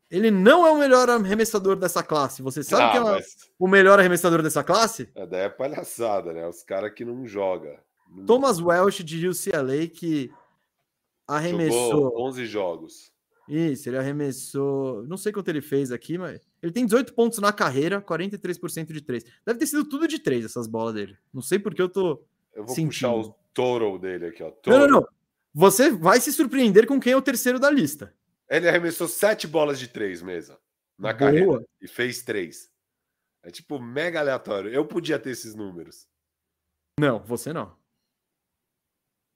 ele 0.09 0.31
não 0.31 0.65
é 0.65 0.71
o 0.71 0.77
melhor 0.77 1.09
arremessador 1.09 1.75
dessa 1.75 2.01
classe. 2.03 2.41
Você 2.41 2.63
sabe 2.63 2.84
Ah, 2.84 2.89
quem 2.91 2.99
é 2.99 3.03
o- 3.03 3.05
mas 3.07 3.36
o 3.59 3.67
melhor 3.67 3.99
arremessador 3.99 4.41
dessa 4.41 4.63
classe? 4.63 5.09
é, 5.15 5.25
daí 5.27 5.41
é 5.43 5.49
palhaçada, 5.49 6.34
né? 6.34 6.47
Os 6.47 6.63
caras 6.63 6.91
que 6.93 7.05
não 7.05 7.25
jogam. 7.27 7.75
Não- 8.09 8.25
Thomas 8.25 8.59
Welsh 8.59 9.03
de 9.03 9.27
UCLA, 9.27 9.88
que 9.88 10.31
arremessou. 11.27 11.91
Jogou 11.91 12.27
11 12.27 12.45
jogos. 12.45 13.12
Isso, 13.47 13.89
ele 13.89 13.97
arremessou. 13.97 15.03
Não 15.05 15.17
sei 15.17 15.31
quanto 15.31 15.49
ele 15.49 15.61
fez 15.61 15.91
aqui, 15.91 16.17
mas. 16.17 16.41
Ele 16.61 16.71
tem 16.71 16.85
18 16.85 17.13
pontos 17.13 17.39
na 17.39 17.51
carreira, 17.51 18.01
43% 18.01 18.93
de 18.93 19.01
3. 19.01 19.23
Deve 19.45 19.59
ter 19.59 19.67
sido 19.67 19.83
tudo 19.83 20.07
de 20.07 20.19
3 20.19 20.45
essas 20.45 20.65
bolas 20.67 20.93
dele. 20.93 21.17
Não 21.33 21.41
sei 21.41 21.59
porque 21.59 21.81
eu 21.81 21.89
tô. 21.89 22.23
Eu 22.53 22.65
vou 22.65 22.75
Sentindo. 22.75 22.89
puxar 22.89 23.13
o 23.13 23.35
total 23.53 23.99
dele 23.99 24.27
aqui, 24.27 24.41
ó. 24.43 24.45
Não, 24.47 24.53
não, 24.53 24.87
Total. 24.87 24.89
não. 24.89 25.07
Você 25.53 25.91
vai 25.91 26.19
se 26.19 26.31
surpreender 26.31 26.87
com 26.87 26.99
quem 26.99 27.13
é 27.13 27.17
o 27.17 27.21
terceiro 27.21 27.59
da 27.59 27.69
lista. 27.69 28.13
Ele 28.49 28.67
arremessou 28.67 29.07
sete 29.07 29.47
bolas 29.47 29.79
de 29.79 29.87
três 29.87 30.21
mesa 30.21 30.57
na 30.97 31.09
Boa. 31.09 31.13
carreira 31.19 31.65
e 31.81 31.87
fez 31.87 32.23
três. 32.23 32.71
É 33.43 33.51
tipo 33.51 33.77
mega 33.79 34.19
aleatório. 34.19 34.71
Eu 34.71 34.85
podia 34.85 35.19
ter 35.19 35.31
esses 35.31 35.53
números. 35.53 36.07
Não, 36.99 37.19
você 37.19 37.51
não. 37.51 37.75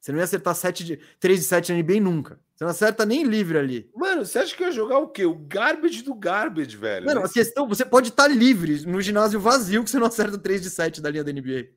Você 0.00 0.12
não 0.12 0.18
ia 0.18 0.24
acertar 0.24 0.54
7 0.54 0.84
de, 0.84 0.96
3 1.18 1.40
de 1.40 1.44
7 1.44 1.72
na 1.72 1.82
NBA 1.82 2.00
nunca. 2.00 2.40
Você 2.58 2.64
não 2.64 2.70
acerta 2.72 3.06
nem 3.06 3.22
livre 3.22 3.56
ali. 3.56 3.88
Mano, 3.94 4.26
você 4.26 4.40
acha 4.40 4.56
que 4.56 4.60
eu 4.64 4.66
ia 4.66 4.72
jogar 4.72 4.98
o 4.98 5.08
quê? 5.08 5.24
O 5.24 5.32
garbage 5.46 6.02
do 6.02 6.12
garbage, 6.12 6.76
velho. 6.76 7.06
Mano, 7.06 7.20
a 7.24 7.28
questão, 7.28 7.68
você 7.68 7.84
pode 7.84 8.08
estar 8.08 8.26
livre 8.26 8.84
no 8.84 9.00
ginásio 9.00 9.38
vazio 9.38 9.84
que 9.84 9.88
você 9.90 9.96
não 10.00 10.08
acerta 10.08 10.36
3 10.36 10.60
de 10.62 10.68
7 10.68 11.00
da 11.00 11.08
linha 11.08 11.22
da 11.22 11.30
NBA. 11.32 11.68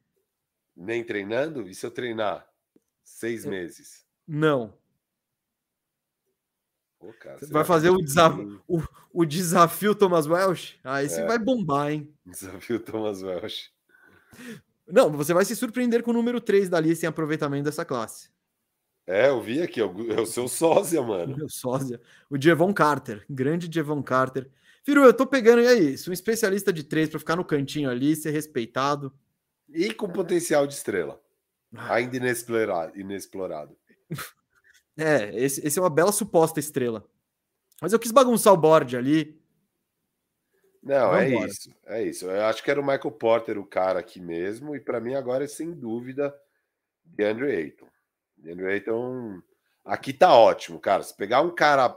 Nem 0.75 1.03
treinando? 1.03 1.69
E 1.69 1.75
se 1.75 1.85
eu 1.85 1.91
treinar 1.91 2.47
seis 3.03 3.45
Eu- 3.45 3.51
meses? 3.51 4.03
Não. 4.27 4.73
Pô, 6.99 7.13
cara, 7.13 7.37
Você 7.37 7.45
vai 7.53 7.61
que 7.61 7.67
fazer 7.67 7.89
o 7.91 7.97
o, 8.67 8.81
o 9.13 9.23
desafio 9.25 9.93
Thomas 9.93 10.25
Welsh? 10.25 10.79
Ah, 10.83 11.03
esse 11.03 11.19
É. 11.19 11.25
vai 11.27 11.37
bombar, 11.37 11.91
hein? 11.91 12.11
Desafio 12.25 12.79
Thomas 12.79 13.21
Welsh. 13.21 13.69
Não, 14.87 15.11
você 15.11 15.31
vai 15.31 15.45
se 15.45 15.55
surpreender 15.55 16.01
com 16.01 16.09
o 16.09 16.13
número 16.15 16.41
3 16.41 16.69
da 16.69 16.79
lista 16.79 17.05
em 17.05 17.09
aproveitamento 17.09 17.65
dessa 17.65 17.85
classe. 17.85 18.31
É, 19.11 19.27
eu 19.27 19.41
vi 19.41 19.61
aqui, 19.61 19.81
é 19.81 19.83
o, 19.83 20.21
é 20.21 20.25
seu 20.25 20.47
sósia, 20.47 21.01
mano. 21.01 21.35
Meu 21.35 21.49
sósia. 21.49 21.99
O 22.29 22.37
Devon 22.37 22.73
Carter, 22.73 23.25
grande 23.29 23.67
Devon 23.67 24.01
Carter. 24.01 24.49
Firu, 24.83 25.03
eu 25.03 25.13
tô 25.13 25.27
pegando, 25.27 25.61
e 25.61 25.67
aí? 25.67 25.97
Sou 25.97 26.11
um 26.11 26.13
especialista 26.13 26.71
de 26.71 26.81
três 26.81 27.09
para 27.09 27.19
ficar 27.19 27.35
no 27.35 27.43
cantinho 27.43 27.89
ali, 27.89 28.15
ser 28.15 28.31
respeitado. 28.31 29.13
E 29.69 29.93
com 29.93 30.07
potencial 30.07 30.65
de 30.65 30.75
estrela. 30.75 31.21
Ah. 31.75 31.95
Ainda 31.95 32.15
inexplorado. 32.15 32.97
inexplorado. 32.97 33.77
É, 34.97 35.33
esse, 35.41 35.65
esse 35.65 35.79
é 35.79 35.81
uma 35.81 35.89
bela 35.89 36.11
suposta 36.11 36.59
estrela. 36.59 37.07
Mas 37.81 37.93
eu 37.93 37.97
quis 37.97 38.11
bagunçar 38.11 38.53
o 38.53 38.57
board 38.57 38.95
ali. 38.95 39.41
Não, 40.83 41.15
é 41.15 41.29
isso. 41.29 41.73
É 41.85 42.03
isso. 42.03 42.25
Eu 42.25 42.45
acho 42.45 42.61
que 42.61 42.69
era 42.69 42.79
o 42.79 42.85
Michael 42.85 43.11
Porter 43.11 43.57
o 43.57 43.65
cara 43.65 43.99
aqui 43.99 44.19
mesmo. 44.19 44.75
E 44.75 44.81
para 44.81 44.99
mim 44.99 45.15
agora 45.15 45.45
é 45.45 45.47
sem 45.47 45.71
dúvida 45.71 46.37
DeAndre 47.05 47.55
Ayton. 47.55 47.87
DeAndre 48.41 48.65
Ayton 48.73 49.41
aqui 49.85 50.13
tá 50.13 50.35
ótimo, 50.35 50.79
cara. 50.79 51.03
Se 51.03 51.15
pegar 51.15 51.41
um 51.41 51.53
cara 51.53 51.95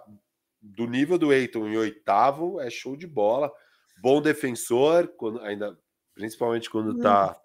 do 0.61 0.87
nível 0.87 1.19
do 1.19 1.31
Ayton 1.31 1.69
em 1.69 1.77
oitavo, 1.77 2.61
é 2.61 2.71
show 2.71 2.97
de 2.97 3.07
bola. 3.07 3.53
Bom 4.01 4.21
defensor, 4.21 5.09
quando, 5.17 5.41
ainda 5.41 5.79
principalmente 6.15 6.71
quando 6.71 7.01
tá 7.01 7.39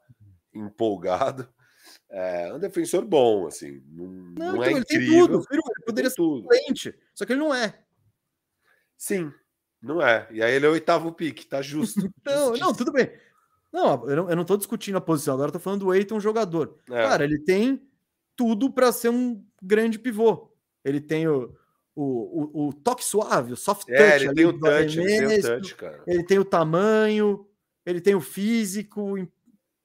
empolgado. 0.54 1.48
É 2.10 2.52
um 2.54 2.60
defensor 2.60 3.06
bom, 3.06 3.48
assim. 3.48 3.84
Não, 3.88 4.06
Não, 4.08 4.34
não 4.36 4.50
então, 4.56 4.64
é 4.64 4.72
ele 4.72 4.86
tem 4.86 4.98
incrível. 4.98 5.28
tudo. 5.28 5.44
Firu, 5.44 5.62
ele 5.66 5.86
poderia 5.86 6.10
tem 6.10 6.16
ser 6.16 6.16
tudo. 6.16 6.48
doente, 6.48 7.00
só 7.14 7.26
que 7.26 7.34
ele 7.34 7.40
não 7.40 7.54
é. 7.54 7.80
Sim, 8.98 9.32
não 9.82 10.02
é. 10.02 10.28
E 10.32 10.42
aí 10.44 10.54
ele 10.54 10.66
é 10.66 10.70
o 10.70 10.74
oitavo 10.74 11.12
pique, 11.14 11.46
tá 11.46 11.62
justo. 11.62 12.00
Não, 12.26 12.52
não, 12.54 12.74
tudo 12.74 12.92
bem. 12.92 13.12
Não, 13.72 14.10
eu 14.10 14.16
não, 14.16 14.30
eu 14.32 14.36
não 14.36 14.44
tô 14.44 14.58
discutindo 14.58 14.98
a 14.98 15.02
posição, 15.02 15.36
agora 15.36 15.50
eu 15.50 15.54
tô 15.54 15.60
falando 15.60 15.82
do 15.86 15.94
Eiton 15.94 16.20
jogador. 16.20 16.78
É. 16.90 17.04
Cara, 17.08 17.24
ele 17.24 17.40
tem 17.40 17.88
tudo 18.40 18.72
para 18.72 18.94
ser 18.94 19.10
um 19.10 19.44
grande 19.62 20.00
pivô. 20.00 20.50
Ele 20.86 21.02
tem 21.02 21.28
o, 21.28 21.54
o, 21.94 22.04
o, 22.64 22.68
o 22.70 22.74
toque 22.74 23.04
suave, 23.04 23.52
o 23.52 23.58
soft 23.58 23.86
touch. 23.86 24.02
É, 24.02 24.16
ele 24.16 24.34
tem 24.34 24.46
o 24.46 24.58
touch, 24.58 24.98
ele 24.98 25.28
tem 25.28 25.40
o 25.40 25.42
touch, 25.42 25.76
cara. 25.76 26.04
ele 26.08 26.24
tem 26.24 26.40
o 26.40 26.46
tamanho, 26.46 27.46
ele 27.86 28.00
tem 28.00 28.16
o 28.16 28.22
físico. 28.22 29.16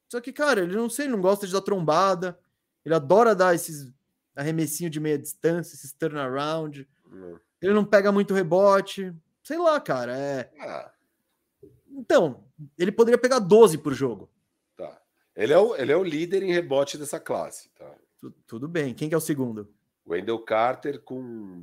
Só 0.08 0.20
que, 0.20 0.32
cara, 0.32 0.60
ele 0.60 0.76
não 0.76 0.88
sei, 0.88 1.06
ele 1.06 1.14
não 1.14 1.20
gosta 1.20 1.48
de 1.48 1.52
dar 1.52 1.62
trombada. 1.62 2.38
Ele 2.84 2.94
adora 2.94 3.34
dar 3.34 3.56
esses 3.56 3.92
arremessinho 4.36 4.88
de 4.88 5.00
meia 5.00 5.18
distância, 5.18 5.74
esses 5.74 5.92
turnaround. 5.92 6.88
Hum. 7.10 7.36
Ele 7.60 7.72
não 7.72 7.84
pega 7.84 8.12
muito 8.12 8.34
rebote. 8.34 9.12
Sei 9.42 9.58
lá, 9.58 9.80
cara. 9.80 10.16
É... 10.16 10.50
Ah, 10.60 10.92
Então, 11.90 12.44
ele 12.78 12.92
poderia 12.92 13.18
pegar 13.18 13.40
12 13.40 13.78
por 13.78 13.92
jogo. 13.92 14.30
tá. 14.76 15.00
Ele 15.34 15.52
é, 15.52 15.58
o, 15.58 15.74
ele 15.74 15.90
é 15.90 15.96
o 15.96 16.04
líder 16.04 16.44
em 16.44 16.52
rebote 16.52 16.96
dessa 16.96 17.18
classe, 17.18 17.68
tudo 18.46 18.68
bem. 18.68 18.94
Quem 18.94 19.08
que 19.08 19.14
é 19.14 19.18
o 19.18 19.20
segundo? 19.20 19.68
Wendell 20.06 20.38
Carter 20.40 21.00
com 21.00 21.62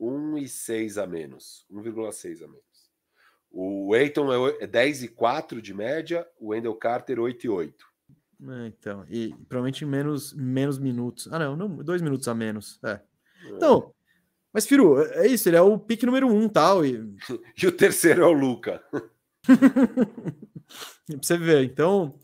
1,6 0.00 1.02
a 1.02 1.06
menos. 1.06 1.64
1,6 1.70 2.42
a 2.42 2.46
menos. 2.48 2.62
O 3.50 3.94
Eiton 3.94 4.32
é 4.32 4.38
oi- 4.38 4.56
é 4.60 4.66
10 4.66 5.02
e 5.02 5.08
4 5.08 5.60
de 5.60 5.74
média, 5.74 6.26
o 6.40 6.48
Wendell 6.48 6.74
Carter 6.74 7.18
8 7.20 7.44
e 7.46 7.48
8. 7.48 7.86
É, 8.48 8.66
então, 8.66 9.04
e 9.08 9.28
provavelmente 9.48 9.84
menos, 9.84 10.32
menos 10.32 10.78
minutos. 10.78 11.28
Ah, 11.30 11.38
não, 11.38 11.54
não, 11.56 11.68
dois 11.76 12.02
minutos 12.02 12.26
a 12.28 12.34
menos. 12.34 12.80
É. 12.84 13.00
Então, 13.50 13.94
mas 14.52 14.66
Firu, 14.66 15.00
é 15.00 15.26
isso, 15.26 15.48
ele 15.48 15.56
é 15.56 15.62
o 15.62 15.78
pique 15.78 16.04
número 16.06 16.26
um 16.28 16.48
tal. 16.48 16.84
E 16.84 17.14
E 17.62 17.66
o 17.66 17.72
terceiro 17.72 18.22
é 18.22 18.26
o 18.26 18.32
Luca. 18.32 18.82
pra 19.46 21.18
você 21.20 21.36
ver, 21.36 21.64
então, 21.64 22.18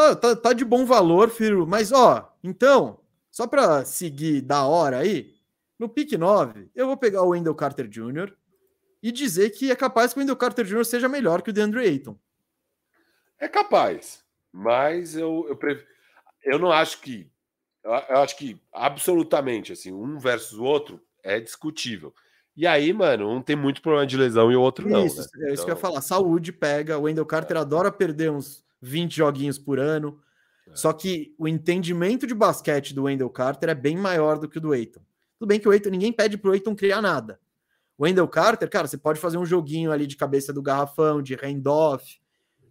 tá, 0.00 0.16
tá, 0.16 0.36
tá 0.36 0.52
de 0.52 0.64
bom 0.64 0.84
valor, 0.84 1.30
Firu. 1.30 1.66
Mas, 1.66 1.92
ó, 1.92 2.32
então, 2.42 2.98
só 3.30 3.46
pra 3.46 3.84
seguir 3.84 4.40
da 4.40 4.64
hora 4.64 4.98
aí, 4.98 5.34
no 5.78 5.88
pique 5.88 6.16
9, 6.18 6.70
eu 6.74 6.86
vou 6.86 6.96
pegar 6.96 7.22
o 7.22 7.28
Wendell 7.30 7.54
Carter 7.54 7.86
Jr. 7.88 8.32
e 9.02 9.10
dizer 9.12 9.50
que 9.50 9.70
é 9.70 9.76
capaz 9.76 10.12
que 10.12 10.18
o 10.18 10.20
Wendell 10.20 10.36
Carter 10.36 10.64
Jr. 10.64 10.84
seja 10.84 11.08
melhor 11.08 11.42
que 11.42 11.50
o 11.50 11.52
DeAndre 11.52 11.80
Ayton. 11.86 12.16
É 13.38 13.48
capaz, 13.48 14.22
mas 14.52 15.16
eu, 15.16 15.46
eu, 15.48 15.56
pref- 15.56 15.86
eu 16.44 16.58
não 16.58 16.70
acho 16.70 17.00
que. 17.00 17.30
Eu, 17.82 17.94
acho 17.94 18.36
que 18.36 18.60
absolutamente, 18.72 19.72
assim, 19.72 19.90
um 19.90 20.18
versus 20.18 20.58
o 20.58 20.64
outro 20.64 21.00
é 21.22 21.40
discutível. 21.40 22.14
E 22.54 22.66
aí, 22.66 22.92
mano, 22.92 23.30
um 23.30 23.40
tem 23.40 23.56
muito 23.56 23.80
problema 23.80 24.06
de 24.06 24.18
lesão 24.18 24.52
e 24.52 24.56
o 24.56 24.60
outro 24.60 24.86
não. 24.86 25.06
isso, 25.06 25.16
né? 25.16 25.22
é 25.48 25.54
isso 25.54 25.64
que 25.64 25.70
eu 25.70 25.72
ia 25.72 25.72
Então, 25.72 25.76
falar. 25.76 26.02
Saúde 26.02 26.52
pega. 26.52 26.98
O 26.98 27.02
Wendell 27.02 27.24
Carter 27.24 27.56
adora 27.56 27.90
perder 27.90 28.30
uns 28.30 28.62
20 28.80 29.14
joguinhos 29.16 29.58
por 29.58 29.78
ano. 29.78 30.20
É. 30.68 30.74
Só 30.76 30.92
que 30.92 31.34
o 31.38 31.46
entendimento 31.48 32.26
de 32.26 32.34
basquete 32.34 32.94
do 32.94 33.04
Wendell 33.04 33.30
Carter 33.30 33.68
é 33.70 33.74
bem 33.74 33.96
maior 33.96 34.38
do 34.38 34.48
que 34.48 34.58
o 34.58 34.60
do 34.60 34.72
Aiton. 34.72 35.00
Tudo 35.38 35.48
bem 35.48 35.58
que 35.58 35.68
o 35.68 35.70
Aiton, 35.72 35.90
ninguém 35.90 36.12
pede 36.12 36.36
pro 36.38 36.52
Aiton 36.52 36.74
criar 36.76 37.00
nada. 37.00 37.40
O 37.96 38.04
Wendell 38.04 38.28
Carter, 38.28 38.68
cara, 38.70 38.86
você 38.88 38.96
pode 38.98 39.18
fazer 39.20 39.36
um 39.38 39.44
joguinho 39.46 39.90
ali 39.92 40.06
de 40.06 40.16
cabeça 40.16 40.52
do 40.52 40.62
garrafão, 40.62 41.20
de 41.22 41.34
handoff. 41.34 42.20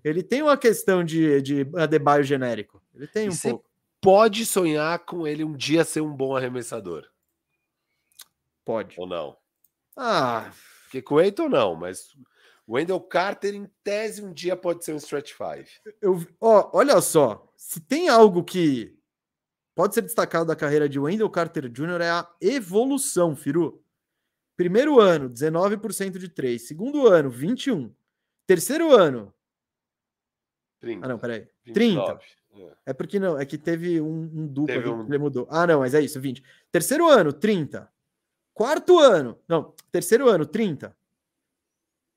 Ele 0.04 0.24
tem 0.24 0.42
uma 0.42 0.58
questão 0.58 1.04
de, 1.04 1.42
de 1.42 1.68
Adebayo 1.76 2.24
genérico. 2.24 2.82
Ele 2.96 3.06
tem 3.08 3.26
E 3.26 3.30
um 3.30 3.32
você- 3.32 3.50
pouco. 3.50 3.70
Pode 4.02 4.46
sonhar 4.46 4.98
com 5.00 5.28
ele 5.28 5.44
um 5.44 5.52
dia 5.58 5.84
ser 5.84 6.00
um 6.00 6.16
bom 6.16 6.34
arremessador, 6.36 7.06
Pode. 8.64 8.96
ou 8.98 9.08
não? 9.08 9.36
Ah, 9.98 10.52
Porque 10.84 11.02
com 11.02 11.16
o 11.16 11.22
Eiton 11.22 11.50
não, 11.50 11.76
mas 11.76 12.16
Wendell 12.70 13.00
Carter, 13.02 13.56
em 13.56 13.68
tese, 13.84 14.22
um 14.24 14.32
dia 14.32 14.56
pode 14.56 14.86
ser 14.86 14.94
um 14.94 14.98
stretch 14.98 15.34
five. 15.34 15.68
eu, 16.02 16.24
ó, 16.40 16.70
olha 16.74 17.02
só. 17.02 17.52
Se 17.58 17.80
tem 17.82 18.10
algo 18.10 18.44
que 18.44 18.96
pode 19.76 19.96
ser 19.96 20.02
destacado 20.04 20.46
da 20.46 20.56
carreira 20.56 20.88
de 20.88 21.00
Wendell 21.00 21.30
Carter 21.30 21.68
Jr. 21.68 22.02
é 22.02 22.10
a 22.12 22.30
evolução, 22.42 23.36
Firu. 23.36 23.84
Primeiro 24.56 25.00
ano, 25.00 25.30
19% 25.30 26.20
de 26.20 26.30
3. 26.30 26.62
Segundo 26.62 27.08
ano, 27.08 27.30
21. 27.30 27.92
Terceiro 28.46 28.94
ano. 28.94 29.34
30. 30.80 31.06
Ah, 31.06 31.10
não, 31.10 31.18
peraí. 31.18 31.48
29. 31.66 32.24
É. 32.56 32.74
É 32.88 32.94
porque 32.94 33.20
não, 33.20 33.40
é 33.40 33.46
que 33.46 33.58
teve 33.58 34.02
um, 34.02 34.22
um 34.22 34.48
duplo 34.48 34.68
Teve 34.68 34.90
um- 34.90 35.06
que 35.06 35.12
ele 35.12 35.18
mudou. 35.18 35.48
Ah, 35.50 35.66
não, 35.66 35.80
mas 35.80 35.94
é 35.94 36.02
isso, 36.02 36.20
20. 36.20 36.44
Terceiro 36.72 37.08
ano, 37.08 37.32
30. 37.34 37.90
Quarto 38.54 39.00
ano, 39.00 39.40
não, 39.48 39.74
terceiro 39.92 40.28
ano, 40.28 40.46
30. 40.46 40.96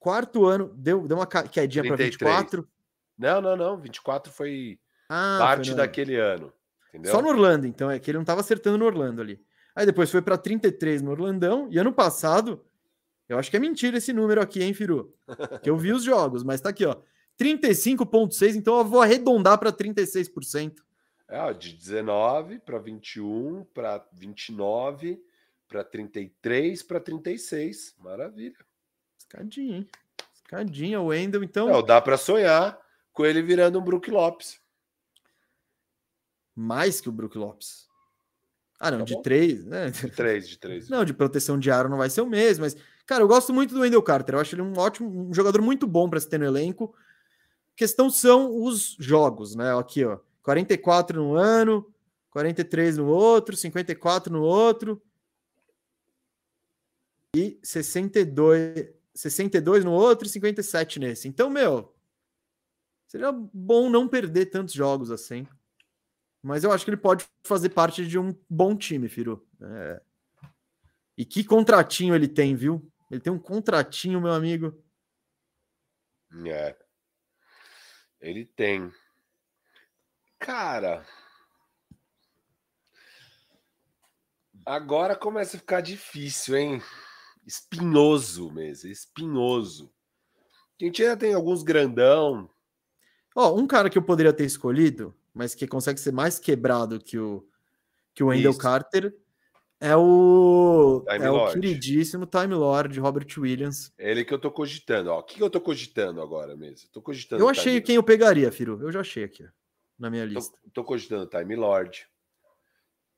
Quarto 0.03 0.47
ano, 0.47 0.73
deu, 0.75 1.07
deu 1.07 1.17
uma 1.17 1.27
quedinha 1.27 1.85
para 1.85 1.97
33. 1.97 2.33
24. 2.33 2.69
Não, 3.17 3.41
não, 3.41 3.57
não. 3.57 3.77
24 3.81 4.33
foi 4.33 4.81
Ah, 5.09 5.37
parte 5.39 5.69
foi 5.69 5.77
daquele 5.77 6.17
ano. 6.17 6.53
Entendeu? 6.89 7.13
Só 7.13 7.23
no 7.23 7.29
Orlando, 7.29 7.69
então, 7.69 7.89
é 7.89 8.01
que 8.01 8.11
ele 8.11 8.19
não 8.19 8.25
estava 8.25 8.41
acertando 8.41 8.79
no 8.79 8.85
Orlando 8.85 9.23
ali. 9.23 9.41
Aí 9.77 9.87
depois 9.87 10.11
foi 10.11 10.21
para 10.21 10.37
33 10.37 11.03
no 11.03 11.13
Orlandão, 11.13 11.69
e 11.71 11.79
ano 11.79 11.93
passado, 11.93 12.65
eu 13.29 13.39
acho 13.39 13.49
que 13.49 13.57
é 13.57 13.61
mentira 13.61 13.99
esse 13.99 14.13
número 14.13 14.43
aqui, 14.43 14.61
hein, 14.61 14.75
Firu? 14.75 15.15
Que 15.63 15.71
eu 15.71 15.77
vi 15.77 15.93
os 15.93 16.03
jogos, 16.03 16.43
mas 16.43 16.61
tá 16.61 16.71
aqui, 16.71 16.85
ó. 16.85 16.97
35,6, 17.41 18.57
então 18.57 18.77
eu 18.79 18.85
vou 18.85 19.01
arredondar 19.01 19.57
para 19.57 19.73
36%. 19.73 20.83
É, 21.29 21.39
ó, 21.39 21.53
de 21.53 21.75
19 21.75 22.59
para 22.59 22.79
21, 22.81 23.65
para 23.73 24.05
29, 24.13 25.23
para 25.69 25.85
33, 25.85 26.83
para 26.83 26.99
36. 26.99 27.95
Maravilha. 28.01 28.57
Escadinha, 29.33 29.77
hein? 29.79 29.89
Escadinha, 30.35 31.01
o 31.01 31.07
Wendel, 31.07 31.43
então. 31.43 31.67
Não, 31.69 31.83
dá 31.83 32.01
para 32.01 32.19
sonhar 32.19 32.79
com 33.13 33.25
ele 33.25 33.41
virando 33.41 33.79
um 33.79 33.83
Brook 33.83 34.11
Lopes. 34.11 34.61
Mais 36.55 37.01
que 37.01 37.09
o 37.09 37.13
Brook 37.13 37.37
Lopes. 37.39 37.89
Ah, 38.79 38.91
não, 38.91 38.99
Tá 38.99 39.05
de 39.05 39.15
bom. 39.15 39.23
três, 39.23 39.65
né? 39.65 39.91
De 39.91 40.11
3, 40.11 40.49
de 40.49 40.59
3. 40.59 40.89
Não, 40.91 41.05
de 41.05 41.15
proteção 41.15 41.59
de 41.59 41.71
aro 41.71 41.89
não 41.89 41.97
vai 41.97 42.11
ser 42.11 42.21
o 42.21 42.27
mesmo, 42.27 42.65
mas, 42.65 42.77
cara, 43.07 43.23
eu 43.23 43.29
gosto 43.29 43.55
muito 43.55 43.75
do 43.75 43.81
Wendell 43.81 44.03
Carter. 44.03 44.35
Eu 44.35 44.41
acho 44.41 44.55
ele 44.55 44.63
um 44.63 44.77
ótimo, 44.77 45.29
um 45.31 45.33
jogador 45.33 45.63
muito 45.63 45.87
bom 45.87 46.11
para 46.11 46.21
se 46.21 46.29
ter 46.29 46.39
no 46.39 46.45
elenco. 46.45 46.95
Questão 47.75 48.11
são 48.11 48.63
os 48.63 48.97
jogos, 48.99 49.55
né? 49.55 49.75
Aqui, 49.79 50.05
ó. 50.05 50.19
44 50.43 51.23
no 51.23 51.37
ano, 51.37 51.91
43 52.31 52.99
no 52.99 53.07
outro, 53.07 53.57
54 53.57 54.31
no 54.33 54.43
outro. 54.43 55.01
E 57.35 57.59
62, 57.63 58.89
62 59.15 59.85
no 59.85 59.93
outro 59.93 60.27
e 60.27 60.31
57 60.31 60.99
nesse. 60.99 61.29
Então, 61.29 61.51
meu, 61.51 61.95
seria 63.07 63.33
bom 63.33 63.91
não 63.91 64.09
perder 64.09 64.47
tantos 64.47 64.75
jogos 64.75 65.11
assim. 65.11 65.47
Mas 66.43 66.65
eu 66.65 66.73
acho 66.73 66.85
que 66.85 66.91
ele 66.91 66.97
pode 66.97 67.25
fazer 67.45 67.69
parte 67.69 68.07
de 68.07 68.19
um 68.19 68.37
bom 68.51 68.77
time, 68.77 69.09
Firu. 69.09 69.47
É. 69.61 70.03
E 71.17 71.25
que 71.25 71.45
contratinho 71.45 72.15
ele 72.15 72.27
tem, 72.27 72.57
viu? 72.57 72.91
Ele 73.11 73.21
tem 73.21 73.33
um 73.33 73.39
contratinho, 73.39 74.21
meu 74.21 74.33
amigo. 74.33 74.83
É. 76.47 76.77
Ele 78.21 78.45
tem. 78.45 78.93
Cara. 80.39 81.07
Agora 84.65 85.15
começa 85.15 85.57
a 85.57 85.61
ficar 85.61 85.81
difícil, 85.81 86.57
hein? 86.57 86.83
Espinhoso 87.47 88.51
mesmo, 88.51 88.89
espinhoso. 88.91 89.93
A 90.81 90.85
gente 90.85 91.03
ainda 91.03 91.17
tem 91.17 91.35
alguns 91.35 91.63
grandão. 91.63 92.51
Ó, 93.35 93.55
um 93.55 93.67
cara 93.67 93.89
que 93.89 93.99
eu 93.99 94.03
poderia 94.03 94.33
ter 94.33 94.45
escolhido, 94.45 95.15
mas 95.33 95.55
que 95.55 95.67
consegue 95.67 96.01
ser 96.01 96.13
mais 96.13 96.39
quebrado 96.39 97.01
que 97.01 97.19
o, 97.19 97.47
que 98.15 98.23
o 98.23 98.29
Wendell 98.29 98.51
Isso. 98.51 98.61
Carter, 98.61 99.15
É 99.81 99.97
o, 99.97 101.05
Time 101.09 101.25
é 101.25 101.31
o 101.31 101.35
Lord. 101.35 101.61
queridíssimo 101.61 102.27
Time 102.27 102.55
Lord, 102.55 103.01
Robert 103.01 103.27
Williams. 103.37 103.93
Ele 103.99 104.25
que 104.25 104.33
eu 104.33 104.39
tô 104.39 104.51
cogitando. 104.51 105.11
Ó, 105.11 105.19
o 105.19 105.23
que, 105.23 105.43
eu 105.43 105.51
tô 105.51 105.61
cogitando 105.61 106.21
agora 106.21 106.57
mesmo? 106.57 106.89
Tô 106.93 107.03
cogitando. 107.03 107.43
Eu 107.43 107.47
o 107.47 107.51
achei 107.51 107.81
quem 107.81 107.97
eu 107.97 108.03
pegaria, 108.03 108.53
Firo. 108.53 108.79
Eu 108.81 108.93
já 108.93 109.01
achei 109.01 109.25
aqui, 109.25 109.45
na 109.99 110.09
minha 110.11 110.25
lista. 110.25 110.57
Tô, 110.65 110.71
tô 110.71 110.85
cogitando 110.85 111.27
Time 111.27 111.57
Lord. 111.57 112.07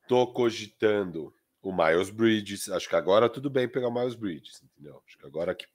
Tô 0.08 0.26
cogitando 0.32 1.34
o 1.64 1.72
Miles 1.72 2.10
Bridges. 2.10 2.68
Acho 2.68 2.88
que 2.88 2.94
agora 2.94 3.28
tudo 3.28 3.48
bem 3.48 3.66
pegar 3.66 3.88
o 3.88 3.94
Miles 3.94 4.14
Bridges, 4.14 4.62
entendeu? 4.62 5.02
Acho 5.06 5.16
que 5.16 5.26
agora 5.26 5.54
que 5.54 5.66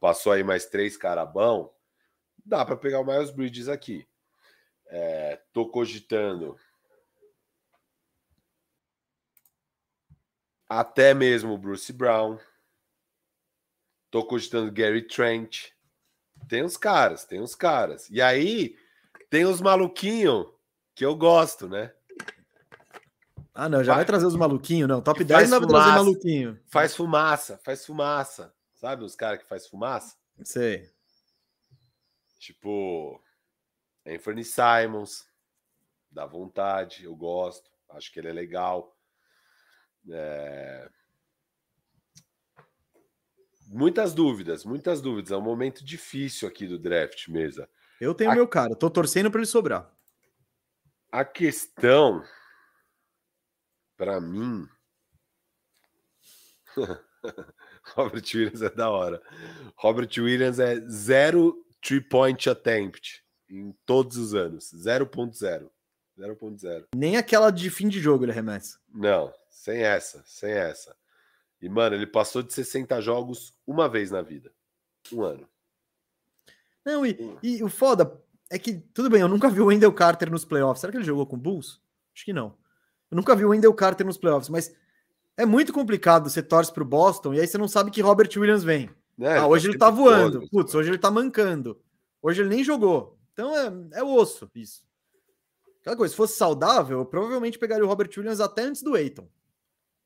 passou 0.00 0.32
aí 0.32 0.42
mais 0.42 0.66
três 0.66 0.96
carabão, 0.96 1.72
dá 2.44 2.64
para 2.64 2.76
pegar 2.76 2.98
o 2.98 3.04
Miles 3.04 3.30
Bridges 3.30 3.68
aqui. 3.68 4.08
É, 4.88 5.40
tô 5.52 5.68
cogitando 5.70 6.58
até 10.68 11.14
mesmo 11.14 11.54
o 11.54 11.58
Bruce 11.58 11.92
Brown. 11.92 12.36
Tô 14.10 14.24
cogitando 14.24 14.72
Gary 14.72 15.06
Trent. 15.06 15.68
Tem 16.48 16.64
uns 16.64 16.76
caras, 16.76 17.24
tem 17.24 17.40
uns 17.40 17.54
caras. 17.54 18.10
E 18.10 18.20
aí 18.20 18.76
tem 19.28 19.44
os 19.44 19.60
maluquinhos 19.60 20.52
que 20.92 21.04
eu 21.04 21.14
gosto, 21.14 21.68
né? 21.68 21.94
Ah, 23.62 23.68
não, 23.68 23.84
já 23.84 23.92
Vai. 23.92 23.96
vai 23.98 24.04
trazer 24.06 24.24
os 24.24 24.36
maluquinhos, 24.36 24.88
não. 24.88 25.02
Top 25.02 25.18
Que 25.18 25.24
10 25.24 25.38
faz 25.38 25.50
não 25.50 25.60
vai 25.60 25.68
trazer 25.68 25.90
maluquinho. 25.90 26.58
Faz 26.68 26.96
fumaça, 26.96 27.60
faz 27.62 27.84
fumaça. 27.84 28.54
Sabe 28.74 29.04
os 29.04 29.14
caras 29.14 29.38
que 29.42 29.46
faz 29.46 29.66
fumaça? 29.66 30.16
Sei. 30.42 30.90
Tipo, 32.38 33.22
Anthony 34.06 34.44
Simons, 34.44 35.26
dá 36.10 36.24
vontade, 36.24 37.04
eu 37.04 37.14
gosto, 37.14 37.70
acho 37.90 38.10
que 38.10 38.18
ele 38.18 38.28
é 38.28 38.32
legal. 38.32 38.96
É, 40.10 40.88
Muitas 43.66 44.14
dúvidas, 44.14 44.64
muitas 44.64 45.00
dúvidas. 45.02 45.30
É 45.30 45.36
um 45.36 45.40
momento 45.42 45.84
difícil 45.84 46.48
aqui 46.48 46.66
do 46.66 46.78
draft, 46.78 47.28
mesa. 47.28 47.68
Eu 48.00 48.14
tenho 48.14 48.30
A- 48.30 48.34
meu 48.34 48.48
cara. 48.48 48.74
Tô 48.74 48.88
torcendo 48.90 49.30
para 49.30 49.40
ele 49.40 49.46
sobrar. 49.46 49.94
A 51.12 51.24
questão, 51.24 52.24
para 54.00 54.18
mim, 54.18 54.66
Robert 57.94 58.24
Williams 58.34 58.62
é 58.62 58.70
da 58.70 58.88
hora. 58.88 59.22
Robert 59.76 60.08
Williams 60.16 60.58
é 60.58 60.80
zero 60.88 61.62
three-point 61.82 62.48
attempt 62.48 63.22
em 63.46 63.76
todos 63.84 64.16
os 64.16 64.34
anos. 64.34 64.72
0.0. 64.72 65.70
0.0. 66.18 66.86
Nem 66.94 67.18
aquela 67.18 67.50
de 67.50 67.68
fim 67.68 67.90
de 67.90 68.00
jogo 68.00 68.24
ele 68.24 68.32
arremessa. 68.32 68.80
Não, 68.88 69.34
sem 69.50 69.82
essa, 69.82 70.22
sem 70.24 70.50
essa. 70.50 70.96
E, 71.60 71.68
mano, 71.68 71.94
ele 71.94 72.06
passou 72.06 72.42
de 72.42 72.54
60 72.54 73.02
jogos 73.02 73.54
uma 73.66 73.86
vez 73.86 74.10
na 74.10 74.22
vida. 74.22 74.50
Um 75.12 75.22
ano. 75.22 75.46
Não, 76.86 77.04
e, 77.04 77.36
e 77.42 77.62
o 77.62 77.68
foda 77.68 78.18
é 78.50 78.58
que, 78.58 78.78
tudo 78.94 79.10
bem, 79.10 79.20
eu 79.20 79.28
nunca 79.28 79.50
vi 79.50 79.60
o 79.60 79.66
Wendell 79.66 79.92
Carter 79.92 80.30
nos 80.30 80.46
playoffs. 80.46 80.80
Será 80.80 80.90
que 80.90 80.96
ele 80.96 81.04
jogou 81.04 81.26
com 81.26 81.36
o 81.36 81.38
Bulls? 81.38 81.82
Acho 82.14 82.24
que 82.24 82.32
não. 82.32 82.58
Eu 83.10 83.16
nunca 83.16 83.34
vi 83.34 83.44
o 83.44 83.50
Wendell 83.50 83.74
Carter 83.74 84.06
nos 84.06 84.16
playoffs, 84.16 84.48
mas 84.48 84.74
é 85.36 85.44
muito 85.44 85.72
complicado. 85.72 86.28
Você 86.28 86.42
torce 86.42 86.72
pro 86.72 86.84
Boston 86.84 87.34
e 87.34 87.40
aí 87.40 87.46
você 87.46 87.58
não 87.58 87.68
sabe 87.68 87.90
que 87.90 88.00
Robert 88.00 88.30
Williams 88.36 88.62
vem. 88.62 88.90
Né, 89.18 89.38
ah, 89.38 89.46
hoje 89.46 89.68
ele 89.68 89.78
tá 89.78 89.90
voando. 89.90 90.34
todos, 90.34 90.48
Putz, 90.48 90.72
mano. 90.72 90.80
hoje 90.80 90.90
ele 90.90 90.98
tá 90.98 91.10
mancando. 91.10 91.78
Hoje 92.22 92.42
ele 92.42 92.48
nem 92.48 92.64
jogou. 92.64 93.18
Então 93.32 93.56
é, 93.56 94.00
é 94.00 94.02
osso 94.02 94.50
isso. 94.54 94.88
Aquela 95.80 95.96
coisa, 95.96 96.12
se 96.12 96.16
fosse 96.16 96.36
saudável, 96.36 96.98
eu 96.98 97.06
provavelmente 97.06 97.58
pegaria 97.58 97.84
o 97.84 97.88
Robert 97.88 98.10
Williams 98.16 98.40
até 98.40 98.62
antes 98.62 98.82
do 98.82 98.94
Aiton. 98.94 99.28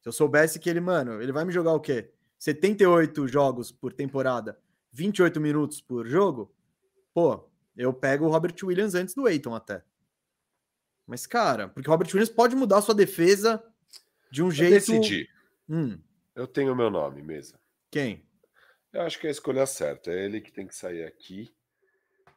Se 0.01 0.09
eu 0.09 0.13
soubesse 0.13 0.59
que 0.59 0.71
ele, 0.71 0.81
mano, 0.81 1.21
ele 1.21 1.33
vai 1.33 1.45
me 1.45 1.53
jogar 1.53 1.73
o 1.73 1.81
quê? 1.81 2.11
78 2.39 3.27
jogos 3.27 3.73
por 3.73 3.93
temporada, 3.93 4.59
28 4.93 5.41
minutos 5.41 5.81
por 5.81 6.07
jogo, 6.07 6.55
pô, 7.13 7.49
eu 7.77 7.93
pego 7.93 8.27
o 8.27 8.29
Robert 8.29 8.55
Williams 8.63 8.95
antes 8.95 9.15
do 9.15 9.27
Aiton 9.27 9.55
até. 9.55 9.83
Mas, 11.07 11.27
cara, 11.27 11.69
porque 11.69 11.89
o 11.89 11.93
Robert 11.93 12.09
Williams 12.09 12.31
pode 12.31 12.57
mudar 12.57 12.81
sua 12.81 12.95
defesa 12.95 13.63
de 14.31 14.43
um 14.43 14.47
Eu 14.47 14.51
jeito. 14.53 14.73
decidi. 14.73 15.29
Hum, 15.69 15.99
Eu 16.35 16.47
tenho 16.47 16.73
o 16.73 16.77
meu 16.77 16.91
nome 16.91 17.23
mesmo. 17.23 17.59
quem? 17.91 18.27
Eu 18.93 19.03
acho 19.03 19.19
que 19.19 19.27
é 19.27 19.29
a 19.29 19.33
escolha 19.33 19.67
certa. 19.67 20.11
É 20.13 20.25
ele 20.25 20.41
que 20.41 20.53
tem 20.53 20.67
que 20.69 20.75
sair 20.75 21.05
aqui. 21.05 21.53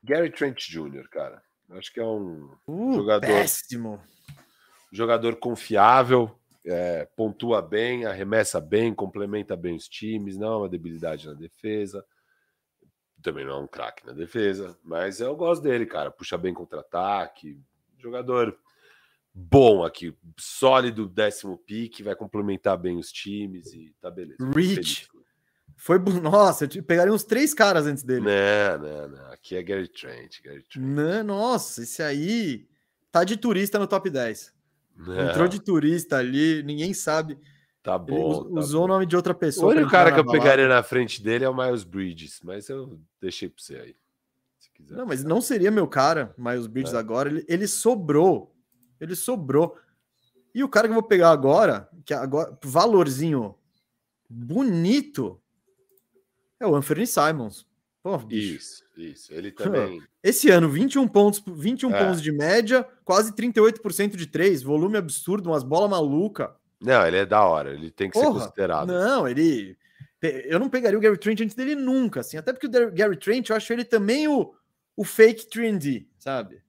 Gary 0.03 0.31
Trent 0.31 0.57
Jr., 0.69 1.07
cara. 1.10 1.41
Eu 1.69 1.77
acho 1.77 1.94
que 1.94 1.99
é 1.99 2.06
um 2.06 2.52
Uh, 2.68 2.94
Jogador. 2.94 3.27
péssimo. 3.27 4.02
jogador 4.91 5.35
confiável, 5.35 6.39
é, 6.65 7.06
pontua 7.15 7.61
bem, 7.61 8.06
arremessa 8.06 8.60
bem, 8.60 8.94
complementa 8.94 9.56
bem 9.56 9.76
os 9.76 9.88
times, 9.88 10.35
não 10.38 10.53
é 10.53 10.57
uma 10.57 10.69
debilidade 10.69 11.27
na 11.27 11.34
defesa. 11.34 12.03
Também 13.22 13.45
não 13.45 13.57
é 13.57 13.60
um 13.61 13.68
craque 13.68 14.06
na 14.06 14.14
defesa, 14.14 14.77
mas 14.84 15.19
eu 15.19 15.35
gosto 15.35 15.61
dele, 15.61 15.85
cara. 15.85 16.10
Puxa 16.10 16.38
bem 16.38 16.53
contra-ataque. 16.53 17.60
Jogador 17.99 18.57
bom 19.34 19.84
aqui, 19.84 20.15
sólido, 20.40 21.07
décimo 21.07 21.57
pique, 21.57 22.02
vai 22.03 22.15
complementar 22.15 22.78
bem 22.78 22.98
os 22.98 23.11
times 23.11 23.74
e 23.74 23.94
tá 24.02 24.10
beleza. 24.10 24.38
Rich. 24.56 25.07
ele. 25.14 25.22
Foi. 25.76 25.99
bu- 25.99 26.11
Nossa, 26.22 26.65
eu 26.74 26.84
pegaria 26.84 27.14
uns 27.14 27.24
três 27.24 27.53
caras 27.53 27.86
antes 27.86 28.03
dele. 28.03 28.22
Não, 28.26 28.80
não, 28.80 29.07
não. 29.10 29.32
Aqui 29.32 29.56
é 29.56 29.61
Gary 29.64 29.88
Trent. 29.88 30.41
Gary 30.44 30.64
Trent. 30.64 30.84
Não, 30.84 31.24
nossa, 31.24 31.84
esse 31.84 32.02
aí 32.02 32.68
tá 33.11 33.24
de 33.24 33.38
turista 33.38 33.78
no 33.78 33.86
top 33.88 34.10
10. 34.10 34.53
Não, 34.95 35.30
Entrou 35.30 35.48
de 35.48 35.60
turista 35.61 36.18
ali, 36.18 36.64
ninguém 36.64 36.94
sabe. 36.94 37.38
Tá 37.84 37.94
Ele 37.95 38.18
bom. 38.18 38.30
us- 38.32 38.53
tá 38.53 38.60
usou 38.60 38.80
bom. 38.82 38.86
o 38.86 38.88
nome 38.88 39.06
de 39.06 39.15
outra 39.15 39.34
O 39.34 39.36
pessoa. 39.36 39.72
pra 39.72 39.78
único 39.82 39.91
cara 39.91 40.11
que 40.11 40.19
eu 40.19 40.24
balada. 40.24 40.44
pegaria 40.44 40.68
na 40.68 40.82
frente 40.82 41.22
dele 41.22 41.45
é 41.45 41.49
o 41.49 41.56
Miles 41.56 41.84
Bridges, 41.84 42.40
mas 42.44 42.68
eu 42.69 42.99
deixei 43.22 43.48
pra 43.49 43.61
você 43.64 43.76
aí. 43.76 43.95
Se 44.78 44.84
quiser. 44.84 44.95
Não, 44.95 45.06
mas 45.06 45.24
não 45.24 45.41
seria 45.41 45.72
meu 45.72 45.88
cara, 45.88 46.34
Miles 46.38 46.68
Bridges 46.68 46.94
É. 46.94 46.98
agora. 46.98 47.30
Ele, 47.30 47.45
ele 47.48 47.68
sobrou. 47.68 48.56
Ele 49.02 49.16
sobrou. 49.16 49.76
E 50.54 50.64
o 50.64 50.70
cara 50.70 50.88
que 50.88 50.91
eu 50.91 50.99
vou 50.99 51.04
pegar 51.04 51.32
agora, 51.32 51.90
que 52.06 52.14
é 52.14 52.18
agora, 52.18 52.58
valorzinho 52.64 53.56
bonito, 54.30 55.40
é 56.60 56.66
o 56.68 56.76
Anthony 56.76 57.06
Simons. 57.08 57.66
Pô. 58.02 58.20
Isso, 58.30 58.84
isso. 58.95 59.34
Ele 59.34 59.52
também. 59.52 60.02
Esse 60.24 60.49
ano, 60.49 60.70
21 60.70 61.08
pontos, 61.08 61.44
21 61.45 61.94
É. 61.94 62.06
pontos 62.06 62.22
de 62.22 62.32
média, 62.32 62.88
quase 63.04 63.34
38% 63.34 64.16
de 64.16 64.28
3, 64.28 64.64
volume 64.64 64.98
absurdo, 64.98 65.49
umas 65.49 65.64
bolas 65.64 65.90
maluca. 65.90 66.56
Não, 66.82 67.06
ele 67.06 67.18
é 67.18 67.26
da 67.26 67.44
hora. 67.44 67.74
Ele 67.74 67.90
tem 67.90 68.10
que 68.10 68.18
ser 68.18 68.26
Porra, 68.26 68.41
considerado. 68.41 68.88
Não, 68.88 69.28
ele. 69.28 69.78
Eu 70.22 70.60
não 70.60 70.70
pegaria 70.70 70.98
o 70.98 71.02
Gary 71.02 71.18
Trent 71.18 71.41
antes 71.41 71.56
dele 71.56 71.76
nunca, 71.76 72.22
assim. 72.22 72.38
Até 72.38 72.52
porque 72.52 72.68
o 72.68 72.91
Gary 72.91 73.18
Trent, 73.18 73.49
eu 73.49 73.56
acho 73.56 73.72
ele 73.72 73.86
também 73.86 74.28
o, 74.28 74.54
o 74.98 75.03
fake 75.06 75.48
trendy, 75.49 76.10
sabe? 76.18 76.61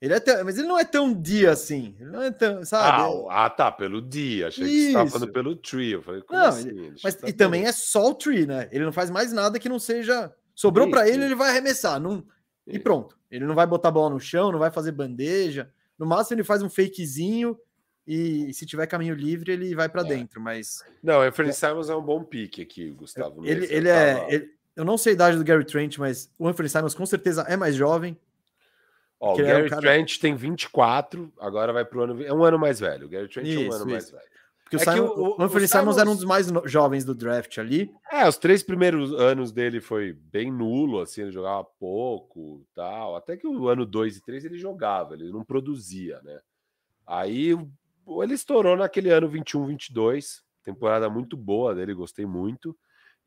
Ele 0.00 0.14
é 0.14 0.20
tão- 0.20 0.44
mas 0.44 0.56
ele 0.56 0.68
não 0.68 0.78
é 0.78 0.84
tão 0.84 1.12
dia 1.12 1.50
assim. 1.50 1.96
Ele 1.98 2.10
não 2.10 2.22
é 2.22 2.30
tão, 2.30 2.64
sabe? 2.64 3.02
Ah, 3.28 3.44
ah, 3.46 3.50
tá, 3.50 3.70
pelo 3.72 4.00
dia. 4.00 4.46
Achei 4.46 4.64
que 4.64 4.70
você 4.70 4.86
estava 4.86 5.04
Isso. 5.08 5.12
falando 5.18 5.32
pelo 5.32 5.56
tree. 5.56 5.90
Eu 5.90 6.02
falei, 6.02 6.22
como 6.22 6.38
Não, 6.38 6.46
assim? 6.48 6.68
ele- 6.68 6.94
mas 7.02 7.14
e 7.26 7.32
também 7.32 7.64
é 7.66 7.72
só 7.72 8.08
o 8.10 8.14
tree, 8.14 8.46
né? 8.46 8.68
Ele 8.70 8.84
não 8.84 8.92
faz 8.92 9.10
mais 9.10 9.32
nada 9.32 9.58
que 9.58 9.68
não 9.68 9.80
seja. 9.80 10.32
Sobrou 10.54 10.88
pra 10.88 11.08
ele, 11.08 11.24
ele 11.24 11.34
vai 11.34 11.50
arremessar. 11.50 11.98
Não... 12.00 12.24
E 12.66 12.78
pronto. 12.78 13.18
Ele 13.30 13.44
não 13.44 13.54
vai 13.56 13.66
botar 13.66 13.88
a 13.88 13.92
bola 13.92 14.10
no 14.10 14.20
chão, 14.20 14.52
não 14.52 14.58
vai 14.60 14.70
fazer 14.70 14.92
bandeja. 14.92 15.68
No 15.98 16.06
máximo, 16.06 16.36
ele 16.36 16.44
faz 16.44 16.62
um 16.62 16.70
fakezinho 16.70 17.58
e 18.06 18.52
se 18.54 18.64
tiver 18.64 18.86
caminho 18.86 19.14
livre, 19.16 19.50
ele 19.52 19.74
vai 19.74 19.88
pra 19.88 20.02
É. 20.02 20.04
dentro. 20.04 20.40
Mas 20.40 20.82
Não, 21.02 21.18
o 21.18 21.22
Anthony 21.22 21.52
Simons 21.52 21.90
é 21.90 21.96
um 21.96 22.02
bom 22.02 22.22
pique 22.22 22.62
aqui, 22.62 22.90
Gustavo. 22.90 23.44
ele, 23.44 23.66
ele 23.68 23.88
é. 23.88 24.26
ele- 24.32 24.50
eu 24.78 24.84
não 24.84 24.96
sei 24.96 25.12
a 25.12 25.14
idade 25.14 25.36
do 25.36 25.44
Gary 25.44 25.64
Trent, 25.64 25.98
mas 25.98 26.32
o 26.38 26.46
Anthony 26.48 26.68
Simons 26.68 26.94
com 26.94 27.04
certeza 27.04 27.42
é 27.42 27.56
mais 27.56 27.74
jovem. 27.74 28.16
Ó, 29.20 29.34
o 29.34 29.40
é 29.40 29.42
um 29.42 29.46
Gary 29.46 29.68
cara- 29.70 29.82
Trent 29.82 30.18
tem 30.18 30.34
24, 30.34 31.32
agora 31.40 31.72
vai 31.72 31.84
pro 31.84 32.02
ano. 32.04 32.22
É 32.22 32.32
um 32.32 32.44
ano 32.44 32.58
mais 32.58 32.78
velho. 32.80 33.06
O 33.06 33.08
Gary 33.08 33.28
Trent 33.28 33.46
é 33.46 33.58
um 33.58 33.62
Isso, 33.66 33.76
ano 33.76 33.86
mais 33.90 34.04
isso. 34.04 34.12
velho. 34.12 34.28
Porque 34.62 34.76
o, 34.76 34.80
É 34.80 34.84
que 34.84 34.90
Simon- 34.92 35.06
o- 35.08 35.30
o 35.38 35.42
Anthony 35.42 35.64
o 35.64 35.68
Simons 35.68 35.96
era 35.96 36.08
um 36.08 36.12
Simons- 36.12 36.16
dos 36.18 36.24
mais 36.26 36.50
no- 36.50 36.68
jovens 36.68 37.04
do 37.04 37.14
draft 37.14 37.56
ali. 37.58 37.90
É, 38.12 38.28
os 38.28 38.36
três 38.36 38.62
primeiros 38.62 39.12
anos 39.14 39.50
dele 39.50 39.80
foi 39.80 40.12
bem 40.12 40.52
nulo, 40.52 41.00
assim, 41.00 41.22
ele 41.22 41.30
jogava 41.32 41.64
pouco 41.80 42.64
tal. 42.74 43.16
Até 43.16 43.36
que 43.36 43.46
o 43.46 43.66
ano 43.68 43.86
2 43.86 44.16
e 44.18 44.20
3 44.22 44.44
ele 44.44 44.58
jogava, 44.58 45.14
ele 45.14 45.32
não 45.32 45.42
produzia, 45.42 46.20
né? 46.22 46.38
Aí 47.06 47.54
o- 48.04 48.22
ele 48.22 48.34
estourou 48.34 48.76
naquele 48.76 49.10
ano 49.10 49.26
21, 49.26 49.66
22, 49.66 50.42
temporada 50.62 51.08
muito 51.08 51.34
boa 51.36 51.74
dele, 51.74 51.94
gostei 51.94 52.26
muito. 52.26 52.76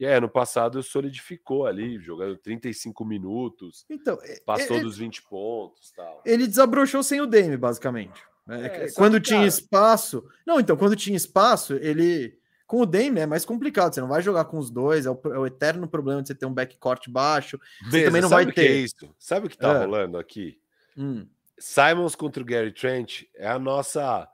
E 0.02 0.06
aí, 0.06 0.16
ano 0.16 0.28
passado 0.28 0.82
solidificou 0.82 1.68
ali, 1.68 2.00
jogando 2.00 2.36
35 2.36 3.06
minutos, 3.06 3.86
Então, 3.88 4.18
é- 4.24 4.40
passou 4.44 4.78
é- 4.78 4.82
dos 4.82 4.98
20 4.98 5.22
pontos 5.22 5.92
tal. 5.92 6.24
ele 6.26 6.48
desabrochou 6.48 7.04
sem 7.04 7.22
o 7.22 7.28
Dame, 7.28 7.56
basicamente. 7.56 8.20
né? 8.48 8.66
É, 8.86 8.88
só 8.88 8.96
quando 9.00 9.20
tinha 9.20 9.38
cara- 9.42 9.48
espaço. 9.48 10.26
Não, 10.46 10.60
então, 10.60 10.76
quando 10.76 10.96
tinha 10.96 11.16
espaço, 11.16 11.76
ele. 11.76 12.36
Com 12.66 12.82
o 12.82 12.86
Dame 12.86 13.20
é 13.20 13.26
mais 13.28 13.46
complicado. 13.46 13.94
Você 13.94 14.02
não 14.02 14.08
vai 14.08 14.22
jogar 14.24 14.46
com 14.46 14.58
os 14.58 14.72
dois. 14.72 15.06
É 15.06 15.12
o, 15.12 15.20
é 15.26 15.38
o 15.38 15.46
eterno 15.46 15.88
problema 15.88 16.22
de 16.24 16.30
você 16.30 16.34
ter 16.36 16.46
um 16.48 16.54
backcourt 16.54 17.08
baixo. 17.10 17.60
Você 17.84 18.06
também 18.06 18.22
não 18.22 18.30
vai 18.30 18.46
é 18.46 18.52
ter. 18.52 18.78
isso? 18.84 19.14
Sabe 19.20 19.46
o 19.46 19.50
que 19.50 19.58
tá 19.58 19.74
É. 19.74 19.78
rolando 19.86 20.18
aqui? 20.18 20.58
Hum, 20.98 21.28
Simons 21.60 22.16
contra 22.16 22.42
o 22.42 22.46
Gary 22.46 22.72
Trent 22.74 23.24
é 23.36 23.48
a 23.48 23.60
nossa 23.60 24.28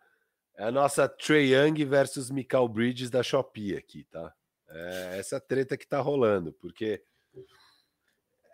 É 0.55 0.63
a 0.63 0.71
nossa 0.71 1.07
Trey 1.09 1.53
Young 1.53 1.83
versus 1.85 2.31
Michael 2.31 2.67
Bridges 2.69 3.09
da 3.11 3.21
Shopee 3.21 3.75
aqui, 3.75 4.05
tá? 4.05 4.33
É 4.69 5.17
essa 5.19 5.39
treta 5.39 5.77
que 5.77 5.87
tá 5.87 5.99
rolando, 5.99 6.51
porque 6.53 7.01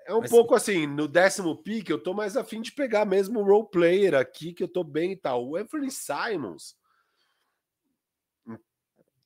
é 0.06 0.14
um 0.14 0.22
Mas... 0.22 0.30
pouco 0.30 0.54
assim, 0.54 0.86
no 0.86 1.08
décimo 1.08 1.56
pick 1.56 1.90
eu 1.90 1.98
tô 2.02 2.14
mais 2.14 2.36
afim 2.38 2.62
de 2.62 2.72
pegar 2.72 3.06
mesmo 3.06 3.40
o 3.40 3.44
role 3.44 3.68
player 3.72 4.14
aqui, 4.16 4.54
que 4.54 4.64
eu 4.64 4.68
tô 4.68 4.84
bem 4.84 5.14
e 5.14 5.16
tal. 5.16 5.48
O 5.48 5.56
Anthony 5.56 5.90
Simons, 5.90 6.76
em 8.48 8.58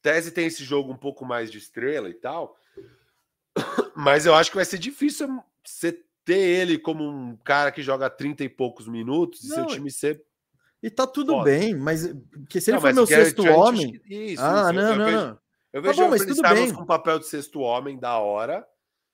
tese 0.01 0.31
tem 0.31 0.45
esse 0.45 0.63
jogo 0.63 0.91
um 0.91 0.97
pouco 0.97 1.25
mais 1.25 1.51
de 1.51 1.57
estrela 1.57 2.09
e 2.09 2.13
tal, 2.13 2.57
mas 3.95 4.25
eu 4.25 4.33
acho 4.33 4.51
que 4.51 4.57
vai 4.57 4.65
ser 4.65 4.77
difícil 4.77 5.27
você 5.63 6.03
ter 6.23 6.39
ele 6.39 6.77
como 6.77 7.03
um 7.03 7.35
cara 7.37 7.71
que 7.71 7.81
joga 7.81 8.09
30 8.09 8.43
e 8.43 8.49
poucos 8.49 8.87
minutos 8.87 9.43
e 9.43 9.47
seu 9.47 9.65
time 9.65 9.89
ser 9.91 10.23
e 10.81 10.91
tá 10.91 11.07
tudo 11.07 11.33
Foda. 11.33 11.45
bem, 11.45 11.75
mas 11.75 12.13
que 12.49 12.61
se 12.61 12.69
ele 12.69 12.75
não, 12.75 12.81
for 12.81 12.93
meu 12.93 13.07
sexto 13.07 13.43
homem. 13.47 13.99
Isso, 14.05 14.41
ah, 14.43 14.71
isso, 14.71 14.73
não, 14.73 14.81
eu, 14.81 14.95
não, 14.95 15.07
eu 15.07 15.11
vejo, 15.11 15.39
Eu 15.77 15.81
vejo 15.83 15.95
tá 15.95 16.03
bom, 16.03 16.09
mas 16.09 16.25
tudo 16.25 16.41
bem. 16.41 16.73
com 16.73 16.81
o 16.81 16.85
papel 16.85 17.19
de 17.19 17.27
sexto 17.27 17.59
homem 17.59 17.99
da 17.99 18.17
hora. 18.17 18.67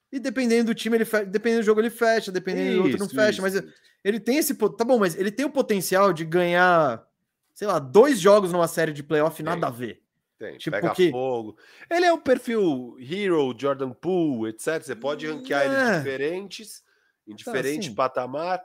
E 0.09 0.17
dependendo 0.17 0.67
do 0.67 0.75
time, 0.75 0.95
ele 0.95 1.03
fe... 1.03 1.25
dependendo 1.25 1.61
do 1.61 1.65
jogo, 1.65 1.81
ele 1.81 1.89
fecha, 1.89 2.31
dependendo 2.31 2.69
isso, 2.69 2.77
do 2.77 2.83
outro, 2.83 2.99
não 2.99 3.09
fecha. 3.09 3.41
Mas 3.41 3.61
ele 4.01 4.19
tem 4.19 4.37
esse. 4.37 4.53
Tá 4.53 4.85
bom, 4.85 4.97
mas 4.97 5.17
ele 5.17 5.29
tem 5.29 5.45
o 5.45 5.49
potencial 5.49 6.13
de 6.13 6.23
ganhar, 6.23 7.05
sei 7.53 7.67
lá, 7.67 7.79
dois 7.79 8.17
jogos 8.17 8.53
numa 8.53 8.67
série 8.67 8.93
de 8.93 9.03
playoff, 9.03 9.35
tem, 9.35 9.45
nada 9.45 9.67
a 9.67 9.69
ver. 9.69 10.01
Tem, 10.39 10.57
tipo 10.57 10.73
pega 10.73 10.93
que... 10.93 11.11
fogo. 11.11 11.57
Ele 11.89 12.05
é 12.05 12.13
o 12.13 12.17
perfil 12.17 12.95
Hero, 12.97 13.53
Jordan 13.57 13.91
Poole, 13.91 14.51
etc. 14.51 14.81
Você 14.81 14.95
pode 14.95 15.27
ranquear 15.27 15.63
é. 15.63 15.65
ele 15.65 15.97
diferentes, 15.97 16.81
em 17.27 17.35
diferente 17.35 17.89
tá, 17.89 17.95
patamar, 17.95 18.63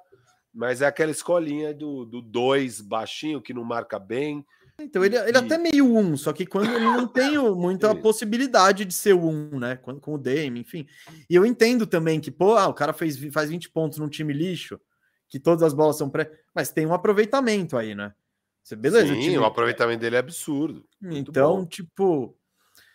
mas 0.55 0.83
é 0.83 0.87
aquela 0.87 1.11
escolinha 1.11 1.75
do 1.75 2.05
2 2.05 2.81
baixinho 2.81 3.43
que 3.43 3.53
não 3.53 3.65
marca 3.65 3.99
bem. 3.99 4.47
Então, 4.81 5.05
ele, 5.05 5.17
ele 5.17 5.37
é 5.37 5.41
até 5.41 5.59
meio 5.59 5.85
um, 5.85 6.17
só 6.17 6.33
que 6.33 6.47
quando 6.47 6.73
ele 6.73 6.85
não 6.85 7.07
tem 7.07 7.37
muita 7.57 7.95
possibilidade 7.97 8.85
de 8.85 8.95
ser 8.95 9.15
um, 9.15 9.59
né? 9.59 9.77
Quando, 9.77 10.01
com 10.01 10.15
o 10.15 10.19
Dame, 10.19 10.61
enfim. 10.61 10.87
E 11.29 11.35
eu 11.35 11.45
entendo 11.45 11.87
também 11.87 12.21
que, 12.21 12.31
pô, 12.31 12.57
ah, 12.57 12.69
o 12.69 12.75
cara 12.75 12.93
fez, 12.93 13.19
faz 13.33 13.51
20 13.51 13.71
pontos 13.71 13.99
num 13.99 14.09
time 14.09 14.33
lixo, 14.33 14.81
que 15.29 15.41
todas 15.41 15.65
as 15.65 15.75
bolas 15.75 15.97
são 15.97 16.09
pré. 16.09 16.31
Mas 16.55 16.71
tem 16.71 16.87
um 16.87 16.95
aproveitamento 16.95 17.77
aí, 17.77 17.95
né? 17.95 18.15
Você, 18.63 18.77
beleza, 18.77 19.07
Sim, 19.07 19.19
o, 19.19 19.23
time... 19.23 19.39
o 19.39 19.45
aproveitamento 19.45 20.01
dele 20.01 20.17
é 20.17 20.21
absurdo. 20.21 20.87
Então, 21.03 21.67
tipo. 21.67 22.37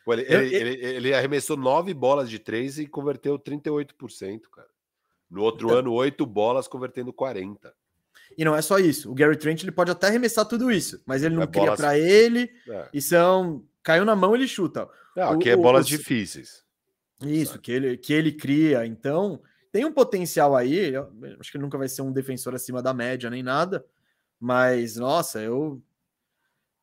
Pô, 0.06 0.14
ele, 0.14 0.24
eu, 0.24 0.42
ele, 0.42 0.56
ele, 0.56 0.86
ele, 0.86 1.14
arremessou 1.14 1.58
nove 1.58 1.94
bolas 1.94 2.30
de 2.30 2.38
três 2.40 2.78
e 2.78 2.86
converteu 2.86 3.40
38%, 3.40 4.42
cara. 4.52 4.70
No 5.30 5.42
outro 5.42 5.68
então... 5.68 5.80
ano, 5.80 5.94
oito 5.94 6.26
bolas 6.26 6.68
convertendo 6.68 7.12
40%. 7.12 7.58
E 8.38 8.44
não 8.44 8.56
é 8.56 8.62
só 8.62 8.80
isso. 8.80 9.12
O 9.12 9.14
Gary 9.14 9.38
Trent 9.38 9.64
ele 9.64 9.72
pode 9.72 9.92
até 9.92 10.08
arremessar 10.08 10.46
tudo 10.46 10.72
isso, 10.72 11.02
mas 11.06 11.24
ele 11.24 11.36
não 11.36 11.44
é 11.44 11.48
cria 11.48 11.64
bolas... 11.64 11.80
para 11.80 11.98
ele. 11.98 12.50
É. 12.68 12.90
E 12.94 13.02
são. 13.02 13.64
Caiu 13.82 14.06
na 14.06 14.16
mão, 14.16 14.36
ele 14.36 14.48
chuta. 14.48 14.88
Não, 15.16 15.32
aqui 15.32 15.50
é 15.50 15.56
bolas 15.56 15.86
o... 15.86 15.90
difíceis. 15.90 16.64
Isso, 17.22 17.60
que 17.60 17.72
ele, 17.72 17.98
que 17.98 18.14
ele 18.14 18.32
cria. 18.32 18.86
Então, 18.86 19.42
tem 19.72 19.86
um 19.86 19.92
potencial 19.92 20.56
aí. 20.56 20.94
Acho 21.40 21.52
que 21.52 21.58
ele 21.58 21.64
nunca 21.64 21.78
vai 21.78 21.88
ser 21.88 22.02
um 22.02 22.12
defensor 22.12 22.56
acima 22.56 22.82
da 22.82 22.94
média 22.94 23.30
nem 23.30 23.44
nada. 23.44 23.86
Mas, 24.40 24.96
nossa, 24.96 25.42
eu. 25.42 25.82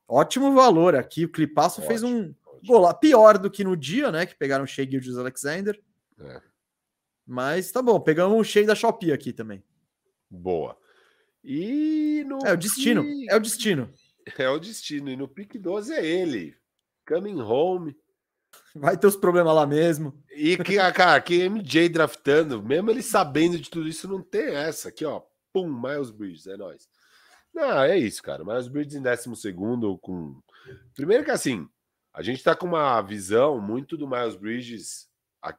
Ótimo 0.09 0.55
valor 0.55 0.94
aqui. 0.94 1.24
O 1.24 1.31
Clipasso 1.31 1.82
fez 1.82 2.02
um 2.02 2.35
gol. 2.66 2.93
Pior 2.94 3.39
do 3.39 3.51
que 3.51 3.62
no 3.64 3.77
dia, 3.77 4.10
né? 4.10 4.27
Que 4.27 4.35
pegaram 4.35 4.64
o 4.64 4.66
Shea 4.66 4.89
Gildes 4.89 5.16
Alexander. 5.16 5.81
É. 6.20 6.40
Mas 7.27 7.70
tá 7.70 7.81
bom, 7.81 8.01
pegamos 8.01 8.36
o 8.36 8.43
Shea 8.43 8.66
da 8.66 8.74
Shopee 8.74 9.12
aqui 9.12 9.32
também. 9.32 9.62
Boa. 10.28 10.77
E 11.43 12.25
no 12.27 12.39
é 12.45 12.53
o 12.53 12.57
destino, 12.57 13.05
é 13.29 13.37
o 13.37 13.41
destino. 13.41 13.91
É 14.39 14.49
o 14.49 14.59
destino. 14.59 15.11
E 15.11 15.17
no 15.17 15.27
pick 15.29 15.59
12 15.59 15.93
é 15.93 16.05
ele. 16.05 16.57
Coming 17.07 17.41
home. 17.41 17.97
Vai 18.75 18.97
ter 18.97 19.07
os 19.07 19.17
problemas 19.17 19.55
lá 19.55 19.67
mesmo. 19.67 20.23
E 20.31 20.57
que, 20.59 20.79
ah, 20.79 20.93
cara, 20.93 21.21
que 21.21 21.49
MJ 21.49 21.89
draftando, 21.89 22.62
mesmo 22.62 22.91
ele 22.91 23.03
sabendo 23.03 23.59
de 23.59 23.71
tudo 23.71 23.89
isso, 23.89 24.09
não 24.09 24.23
tem 24.23 24.55
essa 24.55 24.89
aqui, 24.89 25.05
ó. 25.05 25.23
Pum, 25.53 25.69
Miles 25.69 26.11
Bridges, 26.11 26.47
é 26.47 26.57
nóis. 26.57 26.89
Não, 27.53 27.83
é 27.83 27.99
isso, 27.99 28.23
cara. 28.23 28.45
Miles 28.45 28.69
Bridges 28.69 28.95
em 28.95 29.03
12 29.03 29.99
com. 30.01 30.41
Primeiro 30.95 31.25
que 31.25 31.31
assim, 31.31 31.69
a 32.12 32.23
gente 32.23 32.43
tá 32.43 32.55
com 32.55 32.67
uma 32.67 33.01
visão 33.03 33.61
muito 33.61 33.97
do 33.97 34.09
Miles 34.09 34.37
Bridges 34.37 35.09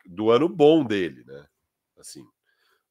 do 0.06 0.30
ano 0.30 0.48
bom 0.48 0.86
dele, 0.86 1.24
né? 1.26 1.46
Assim, 1.98 2.26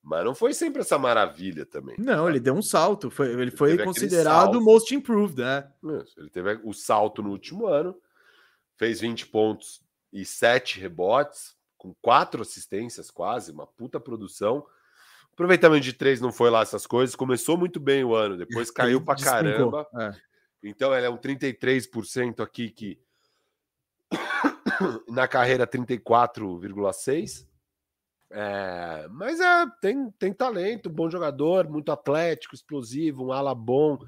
mas 0.02 0.24
não 0.24 0.34
foi 0.34 0.54
sempre 0.54 0.80
essa 0.80 0.98
maravilha 0.98 1.66
também. 1.66 1.94
Não, 1.98 2.28
ele 2.28 2.40
deu 2.40 2.54
um 2.54 2.62
salto. 2.62 3.10
Foi, 3.10 3.30
ele, 3.30 3.42
ele 3.42 3.50
foi 3.50 3.76
considerado 3.78 4.60
most 4.60 4.94
improved, 4.94 5.40
né? 5.40 5.70
Isso, 6.02 6.18
ele 6.18 6.30
teve 6.30 6.60
o 6.64 6.72
salto 6.72 7.22
no 7.22 7.30
último 7.30 7.66
ano, 7.66 7.94
fez 8.76 9.00
20 9.00 9.26
pontos 9.26 9.82
e 10.12 10.24
7 10.24 10.80
rebotes, 10.80 11.54
com 11.76 11.94
quatro 12.00 12.42
assistências 12.42 13.10
quase, 13.10 13.52
uma 13.52 13.66
puta 13.66 14.00
produção. 14.00 14.66
Aproveitamento 15.32 15.84
de 15.84 15.92
três 15.92 16.20
não 16.20 16.32
foi 16.32 16.50
lá 16.50 16.62
essas 16.62 16.86
coisas. 16.86 17.14
Começou 17.14 17.56
muito 17.56 17.78
bem 17.78 18.02
o 18.04 18.14
ano, 18.14 18.36
depois 18.36 18.70
caiu 18.72 19.02
pra 19.02 19.16
caramba. 19.16 19.86
É. 19.98 20.12
Então 20.62 20.94
ele 20.94 21.06
é 21.06 21.10
um 21.10 21.16
33% 21.16 22.40
aqui 22.40 22.70
que 22.70 22.98
na 25.08 25.28
carreira 25.28 25.66
34,6 25.66 27.46
é, 28.30 29.08
mas 29.10 29.40
é, 29.40 29.66
tem, 29.80 30.10
tem 30.12 30.32
talento, 30.32 30.88
bom 30.88 31.10
jogador, 31.10 31.68
muito 31.68 31.90
atlético, 31.90 32.54
explosivo, 32.54 33.26
um 33.26 33.32
ala 33.32 33.54
bom, 33.54 33.98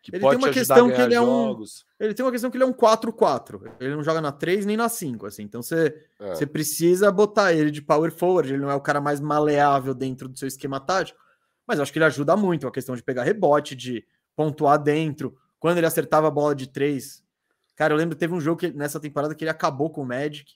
que 0.00 0.14
ele 0.14 0.20
pode 0.20 0.38
tem 0.38 0.46
uma 0.48 0.52
questão 0.52 0.90
que 0.90 1.00
ele 1.00 1.14
jogos. 1.14 1.86
é 1.98 2.04
um 2.04 2.06
Ele 2.06 2.14
tem 2.14 2.24
uma 2.24 2.30
questão 2.30 2.50
que 2.50 2.56
ele 2.58 2.64
é 2.64 2.66
um 2.66 2.74
4-4. 2.74 3.72
Ele 3.80 3.96
não 3.96 4.02
joga 4.02 4.20
na 4.20 4.30
3 4.30 4.66
nem 4.66 4.76
na 4.76 4.88
5, 4.88 5.26
assim. 5.26 5.42
Então 5.42 5.62
você, 5.62 5.98
é. 6.20 6.34
você 6.34 6.46
precisa 6.46 7.10
botar 7.10 7.54
ele 7.54 7.70
de 7.70 7.80
power 7.80 8.12
forward, 8.12 8.52
ele 8.52 8.62
não 8.62 8.70
é 8.70 8.74
o 8.74 8.80
cara 8.80 9.00
mais 9.00 9.18
maleável 9.18 9.94
dentro 9.94 10.28
do 10.28 10.38
seu 10.38 10.46
esquema 10.46 10.78
tático, 10.78 11.18
mas 11.66 11.78
eu 11.78 11.82
acho 11.82 11.92
que 11.92 11.98
ele 11.98 12.04
ajuda 12.04 12.36
muito 12.36 12.66
a 12.66 12.70
questão 12.70 12.94
de 12.94 13.02
pegar 13.02 13.24
rebote, 13.24 13.74
de 13.74 14.06
pontuar 14.36 14.78
dentro. 14.78 15.34
Quando 15.58 15.78
ele 15.78 15.86
acertava 15.86 16.28
a 16.28 16.30
bola 16.30 16.54
de 16.54 16.68
3, 16.68 17.24
cara, 17.74 17.94
eu 17.94 17.98
lembro 17.98 18.14
teve 18.14 18.34
um 18.34 18.40
jogo 18.40 18.60
que, 18.60 18.70
nessa 18.70 19.00
temporada 19.00 19.34
que 19.34 19.42
ele 19.42 19.50
acabou 19.50 19.88
com 19.88 20.02
o 20.02 20.06
Magic. 20.06 20.52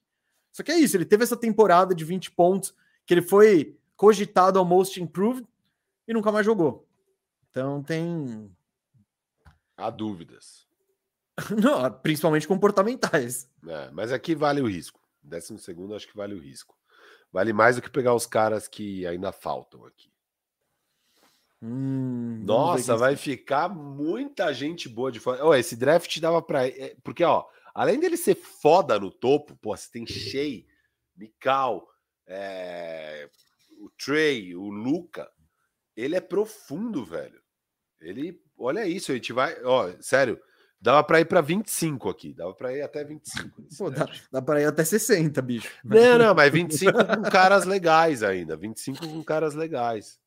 Só 0.52 0.62
que 0.62 0.70
é 0.70 0.78
isso, 0.78 0.96
ele 0.96 1.06
teve 1.06 1.24
essa 1.24 1.36
temporada 1.36 1.94
de 1.94 2.04
20 2.04 2.32
pontos 2.32 2.74
que 3.08 3.14
ele 3.14 3.22
foi 3.22 3.80
cogitado 3.96 4.58
ao 4.58 4.66
Most 4.66 5.02
Improved 5.02 5.48
e 6.06 6.12
nunca 6.12 6.30
mais 6.30 6.44
jogou. 6.44 6.86
Então 7.50 7.82
tem. 7.82 8.54
Há 9.74 9.88
dúvidas. 9.88 10.68
Não, 11.58 11.90
principalmente 11.90 12.46
comportamentais. 12.46 13.50
É, 13.66 13.90
mas 13.92 14.12
aqui 14.12 14.34
vale 14.34 14.60
o 14.60 14.68
risco. 14.68 15.00
Décimo 15.22 15.58
segundo, 15.58 15.94
acho 15.94 16.06
que 16.06 16.16
vale 16.16 16.34
o 16.34 16.38
risco. 16.38 16.76
Vale 17.32 17.52
mais 17.54 17.76
do 17.76 17.82
que 17.82 17.90
pegar 17.90 18.14
os 18.14 18.26
caras 18.26 18.68
que 18.68 19.06
ainda 19.06 19.32
faltam 19.32 19.86
aqui. 19.86 20.12
Hum, 21.62 22.42
Nossa, 22.44 22.94
vai 22.94 23.16
ficar 23.16 23.70
muita 23.70 24.52
gente 24.52 24.86
boa 24.86 25.10
de 25.10 25.18
fora. 25.18 25.44
Oh, 25.44 25.54
esse 25.54 25.74
draft 25.74 26.20
dava 26.20 26.42
para. 26.42 26.60
Porque, 27.02 27.24
ó, 27.24 27.46
além 27.74 27.98
dele 27.98 28.18
ser 28.18 28.34
foda 28.34 28.98
no 29.00 29.10
topo, 29.10 29.56
pô, 29.56 29.74
você 29.74 29.90
tem 29.90 30.06
Shea, 30.06 30.64
Mikal, 31.16 31.88
é, 32.28 33.28
o 33.80 33.90
Trey, 33.90 34.54
o 34.54 34.68
Luca, 34.68 35.28
ele 35.96 36.14
é 36.14 36.20
profundo, 36.20 37.04
velho. 37.04 37.40
Ele, 38.00 38.40
olha 38.56 38.86
isso, 38.86 39.10
a 39.10 39.14
gente 39.14 39.32
vai, 39.32 39.60
ó, 39.64 39.90
sério, 40.00 40.38
dava 40.80 41.02
para 41.02 41.20
ir 41.20 41.24
para 41.24 41.40
25 41.40 42.08
aqui, 42.08 42.32
dava 42.32 42.54
para 42.54 42.72
ir 42.76 42.82
até 42.82 43.02
25. 43.02 43.62
Pô, 43.76 43.90
dá, 43.90 44.08
dá 44.30 44.42
para 44.42 44.60
ir 44.60 44.66
até 44.66 44.84
60, 44.84 45.40
bicho. 45.42 45.68
Não, 45.82 46.18
não, 46.18 46.34
mas 46.34 46.52
25 46.52 46.92
com 46.92 47.22
caras 47.22 47.64
legais 47.64 48.22
ainda, 48.22 48.56
25 48.56 49.08
com 49.08 49.24
caras 49.24 49.54
legais. 49.54 50.20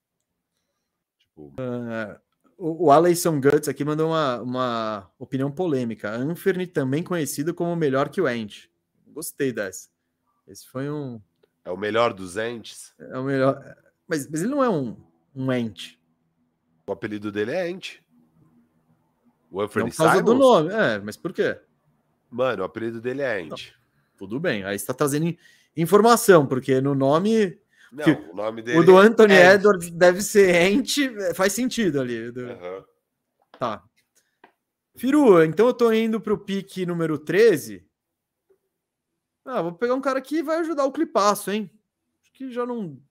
Tipo... 1.19 1.53
Uh, 1.59 2.19
o, 2.57 2.87
o 2.87 2.91
Aleison 2.91 3.39
Guts 3.39 3.69
aqui 3.69 3.85
mandou 3.85 4.09
uma, 4.09 4.41
uma 4.41 5.11
opinião 5.17 5.51
polêmica. 5.51 6.11
Anferny 6.11 6.67
também 6.67 7.03
conhecido 7.03 7.53
como 7.53 7.75
melhor 7.75 8.09
que 8.09 8.19
o 8.19 8.27
Ent. 8.27 8.69
Gostei 9.07 9.53
dessa. 9.53 9.89
Esse 10.47 10.67
foi 10.67 10.89
um, 10.89 11.21
é 11.63 11.71
o 11.71 11.77
melhor 11.77 12.13
dos 12.13 12.37
entes? 12.37 12.93
É 12.99 13.17
o 13.17 13.23
melhor. 13.23 13.61
Mas, 14.07 14.27
mas 14.29 14.41
ele 14.41 14.51
não 14.51 14.63
é 14.63 14.69
um, 14.69 14.97
um 15.35 15.51
ente. 15.51 15.99
O 16.85 16.91
apelido 16.91 17.31
dele 17.31 17.51
é 17.51 17.69
ente. 17.69 18.03
O 19.49 19.61
Anthony 19.61 19.85
não 19.85 19.91
por 19.91 19.97
causa 19.97 20.17
Simons? 20.17 20.33
do 20.33 20.39
nome. 20.39 20.73
É, 20.73 20.99
mas 20.99 21.17
por 21.17 21.33
quê? 21.33 21.59
Mano, 22.29 22.63
o 22.63 22.65
apelido 22.65 23.01
dele 23.01 23.21
é 23.21 23.41
ente. 23.41 23.75
tudo 24.17 24.39
bem. 24.39 24.63
Aí 24.63 24.77
você 24.79 24.85
tá 24.85 24.93
trazendo 24.93 25.35
informação, 25.75 26.45
porque 26.45 26.79
no 26.81 26.95
nome. 26.95 27.59
Não, 27.91 28.31
o 28.31 28.35
nome 28.35 28.61
dele. 28.61 28.79
O 28.79 28.83
do 28.83 28.97
Anthony 28.97 29.33
é 29.33 29.53
Edwards 29.53 29.91
deve 29.91 30.21
ser 30.21 30.55
ente, 30.55 31.09
faz 31.33 31.53
sentido 31.53 31.99
ali. 31.99 32.29
Uhum. 32.29 32.83
Tá. 33.59 33.83
Firu, 34.95 35.43
então 35.43 35.67
eu 35.67 35.73
tô 35.73 35.91
indo 35.91 36.19
pro 36.19 36.37
pique 36.37 36.85
número 36.85 37.17
13. 37.17 37.85
Ah, 39.45 39.61
vou 39.61 39.73
pegar 39.73 39.95
um 39.95 40.01
cara 40.01 40.21
que 40.21 40.43
vai 40.43 40.57
ajudar 40.59 40.85
o 40.85 40.91
clipaço, 40.91 41.49
hein? 41.51 41.69
Acho 42.21 42.31
que 42.33 42.51
já 42.51 42.65
não. 42.65 43.01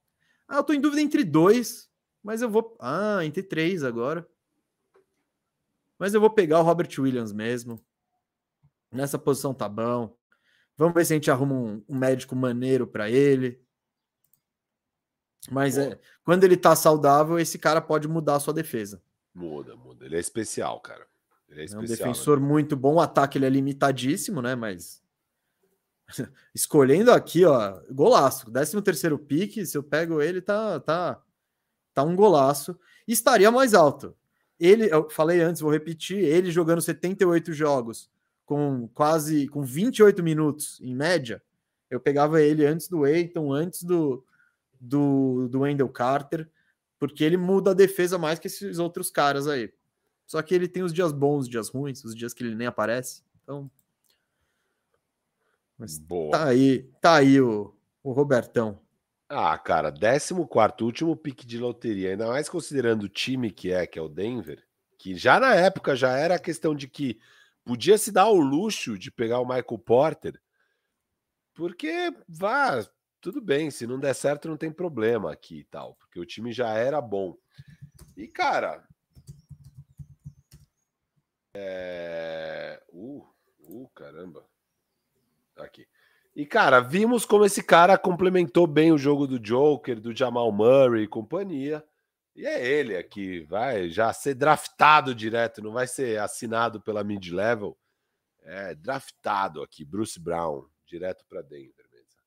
Ah, 0.47 0.57
eu 0.57 0.63
tô 0.63 0.73
em 0.73 0.79
dúvida 0.81 1.01
entre 1.01 1.23
dois, 1.23 1.89
mas 2.23 2.41
eu 2.41 2.49
vou. 2.49 2.75
Ah, 2.79 3.23
entre 3.23 3.43
três 3.43 3.83
agora. 3.83 4.27
Mas 5.99 6.13
eu 6.13 6.21
vou 6.21 6.29
pegar 6.29 6.59
o 6.59 6.63
Robert 6.63 6.89
Williams 6.97 7.31
mesmo. 7.31 7.83
Nessa 8.91 9.19
posição 9.19 9.53
tá 9.53 9.69
bom. 9.69 10.17
Vamos 10.77 10.95
ver 10.95 11.05
se 11.05 11.13
a 11.13 11.15
gente 11.15 11.29
arruma 11.29 11.53
um, 11.53 11.83
um 11.87 11.95
médico 11.97 12.35
maneiro 12.35 12.87
para 12.87 13.09
ele. 13.09 13.61
Mas 15.49 15.77
é, 15.77 15.99
quando 16.23 16.43
ele 16.43 16.57
tá 16.57 16.75
saudável, 16.75 17.37
esse 17.39 17.57
cara 17.59 17.81
pode 17.81 18.07
mudar 18.07 18.35
a 18.35 18.39
sua 18.39 18.53
defesa. 18.53 19.01
Muda, 19.33 19.75
muda. 19.75 20.05
Ele 20.05 20.15
é 20.15 20.19
especial, 20.19 20.79
cara. 20.81 21.05
Ele 21.47 21.61
é, 21.61 21.63
É 21.63 21.77
um 21.77 21.83
especial. 21.83 21.87
né? 21.89 22.13
defensor 22.13 22.39
muito 22.39 22.75
bom. 22.75 22.95
O 22.95 22.99
ataque 22.99 23.37
ele 23.37 23.45
é 23.45 23.49
limitadíssimo, 23.49 24.41
né? 24.41 24.55
Mas 24.55 25.00
escolhendo 26.53 27.11
aqui, 27.11 27.45
ó, 27.45 27.79
golaço. 27.91 28.51
13 28.51 28.81
terceiro 28.81 29.17
pique, 29.17 29.65
se 29.65 29.77
eu 29.77 29.83
pego 29.83 30.21
ele, 30.21 30.41
tá, 30.41 30.79
tá, 30.79 31.21
tá 31.93 32.03
um 32.03 32.15
golaço. 32.15 32.77
Estaria 33.07 33.51
mais 33.51 33.73
alto. 33.73 34.15
Ele, 34.59 34.87
eu 34.91 35.09
falei 35.09 35.41
antes, 35.41 35.61
vou 35.61 35.71
repetir, 35.71 36.19
ele 36.19 36.51
jogando 36.51 36.81
78 36.81 37.53
jogos 37.53 38.09
com 38.45 38.87
quase 38.93 39.47
com 39.47 39.63
28 39.63 40.21
minutos 40.21 40.79
em 40.81 40.93
média, 40.93 41.41
eu 41.89 41.99
pegava 41.99 42.41
ele 42.41 42.65
antes 42.65 42.87
do 42.87 43.05
Eiton, 43.07 43.53
antes 43.53 43.83
do, 43.83 44.25
do, 44.79 45.47
do 45.47 45.61
Wendell 45.61 45.89
Carter, 45.89 46.49
porque 46.99 47.23
ele 47.23 47.37
muda 47.37 47.71
a 47.71 47.73
defesa 47.73 48.17
mais 48.17 48.39
que 48.39 48.47
esses 48.47 48.77
outros 48.77 49.09
caras 49.09 49.47
aí. 49.47 49.71
Só 50.27 50.41
que 50.41 50.53
ele 50.53 50.67
tem 50.67 50.83
os 50.83 50.93
dias 50.93 51.11
bons, 51.11 51.41
os 51.41 51.49
dias 51.49 51.69
ruins, 51.69 52.03
os 52.03 52.15
dias 52.15 52.33
que 52.33 52.43
ele 52.43 52.55
nem 52.55 52.67
aparece. 52.67 53.23
Então, 53.43 53.69
mas 55.81 55.97
Boa. 55.97 56.29
tá 56.29 56.47
aí, 56.47 56.83
tá 57.01 57.15
aí 57.15 57.41
o, 57.41 57.75
o 58.03 58.11
Robertão. 58.11 58.79
Ah, 59.27 59.57
cara, 59.57 59.91
14 59.91 60.31
último 60.83 61.15
pique 61.15 61.43
de 61.43 61.57
loteria, 61.57 62.11
ainda 62.11 62.27
mais 62.27 62.47
considerando 62.47 63.03
o 63.03 63.09
time 63.09 63.49
que 63.49 63.71
é, 63.71 63.87
que 63.87 63.97
é 63.97 64.01
o 64.01 64.07
Denver, 64.07 64.63
que 64.99 65.15
já 65.15 65.39
na 65.39 65.55
época 65.55 65.95
já 65.95 66.15
era 66.15 66.35
a 66.35 66.39
questão 66.39 66.75
de 66.75 66.87
que 66.87 67.19
podia 67.65 67.97
se 67.97 68.11
dar 68.11 68.27
o 68.27 68.39
luxo 68.39 68.95
de 68.95 69.09
pegar 69.09 69.39
o 69.39 69.45
Michael 69.45 69.79
Porter, 69.79 70.39
porque 71.55 72.13
vá, 72.29 72.87
tudo 73.19 73.41
bem, 73.41 73.71
se 73.71 73.87
não 73.87 73.99
der 73.99 74.13
certo 74.13 74.47
não 74.47 74.57
tem 74.57 74.71
problema 74.71 75.33
aqui 75.33 75.61
e 75.61 75.63
tal, 75.63 75.95
porque 75.95 76.19
o 76.19 76.25
time 76.27 76.53
já 76.53 76.75
era 76.75 77.01
bom. 77.01 77.35
E 78.15 78.27
cara, 78.27 78.87
é... 81.55 82.79
uh, 82.93 83.27
uh, 83.61 83.89
caramba. 83.95 84.50
Aqui. 85.61 85.87
E, 86.35 86.45
cara, 86.45 86.79
vimos 86.79 87.25
como 87.25 87.45
esse 87.45 87.61
cara 87.61 87.97
complementou 87.97 88.65
bem 88.65 88.91
o 88.91 88.97
jogo 88.97 89.27
do 89.27 89.37
Joker, 89.37 89.99
do 89.99 90.15
Jamal 90.15 90.51
Murray 90.51 91.03
e 91.03 91.07
companhia. 91.07 91.83
E 92.33 92.45
é 92.45 92.65
ele 92.65 92.95
aqui, 92.95 93.41
vai 93.41 93.89
já 93.89 94.13
ser 94.13 94.35
draftado 94.35 95.13
direto, 95.13 95.61
não 95.61 95.73
vai 95.73 95.85
ser 95.85 96.19
assinado 96.19 96.79
pela 96.79 97.03
mid-level. 97.03 97.77
É 98.43 98.73
draftado 98.73 99.61
aqui, 99.61 99.83
Bruce 99.83 100.19
Brown, 100.19 100.65
direto 100.85 101.25
para 101.27 101.41
Denver 101.41 101.85
mesmo. 101.91 102.21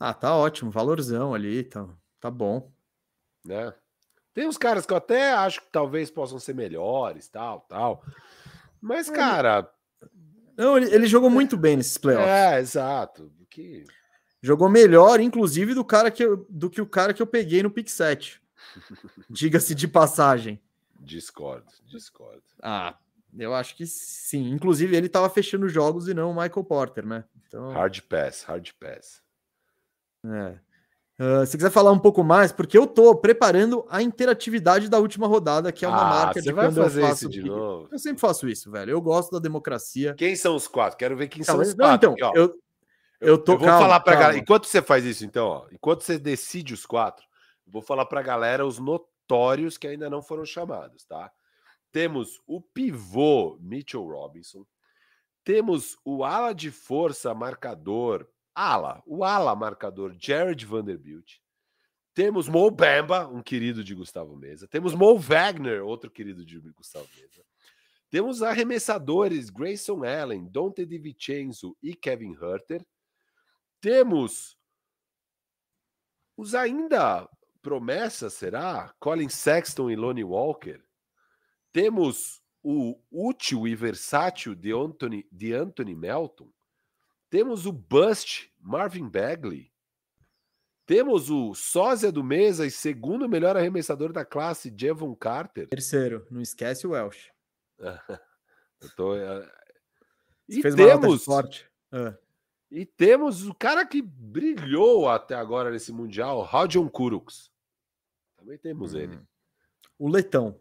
Ah, 0.00 0.14
tá 0.14 0.34
ótimo, 0.34 0.70
valorzão 0.70 1.34
ali, 1.34 1.62
tá, 1.62 1.86
tá 2.18 2.30
bom. 2.30 2.72
Né? 3.44 3.72
Tem 4.32 4.46
uns 4.48 4.58
caras 4.58 4.86
que 4.86 4.92
eu 4.92 4.96
até 4.96 5.32
acho 5.32 5.60
que 5.60 5.70
talvez 5.70 6.10
possam 6.10 6.38
ser 6.38 6.54
melhores, 6.54 7.28
tal, 7.28 7.60
tal. 7.68 8.02
Mas, 8.80 9.10
cara, 9.10 9.70
Não, 10.56 10.76
ele, 10.76 10.94
ele 10.94 11.06
jogou 11.06 11.28
muito 11.30 11.56
bem 11.56 11.76
nesses 11.76 11.98
playoffs. 11.98 12.28
é, 12.28 12.58
exato. 12.60 13.30
Que... 13.50 13.84
Jogou 14.42 14.68
melhor, 14.68 15.20
inclusive, 15.20 15.74
do 15.74 15.84
cara 15.84 16.10
que 16.10 16.22
eu- 16.24 16.46
do 16.48 16.70
que 16.70 16.80
o 16.80 16.86
cara 16.86 17.12
que 17.12 17.20
eu 17.22 17.26
peguei 17.26 17.62
no 17.62 17.70
pick 17.70 17.88
7. 17.88 18.40
Diga-se 19.30 19.74
de 19.74 19.88
passagem. 19.88 20.60
Discordo, 21.00 21.66
discordo. 21.86 22.42
Ah, 22.62 22.96
eu 23.38 23.54
acho 23.54 23.76
que 23.76 23.86
sim. 23.86 24.50
Inclusive, 24.50 24.96
ele 24.96 25.08
tava 25.08 25.28
fechando 25.28 25.68
jogos 25.68 26.08
e 26.08 26.14
não 26.14 26.30
o 26.30 26.34
Michael 26.34 26.64
Porter, 26.64 27.04
né? 27.06 27.24
Então, 27.46 27.70
Hard 27.72 28.00
pass, 28.02 28.42
hard 28.42 28.70
pass. 28.80 29.22
é. 30.24 30.58
Ah, 31.18 31.46
se 31.46 31.56
quiser 31.56 31.70
falar 31.70 31.92
um 31.92 31.98
pouco 31.98 32.22
mais, 32.22 32.52
porque 32.52 32.76
eu 32.76 32.86
tô 32.86 33.16
preparando 33.16 33.86
a 33.88 34.02
interatividade 34.02 34.88
da 34.88 34.98
última 34.98 35.26
rodada, 35.26 35.72
que 35.72 35.84
é 35.84 35.88
uma 35.88 36.02
Ah, 36.02 36.04
marca 36.04 36.42
de 36.42 36.52
vai 36.52 36.66
quando 36.66 36.78
eu 36.78 36.90
faço 36.90 37.24
isso 37.24 37.28
de 37.30 37.42
novo? 37.42 37.88
Eu 37.90 37.98
sempre 37.98 38.20
faço 38.20 38.48
isso, 38.48 38.70
velho. 38.70 38.90
Eu 38.90 39.00
gosto 39.00 39.30
da 39.32 39.38
democracia. 39.38 40.14
Quem 40.14 40.36
são 40.36 40.54
os 40.54 40.68
quatro? 40.68 40.98
Quero 40.98 41.16
ver 41.16 41.28
quem 41.28 41.40
Não, 41.40 41.44
são 41.46 41.60
os 41.60 41.74
não, 41.74 41.86
quatro. 41.86 42.12
então, 42.12 42.28
aqui, 42.28 42.38
eu, 42.38 42.54
eu 43.20 43.38
tô 43.38 43.52
Eu 43.52 43.58
vou 43.58 43.66
calma, 43.68 43.82
falar 43.84 44.00
pra 44.00 44.12
calma. 44.12 44.22
galera. 44.28 44.42
Enquanto 44.42 44.66
você 44.66 44.82
faz 44.82 45.04
isso, 45.04 45.24
então, 45.24 45.46
ó, 45.48 45.66
enquanto 45.72 46.02
você 46.02 46.18
decide 46.18 46.74
os 46.74 46.84
quatro, 46.84 47.26
eu 47.66 47.72
vou 47.72 47.82
falar 47.82 48.06
pra 48.06 48.22
galera 48.22 48.66
os 48.66 48.78
notórios 48.78 49.78
que 49.78 49.86
ainda 49.86 50.10
não 50.10 50.22
foram 50.22 50.44
chamados, 50.44 51.04
tá? 51.04 51.30
Temos 51.92 52.40
o 52.46 52.60
pivô 52.60 53.58
Mitchell 53.60 54.04
Robinson, 54.04 54.66
temos 55.44 55.96
o 56.04 56.24
ala 56.24 56.54
de 56.54 56.70
força 56.70 57.32
marcador, 57.34 58.26
ala, 58.56 59.02
o 59.06 59.22
ala 59.22 59.54
marcador 59.54 60.16
Jared 60.18 60.64
Vanderbilt, 60.64 61.34
temos 62.14 62.48
Mo 62.48 62.70
Bamba, 62.70 63.28
um 63.28 63.42
querido 63.42 63.84
de 63.84 63.94
Gustavo 63.94 64.34
Mesa, 64.34 64.66
temos 64.66 64.94
Mo 64.94 65.18
Wagner, 65.18 65.84
outro 65.84 66.10
querido 66.10 66.44
de 66.44 66.58
Gustavo 66.70 67.06
Mesa. 67.14 67.44
Temos 68.08 68.42
arremessadores 68.42 69.50
Grayson 69.50 70.04
Allen, 70.04 70.48
Dante 70.48 70.86
DiVincenzo 70.86 71.76
e 71.82 71.94
Kevin 71.94 72.34
Herter. 72.40 72.86
Temos 73.80 74.56
os 76.36 76.54
ainda 76.54 77.28
promessas, 77.60 78.32
será? 78.34 78.94
Colin 79.00 79.28
Sexton 79.28 79.90
e 79.90 79.96
Lonnie 79.96 80.24
Walker. 80.24 80.80
Temos 81.72 82.40
o 82.62 82.98
útil 83.10 83.66
e 83.68 83.74
versátil 83.74 84.54
de 84.54 84.72
Anthony, 84.72 85.26
de 85.30 85.52
Anthony 85.52 85.94
Melton. 85.94 86.50
Temos 87.36 87.66
o 87.66 87.72
Bust 87.72 88.50
Marvin 88.58 89.10
Bagley. 89.10 89.70
Temos 90.86 91.28
o 91.28 91.52
sósia 91.52 92.10
do 92.10 92.24
mesa 92.24 92.66
e 92.66 92.70
segundo 92.70 93.28
melhor 93.28 93.58
arremessador 93.58 94.10
da 94.10 94.24
classe, 94.24 94.74
Jevon 94.74 95.14
Carter. 95.14 95.68
Terceiro, 95.68 96.26
não 96.30 96.40
esquece 96.40 96.86
o 96.86 96.92
Welsh. 96.92 97.30
Eu 98.80 98.88
tô, 98.96 99.14
eh, 99.14 99.52
E 100.48 100.62
temos, 100.62 101.24
sorte. 101.24 101.70
Ah, 101.92 102.16
e 102.70 102.86
temos 102.86 103.46
o 103.46 103.52
cara 103.52 103.84
que 103.84 104.00
brilhou 104.00 105.06
até 105.06 105.34
agora 105.34 105.70
nesse 105.70 105.92
Mundial, 105.92 106.40
Rodion 106.40 106.88
Kuruks. 106.88 107.52
Também 108.38 108.56
temos 108.56 108.94
ele. 108.94 109.14
hum. 109.14 109.26
O 109.98 110.08
Letão. 110.08 110.58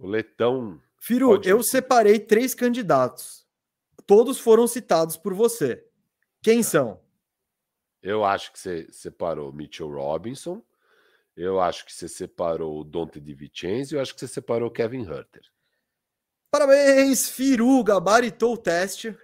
O 0.00 0.08
Letão. 0.08 0.82
Firu, 0.98 1.28
Pode 1.28 1.48
eu 1.48 1.62
separei 1.62 2.18
três 2.18 2.56
candidatos. 2.56 3.46
Todos 4.04 4.40
foram 4.40 4.66
citados 4.66 5.16
por 5.16 5.32
você. 5.32 5.88
Quem 6.42 6.62
são? 6.62 7.00
Eu 8.02 8.24
acho 8.24 8.52
que 8.52 8.58
você 8.58 8.88
separou 8.90 9.52
Mitchell 9.52 9.88
Robinson. 9.88 10.60
Eu 11.36 11.60
acho 11.60 11.86
que 11.86 11.92
você 11.92 12.08
separou 12.08 12.80
o 12.80 12.84
Dante 12.84 13.20
DiVincenzo. 13.20 13.94
Eu 13.96 14.00
acho 14.00 14.12
que 14.12 14.20
você 14.20 14.28
separou 14.28 14.68
o 14.68 14.72
Kevin 14.72 15.02
Herter. 15.08 15.42
Parabéns, 16.50 17.30
Firu, 17.30 17.82
gabaritou 17.82 18.54
o 18.54 18.58
teste. 18.58 19.16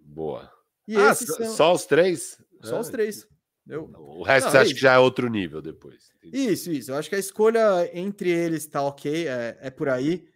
Boa. 0.00 0.50
E 0.88 0.96
Ah, 0.96 1.14
só, 1.14 1.24
são 1.34 1.54
só 1.54 1.72
os 1.74 1.84
três? 1.84 2.40
só 2.62 2.80
os 2.80 2.88
Ah, 2.88 2.90
três. 2.90 3.28
Eu... 3.68 3.84
O 3.96 4.22
resto 4.22 4.46
Não, 4.46 4.50
você 4.52 4.56
é 4.56 4.60
acha 4.60 4.74
que 4.74 4.80
já 4.80 4.94
é 4.94 4.98
outro 4.98 5.28
nível 5.28 5.60
depois. 5.60 6.10
Entendi. 6.16 6.52
Isso, 6.52 6.70
isso. 6.72 6.90
Eu 6.90 6.96
acho 6.96 7.08
que 7.08 7.16
a 7.16 7.20
escolha 7.20 7.90
entre 7.92 8.30
eles 8.30 8.66
tá 8.66 8.82
ok, 8.82 9.28
é, 9.28 9.58
é 9.60 9.70
por 9.70 9.88
aí. 9.88 10.26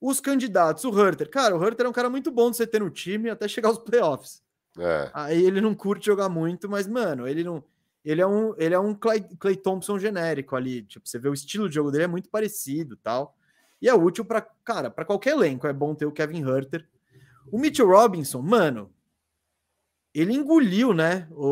Os 0.00 0.20
candidatos, 0.20 0.84
o 0.84 0.98
Herter. 1.06 1.28
Cara, 1.28 1.56
o 1.56 1.64
Herter 1.64 1.86
é 1.86 1.88
um 1.88 1.92
cara 1.92 2.08
muito 2.10 2.30
bom 2.30 2.50
de 2.50 2.56
você 2.56 2.66
ter 2.66 2.80
no 2.80 2.90
time 2.90 3.28
até 3.30 3.46
chegar 3.46 3.68
aos 3.68 3.78
playoffs. 3.84 4.42
É. 4.78 5.10
Aí 5.14 5.44
ele 5.44 5.60
não 5.60 5.74
curte 5.74 6.06
jogar 6.06 6.28
muito, 6.28 6.68
mas, 6.68 6.86
mano, 6.86 7.26
ele 7.26 7.42
não. 7.44 7.62
Ele 8.04 8.20
é 8.20 8.26
um, 8.26 8.54
ele 8.56 8.74
é 8.74 8.78
um 8.78 8.94
Clay, 8.94 9.20
Clay 9.38 9.56
Thompson 9.56 9.98
genérico 9.98 10.54
ali. 10.54 10.82
Tipo, 10.82 11.08
você 11.08 11.18
vê 11.18 11.28
o 11.28 11.34
estilo 11.34 11.68
de 11.68 11.74
jogo 11.74 11.90
dele 11.90 12.04
é 12.04 12.08
muito 12.08 12.28
parecido 12.30 12.96
tal. 12.96 13.36
E 13.82 13.88
é 13.88 13.94
útil 13.94 14.24
para 14.24 14.40
cara, 14.64 14.90
para 14.90 15.04
qualquer 15.04 15.30
elenco. 15.32 15.66
É 15.66 15.72
bom 15.72 15.94
ter 15.94 16.06
o 16.06 16.12
Kevin 16.12 16.46
Herter. 16.48 16.86
O 17.50 17.58
Mitchell 17.58 17.88
Robinson, 17.88 18.40
mano, 18.42 18.90
ele 20.14 20.32
engoliu, 20.32 20.94
né? 20.94 21.26
O, 21.32 21.46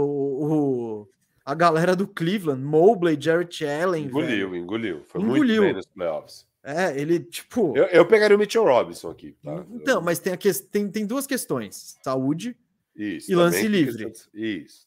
o- 0.46 1.08
a 1.44 1.54
galera 1.54 1.94
do 1.94 2.06
Cleveland, 2.08 2.62
Mobley, 2.62 3.18
Jarrett 3.20 3.66
Allen. 3.66 4.06
Engoliu, 4.06 4.50
velho. 4.50 4.56
engoliu. 4.56 5.02
Foi 5.04 5.20
Engoliu. 5.20 5.44
muito 5.44 5.60
bem 5.62 5.74
nos 5.74 5.86
playoffs. 5.86 6.46
É, 6.62 6.98
ele, 6.98 7.20
tipo. 7.20 7.76
Eu, 7.76 7.84
eu 7.86 8.06
pegaria 8.06 8.34
o 8.34 8.40
Mitchell 8.40 8.64
Robinson 8.64 9.10
aqui. 9.10 9.36
tá? 9.42 9.62
Então, 9.70 10.00
mas 10.00 10.18
tem, 10.18 10.32
a 10.32 10.36
que, 10.36 10.50
tem, 10.54 10.88
tem 10.88 11.04
duas 11.04 11.26
questões: 11.26 11.98
saúde. 12.02 12.56
Isso, 12.96 13.30
e 13.30 13.34
lance 13.34 13.66
livre. 13.66 14.10
de- 14.32 14.62
Isso. 14.64 14.86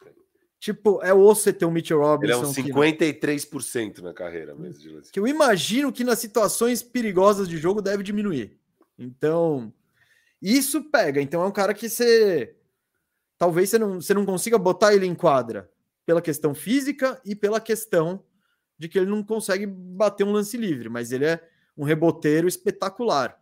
Tipo, 0.60 1.02
é 1.04 1.14
osso 1.14 1.42
você 1.44 1.54
ter 1.54 1.66
o 1.66 1.72
Mitchell 1.72 2.00
Ele 2.00 2.32
é 2.32 2.36
Robinson. 2.36 2.50
um 2.50 2.54
que- 2.54 2.62
53% 2.64 4.02
na 4.02 4.14
carreira 4.14 4.56
mesmo 4.56 4.82
de 4.82 4.90
lance. 4.90 5.12
que 5.12 5.20
eu 5.20 5.28
imagino 5.28 5.92
que 5.92 6.04
nas 6.04 6.20
situações 6.20 6.82
perigosas 6.82 7.48
de 7.48 7.58
jogo 7.58 7.82
deve 7.82 8.02
diminuir. 8.04 8.58
Então, 8.98 9.72
isso 10.42 10.84
pega. 10.86 11.22
Então, 11.22 11.42
é 11.44 11.46
um 11.46 11.52
cara 11.52 11.74
que 11.74 11.88
você. 11.88 12.56
Talvez 13.38 13.70
você 13.70 13.78
não, 13.78 14.02
você 14.02 14.14
não 14.16 14.26
consiga 14.26 14.58
botar 14.58 14.96
ele 14.96 15.06
em 15.06 15.14
quadra 15.14 15.70
pela 16.06 16.22
questão 16.22 16.56
física 16.56 17.22
e 17.24 17.36
pela 17.36 17.60
questão 17.62 18.24
de 18.80 18.88
que 18.90 18.98
ele 18.98 19.10
não 19.10 19.22
consegue 19.24 19.68
bater 19.68 20.24
um 20.24 20.32
lance 20.32 20.58
livre, 20.58 20.90
mas 20.90 21.12
ele 21.12 21.26
é 21.26 21.48
um 21.78 21.84
reboteiro 21.84 22.48
espetacular. 22.48 23.40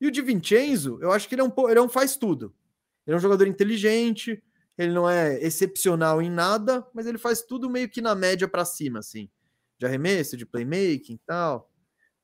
E 0.00 0.06
o 0.06 0.10
Di 0.10 0.20
Vincenzo, 0.22 0.98
eu 1.00 1.10
acho 1.10 1.28
que 1.28 1.34
ele 1.34 1.42
é 1.42 1.44
um, 1.44 1.52
ele 1.70 1.78
é 1.78 1.82
um 1.82 1.88
faz 1.88 2.16
tudo. 2.16 2.54
Ele 3.06 3.14
é 3.14 3.16
um 3.16 3.20
jogador 3.20 3.46
inteligente, 3.46 4.42
ele 4.76 4.92
não 4.92 5.08
é 5.08 5.40
excepcional 5.42 6.20
em 6.20 6.30
nada, 6.30 6.86
mas 6.92 7.06
ele 7.06 7.18
faz 7.18 7.42
tudo 7.42 7.70
meio 7.70 7.88
que 7.88 8.00
na 8.00 8.14
média 8.14 8.48
para 8.48 8.64
cima, 8.64 8.98
assim. 8.98 9.30
De 9.78 9.86
arremesso, 9.86 10.36
de 10.36 10.46
playmaking 10.46 11.14
e 11.14 11.20
tal. 11.26 11.70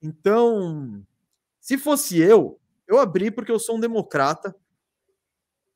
Então, 0.02 1.04
se 1.60 1.76
fosse 1.76 2.18
eu, 2.18 2.60
eu 2.88 2.98
abri 2.98 3.30
porque 3.30 3.52
eu 3.52 3.58
sou 3.58 3.76
um 3.76 3.80
democrata. 3.80 4.54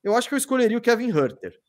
Eu 0.02 0.16
acho 0.16 0.28
que 0.28 0.34
eu 0.34 0.38
escolheria 0.38 0.78
o 0.78 0.80
Kevin 0.80 1.10
Herter. 1.10 1.60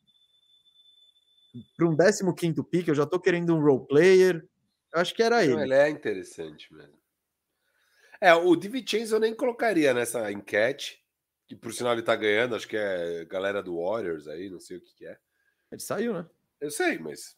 Para 1.76 1.86
um 1.86 2.34
15 2.34 2.62
pick, 2.64 2.88
eu 2.88 2.94
já 2.94 3.06
tô 3.06 3.18
querendo 3.20 3.54
um 3.54 3.62
role 3.62 3.86
player. 3.86 4.46
Eu 4.92 5.00
acho 5.00 5.14
que 5.14 5.22
era 5.22 5.44
ele. 5.44 5.60
ele 5.60 5.74
é 5.74 5.88
interessante 5.88 6.72
mesmo. 6.74 6.96
É, 8.20 8.34
o 8.34 8.56
DiVincenzo 8.56 9.16
eu 9.16 9.20
nem 9.20 9.34
colocaria 9.34 9.92
nessa 9.92 10.30
enquete, 10.32 11.02
que 11.46 11.54
por 11.54 11.72
sinal 11.72 11.92
ele 11.92 12.02
tá 12.02 12.16
ganhando, 12.16 12.56
acho 12.56 12.66
que 12.66 12.76
é 12.76 13.24
galera 13.24 13.62
do 13.62 13.80
Warriors 13.80 14.26
aí, 14.26 14.50
não 14.50 14.60
sei 14.60 14.78
o 14.78 14.80
que, 14.80 14.94
que 14.94 15.06
é. 15.06 15.16
Ele 15.70 15.80
saiu, 15.80 16.12
né? 16.14 16.26
Eu 16.60 16.70
sei, 16.70 16.98
mas 16.98 17.36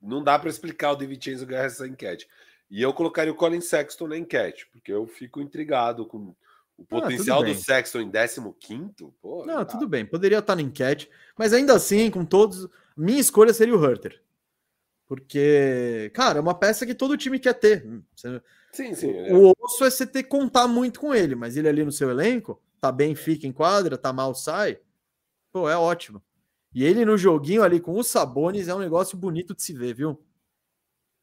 não 0.00 0.22
dá 0.22 0.38
para 0.38 0.50
explicar 0.50 0.92
o 0.92 0.96
DiVincenzo 0.96 1.46
ganhar 1.46 1.64
essa 1.64 1.86
enquete. 1.86 2.28
E 2.70 2.82
eu 2.82 2.92
colocaria 2.92 3.32
o 3.32 3.36
Colin 3.36 3.60
Sexton 3.60 4.08
na 4.08 4.16
enquete, 4.16 4.66
porque 4.72 4.92
eu 4.92 5.06
fico 5.06 5.40
intrigado 5.40 6.06
com 6.06 6.18
o 6.76 6.82
ah, 6.82 6.84
potencial 6.88 7.42
ah, 7.42 7.46
do 7.46 7.54
Sexton 7.54 8.00
em 8.00 8.10
15 8.10 8.92
pô. 9.20 9.44
Não, 9.46 9.64
tudo 9.64 9.86
bem, 9.86 10.04
poderia 10.04 10.38
estar 10.38 10.56
na 10.56 10.62
enquete, 10.62 11.08
mas 11.36 11.52
ainda 11.52 11.74
assim, 11.74 12.10
com 12.10 12.24
todos, 12.24 12.68
minha 12.96 13.20
escolha 13.20 13.52
seria 13.52 13.76
o 13.76 13.84
Herter. 13.84 14.20
Porque, 15.06 16.10
cara, 16.14 16.38
é 16.38 16.40
uma 16.40 16.54
peça 16.54 16.86
que 16.86 16.94
todo 16.94 17.16
time 17.16 17.38
quer 17.38 17.54
ter. 17.54 17.86
Você, 18.16 18.40
sim, 18.72 18.94
sim. 18.94 19.12
O, 19.30 19.50
o 19.50 19.54
osso 19.60 19.84
é 19.84 19.90
você 19.90 20.06
ter 20.06 20.22
que 20.22 20.30
contar 20.30 20.66
muito 20.66 20.98
com 20.98 21.14
ele, 21.14 21.34
mas 21.34 21.56
ele 21.56 21.68
ali 21.68 21.84
no 21.84 21.92
seu 21.92 22.10
elenco, 22.10 22.60
tá 22.84 22.92
bem, 22.92 23.14
fica 23.14 23.46
em 23.46 23.52
quadra, 23.52 23.96
tá 23.96 24.12
mal, 24.12 24.34
sai. 24.34 24.78
Pô, 25.50 25.70
é 25.70 25.76
ótimo. 25.76 26.22
E 26.74 26.84
ele 26.84 27.02
no 27.06 27.16
joguinho 27.16 27.62
ali 27.62 27.80
com 27.80 27.98
os 27.98 28.08
Sabones 28.08 28.68
é 28.68 28.74
um 28.74 28.78
negócio 28.78 29.16
bonito 29.16 29.54
de 29.54 29.62
se 29.62 29.72
ver, 29.72 29.94
viu? 29.94 30.22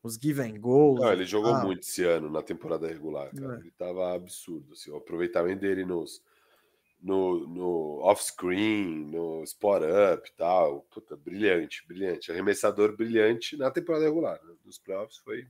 Os 0.01 0.15
give 0.15 0.41
and 0.41 0.59
goals. 0.59 0.99
Não, 0.99 1.13
ele 1.13 1.23
jogou 1.23 1.53
ah. 1.53 1.63
muito 1.63 1.83
esse 1.83 2.03
ano 2.03 2.31
na 2.31 2.41
temporada 2.41 2.87
regular, 2.87 3.29
cara. 3.35 3.57
É. 3.57 3.59
Ele 3.59 3.71
tava 3.77 4.15
absurdo. 4.15 4.73
Assim, 4.73 4.89
o 4.89 4.95
aproveitamento 4.95 5.61
dele 5.61 5.85
nos, 5.85 6.23
no, 6.99 7.45
no 7.47 7.99
off-screen, 8.01 9.05
no 9.05 9.43
spot-up 9.43 10.27
e 10.27 10.33
tal. 10.35 10.81
Puta, 10.89 11.15
brilhante, 11.15 11.85
brilhante. 11.87 12.31
Arremessador 12.31 12.97
brilhante 12.97 13.55
na 13.55 13.69
temporada 13.69 14.05
regular. 14.05 14.39
Né? 14.43 14.55
Nos 14.65 14.79
playoffs 14.79 15.17
foi. 15.17 15.45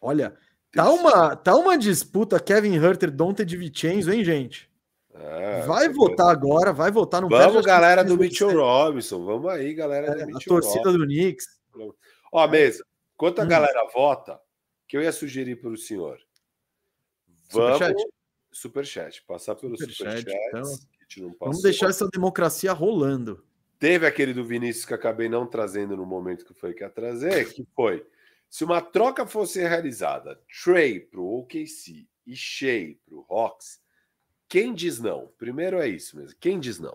Olha, 0.00 0.38
tá 0.70 0.88
uma, 0.92 1.34
tá 1.34 1.56
uma 1.56 1.76
disputa 1.76 2.38
Kevin 2.38 2.76
Herter, 2.76 3.10
Dante 3.10 3.44
de 3.44 3.56
Vicenzo, 3.56 4.12
hein, 4.12 4.22
gente? 4.22 4.69
É, 5.14 5.62
vai 5.62 5.88
votar 5.88 6.30
agora, 6.30 6.72
vai 6.72 6.90
votar 6.90 7.20
no 7.20 7.28
Vamos, 7.28 7.64
galera 7.64 8.04
do 8.04 8.16
Mitchell 8.16 8.52
Robinson. 8.52 9.24
Vamos 9.24 9.50
aí, 9.50 9.74
galera 9.74 10.12
é, 10.12 10.14
do 10.14 10.26
Mitchell 10.26 10.56
A 10.56 10.60
torcida 10.60 10.90
Robinson. 10.90 10.98
do 10.98 11.06
Knicks. 11.06 11.46
Ó, 12.32 12.48
mesa. 12.48 12.84
Enquanto 13.14 13.40
a 13.40 13.44
hum. 13.44 13.48
galera 13.48 13.88
vota, 13.92 14.40
que 14.86 14.96
eu 14.96 15.02
ia 15.02 15.12
sugerir 15.12 15.56
para 15.56 15.70
o 15.70 15.76
senhor? 15.76 16.18
Vamos. 17.50 17.78
Superchat. 17.78 18.04
Superchat. 18.52 19.22
Passar 19.26 19.54
pelo 19.56 19.76
superchat. 19.76 20.20
superchat 20.20 20.90
então, 21.18 21.36
vamos 21.40 21.62
deixar 21.62 21.90
essa 21.90 22.08
democracia 22.08 22.72
rolando. 22.72 23.44
Teve 23.78 24.06
aquele 24.06 24.32
do 24.32 24.44
Vinícius 24.44 24.84
que 24.84 24.94
acabei 24.94 25.28
não 25.28 25.46
trazendo 25.46 25.96
no 25.96 26.06
momento 26.06 26.44
que 26.44 26.54
foi 26.54 26.72
que 26.72 26.84
ia 26.84 26.90
trazer, 26.90 27.52
que 27.52 27.66
foi 27.74 28.06
se 28.48 28.64
uma 28.64 28.80
troca 28.80 29.26
fosse 29.26 29.60
realizada, 29.60 30.40
Trey 30.64 31.00
para 31.00 31.20
o 31.20 31.38
OKC 31.38 32.06
e 32.26 32.36
Shea 32.36 32.96
para 33.06 33.16
o 33.16 33.24
Hawks, 33.30 33.79
quem 34.50 34.74
diz 34.74 34.98
não? 34.98 35.30
Primeiro 35.38 35.80
é 35.80 35.88
isso 35.88 36.16
mesmo. 36.16 36.34
Quem 36.40 36.58
diz 36.58 36.80
não? 36.80 36.92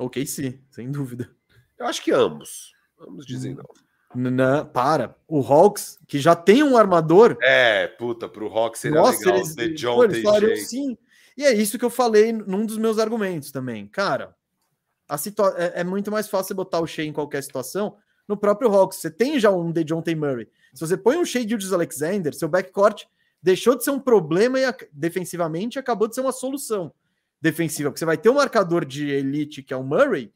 OKC, 0.00 0.60
sem 0.72 0.90
dúvida. 0.90 1.30
Eu 1.78 1.86
acho 1.86 2.02
que 2.02 2.10
ambos. 2.10 2.72
Ambos 3.00 3.24
dizem 3.24 3.52
hum. 3.52 3.58
não. 3.58 4.30
Não, 4.30 4.66
para. 4.66 5.16
O 5.28 5.40
Hawks, 5.40 5.98
que 6.08 6.18
já 6.18 6.34
tem 6.34 6.64
um 6.64 6.76
armador. 6.76 7.38
É, 7.40 7.86
puta, 7.86 8.28
pro 8.28 8.48
Hawks 8.48 8.80
seria 8.80 9.00
Nossa, 9.00 9.18
legal 9.18 9.36
eles, 9.36 9.54
The 9.54 9.68
John 9.68 10.04
eles 10.04 10.68
sim. 10.68 10.98
E 11.36 11.44
é 11.44 11.52
isso 11.52 11.78
que 11.78 11.84
eu 11.84 11.90
falei 11.90 12.32
num 12.32 12.66
dos 12.66 12.76
meus 12.76 12.98
argumentos 12.98 13.52
também. 13.52 13.86
Cara, 13.86 14.34
a 15.08 15.16
situa 15.16 15.54
é, 15.56 15.80
é, 15.80 15.84
muito 15.84 16.10
mais 16.10 16.28
fácil 16.28 16.48
você 16.48 16.54
botar 16.54 16.80
o 16.80 16.86
Shea 16.88 17.04
em 17.04 17.12
qualquer 17.12 17.42
situação. 17.42 17.96
No 18.26 18.36
próprio 18.36 18.72
Hawks, 18.72 18.98
você 18.98 19.10
tem 19.10 19.38
já 19.38 19.50
um 19.50 19.70
DeJounte 19.70 20.14
Murray. 20.14 20.48
Se 20.72 20.80
você 20.80 20.96
põe 20.96 21.16
um 21.16 21.24
Shea 21.24 21.46
Gildes 21.46 21.72
Alexander, 21.72 22.34
seu 22.34 22.48
backcourt 22.48 23.04
deixou 23.44 23.76
de 23.76 23.84
ser 23.84 23.90
um 23.90 24.00
problema 24.00 24.58
e 24.58 24.64
defensivamente 24.90 25.78
acabou 25.78 26.08
de 26.08 26.14
ser 26.14 26.22
uma 26.22 26.32
solução 26.32 26.90
defensiva. 27.42 27.90
Porque 27.90 27.98
você 27.98 28.06
vai 28.06 28.16
ter 28.16 28.30
um 28.30 28.36
marcador 28.36 28.86
de 28.86 29.10
elite 29.10 29.62
que 29.62 29.74
é 29.74 29.76
o 29.76 29.84
Murray, 29.84 30.32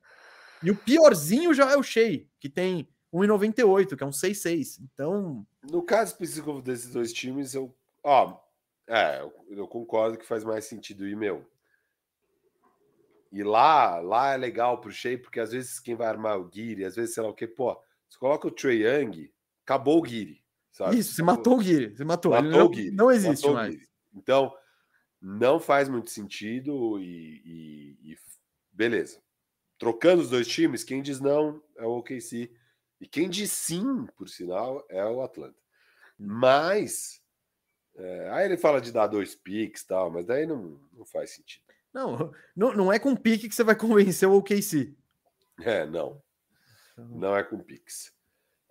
e 0.63 0.71
o 0.71 0.77
piorzinho 0.77 1.55
já 1.55 1.73
é 1.73 1.77
o 1.77 1.83
Shea, 1.83 2.27
que 2.39 2.51
tem 2.51 2.87
1,98, 3.13 3.97
que 3.97 4.05
é 4.05 4.07
um 4.07 4.11
6,6. 4.11 4.81
Então. 4.83 5.47
No 5.71 5.83
caso 5.83 6.13
específico 6.13 6.61
desses 6.61 6.93
dois 6.93 7.11
times, 7.11 7.55
eu. 7.55 7.75
Ó, 8.05 8.39
é, 8.87 9.27
eu 9.49 9.67
concordo 9.67 10.19
que 10.19 10.27
faz 10.27 10.45
mais 10.45 10.67
sentido 10.67 11.07
ir, 11.07 11.17
meu. 11.17 11.47
E 13.33 13.43
lá, 13.43 14.01
lá 14.01 14.35
é 14.35 14.37
legal 14.37 14.81
pro 14.81 14.91
Shea, 14.91 15.19
porque 15.19 15.41
às 15.41 15.53
vezes 15.53 15.81
quem 15.81 15.95
vai 15.95 16.09
armar 16.09 16.39
o 16.39 16.45
Guiri, 16.45 16.85
às 16.85 16.97
vezes 16.97 17.15
sei 17.15 17.23
lá 17.23 17.31
o 17.31 17.35
que, 17.35 17.47
pô, 17.47 17.75
você 18.07 18.19
coloca 18.19 18.49
o 18.49 18.51
Trey 18.51 18.87
Young, 18.87 19.31
acabou 19.65 19.99
o 19.99 20.03
Guiri. 20.03 20.43
Sabe? 20.79 20.97
Isso, 20.97 21.13
você 21.13 21.25
matou 21.25 21.55
o 21.55 21.59
Guiri, 21.59 21.97
você 21.97 22.05
matou. 22.05 22.31
matou 22.31 22.51
não, 22.51 22.67
o 22.67 22.69
Guiri, 22.69 22.93
não 22.93 23.11
existe 23.11 23.51
mais. 23.51 23.77
Então, 24.15 24.55
não 25.21 25.59
faz 25.59 25.89
muito 25.89 26.09
sentido 26.09 27.01
e, 27.01 27.43
e, 27.45 28.13
e, 28.13 28.19
beleza. 28.71 29.21
Trocando 29.77 30.23
os 30.23 30.31
dois 30.31 30.47
times, 30.47 30.85
quem 30.85 31.03
diz 31.03 31.19
não 31.19 31.61
é 31.77 31.85
o 31.85 31.99
OKC. 31.99 32.53
E 33.01 33.09
quem 33.09 33.29
diz 33.29 33.51
sim, 33.51 34.07
por 34.17 34.29
sinal, 34.29 34.87
é 34.89 35.05
o 35.05 35.21
Atlanta. 35.21 35.59
Mas. 36.17 37.21
É, 37.97 38.31
aí 38.31 38.45
ele 38.45 38.57
fala 38.57 38.81
de 38.81 38.93
dar 38.93 39.09
dois 39.09 39.35
piques 39.35 39.83
e 39.83 39.87
tal, 39.89 40.13
mas 40.13 40.27
daí 40.27 40.47
não, 40.47 40.81
não 40.93 41.05
faz 41.05 41.31
sentido. 41.31 41.65
Não, 41.93 42.33
não, 42.55 42.73
não 42.73 42.93
é 42.93 43.01
com 43.01 43.17
pique 43.17 43.49
que 43.49 43.55
você 43.55 43.65
vai 43.65 43.75
convencer 43.77 44.29
o 44.29 44.37
OKC. 44.37 44.95
É, 45.61 45.85
não. 45.85 46.23
Então 46.93 47.09
não 47.19 47.37
é 47.37 47.43
com 47.43 47.59
piques. 47.59 48.17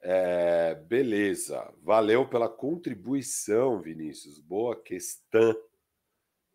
É, 0.01 0.75
beleza. 0.75 1.73
Valeu 1.81 2.27
pela 2.27 2.49
contribuição, 2.49 3.81
Vinícius. 3.81 4.39
Boa 4.39 4.75
questão. 4.75 5.55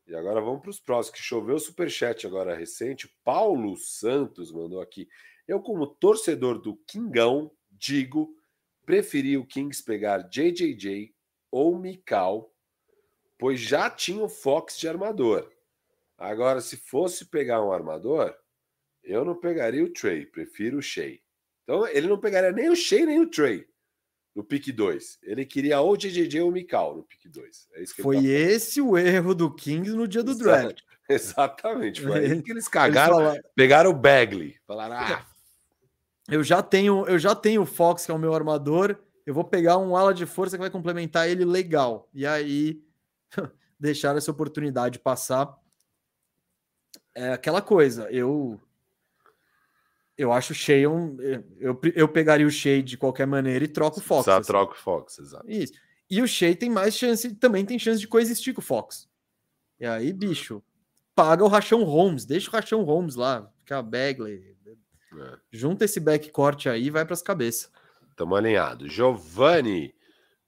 E 0.07 0.15
agora 0.15 0.41
vamos 0.41 0.61
para 0.61 0.71
os 0.71 0.81
próximos, 0.81 1.19
que 1.19 1.25
choveu 1.25 1.57
o 1.57 1.61
superchat 1.61 2.27
agora 2.27 2.55
recente. 2.55 3.09
Paulo 3.25 3.77
Santos 3.77 4.53
mandou 4.53 4.81
aqui. 4.81 5.09
Eu, 5.47 5.61
como 5.61 5.87
torcedor 5.87 6.59
do 6.61 6.77
Kingão, 6.87 7.51
digo, 7.71 8.35
preferi 8.85 9.37
o 9.37 9.47
Kings 9.47 9.83
pegar 9.83 10.29
JJJ 10.29 11.15
ou 11.51 11.79
Mikal, 11.79 12.53
pois 13.39 13.61
já 13.61 13.91
tinha 13.91 14.23
o 14.23 14.29
Fox 14.29 14.79
de 14.79 14.89
armador. 14.89 15.51
Agora, 16.17 16.61
se 16.61 16.77
fosse 16.77 17.27
pegar 17.27 17.65
um 17.65 17.73
armador, 17.73 18.37
eu 19.03 19.25
não 19.25 19.39
pegaria 19.39 19.85
o 19.85 19.93
Trey, 19.93 20.27
prefiro 20.27 20.79
o 20.79 20.83
Shea. 20.83 21.19
Então, 21.63 21.87
ele 21.87 22.09
não 22.09 22.19
pegaria 22.19 22.53
nem 22.53 22.71
o 22.71 22.77
Shea 22.77 23.07
nem 23.07 23.21
o 23.21 23.31
Trey 23.31 23.67
no 24.35 24.43
pick 24.43 24.73
2. 24.73 25.19
Ele 25.23 25.45
queria 25.45 25.81
ou 25.81 25.97
JJJ 25.97 26.41
ou 26.41 26.51
Mikal 26.51 26.97
no 26.97 27.03
pick 27.03 27.29
2. 27.31 27.69
É 27.75 27.87
foi 28.03 28.17
tá 28.17 28.23
esse 28.25 28.81
o 28.81 28.97
erro 28.97 29.35
do 29.35 29.55
Kings 29.55 29.93
no 29.93 30.09
dia 30.09 30.23
do 30.23 30.35
draft. 30.35 30.81
Exatamente. 31.09 32.01
Foi 32.01 32.19
aí 32.19 32.43
que 32.43 32.51
eles 32.51 32.69
cagaram. 32.69 33.17
Eles 33.17 33.27
falaram... 33.27 33.43
Pegaram 33.55 33.91
o 33.91 33.95
Bagley. 33.95 34.57
Falaram, 34.67 34.97
ah, 34.97 35.27
eu 36.29 36.43
já 36.43 36.63
tenho, 36.63 37.07
eu 37.07 37.19
já 37.19 37.35
tenho 37.35 37.63
o 37.63 37.67
Fox, 37.67 38.07
que 38.07 38.11
é 38.11 38.15
o 38.15 38.19
meu 38.19 38.35
armador. 38.35 38.97
Eu 39.27 39.35
vou 39.35 39.45
pegar 39.45 39.79
um 39.79 39.97
ala 39.97 40.15
de 40.15 40.25
força 40.27 40.57
que 40.57 40.63
vai 40.63 40.71
complementar 40.71 41.29
ele 41.29 41.45
legal. 41.45 42.09
E 42.15 42.27
aí 42.27 42.83
deixar 43.79 44.17
essa 44.17 44.31
oportunidade 44.31 44.99
passar. 44.99 45.55
É 47.15 47.33
aquela 47.33 47.61
coisa, 47.61 48.11
eu 48.11 48.59
eu 50.23 50.33
acho 50.33 50.53
o 50.53 50.55
Shea 50.55 50.89
um, 50.89 51.17
eu, 51.59 51.81
eu 51.95 52.09
pegaria 52.09 52.47
o 52.47 52.51
Shea 52.51 52.83
de 52.83 52.97
qualquer 52.97 53.27
maneira 53.27 53.65
e 53.65 53.69
troco 53.69 53.99
o 53.99 54.03
Fox. 54.03 54.25
Só 54.25 54.39
assim. 54.39 54.47
troca 54.47 54.75
o 54.75 54.79
Fox, 54.79 55.19
exato. 55.19 55.51
Isso. 55.51 55.73
E 56.11 56.21
o 56.23 56.27
Shea 56.27 56.55
tem 56.55 56.71
mais 56.71 56.97
chance, 56.97 57.35
também 57.35 57.65
tem 57.65 57.79
chance 57.79 58.01
de 58.01 58.09
coexistir 58.09 58.55
com 58.55 58.61
o 58.61 58.65
Fox. 58.65 59.09
E 59.81 59.87
aí, 59.87 60.13
bicho, 60.13 60.63
paga 61.15 61.45
o 61.45 61.49
Rachão 61.49 61.83
Holmes, 61.85 62.25
deixa 62.25 62.49
o 62.49 62.53
Rachão 62.53 62.83
Holmes 62.85 63.17
lá, 63.17 63.51
fica 63.65 63.83
Bagley, 63.83 64.53
é. 65.19 65.39
Junta 65.51 65.85
esse 65.85 66.01
backcourt 66.01 66.67
aí 66.67 66.87
e 66.87 66.91
vai 66.91 67.05
para 67.05 67.15
as 67.15 67.23
cabeças. 67.23 67.71
Tamo 68.17 68.35
alinhado. 68.35 68.89
Giovanni 68.89 69.95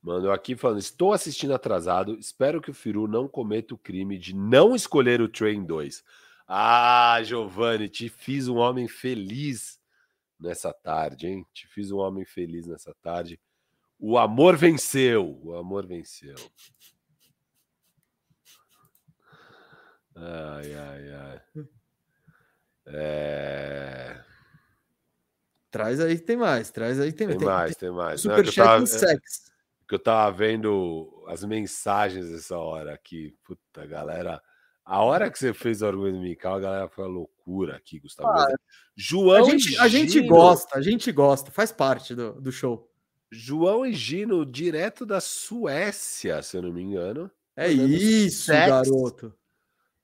mandou 0.02 0.32
aqui 0.32 0.56
falando: 0.56 0.78
Estou 0.78 1.12
assistindo 1.12 1.55
atrasado. 1.55 2.18
Espero 2.18 2.60
que 2.60 2.70
o 2.70 2.74
Firu 2.74 3.06
não 3.06 3.28
cometa 3.28 3.74
o 3.74 3.78
crime 3.78 4.18
de 4.18 4.34
não 4.34 4.74
escolher 4.74 5.20
o 5.20 5.28
Train 5.28 5.64
2. 5.64 6.05
Ah, 6.46 7.18
Giovanni, 7.22 7.88
te 7.88 8.08
fiz 8.08 8.48
um 8.48 8.56
homem 8.56 8.86
feliz 8.86 9.80
nessa 10.38 10.72
tarde, 10.72 11.26
hein? 11.26 11.46
Te 11.52 11.66
fiz 11.68 11.90
um 11.90 11.98
homem 11.98 12.24
feliz 12.24 12.66
nessa 12.66 12.94
tarde. 13.02 13.40
O 13.98 14.18
amor 14.18 14.56
venceu. 14.56 15.38
O 15.42 15.56
amor 15.56 15.86
venceu. 15.86 16.34
Ai, 20.16 20.74
ai, 20.74 21.12
ai. 21.12 21.42
É... 22.86 24.20
Traz 25.70 25.98
aí, 26.00 26.18
tem 26.18 26.36
mais. 26.36 26.70
Traz 26.70 27.00
aí, 27.00 27.12
tem, 27.12 27.26
Tem, 27.28 27.38
tem 27.38 27.46
mais, 27.46 27.76
tem 27.76 27.90
mais. 27.90 28.24
Não, 28.24 28.32
é 28.32 28.42
que 28.42 28.48
eu 28.48 28.52
Superchat 28.52 28.64
tava- 28.68 28.82
em 28.82 28.86
sex. 28.86 29.52
que 29.88 29.94
eu 29.94 29.98
tava 29.98 30.36
vendo 30.36 31.24
as 31.28 31.42
mensagens 31.44 32.28
dessa 32.30 32.56
hora 32.58 32.94
aqui. 32.94 33.36
Puta, 33.42 33.84
galera. 33.86 34.40
A 34.85 35.02
hora 35.02 35.31
que 35.31 35.39
você 35.39 35.55
fez 35.55 35.81
o 35.81 35.86
argumento 35.86 36.19
musical, 36.19 36.56
a 36.56 36.61
galera 36.61 36.89
foi 36.89 37.05
uma 37.05 37.11
loucura 37.15 37.77
aqui, 37.77 37.98
Gustavo. 38.01 38.28
Ah, 38.28 38.47
João 38.94 39.47
A 39.47 39.51
gente, 39.51 39.78
a 39.78 39.89
gente 39.89 40.12
Gino- 40.12 40.28
gosta, 40.28 40.78
a 40.78 40.82
gente 40.82 41.11
gosta, 41.11 41.51
faz 41.51 41.73
parte 41.73 42.15
do, 42.15 42.32
do 42.40 42.52
show. 42.52 42.90
João 43.32 43.86
e 43.86 43.93
Gino, 43.94 44.44
direto 44.44 45.06
da 45.06 45.20
Suécia, 45.20 46.43
se 46.43 46.56
eu 46.56 46.62
não 46.62 46.73
me 46.73 46.82
engano. 46.82 47.31
É 47.56 47.70
isso, 47.70 48.47
sex. 48.47 48.69
garoto. 48.69 49.35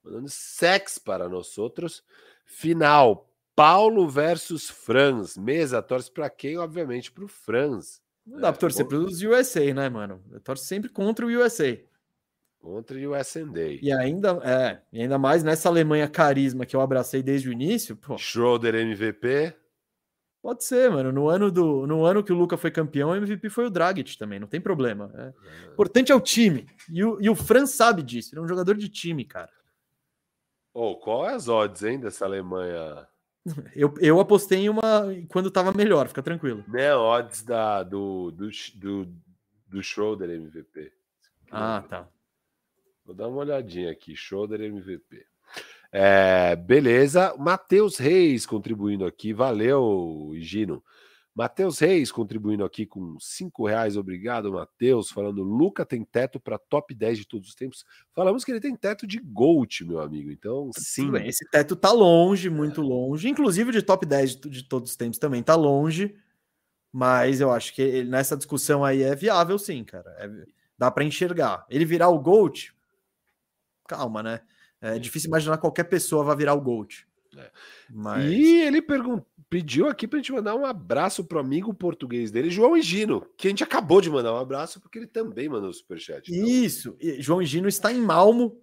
Mandando 0.02 0.28
sex 0.30 0.96
para 0.98 1.28
nós 1.28 1.58
outros. 1.58 2.02
Final. 2.46 3.28
Paulo 3.54 4.08
versus 4.08 4.70
Franz. 4.70 5.36
Mesa 5.36 5.82
torce 5.82 6.10
para 6.10 6.30
quem? 6.30 6.56
Obviamente 6.56 7.12
para 7.12 7.24
o 7.24 7.28
Franz. 7.28 8.00
Não 8.26 8.40
dá 8.40 8.48
É, 8.48 8.52
pra 8.52 8.60
torcer 8.60 8.84
bom. 8.84 8.90
pelos 8.90 9.20
USA, 9.22 9.74
né, 9.74 9.88
mano? 9.90 10.22
Eu 10.32 10.40
torço 10.40 10.64
sempre 10.64 10.88
contra 10.88 11.26
o 11.26 11.28
USA. 11.28 11.78
Contra 12.60 12.94
o 12.96 13.18
USND. 13.18 13.80
E 13.82 13.90
ainda, 13.90 14.38
é, 14.44 14.80
e 14.92 15.00
ainda 15.00 15.18
mais 15.18 15.42
nessa 15.42 15.70
Alemanha 15.70 16.06
carisma 16.06 16.66
que 16.66 16.76
eu 16.76 16.82
abracei 16.82 17.22
desde 17.22 17.48
o 17.48 17.52
início, 17.52 17.96
pô, 17.96 18.18
Schroeder 18.18 18.74
MVP. 18.74 19.54
pode 20.42 20.62
ser, 20.62 20.90
mano. 20.90 21.10
No 21.10 21.28
ano, 21.28 21.50
do, 21.50 21.86
no 21.86 22.04
ano 22.04 22.22
que 22.22 22.32
o 22.32 22.36
Luca 22.36 22.58
foi 22.58 22.70
campeão, 22.70 23.10
o 23.10 23.16
MVP 23.16 23.48
foi 23.48 23.64
o 23.64 23.70
Dragic 23.70 24.16
também, 24.18 24.38
não 24.38 24.46
tem 24.46 24.60
problema. 24.60 25.10
é. 25.14 25.68
O 25.70 25.72
importante 25.72 26.12
é 26.12 26.14
o 26.14 26.20
time. 26.20 26.66
E 26.90 27.02
o, 27.02 27.18
e 27.18 27.30
o 27.30 27.34
Fran 27.34 27.64
sabe 27.64 28.02
disso, 28.02 28.34
ele 28.34 28.40
é 28.40 28.44
um 28.44 28.48
jogador 28.48 28.76
de 28.76 28.90
time, 28.90 29.24
cara. 29.24 29.50
Ô, 30.74 30.96
qual 30.96 31.28
é 31.28 31.34
as 31.34 31.48
odds, 31.48 31.82
hein, 31.82 31.98
dessa 31.98 32.26
Alemanha? 32.26 33.06
Eu, 33.74 33.94
eu 34.02 34.20
apostei 34.20 34.58
em 34.58 34.68
uma 34.68 35.06
quando 35.30 35.50
tava 35.50 35.72
melhor, 35.72 36.06
fica 36.06 36.22
tranquilo. 36.22 36.62
Né, 36.68 36.94
odds 36.94 37.42
da, 37.42 37.82
do, 37.82 38.30
do, 38.32 38.50
do, 38.74 39.08
do 39.66 39.82
Schroeder 39.82 40.28
MVP. 40.28 40.92
Ah, 41.50 41.82
tá. 41.88 42.06
Vou 43.10 43.16
dar 43.16 43.26
uma 43.26 43.38
olhadinha 43.38 43.90
aqui. 43.90 44.14
Schroeder 44.14 44.60
MVP. 44.60 45.26
É, 45.90 46.54
beleza. 46.54 47.34
Matheus 47.36 47.98
Reis 47.98 48.46
contribuindo 48.46 49.04
aqui. 49.04 49.32
Valeu, 49.32 50.30
Gino. 50.36 50.80
Matheus 51.34 51.80
Reis 51.80 52.12
contribuindo 52.12 52.64
aqui 52.64 52.86
com 52.86 53.18
cinco 53.18 53.66
reais. 53.66 53.96
Obrigado, 53.96 54.52
Matheus. 54.52 55.10
Falando, 55.10 55.42
Luca 55.42 55.84
tem 55.84 56.04
teto 56.04 56.38
para 56.38 56.56
top 56.56 56.94
10 56.94 57.18
de 57.18 57.26
todos 57.26 57.48
os 57.48 57.54
tempos. 57.56 57.84
Falamos 58.14 58.44
que 58.44 58.52
ele 58.52 58.60
tem 58.60 58.76
teto 58.76 59.08
de 59.08 59.18
GOAT, 59.18 59.80
meu 59.84 59.98
amigo. 59.98 60.30
Então, 60.30 60.70
sim. 60.76 61.06
Tudo 61.06 61.14
bem, 61.14 61.26
esse 61.26 61.44
teto 61.50 61.74
tá 61.74 61.90
longe, 61.90 62.48
muito 62.48 62.80
longe. 62.80 63.28
Inclusive 63.28 63.72
de 63.72 63.82
top 63.82 64.06
10 64.06 64.36
de, 64.36 64.48
de 64.50 64.62
todos 64.68 64.90
os 64.90 64.96
tempos 64.96 65.18
também 65.18 65.42
tá 65.42 65.56
longe. 65.56 66.14
Mas 66.92 67.40
eu 67.40 67.50
acho 67.50 67.74
que 67.74 67.82
ele- 67.82 68.08
nessa 68.08 68.36
discussão 68.36 68.84
aí 68.84 69.02
é 69.02 69.16
viável, 69.16 69.58
sim, 69.58 69.82
cara. 69.82 70.08
É- 70.20 70.44
dá 70.78 70.92
para 70.92 71.02
enxergar. 71.02 71.66
Ele 71.68 71.84
virar 71.84 72.08
o 72.10 72.18
GOAT, 72.20 72.72
calma, 73.90 74.22
né? 74.22 74.40
É 74.80 74.98
difícil 74.98 75.28
imaginar 75.28 75.58
qualquer 75.58 75.84
pessoa 75.84 76.24
vai 76.24 76.36
virar 76.36 76.54
o 76.54 76.60
GOAT. 76.60 77.06
É. 77.36 77.50
Mas 77.90 78.24
E 78.24 78.62
ele 78.62 78.82
pediu 79.48 79.88
aqui 79.88 80.06
pra 80.06 80.18
gente 80.18 80.32
mandar 80.32 80.54
um 80.54 80.64
abraço 80.64 81.24
pro 81.24 81.40
amigo 81.40 81.74
português 81.74 82.30
dele, 82.30 82.50
João 82.50 82.76
Higino, 82.76 83.26
que 83.36 83.48
a 83.48 83.50
gente 83.50 83.64
acabou 83.64 84.00
de 84.00 84.08
mandar 84.08 84.32
um 84.32 84.38
abraço, 84.38 84.80
porque 84.80 84.98
ele 84.98 85.06
também 85.06 85.48
mandou 85.48 85.72
superchat. 85.72 86.32
Então, 86.32 86.48
isso, 86.48 86.96
e 87.00 87.20
João 87.20 87.42
Gino 87.42 87.68
está 87.68 87.92
em 87.92 88.00
Malmo. 88.00 88.60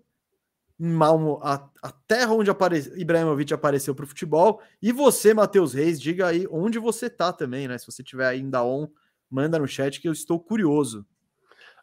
Em 0.80 0.92
Malmo, 0.92 1.40
a, 1.42 1.70
a 1.82 1.92
terra 1.92 2.34
onde 2.34 2.50
apare... 2.50 2.78
Ibrahimovic 2.96 3.54
apareceu 3.54 3.96
para 3.96 4.06
o 4.06 4.08
futebol. 4.08 4.62
E 4.82 4.92
você, 4.92 5.34
Matheus 5.34 5.74
Reis, 5.74 6.00
diga 6.00 6.28
aí 6.28 6.48
onde 6.50 6.80
você 6.80 7.10
tá 7.10 7.34
também, 7.34 7.68
né? 7.68 7.78
Se 7.78 7.86
você 7.86 8.04
tiver 8.04 8.28
ainda 8.28 8.64
on, 8.64 8.88
manda 9.30 9.60
no 9.60 9.68
chat 9.68 10.00
que 10.00 10.08
eu 10.08 10.14
estou 10.14 10.40
curioso. 10.40 11.06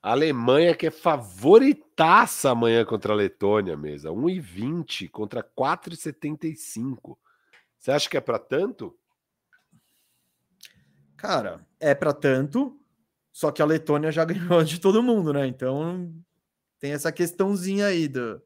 A 0.05 0.10
Alemanha 0.10 0.74
que 0.74 0.89
é 0.89 0.90
favoritaça 0.90 2.51
amanhã 2.51 2.85
contra 2.85 3.14
a 3.14 3.16
Letônia, 3.16 3.74
mesa. 3.74 4.10
1,20 4.10 5.09
contra 5.09 5.43
4,75. 5.43 7.16
Você 7.78 7.90
acha 7.90 8.10
que 8.10 8.18
é 8.18 8.20
para 8.20 8.39
tanto? 8.39 8.94
Cara, 11.16 11.66
é 11.81 11.94
para 11.94 12.12
tanto, 12.12 12.78
só 13.32 13.51
que 13.51 13.62
a 13.62 13.64
Letônia 13.64 14.12
já 14.12 14.26
ganhou 14.26 14.62
de 14.62 14.78
todo 14.78 15.02
mundo, 15.02 15.32
né? 15.32 15.47
Então 15.47 16.14
tem 16.78 16.93
essa 16.93 17.10
questãozinha 17.10 17.86
aí 17.86 18.06
do, 18.06 18.43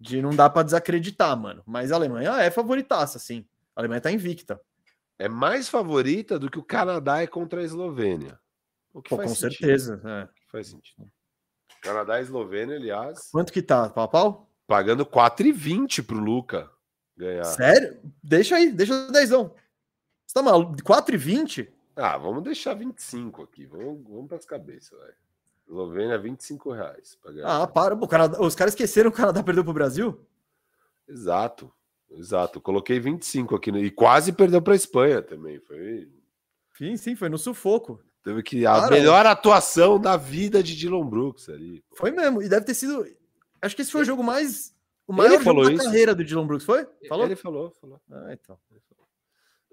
de 0.00 0.22
não 0.22 0.34
dá 0.34 0.48
para 0.48 0.62
desacreditar, 0.62 1.36
mano. 1.36 1.62
Mas 1.66 1.92
a 1.92 1.96
Alemanha 1.96 2.30
é 2.40 2.50
favoritaça, 2.50 3.18
sim. 3.18 3.46
A 3.76 3.80
Alemanha 3.82 4.00
tá 4.00 4.10
invicta. 4.10 4.58
É 5.18 5.28
mais 5.28 5.68
favorita 5.68 6.38
do 6.38 6.50
que 6.50 6.58
o 6.58 6.64
Canadá 6.64 7.20
é 7.20 7.26
contra 7.26 7.60
a 7.60 7.64
Eslovênia. 7.64 8.40
Pô, 8.90 9.02
com 9.02 9.28
sentido. 9.28 9.58
certeza. 9.58 10.00
é. 10.02 10.36
Faz 10.56 10.68
sentido. 10.68 11.06
Canadá 11.82 12.18
e 12.18 12.22
Eslovênia, 12.22 12.76
aliás, 12.76 13.28
Quanto 13.30 13.52
que 13.52 13.60
tá, 13.60 13.90
pau 13.90 14.08
pau? 14.08 14.50
pagando 14.66 15.04
4,20 15.04 16.02
pro 16.02 16.16
Luca 16.18 16.70
ganhar. 17.14 17.44
Sério? 17.44 18.00
Deixa 18.22 18.56
aí, 18.56 18.72
deixa 18.72 18.94
o 18.94 19.12
dezão. 19.12 19.54
Você 20.26 20.32
tá 20.32 20.42
maluco? 20.42 20.74
4,20? 20.82 21.68
Ah, 21.94 22.16
vamos 22.16 22.42
deixar 22.42 22.72
25 22.72 23.42
aqui. 23.42 23.66
Vamos, 23.66 24.02
vamos 24.08 24.28
para 24.28 24.38
as 24.38 24.46
cabeças, 24.46 24.98
velho. 24.98 25.14
Eslovênia, 25.68 26.18
25 26.18 26.72
reais. 26.72 27.18
pra. 27.22 27.32
Ah, 27.44 27.66
para. 27.66 27.94
O 27.94 28.08
Canadá- 28.08 28.40
os 28.40 28.54
caras 28.54 28.72
esqueceram 28.72 29.10
que 29.10 29.16
o 29.16 29.20
Canadá 29.20 29.42
perdeu 29.42 29.62
pro 29.62 29.74
Brasil? 29.74 30.18
Exato, 31.06 31.70
exato. 32.12 32.62
Coloquei 32.62 32.98
25 32.98 33.54
aqui 33.54 33.70
no- 33.70 33.78
e 33.78 33.90
quase 33.90 34.32
perdeu 34.32 34.62
para 34.62 34.72
a 34.72 34.76
Espanha 34.76 35.20
também. 35.20 35.60
Foi 35.60 36.10
Sim, 36.78 36.96
sim, 36.96 37.14
foi 37.14 37.28
no 37.28 37.36
sufoco. 37.38 38.02
Teve 38.26 38.42
que 38.42 38.66
a 38.66 38.72
Cara, 38.74 38.90
melhor 38.90 39.24
atuação 39.24 40.00
da 40.00 40.16
vida 40.16 40.60
de 40.62 40.74
Dylan 40.76 41.06
Brooks 41.06 41.48
ali. 41.48 41.80
pô. 41.88 41.96
Foi 41.96 42.10
mesmo. 42.10 42.42
E 42.42 42.48
deve 42.48 42.66
ter 42.66 42.74
sido. 42.74 43.06
Acho 43.62 43.76
que 43.76 43.82
esse 43.82 43.92
foi 43.92 44.02
o 44.02 44.04
jogo 44.04 44.22
mais. 44.24 44.74
O 45.06 45.12
Ele 45.12 45.16
maior 45.18 45.30
jogo 45.32 45.44
falou 45.44 45.64
da 45.76 45.84
carreira 45.84 46.14
do 46.14 46.24
Dylan 46.24 46.46
Brooks, 46.46 46.66
foi? 46.66 46.84
Falou? 47.08 47.24
Ele 47.26 47.36
falou, 47.36 47.70
falou. 47.80 48.00
Ah, 48.10 48.32
então. 48.32 48.58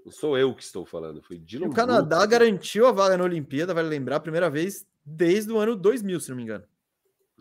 Não 0.05 0.11
sou 0.11 0.37
eu 0.37 0.53
que 0.53 0.61
estou 0.63 0.85
falando, 0.85 1.21
foi 1.23 1.37
E 1.37 1.39
Dylan 1.39 1.67
o 1.67 1.73
Canadá 1.73 2.17
Brooks. 2.17 2.29
garantiu 2.29 2.85
a 2.87 2.91
vaga 2.91 3.17
na 3.17 3.23
Olimpíada, 3.23 3.73
vale 3.73 3.87
lembrar, 3.87 4.17
a 4.17 4.19
primeira 4.19 4.49
vez 4.49 4.85
desde 5.03 5.51
o 5.51 5.57
ano 5.57 5.75
2000, 5.75 6.19
se 6.19 6.29
não 6.29 6.35
me 6.37 6.43
engano. 6.43 6.63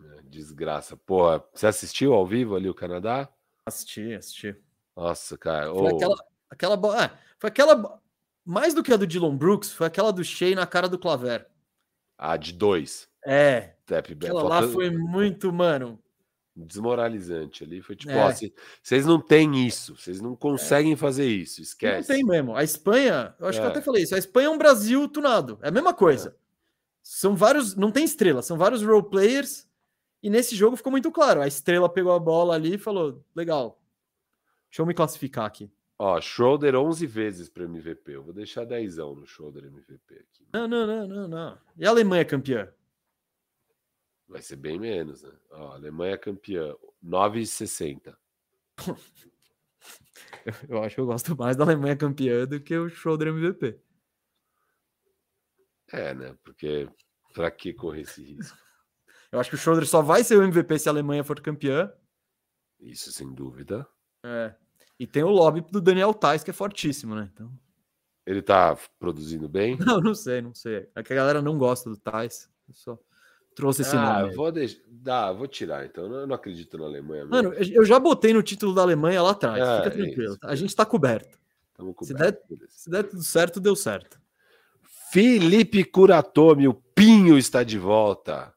É, 0.02 0.22
Desgraça. 0.24 0.97
Porra, 0.97 1.44
você 1.52 1.66
assistiu 1.66 2.14
ao 2.14 2.26
vivo 2.26 2.56
ali 2.56 2.68
o 2.70 2.74
Canadá? 2.74 3.28
Assisti, 3.66 4.14
assisti. 4.14 4.56
Nossa, 4.97 5.36
cara. 5.36 5.72
Foi 5.74 5.93
ô, 5.93 5.97
aquela. 5.97 6.14
aquela 6.51 6.76
bo- 6.76 6.93
ah, 6.93 7.16
foi 7.39 7.48
aquela. 7.48 8.01
Mais 8.44 8.74
do 8.74 8.82
que 8.82 8.93
a 8.93 8.97
do 8.97 9.06
Dylan 9.06 9.36
Brooks, 9.36 9.73
foi 9.73 9.86
aquela 9.86 10.12
do 10.12 10.24
Shea 10.24 10.55
na 10.55 10.66
cara 10.66 10.89
do 10.89 10.98
Claver. 10.98 11.47
A 12.19 12.36
de 12.36 12.52
dois. 12.52 13.09
É, 13.24 13.74
back. 13.89 14.12
aquela 14.14 14.43
lá 14.43 14.66
foi 14.69 14.90
muito, 14.90 15.52
mano. 15.52 15.98
desmoralizante 16.55 17.64
ali. 17.64 17.81
Foi 17.81 17.97
tipo, 17.97 18.12
É. 18.12 18.24
ó, 18.27 18.31
cê- 18.32 18.52
vocês 18.82 19.06
não 19.06 19.19
têm 19.19 19.66
isso, 19.66 19.97
vocês 19.97 20.20
não 20.20 20.36
conseguem 20.36 20.94
fazer 20.97 21.27
isso, 21.27 21.60
Não 21.60 21.64
esquece. 21.64 22.09
tem 22.12 22.23
mesmo. 22.24 22.55
A 22.55 22.62
Espanha, 22.62 23.35
eu 23.40 23.47
acho 23.47 23.59
que 23.59 23.64
eu 23.64 23.69
É. 23.69 23.70
até 23.70 23.81
falei 23.81 24.02
isso. 24.02 24.14
A 24.14 24.19
Espanha 24.19 24.48
é 24.48 24.51
um 24.51 24.59
Brasil 24.59 25.09
tunado. 25.09 25.59
É 25.62 25.69
a 25.69 25.70
mesma 25.70 25.94
coisa. 25.94 26.36
São 27.02 27.35
vários. 27.35 27.74
Não 27.74 27.90
tem 27.90 28.05
estrela, 28.05 28.43
são 28.43 28.59
vários 28.59 28.82
role 28.82 29.09
players. 29.09 29.66
E 30.23 30.28
nesse 30.28 30.55
jogo 30.55 30.77
ficou 30.77 30.90
muito 30.93 31.10
claro. 31.10 31.40
A 31.40 31.47
estrela 31.48 31.89
pegou 31.89 32.12
a 32.12 32.19
bola 32.19 32.55
ali 32.55 32.74
e 32.74 32.78
falou: 32.78 33.24
legal. 33.35 33.81
Deixa 34.70 34.82
eu 34.82 34.86
me 34.86 34.93
classificar 34.94 35.47
aqui. 35.47 35.70
Ó, 35.98 36.20
Schroeder 36.20 36.74
11 36.74 37.06
vezes 37.06 37.48
para 37.48 37.64
MVP. 37.64 38.12
Eu 38.12 38.24
vou 38.24 38.32
deixar 38.32 38.64
10 38.64 38.97
no 38.97 39.27
Schroeder 39.27 39.64
MVP 39.64 40.14
aqui. 40.14 40.47
Não, 40.52 40.66
não, 40.66 40.86
não, 40.86 41.06
não, 41.06 41.28
não. 41.28 41.59
E 41.77 41.86
a 41.86 41.90
Alemanha 41.90 42.24
campeã? 42.24 42.73
Vai 44.28 44.43
ser 44.43 44.56
bem 44.56 44.78
menos, 44.78 45.23
né? 45.23 45.32
Ó, 45.51 45.73
Alemanha 45.73 46.16
campeã, 46.19 46.74
9,60. 47.05 48.16
Eu, 50.44 50.77
eu 50.77 50.82
acho 50.82 50.94
que 50.94 51.01
eu 51.01 51.06
gosto 51.06 51.36
mais 51.36 51.56
da 51.56 51.64
Alemanha 51.64 51.97
campeã 51.97 52.47
do 52.47 52.60
que 52.60 52.77
o 52.77 52.89
Schroeder 52.89 53.28
MVP. 53.28 53.81
É, 55.93 56.14
né? 56.14 56.36
Porque 56.43 56.89
pra 57.35 57.51
que 57.51 57.73
correr 57.73 58.02
esse 58.02 58.23
risco? 58.23 58.56
Eu 59.31 59.40
acho 59.40 59.51
que 59.51 59.56
o 59.56 59.59
Schroeder 59.59 59.86
só 59.86 60.02
vai 60.02 60.24
ser 60.24 60.36
o 60.36 60.43
MVP 60.43 60.78
se 60.78 60.89
a 60.89 60.93
Alemanha 60.93 61.24
for 61.24 61.40
campeã. 61.40 61.93
Isso 62.81 63.12
sem 63.12 63.32
dúvida. 63.32 63.86
É. 64.24 64.55
E 65.03 65.07
tem 65.07 65.24
o 65.24 65.31
lobby 65.31 65.65
do 65.69 65.81
Daniel 65.81 66.15
Tais, 66.15 66.45
que 66.45 66.51
é 66.51 66.53
fortíssimo, 66.53 67.15
né? 67.16 67.29
Então... 67.35 67.51
Ele 68.24 68.41
tá 68.41 68.79
produzindo 69.01 69.49
bem. 69.49 69.77
Não, 69.85 70.01
não 70.01 70.15
sei, 70.15 70.41
não 70.41 70.55
sei. 70.55 70.89
É 70.95 71.03
que 71.03 71.12
a 71.12 71.16
galera 71.16 71.43
não 71.43 71.59
gosta 71.59 71.91
do 71.91 71.97
Tais. 71.97 72.49
Eu 72.69 72.74
só 72.74 72.99
trouxe 73.53 73.83
esse 73.83 73.97
Ah, 73.97 74.20
nome. 74.23 74.35
vou 74.37 74.53
deixar. 74.53 74.81
Dá, 74.89 75.33
vou 75.33 75.49
tirar 75.49 75.85
então. 75.85 76.05
Eu 76.05 76.24
não 76.24 76.37
acredito 76.37 76.79
na 76.79 76.85
Alemanha. 76.85 77.24
mesmo. 77.24 77.31
Mano, 77.51 77.53
eu 77.55 77.85
já 77.85 77.99
botei 77.99 78.33
no 78.33 78.41
título 78.41 78.73
da 78.74 78.83
Alemanha 78.83 79.20
lá 79.23 79.33
atrás. 79.33 79.59
É, 79.61 79.77
Fica 79.79 79.89
é 79.89 79.91
tranquilo. 80.05 80.33
isso. 80.35 80.39
A 80.45 80.55
gente 80.55 80.77
tá 80.77 80.87
coberto. 80.87 81.37
Tamo 81.74 81.97
se 82.01 82.12
coberto, 82.12 82.47
beleza. 82.49 82.70
Se 82.70 82.89
der 82.89 83.03
tudo 83.09 83.24
certo, 83.24 83.59
deu 83.59 83.74
certo. 83.74 84.20
Felipe 85.11 85.83
Curatomi, 85.85 86.69
o 86.69 86.74
Pinho 86.74 87.37
está 87.37 87.65
de 87.65 87.77
volta. 87.77 88.55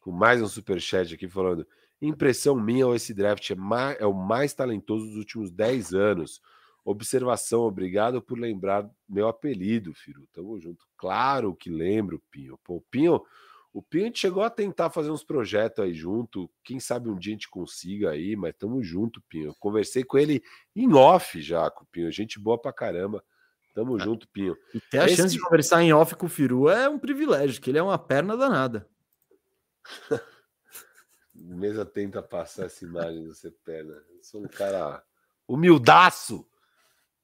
Com 0.00 0.12
mais 0.12 0.40
um 0.40 0.46
superchat 0.46 1.12
aqui 1.12 1.26
falando. 1.28 1.66
Impressão 2.00 2.54
minha, 2.58 2.86
esse 2.94 3.12
draft 3.12 3.50
é, 3.50 3.54
ma- 3.54 3.92
é 3.98 4.06
o 4.06 4.12
mais 4.14 4.54
talentoso 4.54 5.06
dos 5.06 5.16
últimos 5.16 5.50
10 5.50 5.92
anos. 5.94 6.40
Observação, 6.84 7.62
obrigado 7.62 8.22
por 8.22 8.38
lembrar 8.38 8.88
meu 9.08 9.28
apelido, 9.28 9.92
Firu. 9.94 10.26
Tamo 10.32 10.58
junto. 10.60 10.84
Claro 10.96 11.54
que 11.54 11.68
lembro, 11.68 12.22
Pinho. 12.30 12.58
Pô, 12.64 12.76
o 12.76 12.80
Pinho, 12.80 13.20
o 13.72 13.82
Pinho 13.82 14.04
a 14.04 14.06
gente 14.06 14.20
chegou 14.20 14.42
a 14.42 14.48
tentar 14.48 14.88
fazer 14.90 15.10
uns 15.10 15.22
projetos 15.24 15.84
aí 15.84 15.92
junto. 15.92 16.48
Quem 16.64 16.80
sabe 16.80 17.10
um 17.10 17.18
dia 17.18 17.32
a 17.32 17.34
gente 17.34 17.50
consiga 17.50 18.10
aí, 18.10 18.34
mas 18.36 18.54
tamo 18.56 18.82
junto, 18.82 19.20
Pinho. 19.28 19.48
Eu 19.48 19.54
conversei 19.58 20.02
com 20.04 20.16
ele 20.16 20.42
em 20.74 20.94
off 20.94 21.40
já, 21.42 21.68
com 21.70 21.84
o 21.84 21.86
Pinho. 21.88 22.10
Gente 22.12 22.38
boa 22.38 22.58
pra 22.58 22.72
caramba. 22.72 23.22
Tamo 23.74 23.96
Ah. 23.96 23.98
junto, 23.98 24.26
Pinho. 24.28 24.56
E 24.72 24.80
ter 24.80 25.00
a 25.00 25.06
Esse- 25.06 25.16
chance 25.16 25.34
de 25.34 25.40
conversar 25.42 25.82
em 25.82 25.92
off 25.92 26.14
com 26.14 26.26
o 26.26 26.30
Firu 26.30 26.68
é 26.70 26.88
um 26.88 26.98
privilégio, 26.98 27.60
que 27.60 27.70
ele 27.70 27.78
é 27.78 27.82
uma 27.82 27.98
perna 27.98 28.36
danada. 28.36 28.88
O 31.38 31.54
Mesa 31.56 31.84
tenta 31.84 32.22
passar 32.22 32.66
essa 32.66 32.84
imagem 32.84 33.24
do 33.24 33.34
você 33.34 33.50
perna. 33.50 33.94
Eu 34.10 34.22
sou 34.22 34.42
um 34.42 34.48
cara 34.48 35.02
humildaço, 35.46 36.46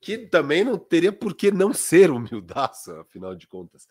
que 0.00 0.18
também 0.18 0.64
não 0.64 0.78
teria 0.78 1.12
por 1.12 1.34
que 1.34 1.50
não 1.50 1.72
ser 1.72 2.10
humildaço, 2.10 2.92
afinal 2.92 3.34
de 3.34 3.46
contas. 3.46 3.88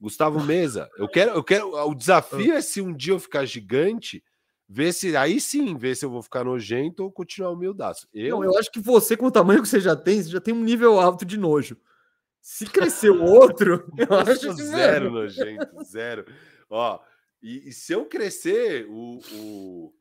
Gustavo 0.00 0.42
Mesa, 0.42 0.88
eu 0.98 1.08
quero, 1.08 1.32
eu 1.32 1.42
quero. 1.42 1.74
O 1.88 1.94
desafio 1.94 2.54
é 2.54 2.60
se 2.60 2.80
um 2.80 2.92
dia 2.92 3.14
eu 3.14 3.18
ficar 3.18 3.44
gigante, 3.46 4.22
ver 4.68 4.92
se 4.92 5.16
aí 5.16 5.40
sim, 5.40 5.76
ver 5.76 5.96
se 5.96 6.04
eu 6.04 6.10
vou 6.10 6.22
ficar 6.22 6.44
nojento 6.44 7.02
ou 7.02 7.10
continuar 7.10 7.50
humildaço. 7.50 8.06
Eu, 8.12 8.36
Não, 8.36 8.44
eu 8.44 8.58
acho 8.58 8.70
que 8.70 8.80
você, 8.80 9.16
com 9.16 9.26
o 9.26 9.30
tamanho 9.30 9.62
que 9.62 9.68
você 9.68 9.80
já 9.80 9.96
tem, 9.96 10.22
você 10.22 10.28
já 10.28 10.40
tem 10.40 10.52
um 10.52 10.62
nível 10.62 11.00
alto 11.00 11.24
de 11.24 11.38
nojo. 11.38 11.76
Se 12.40 12.66
crescer 12.66 13.10
o 13.10 13.24
outro, 13.24 13.90
eu 13.96 14.16
acho 14.18 14.52
zero 14.52 15.10
mano, 15.10 15.22
nojento, 15.22 15.82
zero. 15.84 16.26
Ó, 16.68 17.00
e, 17.42 17.68
e 17.68 17.72
se 17.72 17.92
eu 17.92 18.06
crescer, 18.06 18.86
o, 18.88 19.20
o- 19.32 19.94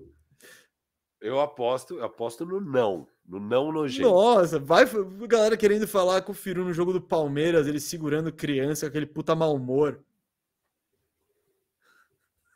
eu 1.21 1.39
aposto, 1.39 1.95
eu 1.97 2.03
aposto 2.03 2.45
no 2.45 2.59
não, 2.61 3.07
no 3.25 3.39
não 3.39 3.71
nojento. 3.71 4.07
Nossa, 4.09 4.59
vai 4.59 4.85
galera 5.27 5.57
querendo 5.57 5.87
falar 5.87 6.21
com 6.21 6.31
o 6.31 6.35
Firu 6.35 6.63
no 6.63 6.73
jogo 6.73 6.93
do 6.93 7.01
Palmeiras, 7.01 7.67
ele 7.67 7.79
segurando 7.79 8.31
criança, 8.31 8.87
aquele 8.87 9.05
puta 9.05 9.33
mau 9.35 9.55
humor. 9.55 10.03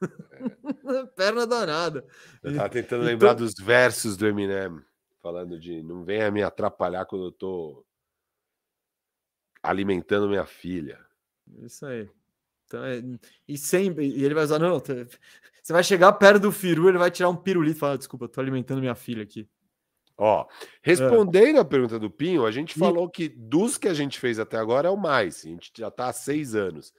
Perna 1.15 1.45
danada. 1.45 2.05
Eu 2.43 2.55
tava 2.55 2.69
tentando 2.69 3.01
Então- 3.01 3.11
lembrar 3.11 3.33
dos 3.33 3.53
versos 3.59 4.15
do 4.15 4.25
Eminem, 4.27 4.81
falando 5.21 5.59
de 5.59 5.81
não 5.83 6.03
venha 6.05 6.31
me 6.31 6.41
atrapalhar 6.41 7.05
quando 7.05 7.25
eu 7.25 7.31
tô 7.31 7.85
alimentando 9.61 10.29
minha 10.29 10.45
filha. 10.45 11.05
Isso 11.63 11.85
aí. 11.85 12.09
Então, 12.69 12.85
é- 12.85 13.01
e 13.47 13.57
sempre, 13.57 14.05
e 14.05 14.23
ele 14.23 14.35
vai 14.35 14.43
usar, 14.43 14.59
não, 14.59 14.79
tá- 14.79 14.93
você 15.61 15.73
vai 15.73 15.83
chegar 15.83 16.13
perto 16.13 16.39
do 16.39 16.51
Firu, 16.51 16.87
ele 16.87 16.99
vai 16.99 17.09
tirar 17.09 17.29
um 17.29 17.35
pirulito 17.35 17.77
e 17.77 17.79
falar, 17.79 17.97
desculpa, 17.97 18.25
eu 18.25 18.29
tô 18.29 18.39
alimentando 18.39 18.79
minha 18.79 18.93
filha 18.93 19.23
aqui. 19.23 19.49
Ó, 20.15 20.45
respondendo 20.83 21.59
a 21.59 21.65
pergunta 21.65 21.97
do 21.97 22.11
Pinho, 22.11 22.45
a 22.45 22.51
gente 22.51 22.77
falou 22.77 23.09
que 23.09 23.27
dos 23.29 23.77
que 23.77 23.87
a 23.87 23.93
gente 23.93 24.19
fez 24.19 24.37
até 24.37 24.57
agora 24.57 24.87
é 24.87 24.91
o 24.91 24.97
mais. 24.97 25.45
A 25.45 25.49
gente 25.49 25.71
já 25.75 25.89
tá 25.89 26.09
há 26.09 26.13
seis 26.13 26.53
anos. 26.55 26.93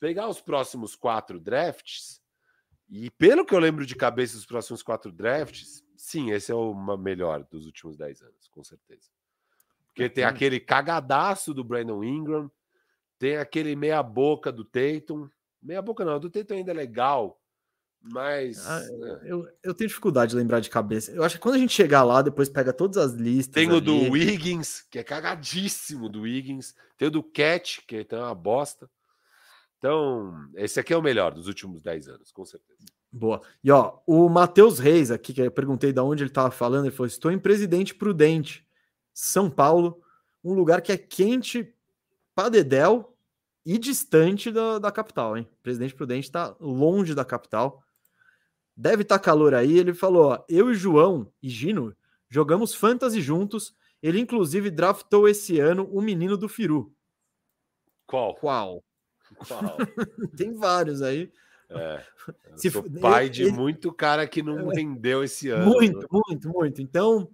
Pegar 0.00 0.26
os 0.26 0.40
próximos 0.40 0.96
quatro 0.96 1.38
drafts, 1.38 2.20
e 2.90 3.10
pelo 3.10 3.44
que 3.44 3.54
eu 3.54 3.58
lembro 3.60 3.86
de 3.86 3.94
cabeça 3.94 4.34
dos 4.36 4.46
próximos 4.46 4.82
quatro 4.82 5.12
drafts, 5.12 5.84
sim, 5.96 6.32
esse 6.32 6.50
é 6.50 6.54
o 6.54 6.74
melhor 6.96 7.46
dos 7.48 7.66
últimos 7.66 7.96
dez 7.96 8.20
anos, 8.22 8.48
com 8.48 8.64
certeza. 8.64 9.08
Porque 9.86 10.08
tem 10.08 10.24
Hum. 10.24 10.28
aquele 10.28 10.58
cagadaço 10.58 11.52
do 11.54 11.62
Brandon 11.62 12.02
Ingram, 12.02 12.50
tem 13.22 13.36
aquele 13.36 13.76
meia-boca 13.76 14.50
do 14.50 14.64
Tatum. 14.64 15.28
Meia-boca 15.62 16.04
não, 16.04 16.18
do 16.18 16.28
Tatum 16.28 16.54
ainda 16.54 16.72
é 16.72 16.74
legal, 16.74 17.40
mas. 18.00 18.66
Ah, 18.66 18.82
é. 18.82 19.32
Eu, 19.32 19.48
eu 19.62 19.72
tenho 19.72 19.86
dificuldade 19.86 20.30
de 20.30 20.36
lembrar 20.36 20.58
de 20.58 20.68
cabeça. 20.68 21.12
Eu 21.12 21.22
acho 21.22 21.36
que 21.36 21.40
quando 21.40 21.54
a 21.54 21.58
gente 21.58 21.72
chegar 21.72 22.02
lá, 22.02 22.20
depois 22.20 22.48
pega 22.48 22.72
todas 22.72 22.96
as 22.96 23.12
listas. 23.12 23.54
Tem 23.54 23.70
o 23.70 23.80
do 23.80 23.94
ali. 23.94 24.10
Wiggins, 24.10 24.84
que 24.90 24.98
é 24.98 25.04
cagadíssimo 25.04 26.08
do 26.08 26.22
Wiggins. 26.22 26.74
Tem 26.98 27.06
o 27.06 27.12
do 27.12 27.22
Cat, 27.22 27.84
que 27.86 28.04
é 28.10 28.16
uma 28.16 28.34
bosta. 28.34 28.90
Então, 29.78 30.34
esse 30.56 30.80
aqui 30.80 30.92
é 30.92 30.96
o 30.96 31.02
melhor 31.02 31.32
dos 31.32 31.46
últimos 31.46 31.80
10 31.80 32.08
anos, 32.08 32.32
com 32.32 32.44
certeza. 32.44 32.80
Boa. 33.12 33.40
E 33.62 33.70
ó, 33.70 34.00
o 34.04 34.28
Matheus 34.28 34.80
Reis 34.80 35.12
aqui, 35.12 35.32
que 35.32 35.42
eu 35.42 35.50
perguntei 35.52 35.92
de 35.92 36.00
onde 36.00 36.24
ele 36.24 36.30
estava 36.30 36.50
falando, 36.50 36.86
ele 36.86 36.94
falou: 36.96 37.06
estou 37.06 37.30
em 37.30 37.38
Presidente 37.38 37.94
Prudente, 37.94 38.66
São 39.14 39.48
Paulo, 39.48 40.02
um 40.42 40.54
lugar 40.54 40.82
que 40.82 40.90
é 40.90 40.96
quente 40.96 41.72
pra 42.34 42.48
dedéu 42.48 43.11
e 43.64 43.78
distante 43.78 44.50
da, 44.50 44.78
da 44.78 44.90
capital, 44.90 45.36
hein? 45.36 45.48
Presidente 45.62 45.94
Prudente 45.94 46.26
está 46.26 46.54
longe 46.60 47.14
da 47.14 47.24
capital. 47.24 47.82
Deve 48.76 49.02
estar 49.02 49.18
calor 49.18 49.54
aí. 49.54 49.78
Ele 49.78 49.94
falou: 49.94 50.32
ó, 50.32 50.44
eu 50.48 50.70
e 50.70 50.74
João 50.74 51.30
e 51.42 51.48
Gino 51.48 51.94
jogamos 52.28 52.74
fantasy 52.74 53.20
juntos. 53.20 53.74
Ele, 54.02 54.18
inclusive, 54.18 54.70
draftou 54.70 55.28
esse 55.28 55.60
ano 55.60 55.88
o 55.92 56.00
menino 56.02 56.36
do 56.36 56.48
Firu. 56.48 56.92
Qual? 58.06 58.34
Qual? 58.34 58.82
Qual? 59.46 59.76
Tem 60.36 60.52
vários 60.54 61.02
aí. 61.02 61.30
É. 61.70 62.04
Se 62.56 62.70
pai 63.00 63.24
ele- 63.26 63.30
de 63.30 63.42
ele- 63.44 63.52
muito 63.52 63.92
cara 63.92 64.26
que 64.26 64.42
não 64.42 64.68
rendeu 64.68 65.22
esse 65.22 65.48
ano. 65.50 65.66
Muito, 65.66 66.06
muito, 66.10 66.48
muito. 66.48 66.82
Então. 66.82 67.30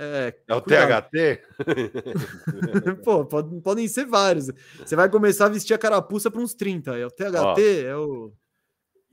É, 0.00 0.32
É 0.46 0.54
o 0.54 0.62
cuidado. 0.62 1.08
THT? 1.10 1.42
Pô, 3.04 3.24
pode- 3.26 3.60
podem 3.60 3.88
ser 3.88 4.06
vários. 4.06 4.46
Você 4.78 4.94
vai 4.94 5.10
começar 5.10 5.46
a 5.46 5.48
vestir 5.48 5.74
a 5.74 5.78
carapuça 5.78 6.30
para 6.30 6.40
uns 6.40 6.54
30. 6.54 6.96
É 6.96 7.04
o 7.04 7.10
THT, 7.10 7.84
é 7.84 7.96
o. 7.96 8.32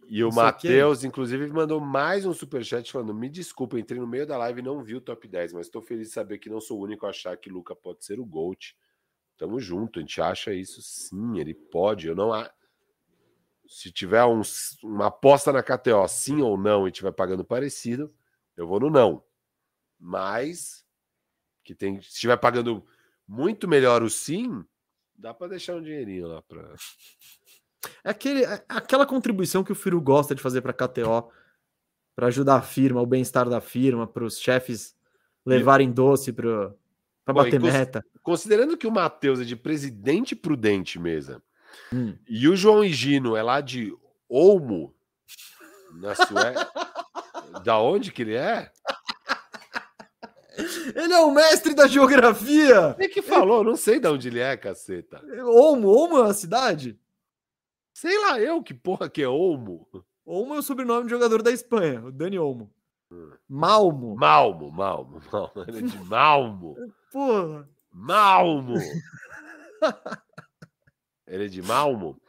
E 0.07 0.24
o 0.24 0.30
é- 0.30 0.32
Matheus, 0.32 1.03
inclusive, 1.03 1.48
mandou 1.48 1.80
mais 1.82 2.24
um 2.26 2.34
superchat 2.34 2.91
falando: 2.91 3.16
Me 3.16 3.28
desculpa, 3.30 3.80
entrei 3.80 3.99
no 3.99 4.06
meio 4.06 4.28
da 4.28 4.38
live 4.38 4.60
e 4.60 4.64
não 4.64 4.84
vi 4.84 4.95
o 4.95 5.02
top 5.02 5.28
10, 5.28 5.53
mas 5.53 5.66
estou 5.66 5.82
feliz 5.82 6.10
de 6.10 6.14
saber 6.14 6.38
que 6.38 6.49
não 6.49 6.62
sou 6.62 6.80
o 6.80 6.84
único 6.84 7.07
a 7.07 7.10
achar 7.10 7.36
que 7.38 7.49
Luca 7.49 7.76
pode 7.76 8.06
ser 8.06 8.20
o 8.20 8.26
GOAT. 8.26 8.76
Tamo 9.38 9.60
junto, 9.60 9.98
a 9.98 10.02
gente 10.03 10.22
acha 10.22 10.53
isso 10.53 10.80
sim, 10.84 11.40
ele 11.40 11.53
pode. 11.56 12.07
Eu 12.07 12.16
não. 12.16 12.32
a- 12.32 12.52
Se 13.68 13.91
tiver 13.91 14.24
uns- 14.26 14.78
uma 14.84 15.07
aposta 15.07 15.52
na 15.52 15.64
KTO, 15.64 16.07
sim 16.07 16.40
ou 16.44 16.56
não, 16.56 16.88
e 16.88 16.91
tiver 16.91 17.12
pagando 17.12 17.44
parecido, 17.44 18.14
eu 18.56 18.68
vou 18.68 18.80
no 18.80 18.91
não. 18.91 19.24
Mas 20.07 20.86
que 21.64 21.73
tem, 21.73 21.99
se 21.99 22.10
estiver 22.10 22.38
pagando 22.38 22.86
muito 23.27 23.68
melhor 23.68 24.03
o 24.03 24.10
sim, 24.10 24.64
dá 25.15 25.34
para 25.34 25.48
deixar 25.48 25.76
um 25.76 25.82
dinheirinho 25.82 26.27
lá 26.27 26.44
para. 26.44 26.76
É 28.03 28.11
aquele, 28.11 28.44
é 28.45 28.64
aquela 28.69 29.03
contribuição 29.06 29.64
que 29.64 29.72
o 29.72 29.76
Firu 29.76 29.99
gosta 29.99 30.36
de 30.36 30.44
fazer 30.44 30.61
para 30.61 30.73
KTO, 30.73 31.32
para 32.15 32.27
ajudar 32.27 32.57
a 32.57 32.61
firma, 32.61 33.02
o 33.02 33.06
bem-estar 33.07 33.49
da 33.49 33.60
firma, 33.60 34.06
para 34.06 34.23
os 34.23 34.40
chefes 34.40 34.95
levarem 35.44 35.91
doce 35.91 36.32
para 36.32 36.72
bater 37.26 37.60
cons- 37.60 37.73
meta. 37.73 38.06
Considerando 38.22 38.77
que 38.77 38.86
o 38.86 38.91
Matheus 38.91 39.40
é 39.40 39.44
de 39.44 39.56
Presidente 39.56 40.36
Prudente 40.36 40.99
mesa 40.99 41.41
Hum. 41.91 42.15
e 42.30 42.48
o 42.48 42.56
João 42.56 42.86
Higino 42.86 43.36
é 43.36 43.41
lá 43.44 43.60
de 43.60 43.91
Olmo, 44.30 44.95
na 45.94 46.14
Suécia. 46.15 46.69
da 47.65 47.80
onde 47.80 48.11
que 48.11 48.22
ele 48.22 48.36
é? 48.36 48.72
Ele 50.94 51.14
é 51.14 51.20
o 51.20 51.32
mestre 51.32 51.74
da 51.74 51.88
geografia! 51.88 52.95
Ele 52.99 53.10
que 53.10 53.22
falou, 53.22 53.64
não 53.64 53.76
sei 53.76 53.99
de 53.99 54.07
onde 54.07 54.28
ele 54.28 54.40
é, 54.40 54.57
caceta. 54.57 55.22
Olmo, 55.45 55.88
Olmo 55.88 56.18
é 56.18 56.22
uma 56.22 56.34
cidade? 56.34 56.99
Sei 57.94 58.20
lá 58.20 58.40
eu 58.40 58.62
que 58.62 58.74
porra 58.74 59.10
que 59.10 59.22
é 59.22 59.28
Olmo. 59.28 59.88
Olmo 60.26 60.56
é 60.56 60.60
o 60.60 60.64
sobrenome 60.64 61.06
de 61.06 61.12
jogador 61.12 61.41
da 61.41 61.52
Espanha, 61.52 62.03
o 62.03 62.12
Dani 62.12 62.38
Olmo. 62.38 62.72
Malmo. 63.48 64.16
Malmo, 64.16 64.72
Malmo, 64.72 65.22
Malmo. 65.32 65.64
Ele 65.68 65.80
é 65.80 65.82
de 65.82 65.99
Malmo. 66.06 66.76
Porra. 67.12 67.70
Malmo. 67.91 68.76
Ele 71.28 71.45
é 71.45 71.48
de 71.48 71.62
Malmo? 71.62 72.20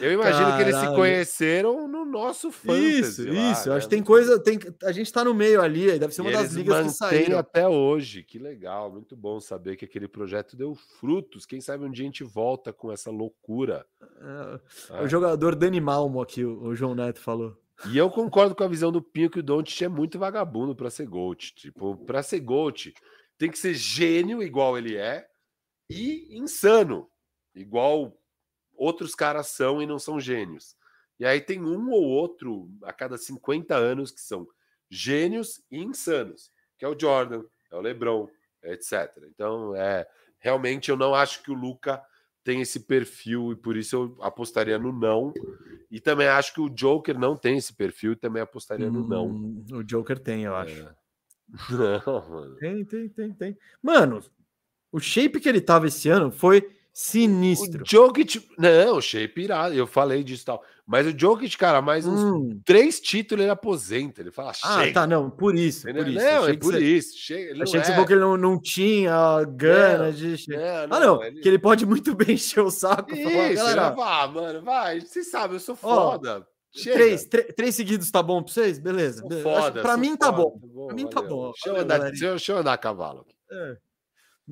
Eu 0.00 0.12
imagino 0.12 0.56
que 0.56 0.62
eles 0.62 0.74
se 0.74 0.80
Caralho. 0.82 0.96
conheceram 0.96 1.88
no 1.88 2.04
nosso 2.04 2.52
fantasy. 2.52 3.00
Isso, 3.00 3.24
lá, 3.26 3.52
isso. 3.52 3.68
Né? 3.68 3.76
acho 3.76 3.86
que 3.88 3.94
tem 3.94 4.02
coisa. 4.02 4.38
Tem, 4.38 4.58
a 4.84 4.92
gente 4.92 5.12
tá 5.12 5.24
no 5.24 5.34
meio 5.34 5.60
ali, 5.60 5.98
deve 5.98 6.14
ser 6.14 6.20
E 6.20 6.24
uma 6.24 6.30
das 6.32 6.42
eles 6.42 6.54
ligas 6.54 6.86
que 6.86 6.92
saíram. 6.92 7.38
até 7.38 7.66
hoje. 7.66 8.22
Que 8.22 8.38
legal, 8.38 8.90
muito 8.92 9.16
bom 9.16 9.40
saber 9.40 9.76
que 9.76 9.84
aquele 9.84 10.06
projeto 10.06 10.56
deu 10.56 10.74
frutos. 11.00 11.44
Quem 11.44 11.60
sabe 11.60 11.84
um 11.84 11.90
dia 11.90 12.04
a 12.04 12.06
gente 12.06 12.22
volta 12.22 12.72
com 12.72 12.92
essa 12.92 13.10
loucura. 13.10 13.84
É, 14.00 14.60
tá? 14.88 15.02
O 15.02 15.08
jogador 15.08 15.56
Dani 15.56 15.80
Malmo 15.80 16.22
aqui, 16.22 16.44
o, 16.44 16.62
o 16.62 16.74
João 16.74 16.94
Neto 16.94 17.18
falou. 17.20 17.56
E 17.90 17.96
eu 17.96 18.10
concordo 18.10 18.54
com 18.54 18.62
a 18.62 18.68
visão 18.68 18.92
do 18.92 19.00
Pinho 19.02 19.30
que 19.30 19.38
o 19.40 19.42
Doncic 19.42 19.82
é 19.82 19.88
muito 19.88 20.18
vagabundo 20.18 20.76
para 20.76 20.90
ser 20.90 21.06
GOAT. 21.06 21.54
Tipo, 21.54 21.96
para 21.96 22.22
ser 22.22 22.38
GOAT, 22.40 22.92
tem 23.38 23.50
que 23.50 23.58
ser 23.58 23.72
gênio 23.74 24.42
igual 24.42 24.76
ele 24.76 24.96
é 24.96 25.26
e 25.88 26.28
insano, 26.38 27.08
igual 27.54 28.14
outros 28.80 29.14
caras 29.14 29.48
são 29.48 29.82
e 29.82 29.86
não 29.86 29.98
são 29.98 30.18
gênios. 30.18 30.74
E 31.18 31.26
aí 31.26 31.38
tem 31.40 31.60
um 31.62 31.90
ou 31.90 32.02
outro 32.02 32.70
a 32.82 32.92
cada 32.94 33.18
50 33.18 33.76
anos 33.76 34.10
que 34.10 34.20
são 34.22 34.48
gênios 34.88 35.62
e 35.70 35.78
insanos, 35.78 36.50
que 36.78 36.84
é 36.84 36.88
o 36.88 36.98
Jordan, 36.98 37.44
é 37.70 37.76
o 37.76 37.80
LeBron, 37.80 38.26
etc. 38.62 39.12
Então, 39.28 39.76
é 39.76 40.08
realmente 40.38 40.90
eu 40.90 40.96
não 40.96 41.14
acho 41.14 41.42
que 41.42 41.50
o 41.50 41.54
Luca 41.54 42.02
tem 42.42 42.62
esse 42.62 42.80
perfil 42.80 43.52
e 43.52 43.56
por 43.56 43.76
isso 43.76 43.96
eu 43.96 44.24
apostaria 44.24 44.78
no 44.78 44.90
não. 44.92 45.34
E 45.90 46.00
também 46.00 46.26
acho 46.26 46.54
que 46.54 46.60
o 46.62 46.70
Joker 46.70 47.18
não 47.18 47.36
tem 47.36 47.58
esse 47.58 47.74
perfil 47.74 48.12
e 48.12 48.16
também 48.16 48.40
apostaria 48.40 48.90
no 48.90 49.06
não. 49.06 49.26
Hum, 49.28 49.64
O 49.72 49.84
Joker 49.84 50.18
tem, 50.18 50.44
eu 50.44 50.56
acho. 50.56 50.80
É. 50.80 50.94
Não, 52.06 52.30
mano. 52.30 52.56
Tem, 52.56 52.84
tem, 52.84 53.08
tem, 53.08 53.34
tem. 53.34 53.58
Mano, 53.82 54.22
o 54.92 55.00
shape 55.00 55.40
que 55.40 55.48
ele 55.48 55.60
tava 55.60 55.88
esse 55.88 56.08
ano 56.08 56.30
foi 56.30 56.79
sinistro. 57.00 57.82
O 57.82 57.86
Jokic. 57.88 58.46
Não, 58.58 58.96
o 58.96 59.00
shape 59.02 59.42
irado. 59.42 59.74
Eu 59.74 59.86
falei 59.86 60.22
disso 60.22 60.42
e 60.42 60.46
tal. 60.46 60.62
Mas 60.86 61.06
o 61.06 61.16
Jokic, 61.16 61.56
cara, 61.56 61.80
mais 61.80 62.06
uns 62.06 62.20
Hum. 62.20 62.60
três 62.64 63.00
títulos 63.00 63.42
ele 63.42 63.50
aposenta. 63.50 64.20
Ele 64.20 64.30
fala, 64.30 64.50
Ah, 64.64 64.80
chega. 64.80 64.92
tá, 64.92 65.06
não, 65.06 65.30
por 65.30 65.54
isso. 65.54 65.86
Por 65.86 66.08
isso. 66.08 66.18
Não, 66.24 66.42
Achei 66.42 66.54
é 66.54 66.56
por 66.58 66.72
você- 66.72 66.84
isso. 66.84 67.16
Chega. 67.18 67.50
Ele 67.52 67.62
Achei 67.62 67.74
não 67.74 67.80
que 67.80 67.86
você 67.86 67.92
é. 67.92 67.94
falou 67.94 68.06
que 68.06 68.12
ele 68.12 68.20
não, 68.20 68.36
não 68.36 68.60
tinha 68.60 69.44
gana 69.44 70.04
Não, 70.06 70.12
de. 70.12 70.36
Não, 70.48 70.96
ah, 70.96 71.00
não, 71.00 71.22
ele- 71.24 71.40
que 71.40 71.48
ele 71.48 71.58
pode 71.58 71.86
muito 71.86 72.14
bem 72.16 72.32
encher 72.34 72.60
o 72.60 72.70
saco. 72.70 73.14
Isso, 73.14 73.30
falar, 73.30 73.52
galera, 73.54 73.90
vai, 73.90 74.28
mano, 74.28 74.62
vai. 74.62 75.00
Você 75.00 75.22
sabe, 75.22 75.54
eu 75.54 75.60
sou 75.60 75.76
foda. 75.76 76.46
Chega. 76.72 76.96
três, 76.96 77.24
três 77.56 77.74
seguidos 77.74 78.10
tá 78.12 78.22
bom 78.22 78.40
pra 78.44 78.52
vocês? 78.52 78.78
Beleza. 78.78 79.24
Foda, 79.42 79.82
pra 79.82 79.96
mim 79.96 80.16
tá 80.16 80.32
foda, 80.32 80.36
bom. 80.62 80.86
Pra 80.86 80.94
mim 80.94 81.06
tá 81.08 81.20
valeu. 81.20 81.36
bom. 81.36 81.50
Deixa 81.52 81.68
eu, 81.68 81.76
andar, 81.82 81.98
deixa, 82.12 82.52
eu, 82.52 82.58
andar 82.58 82.72
a 82.74 82.78
cavalo. 82.78 83.26
É. 83.50 83.76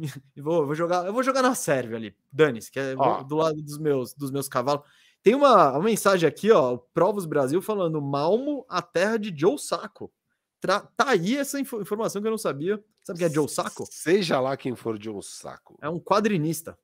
Vou, 0.36 0.66
vou 0.66 0.74
jogar, 0.74 1.06
eu 1.06 1.12
vou 1.12 1.22
jogar 1.22 1.42
na 1.42 1.54
Sérvia 1.54 1.96
ali. 1.96 2.16
Dane-se, 2.32 2.70
que 2.70 2.78
é 2.78 2.94
Ó. 2.96 3.22
do 3.22 3.36
lado 3.36 3.60
dos 3.62 3.78
meus, 3.78 4.14
dos 4.14 4.30
meus 4.30 4.48
cavalos. 4.48 4.84
Tem 5.22 5.34
uma, 5.34 5.72
uma 5.72 5.82
mensagem 5.82 6.28
aqui, 6.28 6.50
ó, 6.52 6.74
o 6.74 6.78
Provos 6.78 7.26
Brasil 7.26 7.60
falando 7.60 8.00
Malmo, 8.00 8.64
a 8.68 8.80
terra 8.80 9.16
de 9.16 9.36
Joe 9.36 9.58
Saco. 9.58 10.12
Tra- 10.60 10.80
tá 10.96 11.10
aí 11.10 11.36
essa 11.36 11.58
info- 11.60 11.80
informação 11.80 12.20
que 12.22 12.28
eu 12.28 12.30
não 12.32 12.38
sabia. 12.38 12.82
Sabe 13.02 13.18
quem 13.18 13.26
é 13.26 13.30
Joe 13.30 13.48
Saco? 13.48 13.86
Seja 13.90 14.40
lá 14.40 14.56
quem 14.56 14.74
for 14.76 14.96
um 15.08 15.22
saco. 15.22 15.76
É 15.82 15.88
um 15.88 15.98
quadrinista. 15.98 16.78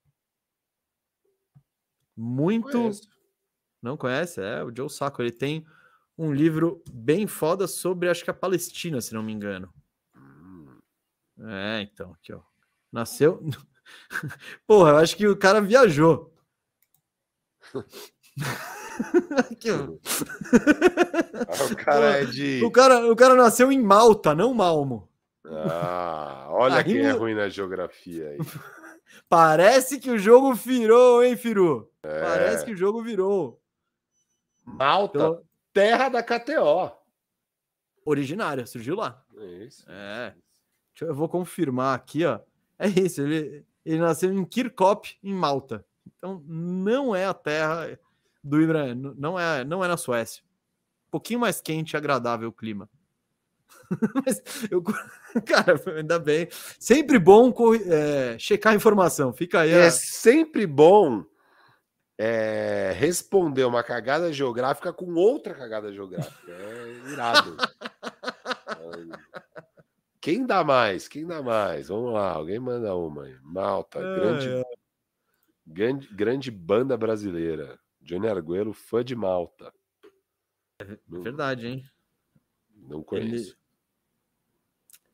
Muito. 2.16 2.70
Conheço. 2.70 3.08
Não 3.82 3.96
conhece? 3.96 4.40
É, 4.40 4.62
o 4.64 4.74
Joe 4.74 4.88
Saco. 4.90 5.22
Ele 5.22 5.32
tem 5.32 5.64
um 6.16 6.32
livro 6.32 6.82
bem 6.90 7.26
foda 7.26 7.66
sobre, 7.66 8.08
acho 8.08 8.24
que 8.24 8.30
a 8.30 8.34
Palestina, 8.34 9.00
se 9.00 9.12
não 9.14 9.22
me 9.22 9.32
engano. 9.32 9.72
Hum. 10.16 10.78
É, 11.40 11.82
então, 11.82 12.12
aqui, 12.12 12.32
ó. 12.32 12.40
Nasceu. 12.94 13.40
Porra, 14.68 14.90
eu 14.90 14.96
acho 14.98 15.16
que 15.16 15.26
o 15.26 15.36
cara 15.36 15.60
viajou. 15.60 16.32
Aqui. 19.50 19.68
Ah, 19.70 21.64
o 21.72 21.74
cara 21.84 22.20
é 22.20 22.24
de. 22.24 22.62
o, 22.64 22.70
cara, 22.70 23.10
o 23.10 23.16
cara 23.16 23.34
nasceu 23.34 23.72
em 23.72 23.82
Malta, 23.82 24.32
não 24.32 24.54
Malmo. 24.54 25.08
Ah, 25.44 26.46
olha 26.50 26.76
Aí 26.76 26.84
quem 26.84 27.00
é 27.00 27.10
ruim 27.10 27.34
na 27.34 27.48
geografia 27.48 28.28
aí. 28.30 28.38
Parece 29.28 29.98
que 29.98 30.08
o 30.10 30.18
jogo 30.18 30.54
virou, 30.54 31.24
hein, 31.24 31.36
Firu? 31.36 31.90
É. 32.04 32.20
Parece 32.20 32.64
que 32.64 32.70
o 32.72 32.76
jogo 32.76 33.02
virou. 33.02 33.60
Malta, 34.64 35.18
Pelo- 35.18 35.44
terra 35.72 36.08
da 36.08 36.22
KTO. 36.22 36.92
Originária, 38.04 38.64
surgiu 38.66 38.94
lá. 38.94 39.24
É 39.36 39.46
isso. 39.64 39.84
É. 39.88 40.32
Eu 41.00 41.14
vou 41.14 41.28
confirmar 41.28 41.96
aqui, 41.96 42.24
ó. 42.24 42.38
É 42.84 43.00
isso, 43.00 43.22
ele, 43.22 43.64
ele 43.84 43.98
nasceu 43.98 44.32
em 44.32 44.44
Kirkop, 44.44 45.16
em 45.22 45.32
Malta. 45.32 45.84
Então, 46.18 46.42
não 46.46 47.14
é 47.16 47.24
a 47.24 47.34
terra 47.34 47.98
do 48.42 48.60
Ibra, 48.60 48.94
não 48.94 49.38
é, 49.38 49.64
não 49.64 49.84
é 49.84 49.88
na 49.88 49.96
Suécia. 49.96 50.42
Um 51.08 51.10
pouquinho 51.10 51.40
mais 51.40 51.60
quente 51.60 51.92
e 51.92 51.96
agradável 51.96 52.48
o 52.48 52.52
clima. 52.52 52.88
Mas 54.26 54.42
eu, 54.70 54.82
cara, 55.46 55.80
ainda 55.96 56.18
bem. 56.18 56.48
Sempre 56.78 57.18
bom 57.18 57.52
é, 57.86 58.36
checar 58.38 58.72
a 58.72 58.76
informação. 58.76 59.32
Fica 59.32 59.60
aí. 59.60 59.70
É 59.70 59.86
a- 59.86 59.90
sempre 59.90 60.66
bom 60.66 61.24
é, 62.18 62.92
responder 62.96 63.64
uma 63.64 63.82
cagada 63.82 64.32
geográfica 64.32 64.92
com 64.92 65.12
outra 65.14 65.54
cagada 65.54 65.92
geográfica. 65.92 66.50
É 66.52 67.12
irado. 67.12 67.56
Quem 70.24 70.46
dá 70.46 70.64
mais? 70.64 71.06
Quem 71.06 71.26
dá 71.26 71.42
mais? 71.42 71.88
Vamos 71.88 72.10
lá, 72.14 72.32
alguém 72.32 72.58
manda 72.58 72.96
uma 72.96 73.24
aí. 73.24 73.36
Malta, 73.42 74.00
grande, 74.00 74.48
É, 74.48 74.60
é. 74.60 74.64
grande, 75.66 76.08
grande 76.14 76.50
banda 76.50 76.96
brasileira. 76.96 77.78
Johnny 78.00 78.26
Arguello, 78.26 78.72
fã 78.72 79.04
de 79.04 79.14
Malta. 79.14 79.70
Não, 81.06 81.20
Verdade, 81.20 81.66
hein? 81.66 81.84
não 82.74 83.02
conheço. 83.02 83.54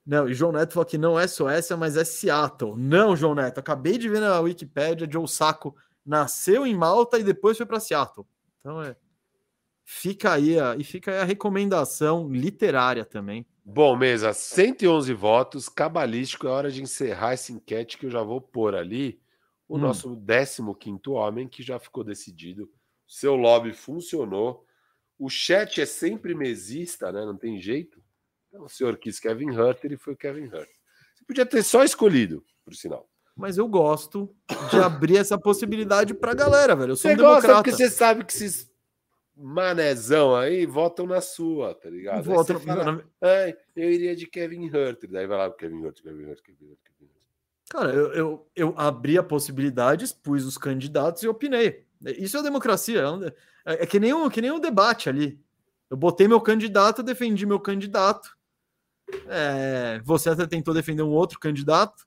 Não, 0.06 0.28
e 0.28 0.32
João 0.32 0.52
Neto 0.52 0.74
falou 0.74 0.86
que 0.86 0.96
não 0.96 1.18
é 1.18 1.26
Suécia, 1.26 1.76
mas 1.76 1.96
é 1.96 2.04
Seattle. 2.04 2.76
Não, 2.76 3.16
João 3.16 3.34
Neto, 3.34 3.58
acabei 3.58 3.98
de 3.98 4.08
ver 4.08 4.20
na 4.20 4.38
Wikipédia, 4.38 5.10
Joe 5.10 5.26
Saco 5.26 5.74
nasceu 6.06 6.64
em 6.64 6.76
Malta 6.76 7.18
e 7.18 7.24
depois 7.24 7.56
foi 7.56 7.66
para 7.66 7.80
Seattle. 7.80 8.24
Então 8.60 8.80
é. 8.80 8.96
Fica 9.84 10.34
aí 10.34 10.56
a, 10.56 10.76
e 10.76 10.84
fica 10.84 11.10
aí 11.10 11.18
a 11.18 11.24
recomendação 11.24 12.30
literária 12.32 13.04
também. 13.04 13.44
Bom, 13.72 13.94
mesa, 13.96 14.32
111 14.32 15.12
votos, 15.14 15.68
cabalístico, 15.68 16.48
é 16.48 16.50
hora 16.50 16.70
de 16.72 16.82
encerrar 16.82 17.34
essa 17.34 17.52
enquete 17.52 17.96
que 17.98 18.06
eu 18.06 18.10
já 18.10 18.20
vou 18.20 18.40
pôr 18.40 18.74
ali. 18.74 19.20
O 19.68 19.76
Hum. 19.76 19.82
nosso 19.82 20.16
15 20.16 21.08
homem, 21.12 21.46
que 21.46 21.62
já 21.62 21.78
ficou 21.78 22.02
decidido. 22.02 22.68
Seu 23.06 23.36
lobby 23.36 23.72
funcionou. 23.72 24.64
O 25.16 25.28
chat 25.28 25.80
é 25.80 25.86
sempre 25.86 26.34
mesista, 26.34 27.12
né? 27.12 27.24
Não 27.24 27.36
tem 27.36 27.60
jeito. 27.60 28.02
Então, 28.48 28.64
o 28.64 28.68
senhor 28.68 28.96
quis 28.96 29.20
Kevin 29.20 29.50
Herter 29.54 29.92
e 29.92 29.96
foi 29.96 30.14
o 30.14 30.16
Kevin 30.16 30.46
Herter. 30.46 30.66
Você 31.14 31.24
podia 31.24 31.46
ter 31.46 31.62
só 31.62 31.84
escolhido, 31.84 32.44
por 32.64 32.74
sinal. 32.74 33.08
Mas 33.36 33.56
eu 33.56 33.68
gosto 33.68 34.34
de 34.70 34.78
abrir 34.78 35.16
essa 35.16 35.38
possibilidade 35.38 36.12
pra 36.12 36.34
galera, 36.34 36.74
velho. 36.74 36.92
Eu 36.92 36.96
sou 36.96 37.08
Você 37.08 37.14
um 37.14 37.18
gosta 37.18 37.42
democrata. 37.42 37.62
porque 37.62 37.76
você 37.76 37.88
sabe 37.88 38.24
que 38.24 38.32
esses 38.32 38.69
manezão 39.40 40.36
aí 40.36 40.66
votam 40.66 41.06
na 41.06 41.20
sua, 41.20 41.74
tá 41.74 41.88
ligado? 41.88 42.24
Você 42.24 42.58
fala, 42.58 43.04
eu 43.74 43.90
iria 43.90 44.14
de 44.14 44.26
Kevin 44.26 44.66
Herter. 44.66 45.10
Daí 45.10 45.26
vai 45.26 45.38
lá, 45.38 45.50
Kevin 45.50 45.82
Herter, 45.84 46.02
Kevin 46.04 46.24
Herter, 46.24 46.42
Kevin 46.44 46.64
Herter, 46.70 46.92
Kevin 46.92 47.10
Herter. 47.10 47.20
Cara, 47.70 47.92
eu, 47.92 48.12
eu, 48.12 48.50
eu 48.54 48.74
abri 48.76 49.16
a 49.16 49.22
possibilidade, 49.22 50.04
expus 50.04 50.44
os 50.44 50.58
candidatos 50.58 51.22
e 51.22 51.28
opinei. 51.28 51.84
Isso 52.18 52.36
é 52.36 52.42
democracia. 52.42 53.02
É, 53.64 53.74
é- 53.74 53.82
é 53.82 53.86
que, 53.86 53.98
nem 53.98 54.12
um, 54.12 54.28
que 54.28 54.42
nem 54.42 54.52
um 54.52 54.60
debate 54.60 55.08
ali. 55.08 55.40
Eu 55.88 55.96
botei 55.96 56.28
meu 56.28 56.40
candidato, 56.40 57.02
defendi 57.02 57.46
meu 57.46 57.58
candidato. 57.58 58.36
É, 59.26 60.00
você 60.04 60.30
até 60.30 60.46
tentou 60.46 60.74
defender 60.74 61.02
um 61.02 61.10
outro 61.10 61.38
candidato. 61.38 62.06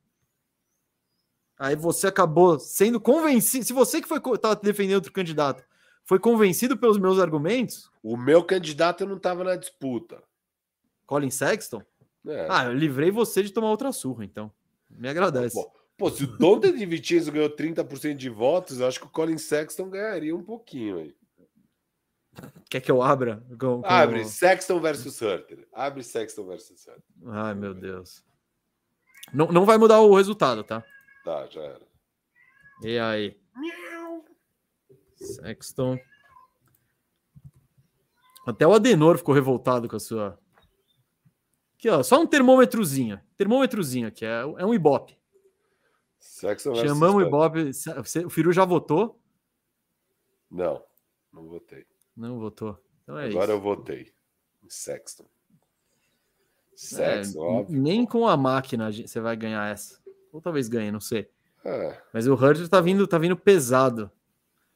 Aí 1.58 1.76
você 1.76 2.08
acabou 2.08 2.60
sendo 2.60 3.00
convencido. 3.00 3.66
Se 3.66 3.74
você 3.74 4.02
que 4.02 4.08
foi 4.08 4.20
tá 4.38 4.54
defendendo 4.54 4.96
outro 4.96 5.12
candidato 5.12 5.64
foi 6.06 6.20
convencido 6.20 6.78
pelos 6.78 6.98
meus 6.98 7.20
argumentos, 7.20 7.90
O 8.04 8.18
meu 8.18 8.44
candidato 8.44 9.06
não 9.06 9.18
estava 9.18 9.44
na 9.44 9.56
disputa. 9.56 10.22
Colin 11.06 11.30
Sexton, 11.32 11.82
né? 12.24 12.48
ah, 12.50 12.66
eu 12.66 12.74
livrei 12.74 13.12
você 13.12 13.42
de 13.44 13.52
tomar 13.52 13.70
outra 13.70 13.92
surra, 13.92 14.24
então. 14.26 14.52
Me 14.90 15.08
agradece. 15.10 15.56
Bom, 15.56 15.72
pô, 15.98 16.10
se 16.10 16.24
o 16.24 16.38
Dante 16.38 16.72
de 16.72 16.86
Vicenzo 16.86 17.32
ganhou 17.32 17.50
30% 17.50 18.16
de 18.16 18.30
votos, 18.30 18.80
eu 18.80 18.88
acho 18.88 19.00
que 19.00 19.06
o 19.06 19.10
Colin 19.10 19.38
Sexton 19.38 19.90
ganharia 19.90 20.36
um 20.36 20.44
pouquinho 20.44 20.98
aí. 21.00 21.16
Quer 22.70 22.82
que 22.82 22.92
eu 22.92 23.02
abra? 23.02 23.44
Com- 23.60 23.82
com- 23.82 23.86
Abre 23.86 24.26
Sexton 24.26 24.80
versus 24.80 25.22
Herter. 25.22 25.68
Abre 25.72 26.04
Sexton 26.04 26.46
versus 26.48 26.86
Herter. 26.88 27.04
Ai, 27.28 27.54
meu 27.54 27.74
Deus. 27.76 28.24
Não, 29.32 29.52
não 29.52 29.66
vai 29.66 29.78
mudar 29.78 30.00
o 30.02 30.16
resultado, 30.16 30.64
tá? 30.64 30.84
Tá, 31.24 31.46
já 31.48 31.62
era. 31.62 31.88
E 32.82 32.98
aí? 32.98 33.38
Sexton. 35.24 35.98
Até 38.46 38.68
o 38.68 38.74
Adenor 38.74 39.18
ficou 39.18 39.34
revoltado 39.34 39.88
com 39.88 39.96
a 39.96 40.00
sua. 40.00 40.40
Aqui, 41.76 41.90
ó, 41.90 42.04
só 42.04 42.22
um 42.22 42.28
termômetrozinho. 42.28 43.20
Termômetrozinho 43.38 44.08
aqui, 44.08 44.26
é, 44.26 44.42
é 44.42 44.66
um 44.66 44.74
Ibope. 44.74 45.18
Sexton 46.20 46.76
Chamamos 46.76 47.24
o. 47.24 47.28
Ibope. 47.28 47.72
O 48.26 48.30
Firu 48.30 48.52
já 48.52 48.66
votou? 48.66 49.20
Não, 50.50 50.84
não 51.32 51.48
votei. 51.48 51.86
Não 52.16 52.40
votou. 52.40 52.78
Então 53.04 53.18
é 53.18 53.28
Agora 53.28 53.46
isso. 53.46 53.54
eu 53.54 53.62
votei. 53.62 54.14
em 54.64 54.70
Sexton. 54.70 55.26
É, 56.74 56.78
Sexton, 56.78 57.40
óbvio. 57.40 57.82
nem 57.82 58.06
com 58.06 58.28
a 58.28 58.38
máquina 58.38 58.92
você 58.92 59.20
vai 59.20 59.36
ganhar 59.36 59.72
essa. 59.72 60.02
Ou 60.32 60.42
talvez 60.42 60.68
ganhe, 60.68 60.92
não 60.92 61.00
sei. 61.00 61.30
É. 61.64 62.02
Mas 62.14 62.28
o 62.28 62.34
Herder 62.34 62.68
tá 62.68 62.82
vindo, 62.82 63.08
tá 63.08 63.18
vindo 63.18 63.38
pesado. 63.38 64.12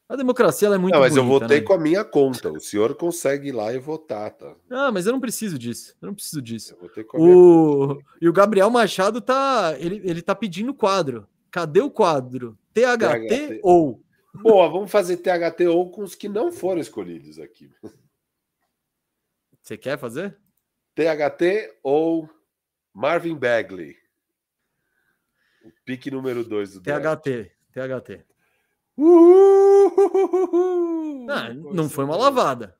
A 0.08 0.16
democracia 0.16 0.66
ela 0.66 0.76
é 0.76 0.78
muito 0.78 0.94
Não, 0.94 1.00
mas 1.00 1.14
eu 1.14 1.22
bonita, 1.22 1.44
votei 1.44 1.60
né? 1.60 1.66
com 1.66 1.72
a 1.74 1.78
minha 1.78 2.02
conta. 2.02 2.50
O 2.50 2.58
senhor 2.58 2.94
consegue 2.94 3.48
ir 3.48 3.52
lá 3.52 3.74
e 3.74 3.78
votar, 3.78 4.30
tá? 4.30 4.56
Ah, 4.70 4.90
mas 4.90 5.06
eu 5.06 5.12
não 5.12 5.20
preciso 5.20 5.58
disso. 5.58 5.94
Eu 6.00 6.06
não 6.06 6.14
preciso 6.14 6.40
disso. 6.40 6.72
Eu 6.72 6.80
votei 6.80 7.04
com 7.04 7.18
a 7.18 7.20
minha 7.20 7.36
O... 7.36 8.02
E 8.20 8.26
o 8.26 8.32
Gabriel 8.32 8.70
Machado 8.70 9.20
tá. 9.20 9.76
Ele, 9.78 10.00
ele 10.02 10.22
tá 10.22 10.34
pedindo 10.34 10.72
quadro. 10.72 11.28
Cadê 11.50 11.82
o 11.82 11.90
quadro? 11.90 12.58
THT, 12.72 13.28
THT. 13.28 13.60
ou. 13.62 14.02
Boa, 14.34 14.68
vamos 14.68 14.90
fazer 14.90 15.18
THT 15.18 15.66
ou 15.66 15.90
com 15.90 16.02
os 16.02 16.14
que 16.14 16.28
não 16.28 16.50
foram 16.50 16.80
escolhidos 16.80 17.38
aqui. 17.38 17.70
Você 19.60 19.76
quer 19.76 19.98
fazer? 19.98 20.38
THT 20.94 21.76
ou 21.82 22.30
Marvin 22.94 23.34
Bagley? 23.34 23.96
O 25.64 25.70
pique 25.84 26.10
número 26.10 26.42
2 26.44 26.74
do 26.74 26.80
draft. 26.80 27.22
THT. 27.72 28.24
Uhul! 28.98 29.96
Ah, 31.30 31.54
não 31.54 31.88
foi 31.88 32.04
uma 32.04 32.16
lavada. 32.16 32.76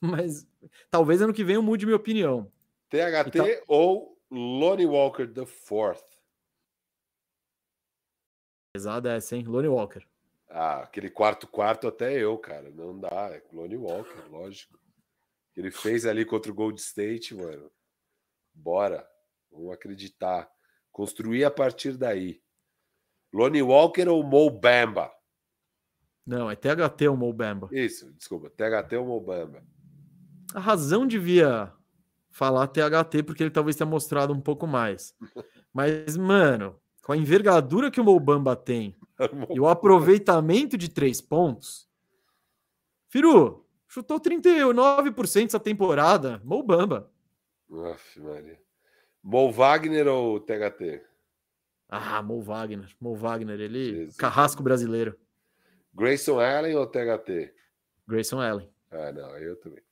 Mas 0.00 0.46
talvez 0.90 1.20
ano 1.22 1.32
que 1.32 1.42
vem 1.42 1.54
eu 1.56 1.62
mude 1.62 1.86
minha 1.86 1.96
opinião. 1.96 2.52
THT 2.90 3.28
Então- 3.28 3.46
ou 3.66 4.20
Lonnie 4.30 4.86
Walker 4.86 5.26
the 5.26 5.46
Fourth. 5.46 6.04
Pesada 8.72 9.12
essa, 9.14 9.36
hein? 9.36 9.44
Lonnie 9.44 9.68
Walker. 9.68 10.02
Ah, 10.48 10.82
aquele 10.82 11.10
quarto 11.10 11.46
quarto 11.46 11.88
até 11.88 12.12
eu, 12.14 12.36
cara. 12.38 12.70
Não 12.70 12.98
dá. 12.98 13.30
É 13.34 13.42
Lonnie 13.52 13.76
Walker, 13.76 14.22
lógico. 14.30 14.78
Ele 15.56 15.70
fez 15.70 16.06
ali 16.06 16.24
contra 16.24 16.50
o 16.50 16.54
Gold 16.54 16.80
State, 16.80 17.34
mano. 17.34 17.70
Bora. 18.54 19.08
Vamos 19.50 19.72
acreditar. 19.72 20.50
Construir 20.92 21.44
a 21.44 21.50
partir 21.50 21.96
daí. 21.96 22.40
Lonnie 23.32 23.62
Walker 23.62 24.08
ou 24.08 24.22
Mo 24.22 24.50
Bamba? 24.50 25.10
Não, 26.26 26.50
é 26.50 26.56
THT 26.56 27.08
ou 27.08 27.16
Mo 27.16 27.32
Bamba. 27.32 27.68
Isso, 27.72 28.12
desculpa. 28.12 28.50
THT 28.50 28.94
ou 28.96 29.06
Mo 29.06 29.20
Bamba? 29.20 29.62
A 30.54 30.60
razão 30.60 31.06
devia 31.06 31.72
falar 32.30 32.68
THT 32.68 33.22
porque 33.26 33.42
ele 33.42 33.50
talvez 33.50 33.76
tenha 33.76 33.88
mostrado 33.88 34.32
um 34.32 34.40
pouco 34.40 34.66
mais. 34.66 35.14
Mas, 35.72 36.16
mano, 36.16 36.78
com 37.02 37.12
a 37.12 37.16
envergadura 37.16 37.90
que 37.90 38.00
o 38.00 38.04
Mobamba 38.04 38.54
tem 38.54 38.94
e 39.50 39.58
o 39.58 39.66
aproveitamento 39.66 40.76
de 40.76 40.88
três 40.88 41.20
pontos, 41.20 41.88
Firu, 43.08 43.66
chutou 43.86 44.20
39% 44.20 45.46
essa 45.46 45.58
temporada. 45.58 46.40
Mobamba. 46.44 47.10
Maria. 47.68 48.60
Mo 49.22 49.50
Wagner 49.50 50.06
ou 50.06 50.38
THT? 50.40 51.02
Ah, 51.88 52.22
Mo 52.22 52.40
Wagner. 52.42 52.88
Mo 53.00 53.14
Wagner, 53.14 53.58
ele. 53.60 53.94
Jesus. 53.94 54.16
Carrasco 54.16 54.62
brasileiro. 54.62 55.18
Grayson 55.94 56.38
Allen 56.38 56.76
ou 56.76 56.86
THT? 56.86 57.52
Grayson 58.06 58.40
Allen. 58.40 58.68
Ah, 58.90 59.10
não, 59.12 59.36
eu 59.38 59.56
também. 59.56 59.82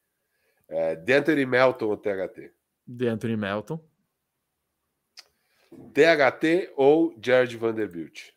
É, 0.68 0.94
D'Anthony 0.96 1.46
Melton 1.46 1.86
ou 1.86 1.96
THT? 1.96 2.52
D'Anthony 2.86 3.36
Melton. 3.36 3.80
THT 5.92 6.72
ou 6.76 7.16
Jared 7.20 7.56
Vanderbilt? 7.56 8.30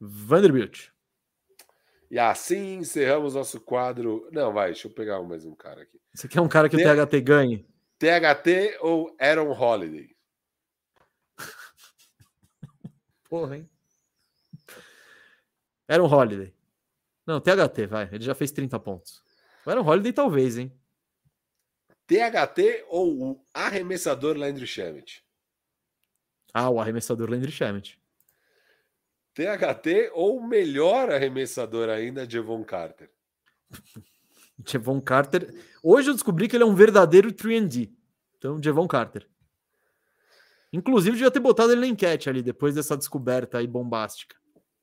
Vanderbilt. 0.00 0.88
E 2.10 2.18
assim 2.18 2.78
encerramos 2.78 3.34
nosso 3.34 3.60
quadro. 3.60 4.28
Não, 4.32 4.52
vai, 4.52 4.72
deixa 4.72 4.88
eu 4.88 4.92
pegar 4.92 5.22
mais 5.22 5.44
um 5.44 5.54
cara 5.54 5.82
aqui. 5.82 6.00
Você 6.12 6.26
quer 6.26 6.40
um 6.40 6.48
cara 6.48 6.68
que 6.68 6.76
T... 6.76 6.84
o 6.84 7.06
THT 7.06 7.20
ganhe? 7.20 7.66
THT 7.98 8.78
ou 8.80 9.14
Aaron 9.20 9.52
Holiday? 9.52 10.16
Porra, 13.30 13.58
hein? 13.58 13.70
Aaron 15.88 16.12
Holiday. 16.12 16.52
Não, 17.24 17.40
THT, 17.40 17.86
vai. 17.88 18.08
Ele 18.10 18.24
já 18.24 18.34
fez 18.34 18.50
30 18.50 18.78
pontos. 18.80 19.22
O 19.64 19.70
Aaron 19.70 19.86
Holiday 19.86 20.12
talvez, 20.12 20.58
hein? 20.58 20.72
THT 22.08 22.86
ou 22.88 23.22
o 23.22 23.44
arremessador 23.54 24.36
Landry 24.36 24.66
Shamet? 24.66 25.24
Ah, 26.52 26.68
o 26.70 26.80
arremessador 26.80 27.30
Landry 27.30 27.52
Shamet. 27.52 28.00
THT 29.32 30.10
ou 30.12 30.38
o 30.38 30.46
melhor 30.46 31.08
arremessador 31.12 31.88
ainda, 31.88 32.26
Devon 32.26 32.64
Carter? 32.64 33.08
Devon 34.58 35.00
Carter. 35.00 35.54
Hoje 35.84 36.10
eu 36.10 36.14
descobri 36.14 36.48
que 36.48 36.56
ele 36.56 36.64
é 36.64 36.66
um 36.66 36.74
verdadeiro 36.74 37.32
3D. 37.32 37.94
Então, 38.36 38.58
Devon 38.58 38.88
Carter. 38.88 39.29
Inclusive, 40.72 41.16
devia 41.16 41.30
ter 41.30 41.40
botado 41.40 41.72
ele 41.72 41.80
na 41.80 41.86
enquete 41.86 42.28
ali, 42.28 42.42
depois 42.42 42.74
dessa 42.74 42.96
descoberta 42.96 43.58
aí 43.58 43.66
bombástica. 43.66 44.36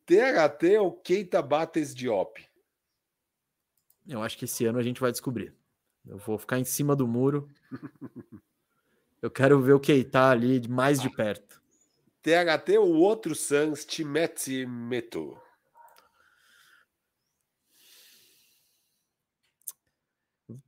THT 0.06 0.78
ou 0.80 0.92
Keita 0.92 1.42
Bates 1.42 1.94
Diop? 1.94 2.46
Eu 4.08 4.22
acho 4.22 4.38
que 4.38 4.46
esse 4.46 4.66
ano 4.66 4.80
a 4.80 4.84
gente 4.84 5.02
vai 5.02 5.12
descobrir. 5.12 5.54
Eu 6.06 6.18
vou 6.18 6.38
ficar 6.38 6.60
em 6.60 6.64
cima 6.64 6.96
do 6.96 7.08
muro. 7.08 7.50
Eu 9.22 9.32
quero 9.32 9.60
ver 9.60 9.74
o 9.74 9.80
Keita 9.80 10.30
ali 10.30 10.68
mais 10.68 11.02
de 11.02 11.10
perto. 11.10 11.60
THT 12.22 12.78
ou 12.78 12.94
outro 12.98 13.34
Suns, 13.34 13.84
Timete 13.84 14.66
Meto? 14.66 15.42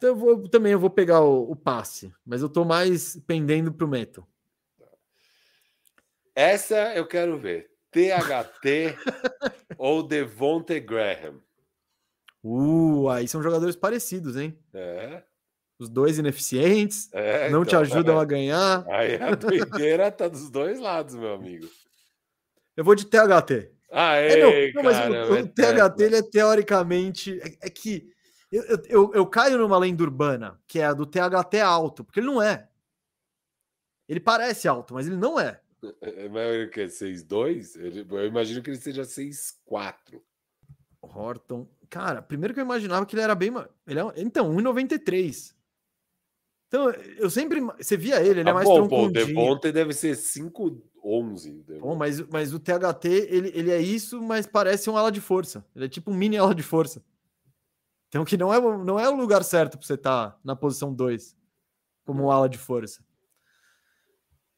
Eu 0.02 0.16
vou, 0.16 0.50
também 0.50 0.74
eu 0.74 0.80
vou 0.80 0.90
pegar 0.90 1.22
o, 1.22 1.52
o 1.52 1.56
passe, 1.56 2.14
mas 2.26 2.41
eu 2.41 2.50
tô 2.50 2.66
mais 2.66 3.16
pendendo 3.28 3.72
pro 3.72 3.88
Meto. 3.88 4.28
Essa 6.40 6.95
eu 6.95 7.06
quero 7.06 7.38
ver. 7.38 7.70
THT 7.91 8.95
ou 9.78 10.02
Devonte 10.02 10.80
Graham? 10.80 11.41
Uh, 12.41 13.10
aí 13.10 13.28
são 13.28 13.44
jogadores 13.44 13.76
parecidos, 13.76 14.38
hein? 14.38 14.57
É. 14.74 15.22
Os 15.78 15.90
dois 15.90 16.18
ineficientes, 16.18 17.10
é, 17.11 17.49
não 17.49 17.64
então, 17.64 17.66
te 17.66 17.76
ajudam 17.76 18.18
é. 18.18 18.22
a 18.22 18.24
ganhar. 18.24 18.86
Aí 18.88 19.16
a 19.16 19.36
doideira 19.36 20.10
tá 20.10 20.30
dos 20.30 20.49
dois 20.49 20.80
lados, 20.80 21.14
meu 21.14 21.34
amigo. 21.34 21.68
Eu 22.78 22.86
vou 22.86 22.95
de 22.95 23.06
THT. 23.06 23.74
Ah, 23.91 24.16
é, 24.16 24.38
não, 24.38 24.76
não, 24.76 24.84
mas 24.84 24.98
o, 24.98 25.34
o 25.34 25.36
é 25.36 25.44
THT 25.44 26.02
ele 26.02 26.16
é 26.16 26.22
teoricamente. 26.22 27.38
É, 27.41 27.68
é 27.68 27.70
que 27.70 28.14
eu, 28.49 28.64
eu, 28.88 29.11
eu, 29.14 29.26
caio 29.28 29.57
numa 29.57 29.78
lenda 29.78 30.03
urbana, 30.03 30.57
que 30.66 30.80
é 30.80 30.86
a 30.86 30.94
do 30.94 31.06
THT 31.06 31.60
alto, 31.61 32.06
porque 32.06 32.22
ele 32.22 32.28
não 32.28 32.41
é. 32.41 32.70
Ele 34.07 34.22
parece 34.22 34.70
alto, 34.70 34.94
mas 34.94 35.06
ele 35.06 35.18
não 35.18 35.38
é. 35.38 35.60
É 36.01 36.30
mas 36.30 36.53
ele 36.53 36.68
quer 36.68 36.88
6'2? 36.88 38.07
Eu 38.10 38.26
imagino 38.26 38.61
que 38.61 38.69
ele 38.69 38.77
seja 38.77 39.03
6'4. 39.03 40.22
Horton. 41.01 41.68
Cara, 41.89 42.22
primeiro 42.22 42.53
que 42.53 42.60
eu 42.60 42.65
imaginava 42.65 43.06
que 43.06 43.15
ele 43.15 43.23
era 43.23 43.35
bem. 43.35 43.51
Ele 43.88 43.99
é, 43.99 44.03
então, 44.18 44.53
1,93. 44.53 45.53
Então, 46.68 46.91
eu 47.18 47.30
sempre. 47.30 47.61
Você 47.77 47.97
via 47.97 48.22
ele, 48.22 48.41
ele 48.41 48.49
é 48.49 48.51
ah, 48.51 48.51
é 48.51 48.53
mais 48.53 48.68
bom, 48.68 48.88
troncudinho. 48.88 48.99
Pô, 48.99 49.07
o 49.07 49.11
Devonta 49.11 49.72
deve 49.72 49.93
ser 49.93 50.15
5'11. 50.15 51.80
Bom, 51.80 51.95
mas, 51.95 52.22
mas 52.27 52.53
o 52.53 52.60
THT, 52.60 53.07
ele, 53.07 53.51
ele 53.56 53.72
é 53.72 53.81
isso, 53.81 54.22
mas 54.22 54.45
parece 54.45 54.89
um 54.89 54.97
ala 54.97 55.11
de 55.11 55.22
força. 55.22 55.65
Ele 55.76 55.85
é 55.85 55.89
tipo 55.89 56.11
um 56.11 56.15
mini 56.15 56.38
ala 56.38 56.53
de 56.53 56.64
força. 56.64 57.03
Então, 58.10 58.23
que 58.26 58.38
não 58.38 58.53
é, 58.53 58.60
não 58.60 58.99
é 58.99 59.10
o 59.10 59.15
lugar 59.15 59.43
certo 59.43 59.77
para 59.77 59.85
você 59.85 59.93
estar 59.93 60.31
tá 60.31 60.39
na 60.43 60.56
posição 60.56 60.93
2, 60.93 61.35
como 62.06 62.23
um 62.23 62.31
ala 62.31 62.49
de 62.49 62.57
força. 62.57 63.03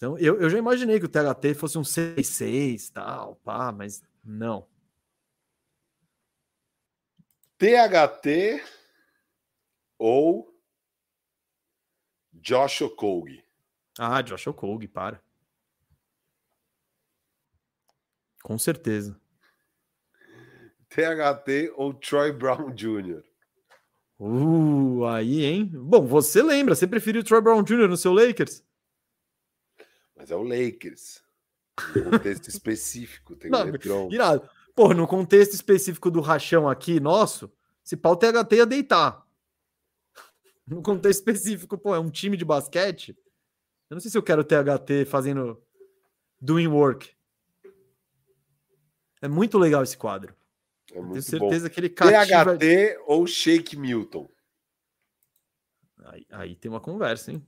Então, 0.02 0.18
eu, 0.18 0.42
eu 0.42 0.50
já 0.50 0.58
imaginei 0.58 1.00
que 1.00 1.06
o 1.06 1.08
THT 1.08 1.54
fosse 1.54 1.78
um 1.78 1.84
6'6 1.84 2.92
tal, 2.92 3.36
pá, 3.36 3.72
mas 3.72 4.04
não. 4.24 4.68
THT 7.60 8.64
ou 10.00 10.52
Josh 12.34 12.82
Okogie? 12.82 13.46
Ah, 14.00 14.24
Josh 14.24 14.48
Okogie, 14.48 14.88
para. 14.88 15.22
Com 18.42 18.58
certeza. 18.58 19.22
THT 20.90 21.74
ou 21.76 21.94
Troy 21.94 22.32
Brown 22.32 22.74
Jr.? 22.74 23.24
Uh, 24.18 25.06
aí, 25.06 25.46
hein? 25.46 25.68
Bom, 25.72 26.08
você 26.08 26.42
lembra, 26.42 26.74
você 26.74 26.88
preferiu 26.88 27.22
o 27.22 27.24
Troy 27.24 27.40
Brown 27.40 27.62
Jr. 27.62 27.88
no 27.88 27.98
seu 27.98 28.12
Lakers? 28.12 28.64
Mas 30.22 30.30
é 30.30 30.36
o 30.36 30.44
Lakers. 30.44 31.24
No 31.96 32.12
contexto 32.12 32.48
específico, 32.48 33.36
tem 33.36 33.50
Não, 33.50 33.66
um 33.66 34.12
Irado. 34.14 34.48
Pô, 34.76 34.94
no 34.94 35.08
contexto 35.08 35.54
específico 35.54 36.12
do 36.12 36.22
rachão 36.22 36.70
aqui, 36.70 37.00
nosso, 37.00 37.52
se 37.84 37.98
pau 37.98 38.16
THT 38.16 38.56
ia 38.56 38.66
deitar. 38.68 39.26
No 40.68 40.84
contexto 40.84 41.22
específico, 41.22 41.76
pô, 41.76 41.96
é 41.96 42.00
um 42.00 42.12
time 42.12 42.38
de 42.38 42.46
basquete. 42.46 43.18
Eu 43.90 43.96
não 43.96 44.00
sei 44.00 44.12
se 44.12 44.18
eu 44.18 44.22
quero 44.22 44.44
THT 44.44 45.06
fazendo 45.08 45.60
doing 46.40 46.68
work. 46.68 47.10
É 49.24 49.28
muito 49.28 49.58
legal 49.58 49.82
esse 49.82 49.98
quadro. 49.98 50.36
É 50.94 51.02
muito 51.02 51.14
Tenho 51.14 51.24
certeza 51.24 51.68
bom. 51.68 51.74
que 51.74 51.80
ele 51.80 51.90
cativa... 51.90 52.56
THT 52.60 53.00
ou 53.08 53.26
Shake 53.26 53.76
Milton? 53.76 54.30
Aí, 56.06 56.28
aí 56.30 56.56
tem 56.56 56.70
uma 56.70 56.80
conversa, 56.80 57.32
hein? 57.32 57.44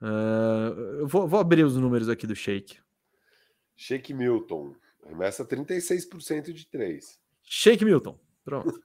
Uh, 0.00 1.00
eu 1.00 1.06
vou, 1.06 1.26
vou, 1.26 1.40
abrir 1.40 1.64
os 1.64 1.76
números 1.76 2.08
aqui 2.08 2.26
do 2.26 2.34
Shake. 2.34 2.78
Shake 3.76 4.12
Milton. 4.12 4.74
Começa 5.00 5.44
36% 5.44 6.52
de 6.52 6.66
3. 6.66 7.20
Shake 7.42 7.84
Milton. 7.84 8.18
Pronto. 8.44 8.80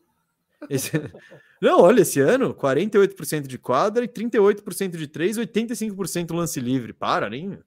Esse... 0.69 0.91
Não, 1.61 1.81
olha, 1.81 2.01
esse 2.01 2.19
ano, 2.19 2.53
48% 2.53 3.47
de 3.47 3.57
quadra 3.57 4.03
e 4.03 4.07
38% 4.07 4.97
de 4.97 5.07
3, 5.07 5.37
85% 5.37 6.33
lance 6.33 6.59
livre. 6.59 6.93
Para, 6.93 7.29
nem. 7.29 7.59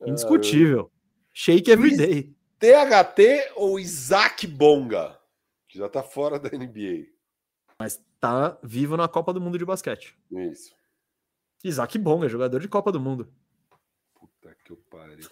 Ah, 0.00 0.08
Indiscutível. 0.08 0.90
Shake 1.32 1.70
everyday. 1.70 2.34
THT 2.58 3.52
ou 3.54 3.78
Isaac 3.78 4.46
Bonga? 4.46 5.18
Que 5.68 5.78
já 5.78 5.88
tá 5.88 6.02
fora 6.02 6.38
da 6.38 6.48
NBA. 6.48 7.06
Mas 7.78 8.02
tá 8.18 8.58
vivo 8.62 8.96
na 8.96 9.06
Copa 9.06 9.32
do 9.32 9.40
Mundo 9.40 9.58
de 9.58 9.64
basquete. 9.64 10.16
Isso. 10.30 10.77
Isaac 11.64 11.98
Bonga, 11.98 12.28
jogador 12.28 12.60
de 12.60 12.68
Copa 12.68 12.92
do 12.92 13.00
Mundo. 13.00 13.28
Puta 14.14 14.54
que 14.64 14.74
pariu. 14.90 15.28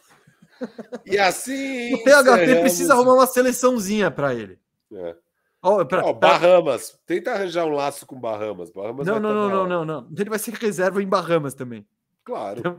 E 1.05 1.19
assim. 1.19 1.93
O 1.93 1.98
THT 1.98 2.61
precisa 2.61 2.94
arrumar 2.94 3.12
uma 3.12 3.27
seleçãozinha 3.27 4.11
para 4.11 4.35
ele. 4.35 4.59
É. 4.90 5.15
Oh, 5.62 5.85
pra, 5.85 6.07
oh, 6.07 6.15
Bahamas. 6.15 6.93
Pra... 6.93 7.01
Tenta 7.07 7.32
arranjar 7.32 7.66
um 7.66 7.70
laço 7.70 8.07
com 8.07 8.19
Bahamas. 8.19 8.70
Bahamas 8.70 9.07
não, 9.07 9.20
não, 9.20 9.35
não, 9.35 9.51
não, 9.51 9.66
não, 9.66 9.85
não. 9.85 10.09
Ele 10.16 10.31
vai 10.31 10.39
ser 10.39 10.55
reserva 10.55 11.03
em 11.03 11.07
Bahamas 11.07 11.53
também. 11.55 11.86
Claro. 12.24 12.78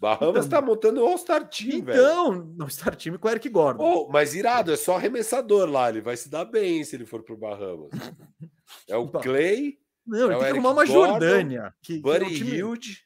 Bahamas 0.00 0.46
tá 0.46 0.60
montando 0.60 1.02
o 1.02 1.06
All-Star 1.06 1.48
Team, 1.48 1.82
velho. 1.82 1.98
Então, 1.98 2.32
não 2.56 2.68
Star 2.68 2.94
Team 2.94 3.16
com 3.16 3.26
o 3.26 3.30
Eric 3.30 3.48
Gordon. 3.48 3.82
Oh, 3.82 4.08
mas 4.10 4.34
irado, 4.34 4.72
é 4.72 4.76
só 4.76 4.96
arremessador 4.96 5.68
lá. 5.68 5.88
Ele 5.88 6.00
vai 6.00 6.16
se 6.16 6.28
dar 6.28 6.44
bem 6.44 6.84
se 6.84 6.94
ele 6.94 7.06
for 7.06 7.22
pro 7.22 7.36
Bahamas. 7.36 7.90
É 8.88 8.96
o 8.96 9.04
Bah. 9.06 9.20
Clay, 9.20 9.78
não, 10.06 10.18
ele 10.18 10.34
é 10.34 10.38
tem 10.38 10.38
que 10.46 10.52
arrumar 10.52 10.70
uma 10.70 10.84
Gordon, 10.86 11.10
Jordânia. 11.12 11.74
Que, 11.82 12.00
que 12.00 12.08
é 12.08 12.12
um 12.12 12.18
Buddy 12.18 12.34
time- 12.36 12.56
Hilde. 12.56 13.04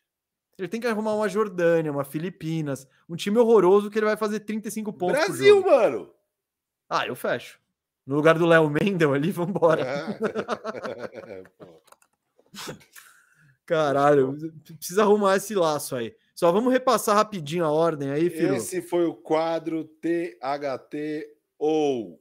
Ele 0.58 0.68
tem 0.68 0.80
que 0.80 0.86
arrumar 0.88 1.14
uma 1.14 1.28
Jordânia, 1.28 1.92
uma 1.92 2.04
Filipinas, 2.04 2.86
um 3.08 3.14
time 3.14 3.38
horroroso 3.38 3.88
que 3.90 3.98
ele 3.98 4.06
vai 4.06 4.16
fazer 4.16 4.40
35 4.40 4.92
pontos 4.92 5.16
Brasil, 5.16 5.62
mano. 5.64 6.10
Ah, 6.90 7.06
eu 7.06 7.14
fecho. 7.14 7.60
No 8.04 8.16
lugar 8.16 8.36
do 8.38 8.46
Léo 8.46 8.68
Mendel 8.68 9.12
ali, 9.14 9.30
vambora. 9.32 9.86
É. 11.28 12.74
Caralho, 13.66 14.34
precisa 14.78 15.02
arrumar 15.02 15.36
esse 15.36 15.54
laço 15.54 15.94
aí. 15.94 16.16
Só 16.34 16.50
vamos 16.50 16.72
repassar 16.72 17.14
rapidinho 17.16 17.64
a 17.64 17.70
ordem 17.70 18.10
aí, 18.10 18.30
filho. 18.30 18.54
Esse 18.54 18.80
foi 18.80 19.04
o 19.04 19.14
quadro 19.14 19.84
THT 19.84 21.26
ou. 21.58 22.18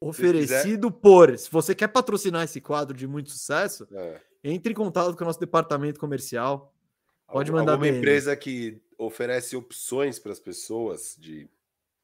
Oferecido 0.00 0.90
por. 0.92 1.36
Se 1.38 1.50
você 1.50 1.74
quer 1.74 1.88
patrocinar 1.88 2.44
esse 2.44 2.60
quadro 2.60 2.96
de 2.96 3.06
muito 3.06 3.30
sucesso, 3.30 3.88
É. 3.92 4.20
entre 4.44 4.72
em 4.72 4.76
contato 4.76 5.16
com 5.16 5.24
o 5.24 5.26
nosso 5.26 5.40
departamento 5.40 5.98
comercial. 5.98 6.72
Pode 7.26 7.50
mandar 7.50 7.72
Alguma 7.72 7.88
empresa 7.88 8.36
que 8.36 8.80
oferece 8.98 9.56
opções 9.56 10.18
para 10.18 10.32
as 10.32 10.38
pessoas 10.40 11.16
de. 11.18 11.48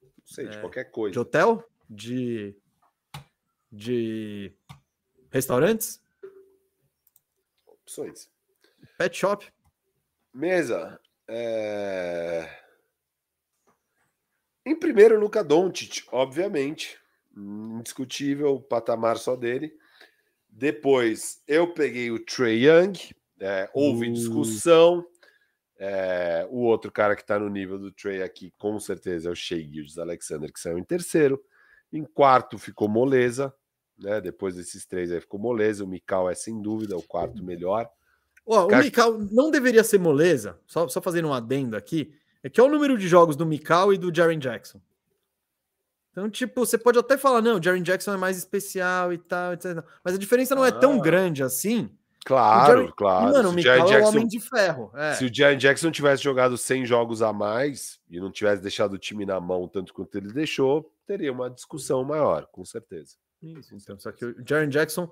Não 0.03 0.27
sei, 0.27 0.49
de 0.49 0.57
É, 0.57 0.61
qualquer 0.61 0.85
coisa. 0.91 1.13
De 1.13 1.19
hotel? 1.19 1.69
De. 1.89 2.57
De. 3.71 4.53
Restaurantes? 5.31 6.01
Opções. 7.67 8.29
Pet 8.99 9.17
shop? 9.17 9.53
Mesa. 10.33 10.99
é, 11.29 12.49
Em 14.65 14.75
primeiro, 14.79 15.19
Luca 15.21 15.43
Doncic, 15.45 16.05
obviamente. 16.11 17.01
Indiscutível, 17.37 18.55
o 18.55 18.61
patamar 18.61 19.17
só 19.19 19.35
dele. 19.37 19.73
Depois, 20.49 21.41
eu 21.49 21.73
peguei 21.73 22.11
o 22.11 22.19
Trey 22.19 22.67
Young. 22.69 22.93
é, 23.41 23.69
houve 23.75 24.09
Uh. 24.09 24.13
discussão. 24.13 25.05
É, 25.77 26.47
o 26.49 26.59
outro 26.59 26.93
cara 26.93 27.17
que 27.17 27.23
está 27.23 27.41
no 27.41 27.49
nível 27.49 27.77
do 27.77 27.91
Trey 27.91 28.23
aqui, 28.23 28.53
com 28.57 28.79
certeza, 28.79 29.29
é 29.29 29.33
o 29.33 29.35
Shea 29.35 29.59
Gildes 29.59 29.99
Alexander, 29.99 30.53
que 30.53 30.61
saiu 30.61 30.79
em 30.79 30.85
terceiro. 30.85 31.43
Em 31.93 32.05
quarto 32.05 32.57
ficou 32.57 32.89
Moleza. 32.89 33.53
Né? 33.99 34.21
Depois 34.21 34.55
desses 34.55 34.87
três 34.87 35.11
aí 35.11 35.21
ficou 35.21 35.41
Moleza. 35.41 35.83
O 35.83 35.89
Mikal 35.89 36.31
é 36.31 36.35
sem 36.37 36.63
dúvida 36.63 36.97
o 36.97 37.03
quarto 37.03 37.43
melhor. 37.43 37.91
Ó, 38.47 38.65
o 38.65 38.69
Cara- 38.69 38.85
Mikal 38.85 39.19
não 39.19 39.51
deveria 39.51 39.83
ser 39.83 39.99
moleza, 39.99 40.59
só, 40.67 40.87
só 40.89 41.01
fazendo 41.03 41.29
um 41.29 41.33
adendo 41.35 41.77
aqui, 41.77 42.13
é 42.43 42.49
que 42.51 42.61
é 42.61 42.63
o 42.63 42.69
número 42.69 42.97
de 42.99 43.07
jogos 43.09 43.35
do 43.37 43.45
Mikal 43.47 43.93
e 43.93 43.99
do 43.99 44.15
Jaren 44.15 44.39
Jackson. 44.39 44.81
Então, 46.13 46.29
tipo, 46.31 46.65
você 46.65 46.77
pode 46.79 46.99
até 46.99 47.17
falar, 47.17 47.41
não, 47.41 47.59
o 47.59 47.63
Jaren 47.63 47.83
Jackson 47.83 48.13
é 48.13 48.17
mais 48.19 48.37
especial 48.37 49.13
e 49.13 49.19
tal, 49.19 49.55
etc. 49.55 49.83
Mas 50.05 50.15
a 50.15 50.19
diferença 50.19 50.55
não 50.55 50.65
é 50.65 50.71
tão 50.71 50.99
Ah. 50.99 51.03
grande 51.03 51.43
assim. 51.43 51.91
Claro, 52.25 52.79
Jaren- 52.83 52.93
claro. 52.97 53.33
Mano, 53.33 53.49
o 53.49 53.53
é 53.59 53.83
o 53.83 53.87
Jackson- 53.87 54.09
homem 54.09 54.29
de 54.29 54.39
ferro. 54.39 54.93
É. 54.95 55.15
Se 55.15 55.25
o 55.25 55.35
Jaren 55.35 55.57
Jackson 55.57 55.91
tivesse 55.91 56.23
jogado 56.23 56.57
100 56.59 56.85
jogos 56.87 57.21
a 57.23 57.33
mais 57.33 57.99
e 58.11 58.21
não 58.21 58.31
tivesse 58.31 58.63
deixado 58.63 58.93
o 58.93 58.99
time 58.99 59.25
na 59.27 59.41
mão 59.41 59.67
tanto 59.67 59.93
quanto 59.93 60.15
ele 60.17 60.33
deixou, 60.33 60.93
teria 61.07 61.33
uma 61.33 61.51
discussão 61.51 62.05
maior, 62.05 62.47
com 62.53 62.65
certeza. 62.65 63.17
Isso, 63.43 63.75
então, 63.75 63.99
só 63.99 64.13
que 64.13 64.25
o 64.25 64.37
Jaren 64.47 64.69
Jackson 64.69 65.11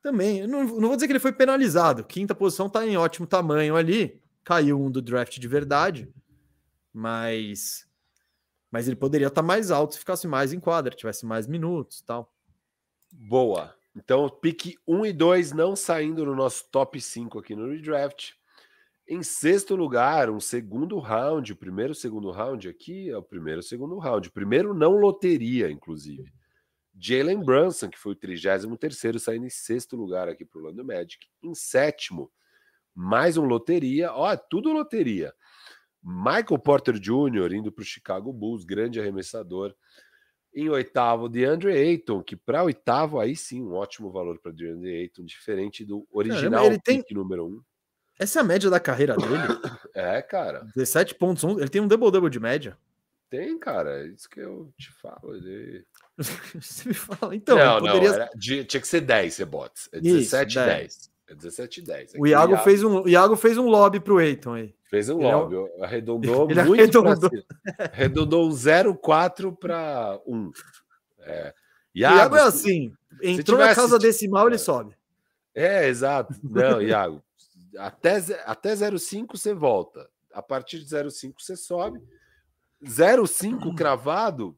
também, 0.00 0.46
não, 0.46 0.62
não 0.64 0.88
vou 0.88 0.94
dizer 0.96 1.06
que 1.08 1.12
ele 1.12 1.18
foi 1.20 1.32
penalizado, 1.32 2.04
quinta 2.04 2.34
posição 2.34 2.68
tá 2.68 2.86
em 2.86 2.96
ótimo 2.96 3.26
tamanho 3.26 3.74
ali, 3.76 4.22
caiu 4.44 4.80
um 4.80 4.90
do 4.90 5.02
draft 5.02 5.38
de 5.38 5.48
verdade, 5.48 6.08
mas 6.94 7.86
mas 8.70 8.86
ele 8.86 8.96
poderia 8.96 9.28
estar 9.28 9.42
mais 9.42 9.70
alto 9.70 9.94
se 9.94 10.00
ficasse 10.00 10.26
mais 10.26 10.52
em 10.52 10.60
quadra, 10.60 10.94
tivesse 10.94 11.24
mais 11.24 11.46
minutos, 11.46 12.02
tal. 12.02 12.32
Boa. 13.10 13.74
Então, 13.96 14.28
pique 14.28 14.76
1 14.86 15.06
e 15.06 15.12
2 15.12 15.52
não 15.52 15.74
saindo 15.74 16.24
no 16.24 16.34
nosso 16.34 16.68
top 16.70 17.00
5 17.00 17.38
aqui 17.38 17.56
no 17.56 17.68
redraft. 17.70 18.34
Em 19.08 19.22
sexto 19.22 19.74
lugar, 19.74 20.28
um 20.28 20.38
segundo 20.38 20.98
round, 20.98 21.52
o 21.52 21.56
primeiro 21.56 21.94
segundo 21.94 22.30
round 22.30 22.68
aqui 22.68 23.08
é 23.08 23.16
o 23.16 23.22
primeiro 23.22 23.62
segundo 23.62 23.98
round. 23.98 24.30
Primeiro 24.30 24.74
não 24.74 24.98
loteria, 24.98 25.70
inclusive. 25.70 26.30
Jalen 26.94 27.42
Brunson, 27.42 27.88
que 27.88 27.98
foi 27.98 28.12
o 28.12 28.16
33º, 28.16 29.18
saindo 29.18 29.46
em 29.46 29.50
sexto 29.50 29.96
lugar 29.96 30.28
aqui 30.28 30.44
para 30.44 30.58
o 30.58 30.62
Orlando 30.62 30.84
Magic. 30.84 31.26
Em 31.42 31.54
sétimo, 31.54 32.30
mais 32.94 33.36
um 33.36 33.44
loteria. 33.44 34.12
Ó, 34.12 34.30
é 34.30 34.36
tudo 34.36 34.72
loteria. 34.72 35.32
Michael 36.02 36.58
Porter 36.58 36.94
Jr. 36.98 37.52
indo 37.52 37.72
para 37.72 37.82
o 37.82 37.86
Chicago 37.86 38.32
Bulls, 38.32 38.64
grande 38.64 39.00
arremessador. 39.00 39.74
Em 40.54 40.68
oitavo, 40.68 41.28
DeAndre 41.28 41.72
Ayton, 41.72 42.22
que 42.22 42.34
para 42.34 42.64
oitavo, 42.64 43.20
aí 43.20 43.36
sim, 43.36 43.62
um 43.62 43.74
ótimo 43.74 44.10
valor 44.10 44.38
para 44.40 44.50
DeAndre 44.50 45.02
Ayton, 45.02 45.24
diferente 45.24 45.84
do 45.84 46.06
original 46.10 46.64
ele 46.64 46.78
tem- 46.80 47.04
número 47.10 47.46
um. 47.46 47.62
Essa 48.18 48.40
é 48.40 48.42
a 48.42 48.44
média 48.44 48.68
da 48.68 48.80
carreira 48.80 49.14
dele, 49.16 49.28
É, 49.94 50.20
cara, 50.22 50.64
17 50.74 51.14
pontos, 51.14 51.44
ele 51.44 51.68
tem 51.68 51.80
um 51.80 51.86
double-double 51.86 52.30
de 52.30 52.40
média. 52.40 52.76
tem, 53.30 53.56
cara, 53.58 54.00
é 54.04 54.08
isso 54.08 54.28
que 54.28 54.40
eu 54.40 54.72
te 54.76 54.90
falo. 54.90 55.36
Ele... 55.36 55.84
Você 56.60 56.88
me 56.88 56.94
fala, 56.94 57.36
então, 57.36 57.56
não, 57.56 57.78
poderia... 57.80 58.08
não, 58.08 58.14
era- 58.16 58.30
tinha 58.38 58.64
que 58.80 58.88
ser 58.88 59.02
10, 59.02 59.34
você 59.34 59.44
bots. 59.44 59.88
É 59.92 59.98
Isso, 59.98 60.04
17 60.32 60.54
10. 60.54 60.66
10. 60.66 61.10
É 61.28 61.34
17 61.34 61.82
10. 61.82 62.14
o 62.18 62.26
Iago 62.26 62.56
fez 62.58 62.82
um, 62.82 63.06
Iago 63.06 63.36
fez 63.36 63.58
um 63.58 63.68
lobby 63.68 64.00
pro 64.00 64.20
Eiton 64.20 64.54
aí. 64.54 64.74
Fez 64.88 65.10
um 65.10 65.18
ele 65.18 65.28
é 65.28 65.36
lobby, 65.36 65.82
arredondou 65.82 66.48
Ele 66.50 66.62
muito 66.62 66.80
arredondou. 66.80 67.30
Arredondou 67.92 68.46
um 68.48 68.50
0,4 68.50 69.54
para 69.56 70.18
1. 70.26 70.50
É. 71.20 71.54
O 71.94 71.98
Iago 71.98 72.36
é 72.36 72.42
assim, 72.42 72.92
entrou 73.22 73.58
na 73.58 73.74
casa 73.74 73.98
decimal, 73.98 74.46
ele 74.46 74.54
É. 74.54 74.58
sobe. 74.58 74.94
É, 75.54 75.88
exato. 75.88 76.34
Não, 76.42 76.80
Iago, 76.80 77.22
até, 77.76 78.16
até 78.46 78.72
0,5 78.72 79.36
você 79.36 79.52
volta. 79.52 80.08
A 80.32 80.40
partir 80.42 80.78
de 80.78 80.86
0,5 80.86 81.34
você 81.38 81.56
sobe. 81.56 82.00
0,5 82.84 83.74
cravado, 83.74 84.56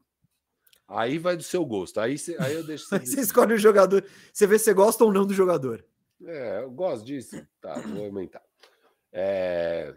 aí 0.86 1.18
vai 1.18 1.36
do 1.36 1.42
seu 1.42 1.64
gosto. 1.64 1.98
Aí, 2.00 2.18
você, 2.18 2.36
aí 2.38 2.54
eu 2.54 2.62
deixo 2.64 2.86
você. 2.86 2.98
Você 3.06 3.20
escolhe 3.20 3.54
o 3.54 3.58
jogador, 3.58 4.04
você 4.32 4.46
vê 4.46 4.58
se 4.58 4.66
você 4.66 4.74
gosta 4.74 5.04
ou 5.04 5.12
não 5.12 5.24
do 5.26 5.32
jogador. 5.32 5.84
É, 6.26 6.62
eu 6.62 6.70
gosto 6.70 7.04
disso. 7.04 7.46
Tá, 7.60 7.74
vou 7.80 8.04
aumentar. 8.06 8.42
É, 9.12 9.94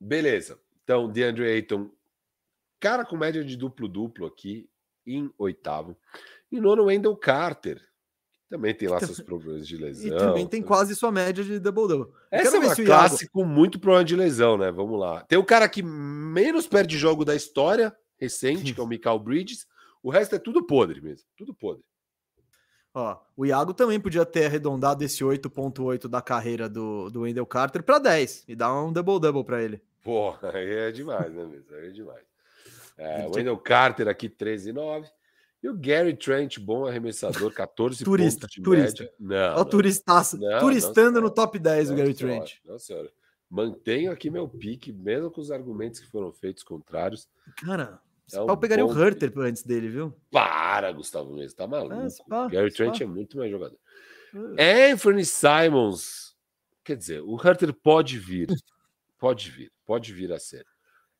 Beleza. 0.00 0.58
Então, 0.82 1.10
DeAndre 1.10 1.44
Ayton, 1.46 1.90
cara 2.78 3.04
com 3.04 3.16
média 3.16 3.42
de 3.44 3.56
duplo-duplo 3.56 4.26
aqui, 4.26 4.68
em 5.06 5.32
oitavo. 5.38 5.96
E 6.52 6.60
nono, 6.60 6.84
Wendell 6.84 7.16
Carter. 7.16 7.78
que 7.78 8.48
Também 8.50 8.74
tem 8.74 8.88
lá 8.88 9.00
seus 9.00 9.20
problemas 9.20 9.66
de 9.66 9.76
E 9.76 9.78
lesão. 9.78 10.18
também 10.18 10.46
tem 10.46 10.62
quase 10.62 10.94
sua 10.94 11.10
média 11.10 11.42
de 11.42 11.58
double-double. 11.58 12.12
Essa 12.30 12.56
é 12.56 12.58
uma 12.60 12.66
Iago- 12.68 12.84
classe 12.84 13.28
com 13.30 13.44
muito 13.44 13.78
problema 13.80 14.04
de 14.04 14.14
lesão, 14.14 14.58
né? 14.58 14.70
Vamos 14.70 14.98
lá. 15.00 15.24
Tem 15.24 15.38
o 15.38 15.44
cara 15.44 15.68
que 15.68 15.82
menos 15.82 16.66
perde 16.66 16.98
jogo 16.98 17.24
da 17.24 17.34
história 17.34 17.94
recente, 18.18 18.74
que 18.74 18.80
é 18.80 18.82
o 18.82 18.86
Michael 18.88 19.18
Bridges. 19.18 19.66
O 20.02 20.10
resto 20.10 20.34
é 20.34 20.38
tudo 20.38 20.66
podre 20.66 21.00
mesmo. 21.00 21.26
Tudo 21.36 21.54
podre. 21.54 21.82
Ó, 22.94 23.18
o 23.36 23.44
Iago 23.44 23.74
também 23.74 23.98
podia 23.98 24.24
ter 24.24 24.46
arredondado 24.46 25.02
esse 25.02 25.24
8.8 25.24 26.06
da 26.06 26.22
carreira 26.22 26.68
do, 26.68 27.10
do 27.10 27.22
Wendell 27.22 27.44
Carter 27.44 27.82
para 27.82 27.98
10 27.98 28.44
e 28.46 28.54
dar 28.54 28.72
um 28.72 28.92
double-double 28.92 29.42
para 29.42 29.60
ele. 29.60 29.82
Porra, 30.00 30.52
aí 30.54 30.70
é 30.70 30.92
demais, 30.92 31.32
né, 31.32 31.44
mesmo? 31.44 31.74
Aí 31.74 31.88
é 31.88 31.90
demais. 31.90 32.24
É, 32.96 33.26
o 33.26 33.34
Wendell 33.34 33.58
Carter 33.58 34.06
aqui, 34.06 34.28
13,9. 34.28 35.06
E 35.60 35.68
o 35.68 35.74
Gary 35.74 36.14
Trent, 36.14 36.60
bom 36.60 36.86
arremessador, 36.86 37.52
14 37.52 38.04
Turista, 38.04 38.46
turista. 38.62 39.02
média. 39.02 39.14
Não, 39.18 39.54
o 39.54 39.58
não, 39.58 39.64
turistaço, 39.64 40.38
Não, 40.38 40.60
turistando 40.60 41.20
não, 41.20 41.22
no 41.22 41.30
top 41.30 41.58
10 41.58 41.90
o 41.90 41.96
Gary 41.96 42.14
senhora, 42.14 42.44
Trent. 42.44 42.58
Não, 42.64 42.78
senhora. 42.78 43.10
Mantenho 43.50 44.12
aqui 44.12 44.30
meu 44.30 44.48
pique, 44.48 44.92
mesmo 44.92 45.30
com 45.30 45.40
os 45.40 45.50
argumentos 45.50 46.00
que 46.00 46.06
foram 46.06 46.32
feitos 46.32 46.62
contrários. 46.62 47.28
Cara, 47.64 48.00
É 48.32 48.40
um 48.40 48.46
pau 48.46 48.56
pegaria 48.56 48.84
o 48.84 49.02
Herter 49.02 49.32
antes 49.38 49.62
dele, 49.62 49.88
viu? 49.88 50.16
Para, 50.30 50.90
Gustavo 50.92 51.34
Mendes, 51.34 51.54
tá 51.54 51.66
maluco. 51.66 51.94
É, 51.94 52.08
se 52.08 52.24
pá, 52.26 52.48
Gary 52.48 52.70
se 52.70 52.76
Trent 52.76 53.00
é 53.00 53.06
muito 53.06 53.36
mais 53.36 53.50
jogador. 53.50 53.78
Anthony 54.92 55.24
Simons. 55.24 56.34
Quer 56.82 56.96
dizer, 56.96 57.22
o 57.22 57.34
Hunter 57.34 57.72
pode 57.72 58.18
vir. 58.18 58.48
Pode 59.16 59.50
vir. 59.50 59.72
Pode 59.86 60.12
vir 60.12 60.30
a 60.32 60.38
ser. 60.38 60.66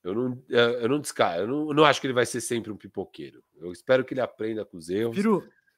Eu 0.02 0.14
não, 0.14 0.44
eh, 0.50 0.84
eu 0.84 0.88
não 0.90 1.00
descarto. 1.00 1.40
Eu 1.40 1.46
não, 1.46 1.68
eu 1.68 1.74
não 1.74 1.84
acho 1.86 2.02
que 2.02 2.06
ele 2.06 2.12
vai 2.12 2.26
ser 2.26 2.42
sempre 2.42 2.70
um 2.70 2.76
pipoqueiro. 2.76 3.42
Eu 3.56 3.72
espero 3.72 4.04
que 4.04 4.12
ele 4.12 4.20
aprenda 4.20 4.62
com 4.62 4.76
os 4.76 4.90
erros. 4.90 5.16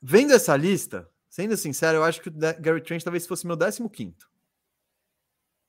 Vendo 0.03 0.33
essa 0.33 0.57
lista, 0.57 1.09
sendo 1.29 1.57
sincero, 1.57 1.99
eu 1.99 2.05
acho 2.05 2.21
que 2.21 2.29
o 2.29 2.33
Gary 2.33 2.83
Trent 2.83 3.05
talvez 3.05 3.29
fosse 3.29 3.47
meu 3.47 3.57
15. 3.57 4.17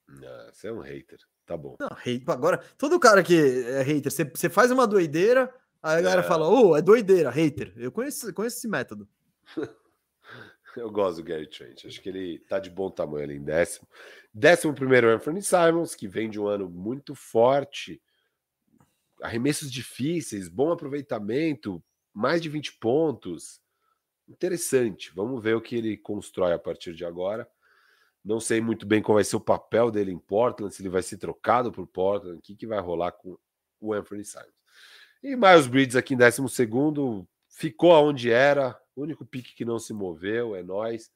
Não, 0.08 0.52
você 0.52 0.66
é 0.66 0.72
um 0.72 0.80
hater. 0.80 1.20
Tá 1.48 1.56
bom. 1.56 1.76
Não, 1.80 1.88
hate, 1.88 2.22
agora, 2.28 2.58
todo 2.76 3.00
cara 3.00 3.22
que 3.22 3.34
é 3.66 3.80
hater, 3.82 4.12
você, 4.12 4.22
você 4.24 4.50
faz 4.50 4.70
uma 4.70 4.86
doideira, 4.86 5.52
aí 5.82 5.98
a 5.98 6.02
galera 6.02 6.20
É. 6.20 6.24
fala, 6.24 6.46
ô, 6.46 6.76
é 6.76 6.82
doideira, 6.82 7.30
hater. 7.30 7.72
Eu 7.74 7.90
conheço, 7.90 8.30
conheço 8.34 8.58
esse 8.58 8.68
método. 8.68 9.08
Eu 10.76 10.90
gosto 10.92 11.16
do 11.16 11.24
Gary 11.24 11.48
Trent. 11.48 11.86
Acho 11.86 12.00
que 12.00 12.08
ele 12.08 12.38
tá 12.40 12.58
de 12.60 12.70
bom 12.70 12.90
tamanho 12.90 13.24
ali 13.24 13.34
em 13.36 13.42
décimo. 13.42 13.88
Décimo 14.32 14.74
primeiro, 14.74 15.08
Anthony 15.08 15.42
Simons, 15.42 15.94
que 15.94 16.06
vem 16.06 16.28
de 16.30 16.38
um 16.38 16.46
ano 16.46 16.68
muito 16.68 17.14
forte. 17.14 18.00
Arremessos 19.20 19.72
difíceis, 19.72 20.48
bom 20.48 20.70
aproveitamento, 20.70 21.82
mais 22.12 22.40
de 22.40 22.48
20 22.48 22.74
pontos. 22.74 23.60
Interessante. 24.28 25.10
Vamos 25.16 25.42
ver 25.42 25.56
o 25.56 25.60
que 25.60 25.74
ele 25.74 25.96
constrói 25.96 26.52
a 26.52 26.58
partir 26.58 26.94
de 26.94 27.04
agora. 27.04 27.48
Não 28.24 28.40
sei 28.40 28.60
muito 28.60 28.86
bem 28.86 29.02
qual 29.02 29.14
vai 29.14 29.24
ser 29.24 29.36
o 29.36 29.40
papel 29.40 29.90
dele 29.90 30.12
em 30.12 30.18
Portland, 30.18 30.74
se 30.74 30.82
ele 30.82 30.88
vai 30.88 31.02
ser 31.02 31.16
trocado 31.16 31.72
por 31.72 31.86
Portland, 31.86 32.38
o 32.38 32.42
que, 32.42 32.54
que 32.54 32.66
vai 32.66 32.80
rolar 32.80 33.12
com 33.12 33.38
o 33.80 33.92
Anthony 33.92 34.24
Simons. 34.24 34.58
E 35.22 35.34
Miles 35.34 35.66
Bridges 35.66 35.96
aqui 35.96 36.14
em 36.14 36.16
12 36.16 36.42
ficou 37.48 37.92
aonde 37.92 38.30
era, 38.30 38.78
o 38.94 39.02
único 39.02 39.24
pique 39.24 39.54
que 39.54 39.64
não 39.64 39.78
se 39.78 39.92
moveu 39.92 40.56
é 40.56 40.62
nós. 40.62 41.10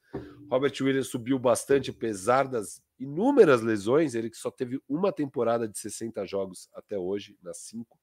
Robert 0.49 0.73
Williams 0.81 1.07
subiu 1.07 1.37
bastante, 1.37 1.89
apesar 1.89 2.47
das 2.47 2.81
inúmeras 2.97 3.61
lesões. 3.61 4.15
Ele 4.15 4.29
que 4.29 4.37
só 4.37 4.49
teve 4.49 4.81
uma 4.87 5.11
temporada 5.11 5.67
de 5.67 5.77
60 5.77 6.25
jogos 6.25 6.69
até 6.73 6.97
hoje, 6.97 7.37
nas 7.41 7.57
cinco 7.57 7.99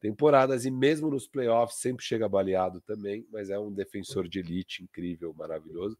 temporadas, 0.00 0.64
e 0.64 0.70
mesmo 0.70 1.10
nos 1.10 1.28
playoffs 1.28 1.78
sempre 1.78 2.02
chega 2.02 2.26
baleado 2.26 2.80
também, 2.80 3.26
mas 3.30 3.50
é 3.50 3.58
um 3.58 3.70
defensor 3.70 4.26
de 4.26 4.38
elite 4.38 4.82
incrível, 4.82 5.34
maravilhoso. 5.34 5.98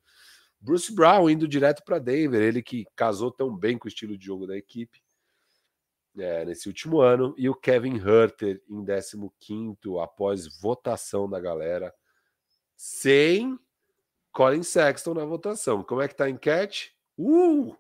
Bruce 0.60 0.92
Brown 0.94 1.30
indo 1.30 1.48
direto 1.48 1.82
para 1.84 1.98
Denver, 1.98 2.42
ele 2.42 2.62
que 2.62 2.86
casou 2.94 3.30
tão 3.30 3.56
bem 3.56 3.78
com 3.78 3.86
o 3.86 3.88
estilo 3.88 4.16
de 4.16 4.26
jogo 4.26 4.46
da 4.46 4.56
equipe 4.56 5.02
é, 6.18 6.44
nesse 6.44 6.68
último 6.68 7.00
ano, 7.00 7.34
e 7.38 7.48
o 7.48 7.54
Kevin 7.54 7.96
Herter 7.96 8.60
em 8.68 8.84
15 8.84 9.78
após 10.02 10.58
votação 10.58 11.28
da 11.28 11.40
galera, 11.40 11.94
sem 12.76 13.58
Colin 14.32 14.62
Sexton 14.62 15.14
na 15.14 15.24
votação. 15.24 15.82
Como 15.82 16.02
é 16.02 16.08
que 16.08 16.14
tá 16.14 16.24
a 16.24 16.30
enquete? 16.30 16.94
Uh! 17.16 17.74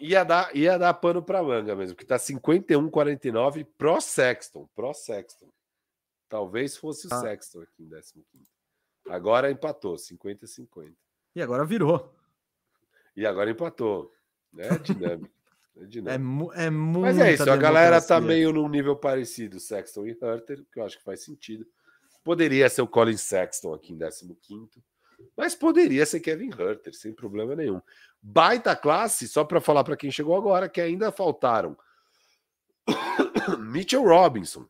Ia 0.00 0.24
dar, 0.24 0.54
ia 0.54 0.76
dar 0.76 0.92
pano 0.94 1.22
para 1.22 1.42
manga 1.42 1.76
mesmo, 1.76 1.96
que 1.96 2.04
tá 2.04 2.16
51-49 2.16 3.66
pro 3.76 4.00
Sexton, 4.00 4.68
pro 4.74 4.92
Sexton. 4.92 5.48
Talvez 6.28 6.76
fosse 6.76 7.06
o 7.06 7.14
ah. 7.14 7.20
Sexton 7.20 7.62
aqui 7.62 7.84
em 8.18 8.24
15. 8.32 8.57
Agora 9.10 9.50
empatou, 9.50 9.96
50-50. 9.96 10.92
E 11.34 11.42
agora 11.42 11.64
virou. 11.64 12.14
E 13.16 13.26
agora 13.26 13.50
empatou. 13.50 14.12
É 14.56 14.78
dinâmico. 14.78 15.34
É, 15.76 15.84
dinâmico. 15.84 16.52
é, 16.54 16.66
é 16.66 16.70
muito. 16.70 17.02
Mas 17.02 17.18
é 17.18 17.32
isso, 17.32 17.50
a 17.50 17.56
galera 17.56 18.00
tá 18.00 18.20
meio 18.20 18.52
num 18.52 18.68
nível 18.68 18.96
parecido, 18.96 19.60
Sexton 19.60 20.06
e 20.06 20.12
Hunter, 20.12 20.64
que 20.72 20.80
eu 20.80 20.84
acho 20.84 20.98
que 20.98 21.04
faz 21.04 21.22
sentido. 21.22 21.66
Poderia 22.24 22.68
ser 22.68 22.82
o 22.82 22.86
Colin 22.86 23.16
Sexton 23.16 23.74
aqui 23.74 23.92
em 23.92 23.98
15, 23.98 24.82
mas 25.36 25.54
poderia 25.54 26.04
ser 26.04 26.20
Kevin 26.20 26.50
Hunter, 26.52 26.94
sem 26.94 27.12
problema 27.12 27.54
nenhum. 27.54 27.80
Baita 28.20 28.74
classe, 28.74 29.28
só 29.28 29.44
para 29.44 29.60
falar 29.60 29.84
para 29.84 29.96
quem 29.96 30.10
chegou 30.10 30.36
agora, 30.36 30.68
que 30.68 30.80
ainda 30.80 31.12
faltaram 31.12 31.76
Mitchell 33.58 34.02
Robinson, 34.02 34.66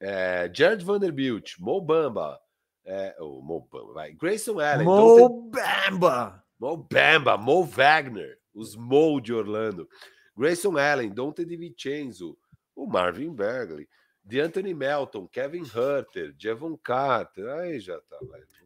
é, 0.00 0.50
Jared 0.52 0.84
Vanderbilt, 0.84 1.58
Mo 1.58 1.80
Bamba, 1.80 2.40
é, 2.84 3.16
oh, 3.20 3.40
Mo 3.40 3.66
Bamba, 3.70 3.92
vai, 3.92 4.12
Grayson 4.12 4.58
Allen, 4.60 4.86
Mo 4.86 5.14
então, 5.16 5.50
Bamba, 5.50 6.44
Mo 6.58 6.76
Bamba, 6.76 7.36
Mo 7.36 7.64
Wagner, 7.64 8.38
os 8.54 8.74
Mo 8.76 9.20
de 9.20 9.32
Orlando, 9.32 9.88
Grayson 10.36 10.76
Allen, 10.76 11.10
Dante 11.10 11.44
DiVincenzo, 11.44 12.36
o 12.74 12.86
Marvin 12.86 13.32
Bagley, 13.32 13.88
de 14.24 14.40
Anthony 14.40 14.74
Melton, 14.74 15.26
Kevin 15.26 15.62
Herter, 15.62 16.34
Jevon 16.38 16.76
Carter, 16.76 17.48
aí 17.48 17.80
já 17.80 17.98
tá. 18.00 18.18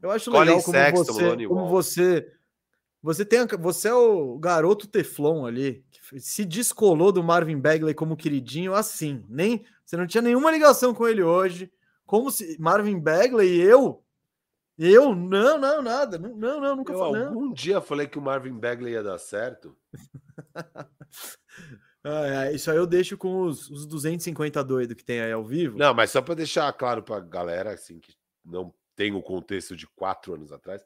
Eu 0.02 0.10
acho 0.10 0.30
Colin 0.30 0.46
legal 0.46 0.62
como 0.62 0.76
Sexton, 0.76 1.12
você, 1.12 1.46
como 1.46 1.68
você, 1.68 2.32
você 3.02 3.24
tem, 3.24 3.46
você 3.58 3.88
é 3.88 3.94
o 3.94 4.38
garoto 4.38 4.86
Teflon 4.86 5.46
ali, 5.46 5.84
que 5.90 6.20
se 6.20 6.44
descolou 6.44 7.10
do 7.10 7.22
Marvin 7.22 7.58
Bagley 7.58 7.94
como 7.94 8.16
queridinho 8.16 8.74
assim, 8.74 9.24
nem 9.28 9.64
você 9.84 9.96
não 9.96 10.06
tinha 10.06 10.22
nenhuma 10.22 10.50
ligação 10.50 10.92
com 10.92 11.06
ele 11.06 11.22
hoje, 11.22 11.72
como 12.04 12.30
se 12.30 12.56
Marvin 12.60 12.98
Bagley 12.98 13.48
e 13.48 13.60
eu 13.62 14.02
eu 14.78 15.14
não, 15.14 15.58
não, 15.58 15.82
nada, 15.82 16.18
não, 16.18 16.60
não, 16.60 16.76
nunca 16.76 16.92
eu, 16.92 16.98
falei. 16.98 17.24
Algum 17.24 17.52
dia 17.52 17.80
falei 17.80 18.06
que 18.06 18.18
o 18.18 18.22
Marvin 18.22 18.58
Bagley 18.58 18.92
ia 18.92 19.02
dar 19.02 19.18
certo. 19.18 19.76
Ah, 22.08 22.52
isso 22.52 22.70
aí 22.70 22.76
eu 22.76 22.86
deixo 22.86 23.18
com 23.18 23.42
os, 23.42 23.68
os 23.68 23.84
250 23.84 24.62
doidos 24.62 24.94
que 24.94 25.04
tem 25.04 25.20
aí 25.20 25.32
ao 25.32 25.44
vivo. 25.44 25.76
Não, 25.76 25.92
mas 25.92 26.12
só 26.12 26.22
para 26.22 26.36
deixar 26.36 26.72
claro 26.72 27.02
para 27.02 27.18
galera 27.18 27.72
assim, 27.72 27.98
que 27.98 28.14
não 28.44 28.72
tem 28.94 29.12
o 29.12 29.20
contexto 29.20 29.74
de 29.74 29.88
quatro 29.88 30.32
anos 30.34 30.52
atrás, 30.52 30.84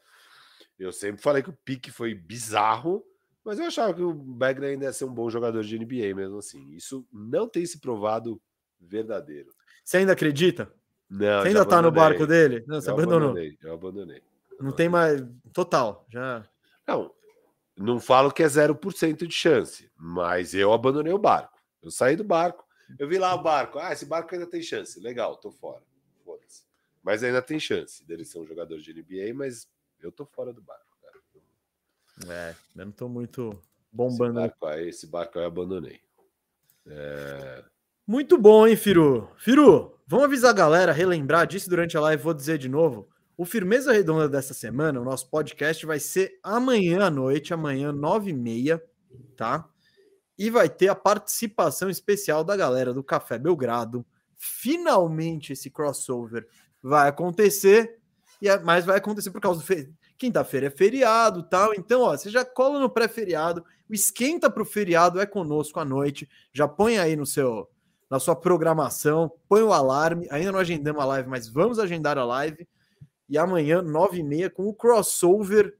eu 0.78 0.90
sempre 0.90 1.20
falei 1.20 1.42
que 1.42 1.50
o 1.50 1.58
pique 1.62 1.90
foi 1.90 2.14
bizarro, 2.14 3.04
mas 3.44 3.58
eu 3.58 3.66
achava 3.66 3.92
que 3.92 4.00
o 4.00 4.14
Bagley 4.14 4.70
ainda 4.70 4.86
ia 4.86 4.92
ser 4.94 5.04
um 5.04 5.12
bom 5.12 5.28
jogador 5.28 5.62
de 5.62 5.78
NBA 5.78 6.14
mesmo 6.14 6.38
assim. 6.38 6.70
Isso 6.70 7.06
não 7.12 7.46
tem 7.46 7.66
se 7.66 7.78
provado 7.78 8.40
verdadeiro. 8.80 9.52
Você 9.84 9.98
ainda 9.98 10.12
acredita? 10.12 10.72
Não, 11.10 11.42
Você 11.42 11.48
ainda 11.48 11.66
tá 11.66 11.82
no 11.82 11.90
barco 11.90 12.24
dele? 12.24 12.62
Não, 12.68 12.80
você 12.80 12.88
eu 12.88 12.94
abandonou. 12.94 13.30
Abandonei, 13.30 13.58
eu 13.60 13.74
abandonei. 13.74 14.22
Não 14.60 14.70
tem 14.70 14.88
mais. 14.88 15.20
Total, 15.52 16.06
já. 16.08 16.46
Não, 16.86 17.12
não 17.76 17.98
falo 17.98 18.30
que 18.30 18.42
é 18.42 18.46
0% 18.46 19.26
de 19.26 19.34
chance, 19.34 19.90
mas 19.96 20.54
eu 20.54 20.72
abandonei 20.72 21.12
o 21.12 21.18
barco. 21.18 21.58
Eu 21.82 21.90
saí 21.90 22.14
do 22.14 22.22
barco, 22.22 22.64
eu 22.98 23.08
vi 23.08 23.18
lá 23.18 23.34
o 23.34 23.42
barco. 23.42 23.78
Ah, 23.78 23.92
esse 23.92 24.06
barco 24.06 24.32
ainda 24.34 24.46
tem 24.46 24.62
chance. 24.62 25.00
Legal, 25.00 25.36
tô 25.36 25.50
fora. 25.50 25.82
Foda-se. 26.24 26.62
Mas 27.02 27.24
ainda 27.24 27.42
tem 27.42 27.58
chance 27.58 28.06
dele 28.06 28.24
ser 28.24 28.38
um 28.38 28.46
jogador 28.46 28.78
de 28.78 28.92
NBA, 28.92 29.34
mas 29.34 29.68
eu 30.00 30.12
tô 30.12 30.24
fora 30.24 30.52
do 30.52 30.62
barco, 30.62 30.96
cara. 31.02 32.32
É, 32.32 32.54
eu 32.76 32.84
não 32.84 32.92
tô 32.92 33.08
muito 33.08 33.60
bombando. 33.90 34.38
Esse 34.40 34.48
barco 34.48 34.66
aí, 34.66 34.88
esse 34.88 35.06
barco 35.06 35.38
aí 35.38 35.44
eu 35.44 35.48
abandonei. 35.48 36.00
É... 36.86 37.64
Muito 38.10 38.36
bom, 38.36 38.66
hein, 38.66 38.74
Firu? 38.74 39.30
Firu, 39.36 39.96
vamos 40.04 40.24
avisar 40.24 40.50
a 40.50 40.52
galera, 40.52 40.90
relembrar 40.90 41.46
disso 41.46 41.70
durante 41.70 41.96
a 41.96 42.00
live, 42.00 42.20
vou 42.20 42.34
dizer 42.34 42.58
de 42.58 42.68
novo. 42.68 43.08
O 43.36 43.44
Firmeza 43.44 43.92
Redonda 43.92 44.28
dessa 44.28 44.52
semana, 44.52 45.00
o 45.00 45.04
nosso 45.04 45.30
podcast 45.30 45.86
vai 45.86 46.00
ser 46.00 46.36
amanhã 46.42 47.04
à 47.04 47.08
noite, 47.08 47.54
amanhã, 47.54 47.92
nove 47.92 48.30
e 48.30 48.34
meia, 48.34 48.82
tá? 49.36 49.64
E 50.36 50.50
vai 50.50 50.68
ter 50.68 50.88
a 50.88 50.94
participação 50.96 51.88
especial 51.88 52.42
da 52.42 52.56
galera 52.56 52.92
do 52.92 53.04
Café 53.04 53.38
Belgrado. 53.38 54.04
Finalmente 54.36 55.52
esse 55.52 55.70
crossover 55.70 56.48
vai 56.82 57.08
acontecer, 57.08 58.00
e 58.42 58.48
é, 58.48 58.58
mas 58.58 58.84
vai 58.84 58.96
acontecer 58.96 59.30
por 59.30 59.40
causa 59.40 59.60
do 59.60 59.64
fe... 59.64 59.88
quinta-feira 60.18 60.66
é 60.66 60.70
feriado, 60.70 61.44
tal. 61.44 61.74
Então, 61.74 62.00
ó, 62.00 62.16
você 62.16 62.28
já 62.28 62.44
cola 62.44 62.80
no 62.80 62.90
pré-feriado, 62.90 63.64
esquenta 63.88 64.50
para 64.50 64.64
o 64.64 64.66
feriado 64.66 65.20
é 65.20 65.26
conosco 65.26 65.78
à 65.78 65.84
noite. 65.84 66.28
Já 66.52 66.66
põe 66.66 66.98
aí 66.98 67.14
no 67.14 67.24
seu 67.24 67.68
na 68.10 68.18
sua 68.18 68.34
programação, 68.34 69.30
põe 69.48 69.62
o 69.62 69.72
alarme. 69.72 70.26
Ainda 70.30 70.50
não 70.50 70.58
agendamos 70.58 71.00
a 71.00 71.06
live, 71.06 71.28
mas 71.28 71.48
vamos 71.48 71.78
agendar 71.78 72.18
a 72.18 72.24
live 72.24 72.66
e 73.28 73.38
amanhã, 73.38 73.80
nove 73.80 74.18
e 74.18 74.22
meia, 74.24 74.50
com 74.50 74.66
o 74.66 74.74
crossover 74.74 75.78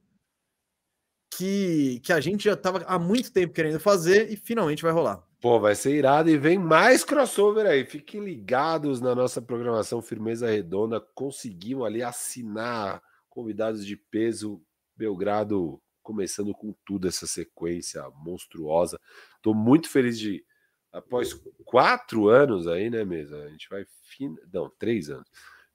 que, 1.35 1.99
que 2.03 2.13
a 2.13 2.21
gente 2.21 2.45
já 2.45 2.53
estava 2.53 2.81
há 2.85 2.97
muito 2.97 3.33
tempo 3.33 3.53
querendo 3.53 3.79
fazer 3.79 4.31
e 4.31 4.37
finalmente 4.37 4.81
vai 4.81 4.91
rolar. 4.93 5.21
Pô, 5.41 5.59
vai 5.59 5.75
ser 5.75 5.95
irado 5.95 6.29
e 6.29 6.37
vem 6.37 6.57
mais 6.57 7.03
crossover 7.03 7.65
aí. 7.65 7.83
Fiquem 7.83 8.23
ligados 8.23 9.01
na 9.01 9.13
nossa 9.13 9.41
programação 9.41 10.01
Firmeza 10.01 10.49
Redonda. 10.49 11.01
Conseguimos 11.13 11.85
ali 11.85 12.01
assinar 12.01 13.01
convidados 13.29 13.85
de 13.85 13.97
peso. 13.97 14.61
Belgrado 14.95 15.81
começando 16.01 16.53
com 16.53 16.73
tudo 16.85 17.07
essa 17.07 17.25
sequência 17.25 18.03
monstruosa. 18.15 18.99
Estou 19.37 19.55
muito 19.55 19.89
feliz 19.89 20.19
de, 20.19 20.45
após 20.91 21.33
quatro 21.65 22.29
anos 22.29 22.67
aí, 22.67 22.89
né, 22.89 23.03
mesa? 23.05 23.43
A 23.43 23.49
gente 23.49 23.69
vai. 23.69 23.85
Fin... 24.03 24.35
Não, 24.51 24.69
três 24.69 25.09
anos 25.09 25.27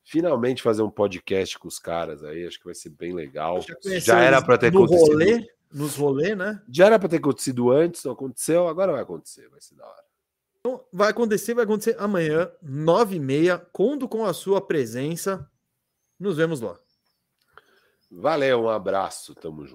finalmente 0.06 0.62
fazer 0.62 0.82
um 0.82 0.90
podcast 0.90 1.58
com 1.58 1.66
os 1.66 1.80
caras 1.80 2.22
aí, 2.22 2.46
acho 2.46 2.60
que 2.60 2.64
vai 2.64 2.74
ser 2.74 2.90
bem 2.90 3.12
legal. 3.12 3.60
Já, 3.60 3.98
já 3.98 4.20
era 4.20 4.40
para 4.40 4.56
ter 4.56 4.68
acontecido. 4.68 5.08
Rolê, 5.08 5.48
nos 5.72 5.96
rolê, 5.96 6.34
né? 6.36 6.62
Já 6.70 6.86
era 6.86 6.98
para 6.98 7.08
ter 7.08 7.16
acontecido 7.16 7.70
antes, 7.72 8.04
não 8.04 8.12
aconteceu, 8.12 8.68
agora 8.68 8.92
vai 8.92 9.02
acontecer, 9.02 9.48
vai 9.48 9.60
ser 9.60 9.74
da 9.74 9.84
hora. 9.84 10.06
Então, 10.60 10.84
vai 10.92 11.10
acontecer, 11.10 11.54
vai 11.54 11.64
acontecer 11.64 11.96
amanhã, 11.98 12.50
nove 12.62 13.16
e 13.16 13.20
meia. 13.20 13.58
Conto 13.72 14.08
com 14.08 14.24
a 14.24 14.32
sua 14.32 14.60
presença. 14.60 15.48
Nos 16.18 16.36
vemos 16.36 16.60
lá. 16.60 16.78
Valeu, 18.10 18.62
um 18.62 18.68
abraço, 18.68 19.34
tamo 19.34 19.66
junto. 19.66 19.74